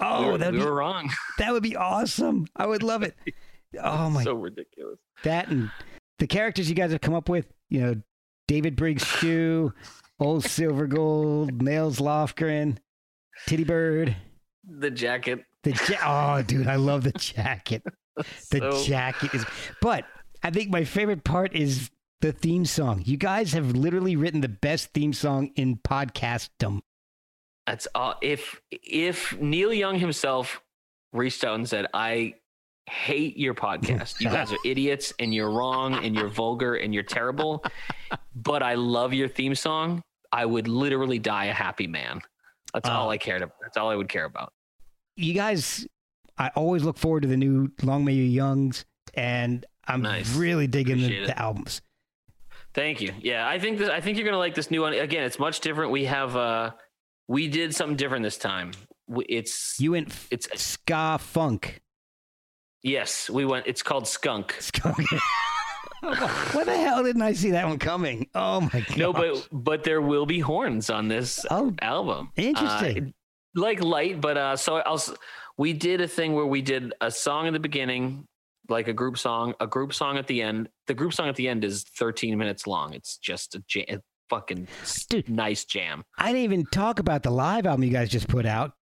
Oh, 0.00 0.20
we, 0.22 0.26
were, 0.38 0.38
we 0.52 0.58
be 0.58 0.64
were 0.64 0.74
wrong." 0.74 1.10
that 1.38 1.52
would 1.52 1.62
be 1.62 1.76
awesome. 1.76 2.46
I 2.56 2.66
would 2.66 2.82
love 2.82 3.02
it. 3.02 3.16
Oh 3.82 4.10
my, 4.10 4.22
so 4.24 4.34
ridiculous. 4.34 4.98
that 5.24 5.48
and 5.48 5.70
the 6.18 6.26
characters 6.26 6.68
you 6.68 6.74
guys 6.74 6.92
have 6.92 7.00
come 7.00 7.14
up 7.14 7.28
with. 7.28 7.46
You 7.70 7.80
know, 7.80 7.94
David 8.48 8.76
Briggs 8.76 9.04
Shue, 9.06 9.72
Old 10.22 10.44
Silver 10.44 10.86
Gold, 10.86 11.60
Nails 11.62 11.98
Lofgren, 11.98 12.78
Titty 13.46 13.64
Bird. 13.64 14.14
The 14.64 14.90
jacket. 14.90 15.44
The 15.64 15.70
ja- 15.90 16.36
oh, 16.38 16.42
dude, 16.42 16.68
I 16.68 16.76
love 16.76 17.02
the 17.04 17.12
jacket. 17.12 17.82
The 18.50 18.70
so, 18.70 18.84
jacket 18.84 19.32
is, 19.32 19.42
but 19.80 20.04
I 20.42 20.50
think 20.50 20.68
my 20.68 20.84
favorite 20.84 21.24
part 21.24 21.56
is 21.56 21.90
the 22.20 22.30
theme 22.30 22.66
song. 22.66 23.02
You 23.06 23.16
guys 23.16 23.54
have 23.54 23.72
literally 23.72 24.16
written 24.16 24.42
the 24.42 24.50
best 24.50 24.92
theme 24.92 25.14
song 25.14 25.50
in 25.56 25.76
podcastdom. 25.76 26.80
That's 27.66 27.88
all. 27.94 28.16
If 28.20 28.60
if 28.70 29.40
Neil 29.40 29.72
Young 29.72 29.98
himself 29.98 30.60
reached 31.14 31.42
out 31.42 31.54
and 31.54 31.66
said, 31.66 31.86
"I 31.94 32.34
hate 32.84 33.38
your 33.38 33.54
podcast. 33.54 34.20
You 34.20 34.28
guys 34.28 34.52
are 34.52 34.58
idiots, 34.66 35.14
and 35.18 35.32
you're 35.34 35.50
wrong, 35.50 35.94
and 36.04 36.14
you're 36.14 36.28
vulgar, 36.28 36.74
and 36.74 36.92
you're 36.92 37.02
terrible," 37.02 37.64
but 38.34 38.62
I 38.62 38.74
love 38.74 39.14
your 39.14 39.28
theme 39.28 39.54
song, 39.54 40.02
I 40.32 40.44
would 40.46 40.66
literally 40.68 41.18
die 41.18 41.46
a 41.46 41.52
happy 41.52 41.86
man. 41.86 42.20
That's 42.72 42.88
all 42.88 43.08
Oh. 43.08 43.10
I 43.10 43.18
cared 43.18 43.42
about. 43.42 43.56
That's 43.60 43.76
all 43.76 43.90
I 43.90 43.96
would 43.96 44.08
care 44.08 44.24
about. 44.24 44.52
You 45.16 45.34
guys, 45.34 45.86
I 46.38 46.48
always 46.56 46.84
look 46.84 46.96
forward 46.96 47.22
to 47.22 47.28
the 47.28 47.36
new 47.36 47.70
Long 47.82 48.04
May 48.04 48.14
You 48.14 48.24
Youngs, 48.24 48.86
and 49.14 49.64
I'm 49.86 50.00
Nice. 50.02 50.34
really 50.34 50.66
digging 50.66 50.96
the, 50.98 51.26
the 51.26 51.38
albums. 51.38 51.82
Thank 52.74 53.02
you. 53.02 53.12
Yeah, 53.20 53.46
I 53.46 53.58
think 53.58 53.76
this, 53.78 53.90
I 53.90 54.00
think 54.00 54.16
you're 54.16 54.24
gonna 54.24 54.38
like 54.38 54.54
this 54.54 54.70
new 54.70 54.80
one. 54.80 54.94
Again, 54.94 55.24
it's 55.24 55.38
much 55.38 55.60
different. 55.60 55.90
We 55.90 56.06
have 56.06 56.34
uh, 56.34 56.70
we 57.28 57.46
did 57.48 57.74
something 57.74 57.96
different 57.96 58.22
this 58.22 58.38
time. 58.38 58.72
It's 59.28 59.78
You 59.78 59.92
went 59.92 60.08
f- 60.08 60.28
it's 60.30 60.48
ska 60.58 61.18
funk. 61.20 61.82
yes, 62.82 63.28
we 63.28 63.44
went. 63.44 63.66
It's 63.66 63.82
called 63.82 64.08
Skunk. 64.08 64.56
Skunk. 64.60 65.06
what 66.52 66.66
the 66.66 66.76
hell 66.76 67.04
didn't 67.04 67.22
I 67.22 67.32
see 67.32 67.52
that 67.52 67.66
one 67.66 67.78
coming? 67.78 68.28
Oh 68.34 68.60
my 68.60 68.80
god! 68.80 68.96
No, 68.96 69.12
but 69.12 69.46
but 69.52 69.84
there 69.84 70.00
will 70.00 70.26
be 70.26 70.40
horns 70.40 70.90
on 70.90 71.06
this 71.06 71.46
oh, 71.48 71.72
album. 71.80 72.32
Interesting. 72.36 73.08
Uh, 73.08 73.60
like 73.60 73.82
light, 73.82 74.20
but 74.20 74.36
uh, 74.36 74.56
so 74.56 74.76
I'll. 74.76 75.00
We 75.58 75.72
did 75.74 76.00
a 76.00 76.08
thing 76.08 76.34
where 76.34 76.46
we 76.46 76.60
did 76.60 76.92
a 77.00 77.10
song 77.10 77.46
in 77.46 77.52
the 77.52 77.60
beginning, 77.60 78.26
like 78.68 78.88
a 78.88 78.92
group 78.92 79.16
song, 79.16 79.54
a 79.60 79.66
group 79.66 79.94
song 79.94 80.18
at 80.18 80.26
the 80.26 80.42
end. 80.42 80.68
The 80.88 80.94
group 80.94 81.12
song 81.12 81.28
at 81.28 81.36
the 81.36 81.46
end 81.46 81.62
is 81.62 81.84
13 81.98 82.36
minutes 82.36 82.66
long. 82.66 82.94
It's 82.94 83.18
just 83.18 83.54
a, 83.54 83.62
jam, 83.68 84.00
fucking 84.28 84.66
Dude. 85.08 85.28
nice 85.28 85.64
jam. 85.64 86.02
I 86.18 86.32
didn't 86.32 86.42
even 86.42 86.64
talk 86.66 86.98
about 86.98 87.22
the 87.22 87.30
live 87.30 87.66
album 87.66 87.84
you 87.84 87.90
guys 87.90 88.08
just 88.08 88.28
put 88.28 88.46
out. 88.46 88.72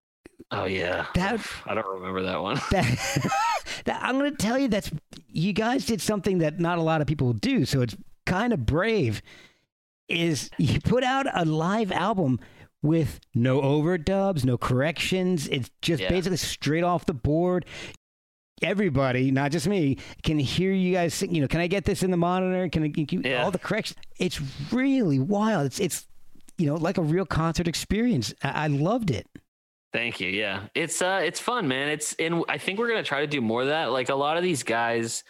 Oh 0.52 0.64
yeah, 0.64 1.06
That- 1.14 1.40
I 1.66 1.74
don't 1.74 1.88
remember 1.88 2.22
that 2.22 2.42
one. 2.42 2.60
That, 2.70 2.84
that 3.84 4.02
I'm 4.02 4.18
going 4.18 4.30
to 4.30 4.36
tell 4.36 4.58
you 4.58 4.68
that's 4.68 4.90
you 5.28 5.52
guys 5.52 5.86
did 5.86 6.00
something 6.00 6.38
that 6.38 6.58
not 6.60 6.78
a 6.78 6.82
lot 6.82 7.00
of 7.00 7.06
people 7.06 7.32
do, 7.32 7.64
so 7.64 7.82
it's 7.82 7.96
kind 8.26 8.52
of 8.52 8.66
brave. 8.66 9.22
Is 10.08 10.50
you 10.58 10.80
put 10.80 11.04
out 11.04 11.26
a 11.32 11.44
live 11.44 11.92
album 11.92 12.40
with 12.82 13.20
no 13.34 13.60
overdubs, 13.60 14.44
no 14.44 14.58
corrections. 14.58 15.46
It's 15.48 15.70
just 15.82 16.02
Yeah. 16.02 16.08
basically 16.08 16.38
straight 16.38 16.82
off 16.82 17.06
the 17.06 17.14
board. 17.14 17.64
Everybody, 18.62 19.30
not 19.30 19.52
just 19.52 19.66
me, 19.68 19.96
can 20.22 20.38
hear 20.38 20.72
you 20.72 20.92
guys 20.92 21.14
sing. 21.14 21.34
You 21.34 21.40
know, 21.42 21.48
can 21.48 21.60
I 21.60 21.66
get 21.66 21.84
this 21.86 22.02
in 22.02 22.10
the 22.10 22.16
monitor? 22.18 22.68
Can 22.68 22.82
I 22.82 22.92
you, 22.94 23.22
Yeah. 23.24 23.44
all 23.44 23.50
the 23.50 23.58
corrections? 23.58 23.98
It's 24.18 24.40
really 24.72 25.18
wild. 25.18 25.66
It's 25.66 25.78
it's 25.80 26.06
you 26.58 26.66
know 26.66 26.74
like 26.74 26.98
a 26.98 27.02
real 27.02 27.24
concert 27.24 27.66
experience. 27.68 28.34
I, 28.42 28.64
I 28.64 28.66
loved 28.66 29.10
it. 29.10 29.26
Thank 29.92 30.20
you. 30.20 30.28
Yeah, 30.28 30.68
it's 30.74 31.02
uh, 31.02 31.20
it's 31.24 31.40
fun, 31.40 31.66
man. 31.66 31.88
It's 31.88 32.14
and 32.14 32.44
I 32.48 32.58
think 32.58 32.78
we're 32.78 32.88
gonna 32.88 33.02
try 33.02 33.20
to 33.22 33.26
do 33.26 33.40
more 33.40 33.62
of 33.62 33.68
that. 33.68 33.86
Like 33.86 34.08
a 34.08 34.14
lot 34.14 34.36
of 34.36 34.42
these 34.42 34.62
guys, 34.62 35.24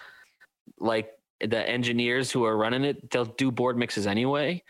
like 0.79 1.11
the 1.41 1.67
engineers 1.67 2.31
who 2.31 2.45
are 2.45 2.57
running 2.57 2.85
it, 2.85 3.11
they'll 3.11 3.25
do 3.25 3.51
board 3.51 3.79
mixes 3.79 4.07
anyway. 4.07 4.63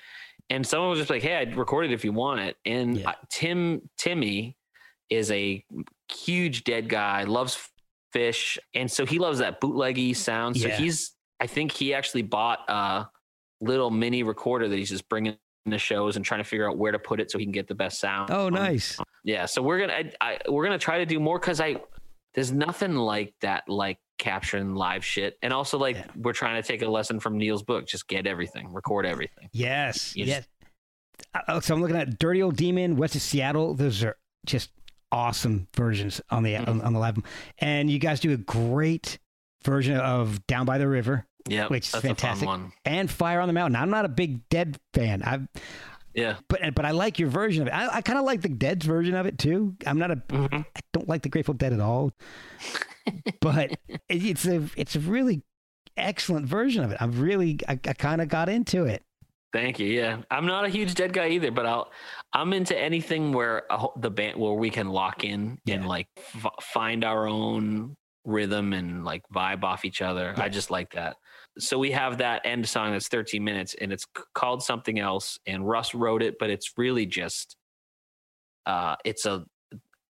And 0.49 0.64
someone 0.66 0.91
was 0.91 0.99
just 1.01 1.11
like, 1.11 1.22
"Hey, 1.22 1.36
I 1.36 1.43
recorded 1.55 1.91
if 1.93 2.05
you 2.05 2.12
want 2.12 2.41
it." 2.41 2.57
And 2.64 2.99
Yeah. 2.99 3.11
uh, 3.11 3.14
Tim 3.30 3.88
Timmy 3.99 4.57
is 5.09 5.32
a 5.32 5.64
huge 6.09 6.62
dead 6.62 6.88
guy, 6.88 7.24
loves 7.24 7.59
Phish, 8.14 8.59
and 8.74 8.88
so 8.91 9.05
he 9.05 9.18
loves 9.18 9.38
that 9.41 9.61
bootleggy 9.61 10.14
sound. 10.14 10.57
So 10.57 10.68
Yeah. 10.68 10.76
he's, 10.76 11.12
I 11.41 11.47
think 11.49 11.72
he 11.72 11.95
actually 11.95 12.22
bought 12.22 12.61
a 12.68 13.09
little 13.61 13.91
mini 13.91 14.22
recorder 14.22 14.68
that 14.68 14.76
he's 14.76 14.88
just 14.91 15.09
bringing 15.09 15.36
to 15.68 15.78
shows 15.78 16.16
and 16.16 16.24
trying 16.24 16.40
to 16.40 16.48
figure 16.48 16.68
out 16.68 16.78
where 16.78 16.92
to 16.92 16.98
put 16.98 17.20
it 17.20 17.30
so 17.30 17.38
he 17.38 17.44
can 17.44 17.52
get 17.52 17.68
the 17.68 17.74
best 17.74 18.00
sound. 18.00 18.30
Oh, 18.32 18.46
Um, 18.46 18.54
nice. 18.54 18.98
yeah, 19.24 19.44
so 19.46 19.61
we're 19.62 19.78
gonna 19.80 19.92
I, 19.92 20.12
I, 20.20 20.38
we're 20.50 20.64
gonna 20.64 20.78
try 20.78 20.98
to 20.98 21.06
do 21.06 21.20
more 21.20 21.38
because 21.38 21.61
I 21.61 21.76
there's 22.34 22.52
nothing 22.52 22.94
like 22.94 23.34
that 23.42 23.68
like 23.68 23.98
capturing 24.18 24.74
live 24.74 25.04
shit, 25.04 25.36
and 25.42 25.52
also 25.52 25.76
like 25.78 25.96
Yeah. 25.96 26.06
we're 26.16 26.32
trying 26.32 26.61
to 26.62 26.66
take 26.66 26.82
a 26.82 26.88
lesson 26.88 27.20
from 27.20 27.36
Neil's 27.36 27.62
book. 27.62 27.86
Just 27.86 28.08
get 28.08 28.26
everything, 28.26 28.72
record 28.72 29.04
everything. 29.04 29.48
Yes. 29.52 30.16
You 30.16 30.24
yes. 30.26 30.46
Uh, 31.48 31.61
so 31.61 31.74
I'm 31.74 31.82
looking 31.82 31.96
at 31.96 32.18
Dirty 32.18 32.42
Old 32.42 32.56
Demon, 32.56 32.96
West 32.96 33.14
of 33.14 33.20
Seattle. 33.22 33.74
Those 33.74 34.02
are 34.02 34.16
just 34.46 34.70
awesome 35.12 35.68
versions 35.76 36.20
on 36.30 36.42
the 36.42 36.54
Mm-hmm. 36.54 36.70
on, 36.70 36.80
on 36.82 36.92
the 36.94 36.98
live. 36.98 37.18
And 37.58 37.90
you 37.90 37.98
guys 37.98 38.20
do 38.20 38.32
a 38.32 38.36
great 38.38 39.18
version 39.64 39.96
of 39.98 40.46
Down 40.46 40.64
by 40.64 40.78
the 40.78 40.88
River 40.88 41.26
Yeah, 41.49 41.66
Which 41.68 41.88
is 41.95 42.01
fantastic. 42.01 42.47
a 42.47 42.51
fun 42.51 42.61
one. 42.62 42.72
and 42.84 43.11
Fire 43.11 43.41
on 43.41 43.49
the 43.49 43.53
Mountain. 43.55 43.76
I'm 43.80 43.91
not 43.91 44.05
a 44.05 44.09
big 44.09 44.49
Dead 44.51 44.78
fan. 44.95 45.22
I 45.24 45.41
Yeah, 46.14 46.36
but 46.49 46.74
but 46.74 46.84
I 46.84 46.91
like 46.91 47.18
your 47.18 47.28
version 47.28 47.62
of 47.62 47.68
it. 47.68 47.72
I, 47.72 47.97
I 47.97 48.03
kind 48.03 48.18
of 48.18 48.24
like 48.24 48.43
the 48.43 48.49
Dead's 48.49 48.84
version 48.86 49.14
of 49.14 49.26
it 49.26 49.38
too. 49.38 49.74
I'm 49.86 49.99
not 49.99 50.11
a 50.11 50.16
Mhm. 50.16 50.64
I 50.76 50.80
don't 50.93 51.09
like 51.09 51.22
the 51.22 51.28
Grateful 51.28 51.55
Dead 51.55 51.72
at 51.72 51.80
all. 51.80 52.12
but 53.41 53.70
it, 53.88 54.01
it's 54.09 54.47
a 54.47 54.68
it's 54.76 54.97
a 54.97 55.01
really 55.01 55.43
excellent 55.97 56.47
version 56.47 56.84
of 56.84 56.91
it. 56.93 56.99
I'm 57.01 57.18
really 57.20 57.59
I, 57.68 57.72
I 57.72 57.93
kind 57.95 58.20
of 58.20 58.28
got 58.28 58.49
into 58.49 58.84
it. 58.84 59.03
thank 59.53 59.78
you. 59.78 59.86
Yeah, 59.86 60.22
I'm 60.30 60.47
not 60.47 60.64
a 60.64 60.68
huge 60.68 60.95
dead 60.95 61.12
guy 61.12 61.28
either, 61.30 61.51
but 61.51 61.66
I'll 61.66 61.91
I'm 62.32 62.53
into 62.53 62.78
anything 62.78 63.32
where 63.32 63.64
a, 63.70 63.86
the 63.97 64.11
band 64.11 64.38
where 64.38 64.53
we 64.53 64.70
can 64.70 64.88
lock 64.88 65.24
in 65.24 65.59
and 65.68 65.86
like 65.86 66.07
f- 66.16 66.53
find 66.62 67.05
our 67.05 67.26
own 67.26 67.97
rhythm 68.24 68.72
and 68.72 69.05
like 69.05 69.22
vibe 69.34 69.64
off 69.64 69.84
each 69.84 70.03
other. 70.03 70.34
I 70.36 70.49
just 70.49 70.70
like 70.70 70.93
that. 70.93 71.16
So 71.59 71.78
we 71.78 71.90
have 71.90 72.18
that 72.18 72.42
end 72.44 72.68
song 72.68 72.92
that's 72.92 73.09
13 73.09 73.42
minutes 73.42 73.74
and 73.80 73.92
it's 73.92 74.07
called 74.34 74.62
something 74.62 74.98
else 74.98 75.38
and 75.46 75.66
Russ 75.66 75.94
wrote 75.94 76.22
it, 76.22 76.36
but 76.38 76.51
it's 76.51 76.72
really 76.76 77.07
just 77.07 77.57
uh 78.66 78.96
it's 79.05 79.26
a 79.26 79.44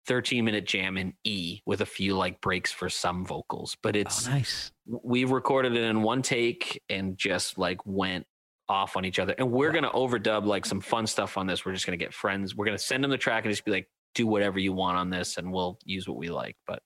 13 0.08 0.44
minute 0.44 0.66
jam 0.66 0.98
in 0.98 1.14
E 1.24 1.62
with 1.66 1.82
a 1.82 1.86
few 1.86 2.16
like 2.16 2.42
breaks 2.42 2.72
for 2.72 2.90
some 2.90 3.26
vocals, 3.26 3.78
but 3.84 3.96
it's 3.96 4.28
oh, 4.28 4.32
nice. 4.32 4.72
we 4.86 5.24
recorded 5.24 5.76
it 5.76 5.84
in 5.84 6.02
one 6.02 6.22
take 6.22 6.82
and 6.90 7.18
just 7.18 7.58
like 7.58 7.86
went 7.86 8.26
off 8.68 8.98
on 8.98 9.06
each 9.06 9.20
other. 9.20 9.36
And 9.38 9.52
we're 9.52 9.72
gonna 9.72 9.92
overdub 9.92 10.46
like 10.46 10.66
some 10.66 10.82
fun 10.82 11.08
stuff 11.08 11.38
on 11.38 11.48
this. 11.48 11.66
We're 11.66 11.74
just 11.74 11.86
gonna 11.86 11.98
get 11.98 12.14
friends. 12.14 12.56
We're 12.56 12.66
gonna 12.66 12.78
send 12.78 13.04
them 13.04 13.12
the 13.12 13.18
track 13.18 13.46
and 13.46 13.52
just 13.52 13.66
be 13.66 13.72
like, 13.72 13.88
do 14.16 14.28
whatever 14.28 14.60
you 14.60 14.74
want 14.74 14.98
on 14.98 15.10
this, 15.10 15.38
and 15.38 15.52
we'll 15.52 15.78
use 15.86 16.08
what 16.08 16.18
we 16.18 16.30
like. 16.30 16.56
But 16.66 16.82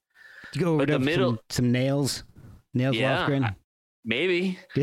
You 0.54 0.60
go 0.60 0.68
over 0.74 0.78
But 0.78 0.86
to 0.86 0.92
the 0.94 0.98
middle- 0.98 1.30
some, 1.30 1.40
some 1.50 1.72
nails, 1.72 2.24
nails 2.74 2.96
Yeah, 2.96 3.26
Lofgren. 3.26 3.54
Maybe. 4.04 4.58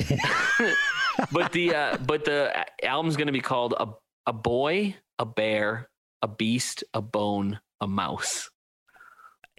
but 1.31 1.51
the 1.51 1.75
uh, 1.75 1.97
but 1.97 2.25
the 2.25 2.65
album's 2.83 3.17
gonna 3.17 3.31
be 3.31 3.41
called 3.41 3.73
a 3.77 3.87
a 4.27 4.33
boy, 4.33 4.95
a 5.19 5.25
bear, 5.25 5.89
a 6.21 6.27
beast, 6.27 6.83
a 6.93 7.01
bone, 7.01 7.59
a 7.79 7.87
mouse. 7.87 8.49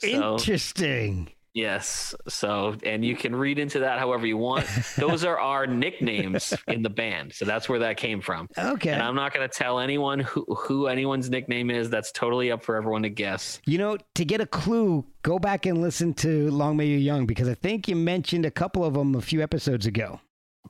So 0.01 0.33
Interesting. 0.35 1.33
Yes, 1.55 2.15
so 2.29 2.77
and 2.85 3.05
you 3.05 3.17
can 3.17 3.35
read 3.35 3.59
into 3.59 3.81
that 3.81 3.99
however 3.99 4.27
you 4.27 4.37
want. 4.37 4.67
Those 4.97 5.25
are 5.25 5.39
our 5.39 5.67
nicknames 5.67 6.55
in 6.69 6.83
the 6.83 6.91
band, 6.91 7.33
so 7.33 7.45
that's 7.45 7.69
where 7.69 7.79
that 7.81 7.97
came 7.97 8.21
from. 8.21 8.49
Okay. 8.59 8.91
And 8.91 9.03
I'm 9.03 9.15
not 9.15 9.33
going 9.35 9.49
to 9.49 9.55
tell 9.55 9.79
anyone 9.81 10.21
who, 10.21 10.45
who 10.55 10.87
anyone's 10.87 11.31
nickname 11.31 11.71
is. 11.71 11.91
That's 11.91 12.13
totally 12.13 12.51
up 12.53 12.63
for 12.63 12.77
everyone 12.77 13.03
to 13.03 13.11
guess. 13.11 13.61
You 13.67 13.79
know, 13.79 13.97
to 14.15 14.25
get 14.25 14.41
a 14.41 14.47
clue, 14.47 15.05
go 15.23 15.39
back 15.39 15.67
and 15.67 15.81
listen 15.81 16.15
to 16.15 16.51
Long 16.51 16.77
May 16.77 16.87
You 16.87 16.99
Young 16.99 17.27
because 17.27 17.49
I 17.49 17.55
think 17.55 17.89
you 17.89 17.97
mentioned 17.97 18.47
a 18.47 18.51
couple 18.51 18.85
of 18.85 18.95
them 18.95 19.15
a 19.15 19.21
few 19.21 19.43
episodes 19.43 19.87
ago. 19.87 20.21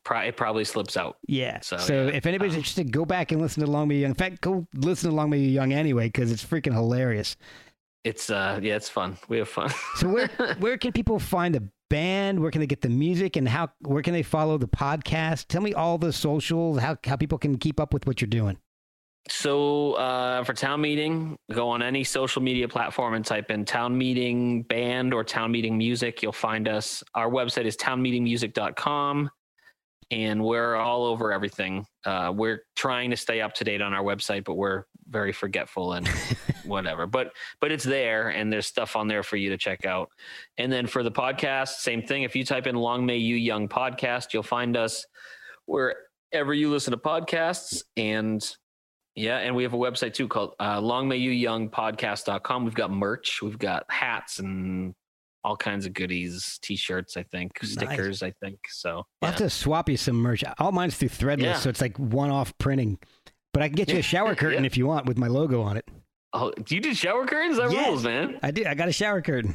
Pro- 0.05 0.21
It 0.21 0.37
probably 0.37 0.65
slips 0.65 0.97
out. 0.97 1.19
Yeah. 1.29 1.61
So, 1.61 1.77
So, 1.77 2.07
yeah. 2.07 2.17
if 2.17 2.27
anybody's 2.27 2.55
Um, 2.55 2.59
interested, 2.59 2.91
go 2.91 3.05
back 3.05 3.31
and 3.31 3.41
listen 3.41 3.65
to 3.65 3.71
Long 3.71 3.87
May 3.89 3.97
You 3.97 4.01
Young. 4.03 4.11
In 4.11 4.15
fact, 4.17 4.41
go 4.41 4.67
listen 4.75 5.11
to 5.11 5.15
Long 5.17 5.31
May 5.31 5.39
You 5.39 5.49
Young 5.51 5.73
anyway 5.73 6.07
because 6.09 6.33
it's 6.33 6.45
freaking 6.45 6.73
hilarious. 6.73 7.37
It's 8.05 8.31
uh 8.31 8.59
yeah, 8.63 8.77
it's 8.77 8.89
fun. 8.89 9.17
We 9.29 9.39
have 9.39 9.49
fun. 9.49 9.71
So 9.97 10.09
where 10.09 10.29
where 10.59 10.77
can 10.77 10.93
people 10.93 11.19
find 11.19 11.55
the 11.55 11.69
band? 11.89 12.41
Where 12.41 12.51
can 12.51 12.61
they 12.61 12.67
get 12.67 12.81
the 12.81 12.89
music? 12.89 13.37
And 13.37 13.49
how 13.49 13.69
where 13.81 14.03
can 14.03 14.13
they 14.13 14.23
follow 14.23 14.59
the 14.59 14.69
podcast? 14.69 15.47
Tell 15.49 15.63
me 15.63 15.75
all 15.75 15.99
the 15.99 16.13
socials. 16.13 16.79
How 16.81 16.97
how 17.05 17.17
people 17.17 17.39
can 17.39 17.59
keep 17.59 17.79
up 17.79 17.93
with 17.95 18.07
what 18.07 18.21
you're 18.21 18.29
doing. 18.29 18.59
So 19.29 19.93
uh, 19.93 20.43
for 20.43 20.53
town 20.53 20.81
meeting, 20.81 21.37
go 21.53 21.69
on 21.69 21.81
any 21.81 22.03
social 22.03 22.43
media 22.43 22.67
platform 22.67 23.15
and 23.15 23.25
type 23.25 23.53
in 23.53 23.65
town 23.65 23.97
meeting 23.97 24.65
band 24.65 25.15
or 25.15 25.23
town 25.23 25.53
meeting 25.53 25.79
music. 25.79 26.23
You'll 26.23 26.33
find 26.33 26.67
us. 26.67 27.05
Our 27.15 27.31
website 27.31 27.67
is 27.67 27.77
townmeetingmusic.com 27.77 29.31
and 30.11 30.45
we're 30.45 30.75
all 30.75 31.05
over 31.05 31.33
everything. 31.33 31.87
Uh, 32.05 32.33
we're 32.35 32.65
trying 32.75 33.11
to 33.11 33.17
stay 33.17 33.41
up 33.41 33.55
to 33.55 33.65
date 33.65 33.81
on 33.81 33.95
our 33.95 34.03
website, 34.03 34.45
but 34.45 34.55
we're 34.55 34.85
very 35.13 35.33
forgetful 35.33 35.93
and 35.93 36.09
whatever. 36.65 37.07
But 37.07 37.33
but 37.61 37.71
it's 37.71 37.85
there, 37.85 38.31
and 38.31 38.53
there's 38.53 38.67
stuff 38.67 38.97
on 38.97 39.07
there 39.07 39.23
for 39.23 39.37
you 39.37 39.51
to 39.51 39.59
check 39.59 39.85
out. 39.85 40.09
And 40.59 40.73
then 40.73 40.87
for 40.87 41.03
the 41.03 41.13
podcast, 41.13 41.69
same 41.81 42.03
thing. 42.03 42.23
If 42.23 42.35
you 42.35 42.45
type 42.45 42.67
in 42.67 42.75
"Long 42.75 43.07
May 43.07 43.19
You 43.19 43.37
Young" 43.37 43.69
podcast, 43.69 44.33
you'll 44.33 44.43
find 44.43 44.77
us 44.77 45.07
wherever 45.67 46.53
you 46.55 46.71
listen 46.71 46.91
to 46.93 46.97
podcasts. 46.97 47.83
And 47.97 48.45
yeah, 49.15 49.39
and 49.39 49.55
we 49.55 49.63
have 49.63 49.75
a 49.75 49.79
website 49.79 50.15
too 50.15 50.27
called 50.29 50.55
uh, 50.59 50.81
Long 50.81 51.07
May 51.09 51.19
You 51.19 51.31
Young 51.31 51.69
Podcast.com. 51.69 52.65
We've 52.65 52.75
got 52.75 52.91
merch, 52.91 53.41
we've 53.43 53.59
got 53.59 53.85
hats 53.91 54.39
and 54.39 54.95
all 55.45 55.57
kinds 55.57 55.87
of 55.87 55.93
goodies, 55.93 56.61
t-shirts, 56.63 57.17
I 57.17 57.25
think, 57.25 57.51
Nice. 57.61 57.73
stickers, 57.73 58.23
I 58.23 58.31
think. 58.31 58.59
So 58.69 58.91
I'll 58.99 59.07
yeah. 59.23 59.29
have 59.31 59.39
to 59.39 59.51
swap 59.51 59.89
you 59.89 59.97
some 59.97 60.15
merch. 60.15 60.45
All 60.61 60.71
mine's 60.71 60.97
through 60.97 61.09
Threadless, 61.09 61.43
Yeah. 61.43 61.59
so 61.59 61.69
it's 61.69 61.81
like 61.81 61.99
one-off 61.99 62.57
printing. 62.59 62.99
But 63.53 63.63
I 63.63 63.69
can 63.69 63.77
get 63.77 63.91
you 63.91 63.99
a 63.99 64.03
shower 64.03 64.35
curtain 64.35 64.65
Yeah. 64.65 64.67
if 64.67 64.77
you 64.77 64.87
want 64.87 65.07
with 65.07 65.19
my 65.19 65.27
logo 65.29 65.61
on 65.63 65.77
it. 65.77 65.87
Oh, 66.33 66.53
you 66.69 66.81
did 66.81 66.97
shower 66.97 67.27
curtains? 67.27 67.59
That 67.59 67.69
rules, 67.69 68.05
man. 68.05 68.39
I 68.43 68.51
do. 68.51 68.65
I 68.67 68.75
got 68.75 68.89
a 68.89 68.93
shower 68.93 69.21
curtain. 69.21 69.55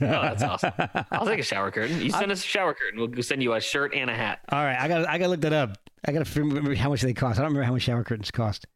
Oh, 0.00 0.06
that's 0.06 0.42
awesome. 0.42 0.72
I'll 1.12 1.24
take 1.26 1.38
a 1.38 1.42
shower 1.54 1.70
curtain. 1.70 2.00
You 2.02 2.10
send 2.10 2.32
us 2.32 2.40
a 2.44 2.46
shower 2.46 2.74
curtain. 2.74 2.98
We'll 3.00 3.22
send 3.22 3.42
you 3.42 3.54
a 3.54 3.60
shirt 3.60 3.94
and 3.94 4.10
a 4.10 4.14
hat. 4.14 4.40
All 4.50 4.62
right, 4.64 4.78
I 4.78 4.88
got. 4.88 5.08
I 5.08 5.18
got 5.18 5.24
to 5.24 5.30
look 5.30 5.40
that 5.42 5.52
up. 5.52 5.78
I 6.04 6.12
got 6.12 6.26
to 6.26 6.40
remember 6.40 6.74
how 6.74 6.88
much 6.90 7.00
they 7.02 7.14
cost. 7.14 7.38
I 7.38 7.42
don't 7.42 7.50
remember 7.52 7.64
how 7.64 7.72
much 7.72 7.82
shower 7.82 8.02
curtains 8.04 8.30
cost. 8.30 8.66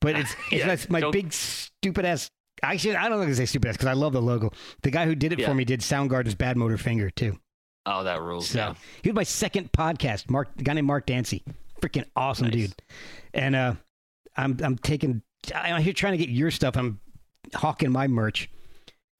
But 0.00 0.16
it's 0.16 0.32
it's 0.52 0.64
Yeah, 0.64 0.66
my, 0.66 0.78
my 0.88 1.00
don't- 1.00 1.12
big 1.12 1.32
stupid 1.32 2.04
ass. 2.06 2.30
Actually, 2.62 2.96
I 2.96 3.08
don't 3.08 3.20
know 3.20 3.26
if 3.28 3.36
say 3.36 3.46
stupid 3.46 3.68
ass 3.68 3.76
because 3.76 3.86
I 3.88 3.92
love 3.92 4.12
the 4.14 4.22
logo. 4.22 4.50
The 4.82 4.90
guy 4.90 5.04
who 5.04 5.14
did 5.14 5.32
it 5.32 5.38
Yeah. 5.38 5.46
for 5.48 5.54
me 5.54 5.64
did 5.64 5.80
Soundgarden's 5.80 6.34
"Badmotorfinger" 6.34 7.14
too. 7.14 7.38
Oh, 7.86 8.02
that 8.04 8.20
rules. 8.20 8.48
So 8.48 8.58
Yeah. 8.58 8.74
he 9.02 9.10
was 9.10 9.14
my 9.14 9.22
second 9.22 9.70
podcast. 9.72 10.28
Mark, 10.28 10.48
a 10.58 10.62
guy 10.62 10.72
named 10.72 10.86
Mark 10.88 11.06
Dancey, 11.06 11.44
freaking 11.80 12.04
awesome 12.16 12.46
Nice. 12.46 12.54
dude. 12.54 12.82
And 13.32 13.54
uh, 13.54 13.74
I'm 14.38 14.56
I'm 14.62 14.78
taking. 14.78 15.22
I'm 15.54 15.82
here 15.82 15.92
trying 15.92 16.12
to 16.12 16.18
get 16.18 16.30
your 16.30 16.50
stuff. 16.50 16.76
I'm 16.76 17.00
hawking 17.54 17.92
my 17.92 18.06
merch. 18.06 18.48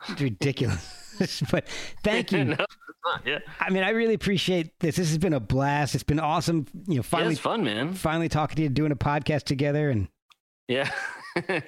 It's 0.09 0.21
ridiculous, 0.21 1.43
but 1.51 1.67
thank 2.05 2.33
you. 2.33 2.45
no, 2.45 2.57
not. 3.05 3.23
Yeah. 3.27 3.39
I 3.61 3.71
mean, 3.71 3.83
I 3.83 3.91
really 3.91 4.15
appreciate 4.15 4.71
this. 4.81 4.97
This 4.97 5.09
has 5.09 5.19
been 5.19 5.33
a 5.33 5.41
blast. 5.41 5.95
It's 5.95 6.05
been 6.05 6.21
awesome. 6.21 6.67
You 6.73 6.83
know, 6.87 6.95
yeah, 6.97 7.03
finally, 7.03 7.33
it's 7.33 7.41
fun, 7.41 7.65
man. 7.65 7.95
finally 7.95 8.29
talking 8.29 8.57
to 8.57 8.63
you, 8.63 8.69
doing 8.69 8.93
a 8.93 8.97
podcast 8.97 9.43
together, 9.45 9.91
and 9.91 10.09
Yeah. 10.69 10.91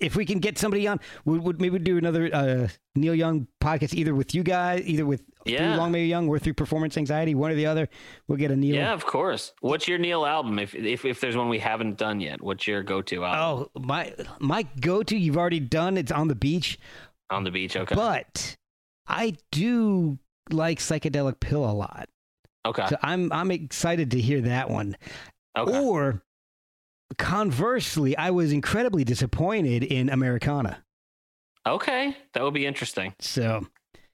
if 0.00 0.16
we 0.16 0.24
can 0.24 0.38
get 0.38 0.58
somebody 0.58 0.86
on, 0.88 1.00
we 1.24 1.38
would 1.38 1.60
maybe 1.60 1.78
do 1.78 1.96
another 1.98 2.30
uh, 2.32 2.68
Neil 2.94 3.14
Young 3.14 3.46
podcast, 3.62 3.94
either 3.94 4.14
with 4.14 4.34
you 4.34 4.42
guys, 4.42 4.82
either 4.86 5.04
with 5.06 5.22
Yeah. 5.44 5.58
through 5.72 5.78
Long 5.78 5.92
May 5.92 6.00
You 6.02 6.06
Young 6.06 6.28
or 6.28 6.38
through 6.38 6.54
Performance 6.54 6.96
Anxiety, 6.96 7.34
one 7.34 7.50
or 7.50 7.54
the 7.54 7.66
other. 7.66 7.88
We'll 8.26 8.38
get 8.38 8.50
a 8.50 8.56
Neil. 8.56 8.74
yeah, 8.76 8.92
of 8.92 9.04
course. 9.06 9.52
What's 9.60 9.86
your 9.88 9.98
Neil 9.98 10.24
album? 10.26 10.58
If, 10.58 10.74
if 10.74 11.04
if 11.04 11.20
there's 11.20 11.36
one 11.36 11.48
we 11.48 11.58
haven't 11.58 11.96
done 11.98 12.20
yet, 12.20 12.42
what's 12.42 12.66
your 12.66 12.82
go-to 12.82 13.24
album 13.24 13.68
Oh, 13.74 13.80
my 13.80 14.14
my 14.40 14.66
go 14.80 15.02
to 15.02 15.16
you've 15.16 15.36
already 15.38 15.60
done. 15.60 15.96
It's 15.96 16.12
on 16.12 16.28
the 16.28 16.34
beach, 16.34 16.78
on 17.30 17.44
the 17.44 17.50
beach? 17.50 17.76
Okay. 17.76 17.94
but 17.94 18.56
I 19.06 19.36
do 19.52 20.18
like 20.50 20.78
psychedelic 20.78 21.40
pill 21.40 21.64
a 21.64 21.72
lot. 21.72 22.08
okay. 22.66 22.86
So 22.88 22.96
I'm 23.02 23.32
I'm 23.32 23.50
excited 23.50 24.10
to 24.12 24.20
hear 24.20 24.40
that 24.42 24.68
one. 24.70 24.96
Okay. 25.56 25.78
Or 25.80 26.22
conversely, 27.16 28.16
I 28.16 28.30
was 28.30 28.52
incredibly 28.52 29.04
disappointed 29.04 29.82
in 29.84 30.08
Americana. 30.10 30.84
Okay. 31.66 32.16
That 32.34 32.42
would 32.42 32.54
be 32.54 32.66
interesting. 32.66 33.14
So 33.20 33.66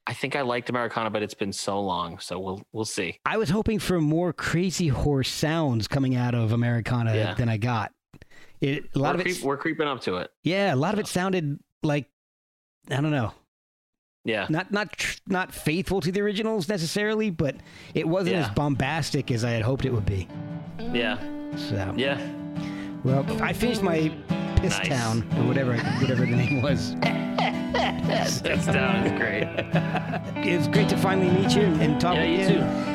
I 0.07 0.13
think 0.13 0.37
I 0.37 0.43
liked 0.43 0.69
Americana, 0.71 1.11
but 1.11 1.23
it's 1.23 1.35
been 1.35 1.53
so 1.53 1.81
long, 1.81 2.19
so 2.19 2.39
we'll 2.39 2.63
we'll 2.73 2.85
see. 2.85 3.19
I 3.25 3.37
was 3.37 3.51
hoping 3.51 3.79
for 3.79 4.01
more 4.01 4.33
crazy 4.33 4.89
horse 4.89 5.29
sounds 5.31 5.89
coming 5.89 6.15
out 6.15 6.35
of 6.35 6.53
Americana 6.53 7.15
Yeah. 7.15 7.35
than 7.35 7.49
I 7.49 7.57
got. 7.57 7.93
It 8.61 8.91
a 8.95 8.99
lot 8.99 9.15
we're, 9.17 9.21
of 9.23 9.27
it, 9.27 9.31
creep- 9.33 9.43
we're 9.45 9.57
creeping 9.57 9.87
up 9.89 10.01
to 10.03 10.17
it. 10.17 10.31
yeah, 10.43 10.75
a 10.75 10.77
lot 10.77 10.95
of 10.95 11.01
it 11.01 11.07
sounded 11.07 11.59
like 11.83 12.09
I 12.91 13.01
don't 13.01 13.11
know, 13.11 13.33
Yeah. 14.25 14.47
not 14.51 14.71
not 14.73 14.93
tr- 14.93 15.19
not 15.27 15.53
faithful 15.53 16.01
to 16.03 16.13
the 16.13 16.21
originals 16.21 16.69
necessarily, 16.69 17.31
but 17.31 17.57
it 17.95 18.07
wasn't 18.09 18.37
Yeah. 18.37 18.47
as 18.47 18.51
bombastic 18.55 19.31
as 19.31 19.45
I 19.45 19.51
had 19.51 19.63
hoped 19.63 19.85
it 19.85 19.93
would 19.93 20.07
be. 20.07 20.29
Yeah. 20.93 21.19
So 21.57 21.95
Yeah. 21.97 22.19
Well, 23.05 23.43
I 23.43 23.53
finished 23.53 23.83
my 23.83 24.13
Piss 24.57 24.79
Nice. 24.79 24.89
Town 24.89 25.23
or 25.39 25.47
whatever 25.47 25.77
whatever 25.77 26.25
the 26.25 26.37
name 26.37 26.63
was. 26.63 26.97
That's 27.75 28.41
down 28.67 29.07
is 29.07 29.13
great. 29.19 29.45
It 30.45 30.59
was 30.59 30.69
great 30.69 30.91
to 30.91 30.97
finally 30.99 31.31
meet 31.31 31.57
you 31.57 31.63
and 31.63 31.99
talk 32.01 32.17
Yeah, 32.17 32.23
with 32.23 32.51
you 32.51 32.57
you. 32.57 32.61
too. 32.61 32.94